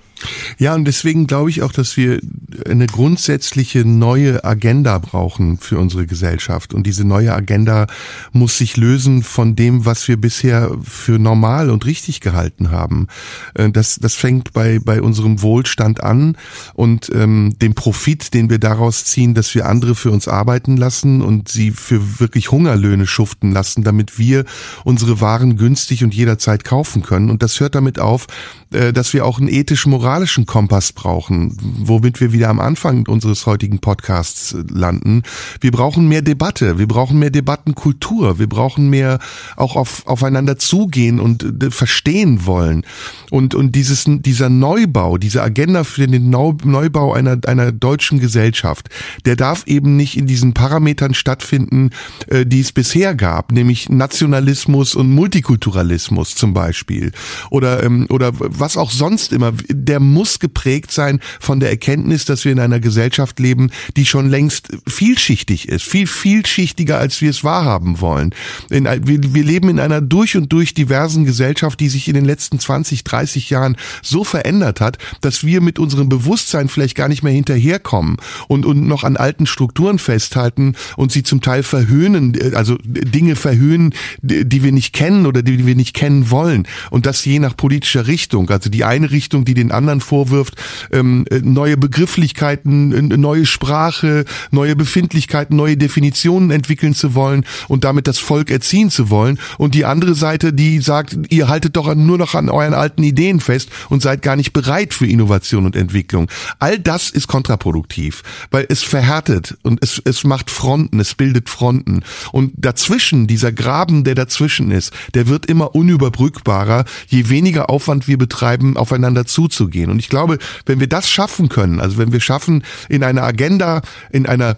Ja, 0.57 0.75
und 0.75 0.85
deswegen 0.85 1.27
glaube 1.27 1.49
ich 1.49 1.61
auch, 1.61 1.71
dass 1.71 1.97
wir 1.97 2.19
eine 2.67 2.87
grundsätzliche 2.87 3.85
neue 3.85 4.43
Agenda 4.43 4.97
brauchen 4.97 5.57
für 5.57 5.79
unsere 5.79 6.05
Gesellschaft. 6.05 6.73
Und 6.73 6.85
diese 6.85 7.05
neue 7.05 7.33
Agenda 7.33 7.87
muss 8.31 8.57
sich 8.57 8.77
lösen 8.77 9.23
von 9.23 9.55
dem, 9.55 9.85
was 9.85 10.07
wir 10.07 10.17
bisher 10.17 10.71
für 10.83 11.19
normal 11.19 11.69
und 11.69 11.85
richtig 11.85 12.21
gehalten 12.21 12.71
haben. 12.71 13.07
Äh, 13.55 13.71
das, 13.71 13.95
das 13.95 14.15
fängt 14.15 14.53
bei, 14.53 14.79
bei 14.79 15.01
unserem 15.01 15.41
Wohlstand 15.41 16.03
an 16.03 16.37
und 16.73 17.09
ähm, 17.13 17.55
dem 17.61 17.73
Profit, 17.73 18.33
den 18.33 18.49
wir 18.49 18.59
daraus 18.59 19.05
ziehen, 19.05 19.33
dass 19.33 19.53
wir 19.55 19.67
andere 19.67 19.95
für 19.95 20.11
uns 20.11 20.27
arbeiten 20.27 20.77
lassen 20.77 21.21
und 21.21 21.49
sie 21.49 21.71
für 21.71 22.19
wirklich 22.19 22.51
Hungerlöhne 22.51 23.07
schuften 23.07 23.51
lassen, 23.51 23.83
damit 23.83 24.19
wir 24.19 24.45
unsere 24.83 25.21
Waren 25.21 25.57
günstig 25.57 26.03
und 26.03 26.13
jederzeit 26.13 26.63
kaufen 26.63 27.01
können. 27.01 27.29
Und 27.29 27.43
das 27.43 27.59
hört 27.59 27.75
damit 27.75 27.99
auf, 27.99 28.27
äh, 28.71 28.93
dass 28.93 29.13
wir 29.13 29.25
auch 29.25 29.39
einen 29.39 29.47
ethisch-moralischen 29.47 30.10
Kompass 30.45 30.91
brauchen, 30.91 31.55
womit 31.61 32.19
wir 32.19 32.33
wieder 32.33 32.49
am 32.49 32.59
Anfang 32.59 33.07
unseres 33.07 33.45
heutigen 33.45 33.79
Podcasts 33.79 34.53
äh, 34.53 34.63
landen. 34.69 35.23
Wir 35.61 35.71
brauchen 35.71 36.07
mehr 36.07 36.21
Debatte, 36.21 36.77
wir 36.77 36.87
brauchen 36.87 37.17
mehr 37.19 37.29
Debattenkultur, 37.29 38.37
wir 38.37 38.47
brauchen 38.47 38.89
mehr 38.89 39.19
auch 39.55 39.75
auf, 39.75 40.05
aufeinander 40.07 40.57
zugehen 40.57 41.19
und 41.19 41.63
äh, 41.63 41.71
verstehen 41.71 42.45
wollen. 42.45 42.83
Und, 43.29 43.55
und 43.55 43.73
dieses, 43.73 44.03
dieser 44.05 44.49
Neubau, 44.49 45.17
diese 45.17 45.41
Agenda 45.41 45.85
für 45.85 46.07
den 46.07 46.29
Neubau 46.29 47.13
einer, 47.13 47.37
einer 47.47 47.71
deutschen 47.71 48.19
Gesellschaft, 48.19 48.89
der 49.25 49.37
darf 49.37 49.65
eben 49.67 49.95
nicht 49.95 50.17
in 50.17 50.27
diesen 50.27 50.53
Parametern 50.53 51.13
stattfinden, 51.13 51.91
die 52.29 52.59
es 52.59 52.73
bisher 52.73 53.15
gab, 53.15 53.53
nämlich 53.53 53.89
Nationalismus 53.89 54.95
und 54.95 55.09
Multikulturalismus 55.09 56.35
zum 56.35 56.53
Beispiel. 56.53 57.13
Oder, 57.49 57.83
ähm, 57.83 58.07
oder 58.09 58.31
was 58.33 58.75
auch 58.75 58.91
sonst 58.91 59.31
immer, 59.31 59.53
der 59.69 60.00
muss 60.01 60.39
geprägt 60.39 60.91
sein 60.91 61.19
von 61.39 61.59
der 61.59 61.69
Erkenntnis, 61.69 62.25
dass 62.25 62.45
wir 62.45 62.51
in 62.51 62.59
einer 62.59 62.79
Gesellschaft 62.79 63.39
leben, 63.39 63.71
die 63.95 64.05
schon 64.05 64.29
längst 64.29 64.69
vielschichtig 64.87 65.69
ist, 65.69 65.83
viel 65.83 66.07
vielschichtiger, 66.07 66.97
als 66.97 67.21
wir 67.21 67.29
es 67.29 67.43
wahrhaben 67.43 68.01
wollen. 68.01 68.33
In, 68.69 68.85
wir, 68.85 69.33
wir 69.33 69.43
leben 69.43 69.69
in 69.69 69.79
einer 69.79 70.01
durch 70.01 70.35
und 70.37 70.51
durch 70.51 70.73
diversen 70.73 71.25
Gesellschaft, 71.25 71.79
die 71.79 71.89
sich 71.89 72.07
in 72.07 72.15
den 72.15 72.25
letzten 72.25 72.59
20, 72.59 73.03
30 73.03 73.49
Jahren 73.49 73.77
so 74.01 74.23
verändert 74.23 74.81
hat, 74.81 74.97
dass 75.21 75.45
wir 75.45 75.61
mit 75.61 75.79
unserem 75.79 76.09
Bewusstsein 76.09 76.67
vielleicht 76.67 76.95
gar 76.95 77.07
nicht 77.07 77.23
mehr 77.23 77.33
hinterherkommen 77.33 78.17
und, 78.47 78.65
und 78.65 78.87
noch 78.87 79.03
an 79.03 79.17
alten 79.17 79.45
Strukturen 79.45 79.99
festhalten 79.99 80.75
und 80.97 81.11
sie 81.11 81.23
zum 81.23 81.41
Teil 81.41 81.63
verhöhnen, 81.63 82.37
also 82.55 82.77
Dinge 82.83 83.35
verhöhnen, 83.35 83.93
die 84.21 84.63
wir 84.63 84.71
nicht 84.71 84.93
kennen 84.93 85.25
oder 85.25 85.41
die 85.41 85.65
wir 85.65 85.75
nicht 85.75 85.93
kennen 85.93 86.29
wollen. 86.29 86.67
Und 86.89 87.05
das 87.05 87.23
je 87.25 87.39
nach 87.39 87.55
politischer 87.55 88.07
Richtung. 88.07 88.49
Also 88.49 88.69
die 88.69 88.83
eine 88.83 89.11
Richtung, 89.11 89.45
die 89.45 89.53
den 89.53 89.71
anderen 89.71 89.90
vorwirft, 89.99 90.55
ähm, 90.91 91.25
äh, 91.29 91.39
neue 91.39 91.75
Begrifflichkeiten, 91.75 92.89
neue 93.19 93.45
Sprache, 93.45 94.25
neue 94.51 94.75
Befindlichkeiten, 94.75 95.55
neue 95.55 95.75
Definitionen 95.75 96.51
entwickeln 96.51 96.93
zu 96.93 97.15
wollen 97.15 97.45
und 97.67 97.83
damit 97.83 98.07
das 98.07 98.19
Volk 98.19 98.51
erziehen 98.51 98.89
zu 98.89 99.09
wollen. 99.09 99.39
Und 99.57 99.75
die 99.75 99.85
andere 99.85 100.15
Seite, 100.15 100.53
die 100.53 100.79
sagt, 100.79 101.17
ihr 101.29 101.47
haltet 101.47 101.75
doch 101.75 101.93
nur 101.95 102.17
noch 102.17 102.35
an 102.35 102.49
euren 102.49 102.73
alten 102.73 103.03
Ideen 103.03 103.39
fest 103.39 103.69
und 103.89 104.01
seid 104.01 104.21
gar 104.21 104.35
nicht 104.35 104.53
bereit 104.53 104.93
für 104.93 105.07
Innovation 105.07 105.65
und 105.65 105.75
Entwicklung. 105.75 106.29
All 106.59 106.79
das 106.79 107.09
ist 107.09 107.27
kontraproduktiv, 107.27 108.23
weil 108.51 108.65
es 108.69 108.83
verhärtet 108.83 109.57
und 109.63 109.79
es, 109.81 110.01
es 110.05 110.23
macht 110.23 110.49
Fronten, 110.49 110.99
es 110.99 111.15
bildet 111.15 111.49
Fronten. 111.49 112.03
Und 112.31 112.53
dazwischen, 112.57 113.27
dieser 113.27 113.51
Graben, 113.51 114.03
der 114.03 114.15
dazwischen 114.15 114.71
ist, 114.71 114.93
der 115.13 115.27
wird 115.27 115.47
immer 115.47 115.75
unüberbrückbarer, 115.75 116.85
je 117.07 117.29
weniger 117.29 117.69
Aufwand 117.69 118.07
wir 118.07 118.17
betreiben, 118.17 118.77
aufeinander 118.77 119.25
zuzugehen. 119.25 119.70
Und 119.89 119.99
ich 119.99 120.09
glaube, 120.09 120.37
wenn 120.65 120.79
wir 120.79 120.87
das 120.87 121.09
schaffen 121.09 121.49
können, 121.49 121.79
also 121.79 121.97
wenn 121.97 122.11
wir 122.11 122.19
schaffen, 122.19 122.63
in 122.89 123.03
einer 123.03 123.23
Agenda, 123.23 123.81
in 124.11 124.25
einer 124.25 124.57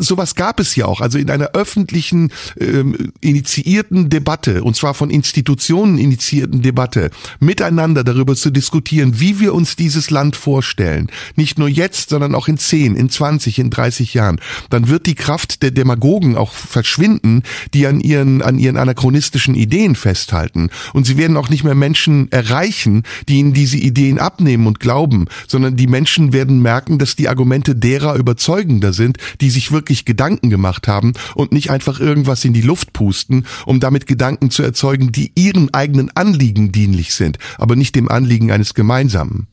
sowas 0.00 0.34
gab 0.34 0.60
es 0.60 0.76
ja 0.76 0.86
auch, 0.86 1.00
also 1.00 1.18
in 1.18 1.30
einer 1.30 1.50
öffentlichen 1.54 2.32
ähm, 2.58 3.12
initiierten 3.20 4.10
Debatte, 4.10 4.62
und 4.62 4.76
zwar 4.76 4.94
von 4.94 5.10
Institutionen 5.10 5.98
initiierten 5.98 6.62
Debatte, 6.62 7.10
miteinander 7.40 8.04
darüber 8.04 8.34
zu 8.34 8.50
diskutieren, 8.50 9.20
wie 9.20 9.40
wir 9.40 9.54
uns 9.54 9.76
dieses 9.76 10.10
Land 10.10 10.36
vorstellen. 10.36 11.08
Nicht 11.36 11.58
nur 11.58 11.68
jetzt, 11.68 12.10
sondern 12.10 12.34
auch 12.34 12.48
in 12.48 12.58
10, 12.58 12.96
in 12.96 13.10
20, 13.10 13.58
in 13.58 13.70
30 13.70 14.14
Jahren. 14.14 14.40
Dann 14.70 14.88
wird 14.88 15.06
die 15.06 15.14
Kraft 15.14 15.62
der 15.62 15.70
Demagogen 15.70 16.36
auch 16.36 16.52
verschwinden, 16.52 17.42
die 17.74 17.86
an 17.86 18.00
ihren, 18.00 18.42
an 18.42 18.58
ihren 18.58 18.76
anachronistischen 18.76 19.54
Ideen 19.54 19.94
festhalten. 19.94 20.70
Und 20.92 21.06
sie 21.06 21.16
werden 21.16 21.36
auch 21.36 21.48
nicht 21.48 21.64
mehr 21.64 21.74
Menschen 21.74 22.30
erreichen, 22.32 23.02
die 23.28 23.38
ihnen 23.38 23.52
diese 23.52 23.76
Ideen 23.76 24.18
abnehmen 24.18 24.66
und 24.66 24.80
glauben, 24.80 25.26
sondern 25.46 25.76
die 25.76 25.86
Menschen 25.86 26.32
werden 26.32 26.60
merken, 26.60 26.98
dass 26.98 27.16
die 27.16 27.28
Argumente 27.28 27.74
derer 27.74 28.16
überzeugender 28.16 28.92
sind, 28.92 29.18
die 29.40 29.50
sich 29.50 29.72
wirklich 29.72 30.04
Gedanken 30.04 30.50
gemacht 30.50 30.88
haben 30.88 31.12
und 31.34 31.52
nicht 31.52 31.70
einfach 31.70 32.00
irgendwas 32.00 32.44
in 32.44 32.52
die 32.52 32.62
Luft 32.62 32.92
pusten, 32.92 33.46
um 33.66 33.80
damit 33.80 34.06
Gedanken 34.06 34.50
zu 34.50 34.62
erzeugen, 34.62 35.12
die 35.12 35.32
ihren 35.34 35.72
eigenen 35.74 36.10
Anliegen 36.14 36.72
dienlich 36.72 37.14
sind, 37.14 37.38
aber 37.58 37.76
nicht 37.76 37.94
dem 37.94 38.08
Anliegen 38.10 38.50
eines 38.50 38.74
Gemeinsamen. 38.74 39.46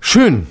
Schön. 0.00 0.46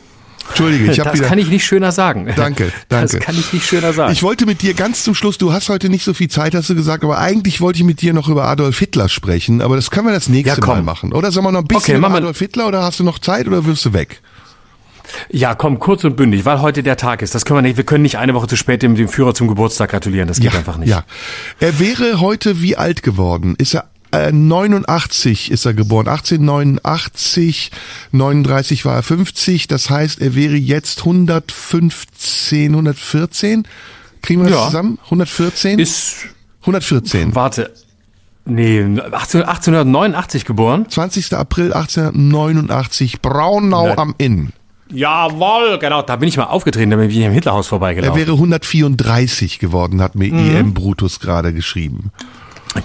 Entschuldige, 0.50 0.92
ich 0.92 1.00
habe 1.00 1.10
Das 1.12 1.20
wieder. 1.20 1.30
kann 1.30 1.38
ich 1.40 1.48
nicht 1.48 1.64
schöner 1.66 1.92
sagen. 1.94 2.26
Danke, 2.36 2.74
danke. 2.90 3.18
Das 3.18 3.20
kann 3.26 3.36
ich 3.40 3.54
nicht 3.54 3.66
schöner 3.66 3.94
sagen. 3.94 4.12
Ich 4.12 4.24
wollte 4.24 4.46
mit 4.46 4.62
dir 4.62 4.74
ganz 4.74 5.04
zum 5.04 5.16
Schluss, 5.16 5.38
du 5.38 5.54
hast 5.54 5.70
heute 5.70 5.90
nicht 5.90 6.04
so 6.04 6.14
viel 6.14 6.28
Zeit, 6.28 6.54
hast 6.54 6.70
du 6.70 6.76
gesagt, 6.76 7.04
aber 7.04 7.18
eigentlich 7.20 7.62
wollte 7.62 7.80
ich 7.80 7.86
mit 7.86 8.02
dir 8.02 8.14
noch 8.14 8.28
über 8.28 8.46
Adolf 8.46 8.78
Hitler 8.78 9.08
sprechen, 9.08 9.62
aber 9.62 9.78
das 9.78 9.90
können 9.90 10.08
wir 10.08 10.14
das 10.14 10.28
nächste 10.28 10.60
Ja. 10.60 10.68
Mal 10.68 10.84
machen. 10.84 11.14
Oder 11.14 11.32
sollen 11.32 11.46
wir 11.46 11.52
noch 11.54 11.62
ein 11.62 11.68
bisschen 11.68 12.04
Okay, 12.04 12.14
Adolf 12.18 12.40
Hitler 12.40 12.68
oder 12.68 12.84
hast 12.84 13.00
du 13.00 13.04
noch 13.04 13.20
Zeit 13.20 13.48
oder 13.48 13.66
wirst 13.66 13.86
du 13.86 13.94
weg? 13.94 14.22
Ja, 15.30 15.56
komm, 15.56 15.80
kurz 15.80 16.04
und 16.04 16.16
bündig, 16.16 16.46
weil 16.46 16.62
heute 16.62 16.84
der 16.84 16.98
Tag 16.98 17.22
ist. 17.22 17.34
Das 17.36 17.46
können 17.46 17.58
wir 17.58 17.62
nicht. 17.62 17.78
Wir 17.78 17.84
können 17.84 18.04
nicht 18.04 18.18
eine 18.18 18.34
Woche 18.34 18.48
zu 18.48 18.56
spät 18.58 18.82
dem, 18.84 18.96
dem 18.96 19.08
Führer 19.10 19.34
zum 19.34 19.48
Geburtstag 19.48 19.92
gratulieren. 19.92 20.28
Das 20.28 20.40
geht 20.40 20.56
einfach 20.56 20.78
nicht. 20.78 20.90
Ja. 20.90 21.04
Er 21.60 21.80
wäre 21.80 22.20
heute 22.20 22.62
wie 22.62 22.76
alt 22.78 23.04
geworden? 23.04 23.56
Ist 23.58 23.74
er 23.76 23.86
äh, 24.12 24.32
89 24.32 25.50
ist 25.50 25.66
er 25.66 25.74
geboren, 25.74 26.08
1889, 26.08 27.72
39 28.12 28.86
war 28.86 28.96
er 28.98 29.02
50, 29.04 29.68
das 29.68 29.90
heißt, 29.90 30.22
er 30.22 30.36
wäre 30.36 30.54
jetzt 30.56 31.00
115, 31.00 32.72
114? 32.74 33.64
Kriegen 34.22 34.44
wir 34.44 34.50
das 34.52 34.60
Ja. 34.60 34.66
zusammen? 34.68 35.00
114? 35.06 35.80
Ist, 35.80 36.28
114. 36.62 37.34
warte, 37.36 37.72
nee, 38.46 38.82
18, 39.12 39.42
1889 39.44 40.46
geboren. 40.46 40.86
20. 40.90 41.34
April 41.36 41.74
1889, 41.74 43.22
Braunau 43.22 43.88
Na- 43.88 43.98
am 43.98 44.14
Inn. 44.20 44.54
Jawohl, 44.94 45.80
genau. 45.80 46.02
Da 46.02 46.16
bin 46.16 46.30
ich 46.30 46.38
mal 46.38 46.46
aufgetreten, 46.46 46.92
da 46.92 46.98
bin 46.98 47.10
ich 47.10 47.18
im 47.18 47.32
Hitlerhaus 47.34 47.66
Er 47.68 47.70
vorbeigelaufen. 47.70 48.20
wäre 48.20 48.32
134 48.34 49.60
geworden, 49.60 50.02
hat 50.02 50.16
mir 50.16 50.28
IM 50.28 50.74
Brutus 50.74 51.20
gerade 51.20 51.54
geschrieben. 51.54 52.12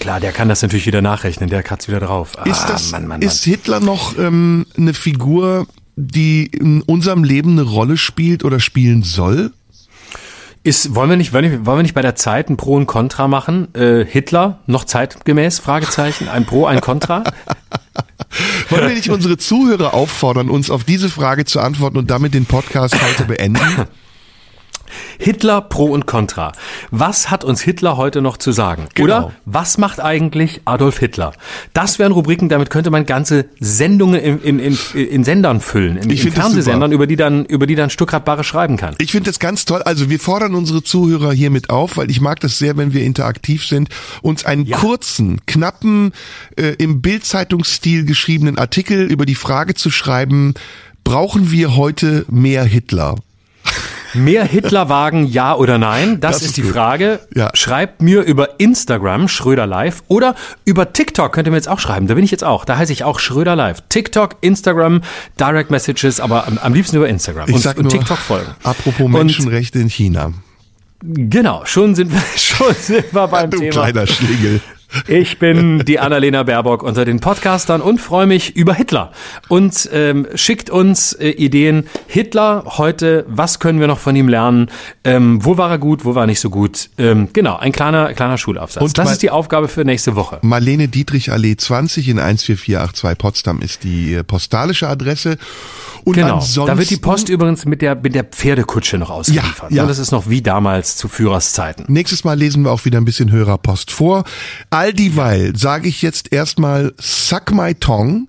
Klar, 0.01 0.21
der 0.21 0.33
kann 0.33 0.49
das 0.49 0.63
natürlich 0.63 0.87
wieder 0.87 1.03
nachrechnen. 1.03 1.49
Der 1.49 1.65
hat's 1.65 1.89
wieder 1.89 2.01
drauf. 2.01 2.33
Ist, 2.45 2.65
ah, 2.65 2.69
das, 2.69 2.93
Mann, 2.93 3.07
Mann, 3.07 3.23
ist 3.23 3.45
Hitler 3.45 3.81
noch 3.81 4.19
ähm, 4.19 4.67
eine 4.77 4.93
Figur, 4.93 5.67
die 5.97 6.47
in 6.47 6.83
unserem 6.83 7.25
Leben 7.25 7.53
eine 7.53 7.63
Rolle 7.63 7.97
spielt 7.97 8.45
oder 8.45 8.61
spielen 8.61 9.03
soll? 9.03 9.53
Ist, 10.63 10.95
wollen 10.95 11.09
wir 11.09 11.17
nicht, 11.17 11.33
wollen 11.33 11.51
wir 11.51 11.67
wollen 11.67 11.79
wir 11.79 11.83
nicht 11.83 11.95
bei 11.95 12.03
der 12.03 12.17
Zeit 12.17 12.51
ein 12.51 12.57
Pro 12.59 12.75
und 12.75 12.87
Contra 12.87 13.29
machen? 13.29 13.75
Äh, 13.75 14.05
Hitler 14.05 14.59
noch 14.67 14.85
zeitgemäß? 14.85 15.59
Fragezeichen. 15.59 16.29
Ein 16.29 16.45
Pro, 16.45 16.67
ein 16.67 16.81
Contra? 16.81 17.25
Wollen 18.71 18.89
wir 18.89 18.95
nicht 18.95 19.11
unsere 19.11 19.39
Zuhörer 19.39 19.95
auffordern, 19.95 20.51
uns 20.51 20.71
auf 20.71 20.85
diese 20.85 21.09
Frage 21.09 21.45
zu 21.45 21.61
antworten 21.61 21.97
und 21.97 22.11
damit 22.11 22.35
den 22.35 22.47
Podcast 22.47 22.97
heute 23.03 23.25
beenden? 23.25 23.87
Hitler 25.19 25.61
Pro 25.61 25.87
und 25.87 26.07
Contra. 26.07 26.53
Was 26.91 27.31
hat 27.31 27.45
uns 27.45 27.61
Hitler 27.61 27.97
heute 27.97 28.23
noch 28.23 28.37
zu 28.37 28.53
sagen? 28.53 28.87
Genau. 28.95 29.05
Oder 29.05 29.33
was 29.45 29.79
macht 29.79 30.01
eigentlich 30.01 30.63
Adolf 30.65 30.99
Hitler? 30.99 31.33
Das 31.75 31.99
wären 31.99 32.13
Rubriken, 32.13 32.49
damit 32.49 32.71
könnte 32.71 32.91
man 32.91 33.07
ganze 33.07 33.47
Sendungen 33.61 34.21
in, 34.21 34.41
in, 34.41 34.59
in, 34.59 34.79
in 34.95 35.25
Sendern 35.25 35.61
füllen, 35.61 35.97
in, 35.97 36.11
in 36.11 36.33
Fernsehsendern, 36.33 36.93
über 36.93 37.07
die 37.07 37.17
dann 37.17 37.45
über 37.45 37.67
die 37.67 37.75
dann 37.75 37.91
Stuckrad 37.91 38.25
Barre 38.25 38.45
schreiben 38.45 38.77
kann. 38.77 38.95
Ich 38.99 39.13
finde 39.13 39.31
das 39.31 39.39
ganz 39.39 39.65
toll. 39.65 39.83
Also 39.83 40.11
wir 40.11 40.21
fordern 40.21 40.55
unsere 40.55 40.83
Zuhörer 40.83 41.33
hiermit 41.33 41.71
auf, 41.71 41.97
weil 41.97 42.11
ich 42.11 42.21
mag 42.21 42.41
das 42.41 42.59
sehr, 42.59 42.77
wenn 42.77 42.93
wir 42.93 43.05
interaktiv 43.05 43.67
sind, 43.67 43.89
uns 44.23 44.45
einen 44.45 44.65
Ja. 44.67 44.79
kurzen, 44.79 45.41
knappen, 45.47 46.13
äh, 46.57 46.75
im 46.79 47.01
Bildzeitungsstil 47.01 48.05
geschriebenen 48.05 48.59
Artikel 48.59 49.11
über 49.11 49.27
die 49.27 49.35
Frage 49.35 49.75
zu 49.75 49.91
schreiben, 49.91 50.55
brauchen 51.05 51.51
wir 51.51 51.77
heute 51.77 52.25
mehr 52.29 52.65
Hitler? 52.65 53.17
Mehr 54.15 54.45
Hitlerwagen, 54.45 55.27
ja 55.27 55.55
oder 55.55 55.79
nein? 55.79 56.21
Das, 56.21 56.33
Das 56.37 56.43
ist 56.43 56.49
ist 56.49 56.57
die 56.57 56.63
gut. 56.63 56.73
Frage. 56.73 57.21
Ja. 57.35 57.51
Schreibt 57.55 58.01
mir 58.03 58.23
über 58.23 58.59
Instagram 58.61 59.29
Schröder 59.29 59.67
Live 59.67 60.03
oder 60.09 60.35
über 60.65 60.93
TikTok 60.93 61.33
könnt 61.33 61.47
ihr 61.47 61.51
mir 61.51 61.57
jetzt 61.59 61.69
auch 61.69 61.79
schreiben. 61.81 62.07
Da 62.07 62.15
bin 62.15 62.25
ich 62.25 62.31
jetzt 62.31 62.45
auch. 62.45 62.65
Da 62.65 62.77
heiße 62.79 62.93
ich 62.93 63.05
auch 63.05 63.19
Schröder 63.19 63.55
Live. 63.57 63.83
TikTok, 63.89 64.37
Instagram, 64.41 65.03
Direct 65.39 65.71
Messages, 65.71 66.21
aber 66.21 66.47
am, 66.47 66.59
am 66.59 66.75
liebsten 66.75 66.97
über 66.97 67.09
Instagram 67.09 67.49
Ich 67.49 67.55
und, 67.57 67.61
sag 67.61 67.77
und 67.77 67.85
nur, 67.85 67.93
TikTok 67.93 68.19
folgen. 68.19 68.51
apropos 68.63 69.01
Und- 69.07 69.13
Menschenrechte 69.13 69.79
in 69.79 69.89
China. 69.91 70.33
Genau, 71.03 71.65
schon 71.65 71.95
sind 71.95 72.13
wir, 72.13 72.21
schon 72.37 72.75
sind 72.75 73.13
wir 73.15 73.29
beim 73.29 73.51
Du 73.51 73.59
Thema. 73.59 73.71
kleiner 73.71 74.07
Schlingel. 74.07 74.61
Ich 75.07 75.39
bin 75.39 75.79
die 75.87 75.99
Annalena 75.99 76.43
Baerbock 76.43 76.83
unter 76.83 77.05
den 77.05 77.21
Podcastern 77.21 77.81
und 77.81 78.01
freue 78.01 78.27
mich 78.27 78.57
über 78.57 78.75
Hitler. 78.75 79.13
Und 79.49 79.89
ähm, 79.93 80.27
schickt 80.35 80.71
uns 80.71 81.13
äh, 81.13 81.31
Ideen. 81.31 81.87
Hitler 82.07 82.65
heute, 82.79 83.25
was 83.29 83.59
können 83.61 83.81
wir 83.81 83.87
noch 83.87 83.99
von 83.99 84.17
ihm 84.17 84.29
lernen? 84.29 84.71
Ähm, 85.05 85.45
wo 85.45 85.57
war 85.59 85.71
er 85.71 85.79
gut, 85.79 86.05
wo 86.05 86.15
war 86.15 86.25
er 86.25 86.27
nicht 86.27 86.41
so 86.41 86.51
gut? 86.51 86.91
Ähm, 86.99 87.29
genau, 87.33 87.57
ein 87.57 87.73
kleiner, 87.73 88.13
kleiner 88.15 88.39
Schulaufsatz. 88.39 88.83
Und 88.83 88.97
das 88.99 89.13
ist 89.13 89.23
die 89.23 89.31
Aufgabe 89.31 89.69
für 89.69 89.85
nächste 89.85 90.17
Woche. 90.17 90.39
Marlene 90.43 90.89
Dietrich 90.89 91.33
Allee 91.33 91.57
20 91.57 92.09
in 92.09 92.17
14482 92.19 93.19
Potsdam 93.19 93.61
ist 93.61 93.85
die 93.85 94.15
äh, 94.15 94.25
postalische 94.25 94.89
Adresse. 94.89 95.39
Und 96.05 96.15
Genau. 96.15 96.37
ansonsten, 96.37 96.67
Da 96.67 96.79
wird 96.79 96.91
die 96.91 96.97
Post 96.97 97.29
übrigens 97.29 97.67
mit 97.67 97.83
der, 97.83 97.95
mit 97.95 98.15
der 98.15 98.25
Pferdekutsche 98.25 98.97
noch 98.99 99.11
ausgeliefert. 99.11 99.71
Ja, 99.71 99.77
ja. 99.79 99.83
Und 99.83 99.89
das 99.89 99.99
ist 99.99 100.11
noch 100.11 100.29
wie 100.29 100.41
damals 100.41 100.97
zu 100.97 101.09
Führerszeiten. 101.09 101.85
Nächstes 101.89 102.25
Mal 102.25 102.39
lesen 102.39 102.63
wir 102.63 102.71
auch 102.73 102.85
wieder 102.85 102.99
ein 102.99 103.05
bisschen 103.05 103.31
Hörerpost 103.31 103.91
vor. 103.91 104.25
All 104.79 104.93
dieweil 104.93 105.57
sage 105.57 105.89
ich 105.89 106.03
jetzt 106.03 106.33
erstmal 106.33 106.95
Suck 107.01 107.51
my 107.51 107.75
tongue 107.75 108.29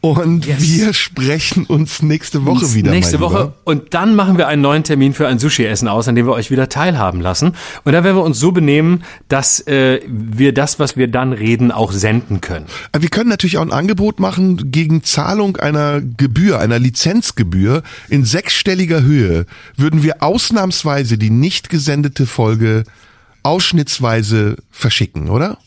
und 0.00 0.46
Yes. 0.46 0.62
wir 0.62 0.94
sprechen 0.94 1.64
uns 1.66 2.00
nächste 2.00 2.44
Woche 2.46 2.74
wieder. 2.74 2.92
Nächste 2.92 3.18
Woche. 3.18 3.38
Lieber. 3.38 3.54
Und 3.64 3.92
dann 3.92 4.14
machen 4.14 4.38
wir 4.38 4.46
einen 4.46 4.62
neuen 4.62 4.84
Termin 4.84 5.14
für 5.14 5.26
ein 5.26 5.40
Sushi-Essen 5.40 5.88
aus, 5.88 6.06
an 6.06 6.14
dem 6.14 6.26
wir 6.26 6.32
euch 6.32 6.52
wieder 6.52 6.68
teilhaben 6.68 7.20
lassen. 7.20 7.56
Und 7.82 7.92
dann 7.92 8.04
werden 8.04 8.14
wir 8.14 8.22
uns 8.22 8.38
so 8.38 8.52
benehmen, 8.52 9.02
dass 9.26 9.66
äh, 9.66 10.00
wir 10.06 10.54
das, 10.54 10.78
was 10.78 10.96
wir 10.96 11.08
dann 11.08 11.32
reden, 11.32 11.72
auch 11.72 11.90
senden 11.90 12.40
können. 12.40 12.66
Wir 12.96 13.08
können 13.08 13.28
natürlich 13.28 13.58
auch 13.58 13.62
ein 13.62 13.72
Angebot 13.72 14.20
machen 14.20 14.70
gegen 14.70 15.02
Zahlung 15.02 15.56
einer 15.56 16.00
Gebühr, 16.00 16.60
einer 16.60 16.78
Lizenzgebühr 16.78 17.82
in 18.08 18.24
sechsstelliger 18.24 19.02
Höhe 19.02 19.44
würden 19.76 20.04
wir 20.04 20.22
ausnahmsweise 20.22 21.18
die 21.18 21.30
nicht 21.30 21.68
gesendete 21.68 22.26
Folge 22.26 22.84
ausschnittsweise 23.42 24.54
verschicken, 24.70 25.28
oder? 25.30 25.58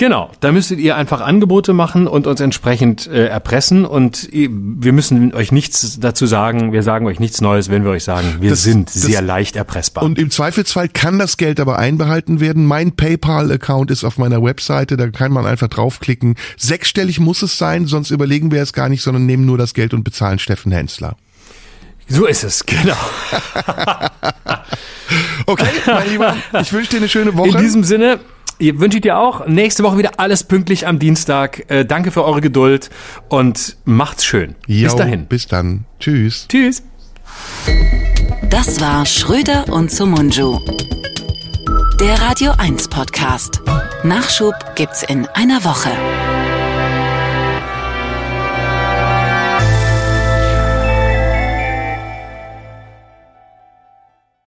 Genau, 0.00 0.30
da 0.40 0.50
müsstet 0.50 0.78
ihr 0.78 0.96
einfach 0.96 1.20
Angebote 1.20 1.74
machen 1.74 2.06
und 2.06 2.26
uns 2.26 2.40
entsprechend 2.40 3.06
äh, 3.06 3.26
erpressen. 3.26 3.84
Und 3.84 4.30
wir 4.32 4.94
müssen 4.94 5.34
euch 5.34 5.52
nichts 5.52 6.00
dazu 6.00 6.24
sagen. 6.24 6.72
Wir 6.72 6.82
sagen 6.82 7.04
euch 7.04 7.20
nichts 7.20 7.42
Neues, 7.42 7.68
wenn 7.68 7.84
wir 7.84 7.90
euch 7.90 8.04
sagen, 8.04 8.36
wir 8.40 8.48
Das- 8.48 8.62
sind 8.62 8.88
das- 8.88 8.94
sehr 9.02 9.20
leicht 9.20 9.56
erpressbar. 9.56 10.02
Und 10.02 10.18
im 10.18 10.30
Zweifelsfall 10.30 10.88
kann 10.88 11.18
das 11.18 11.36
Geld 11.36 11.60
aber 11.60 11.78
einbehalten 11.78 12.40
werden. 12.40 12.64
Mein 12.64 12.92
PayPal-Account 12.92 13.90
ist 13.90 14.02
auf 14.04 14.16
meiner 14.16 14.42
Webseite, 14.42 14.96
da 14.96 15.08
kann 15.10 15.32
man 15.32 15.44
einfach 15.44 15.68
draufklicken. 15.68 16.36
Sechsstellig 16.56 17.20
muss 17.20 17.42
es 17.42 17.58
sein, 17.58 17.84
sonst 17.86 18.10
überlegen 18.10 18.50
wir 18.52 18.62
es 18.62 18.72
gar 18.72 18.88
nicht, 18.88 19.02
sondern 19.02 19.26
nehmen 19.26 19.44
nur 19.44 19.58
das 19.58 19.74
Geld 19.74 19.92
und 19.92 20.02
bezahlen 20.02 20.38
Steffen 20.38 20.72
Hensler. 20.72 21.16
so 22.08 22.24
ist 22.24 22.42
es, 22.42 22.64
genau. 22.64 22.96
Okay, 25.46 25.66
mein 25.86 26.08
Lieber, 26.08 26.36
ich 26.60 26.72
wünsche 26.72 26.90
dir 26.90 26.96
eine 26.98 27.08
schöne 27.08 27.36
Woche. 27.36 27.48
In 27.48 27.56
diesem 27.58 27.82
Sinne, 27.82 28.20
wünsche 28.60 28.98
ich 28.98 29.02
dir 29.02 29.18
auch 29.18 29.46
nächste 29.46 29.82
Woche 29.82 29.98
wieder 29.98 30.12
alles 30.18 30.44
pünktlich 30.44 30.86
am 30.86 30.98
Dienstag. 30.98 31.64
Äh, 31.70 31.84
danke 31.84 32.10
für 32.10 32.24
eure 32.24 32.40
Geduld 32.40 32.90
und 33.28 33.76
macht's 33.84 34.24
schön. 34.24 34.54
Bis 34.66 34.92
Jo, 34.92 34.96
dahin. 34.96 35.26
Bis 35.26 35.46
dann. 35.46 35.84
Tschüss. 35.98 36.46
Tschüss. 36.48 36.82
Das 38.48 38.80
war 38.80 39.06
Schröder 39.06 39.64
und 39.70 39.90
Sumunju. 39.90 40.58
Der 42.00 42.20
Radio 42.20 42.52
1 42.58 42.88
Podcast. 42.88 43.60
Nachschub 44.02 44.54
gibt's 44.74 45.02
in 45.02 45.26
einer 45.34 45.64
Woche. 45.64 45.90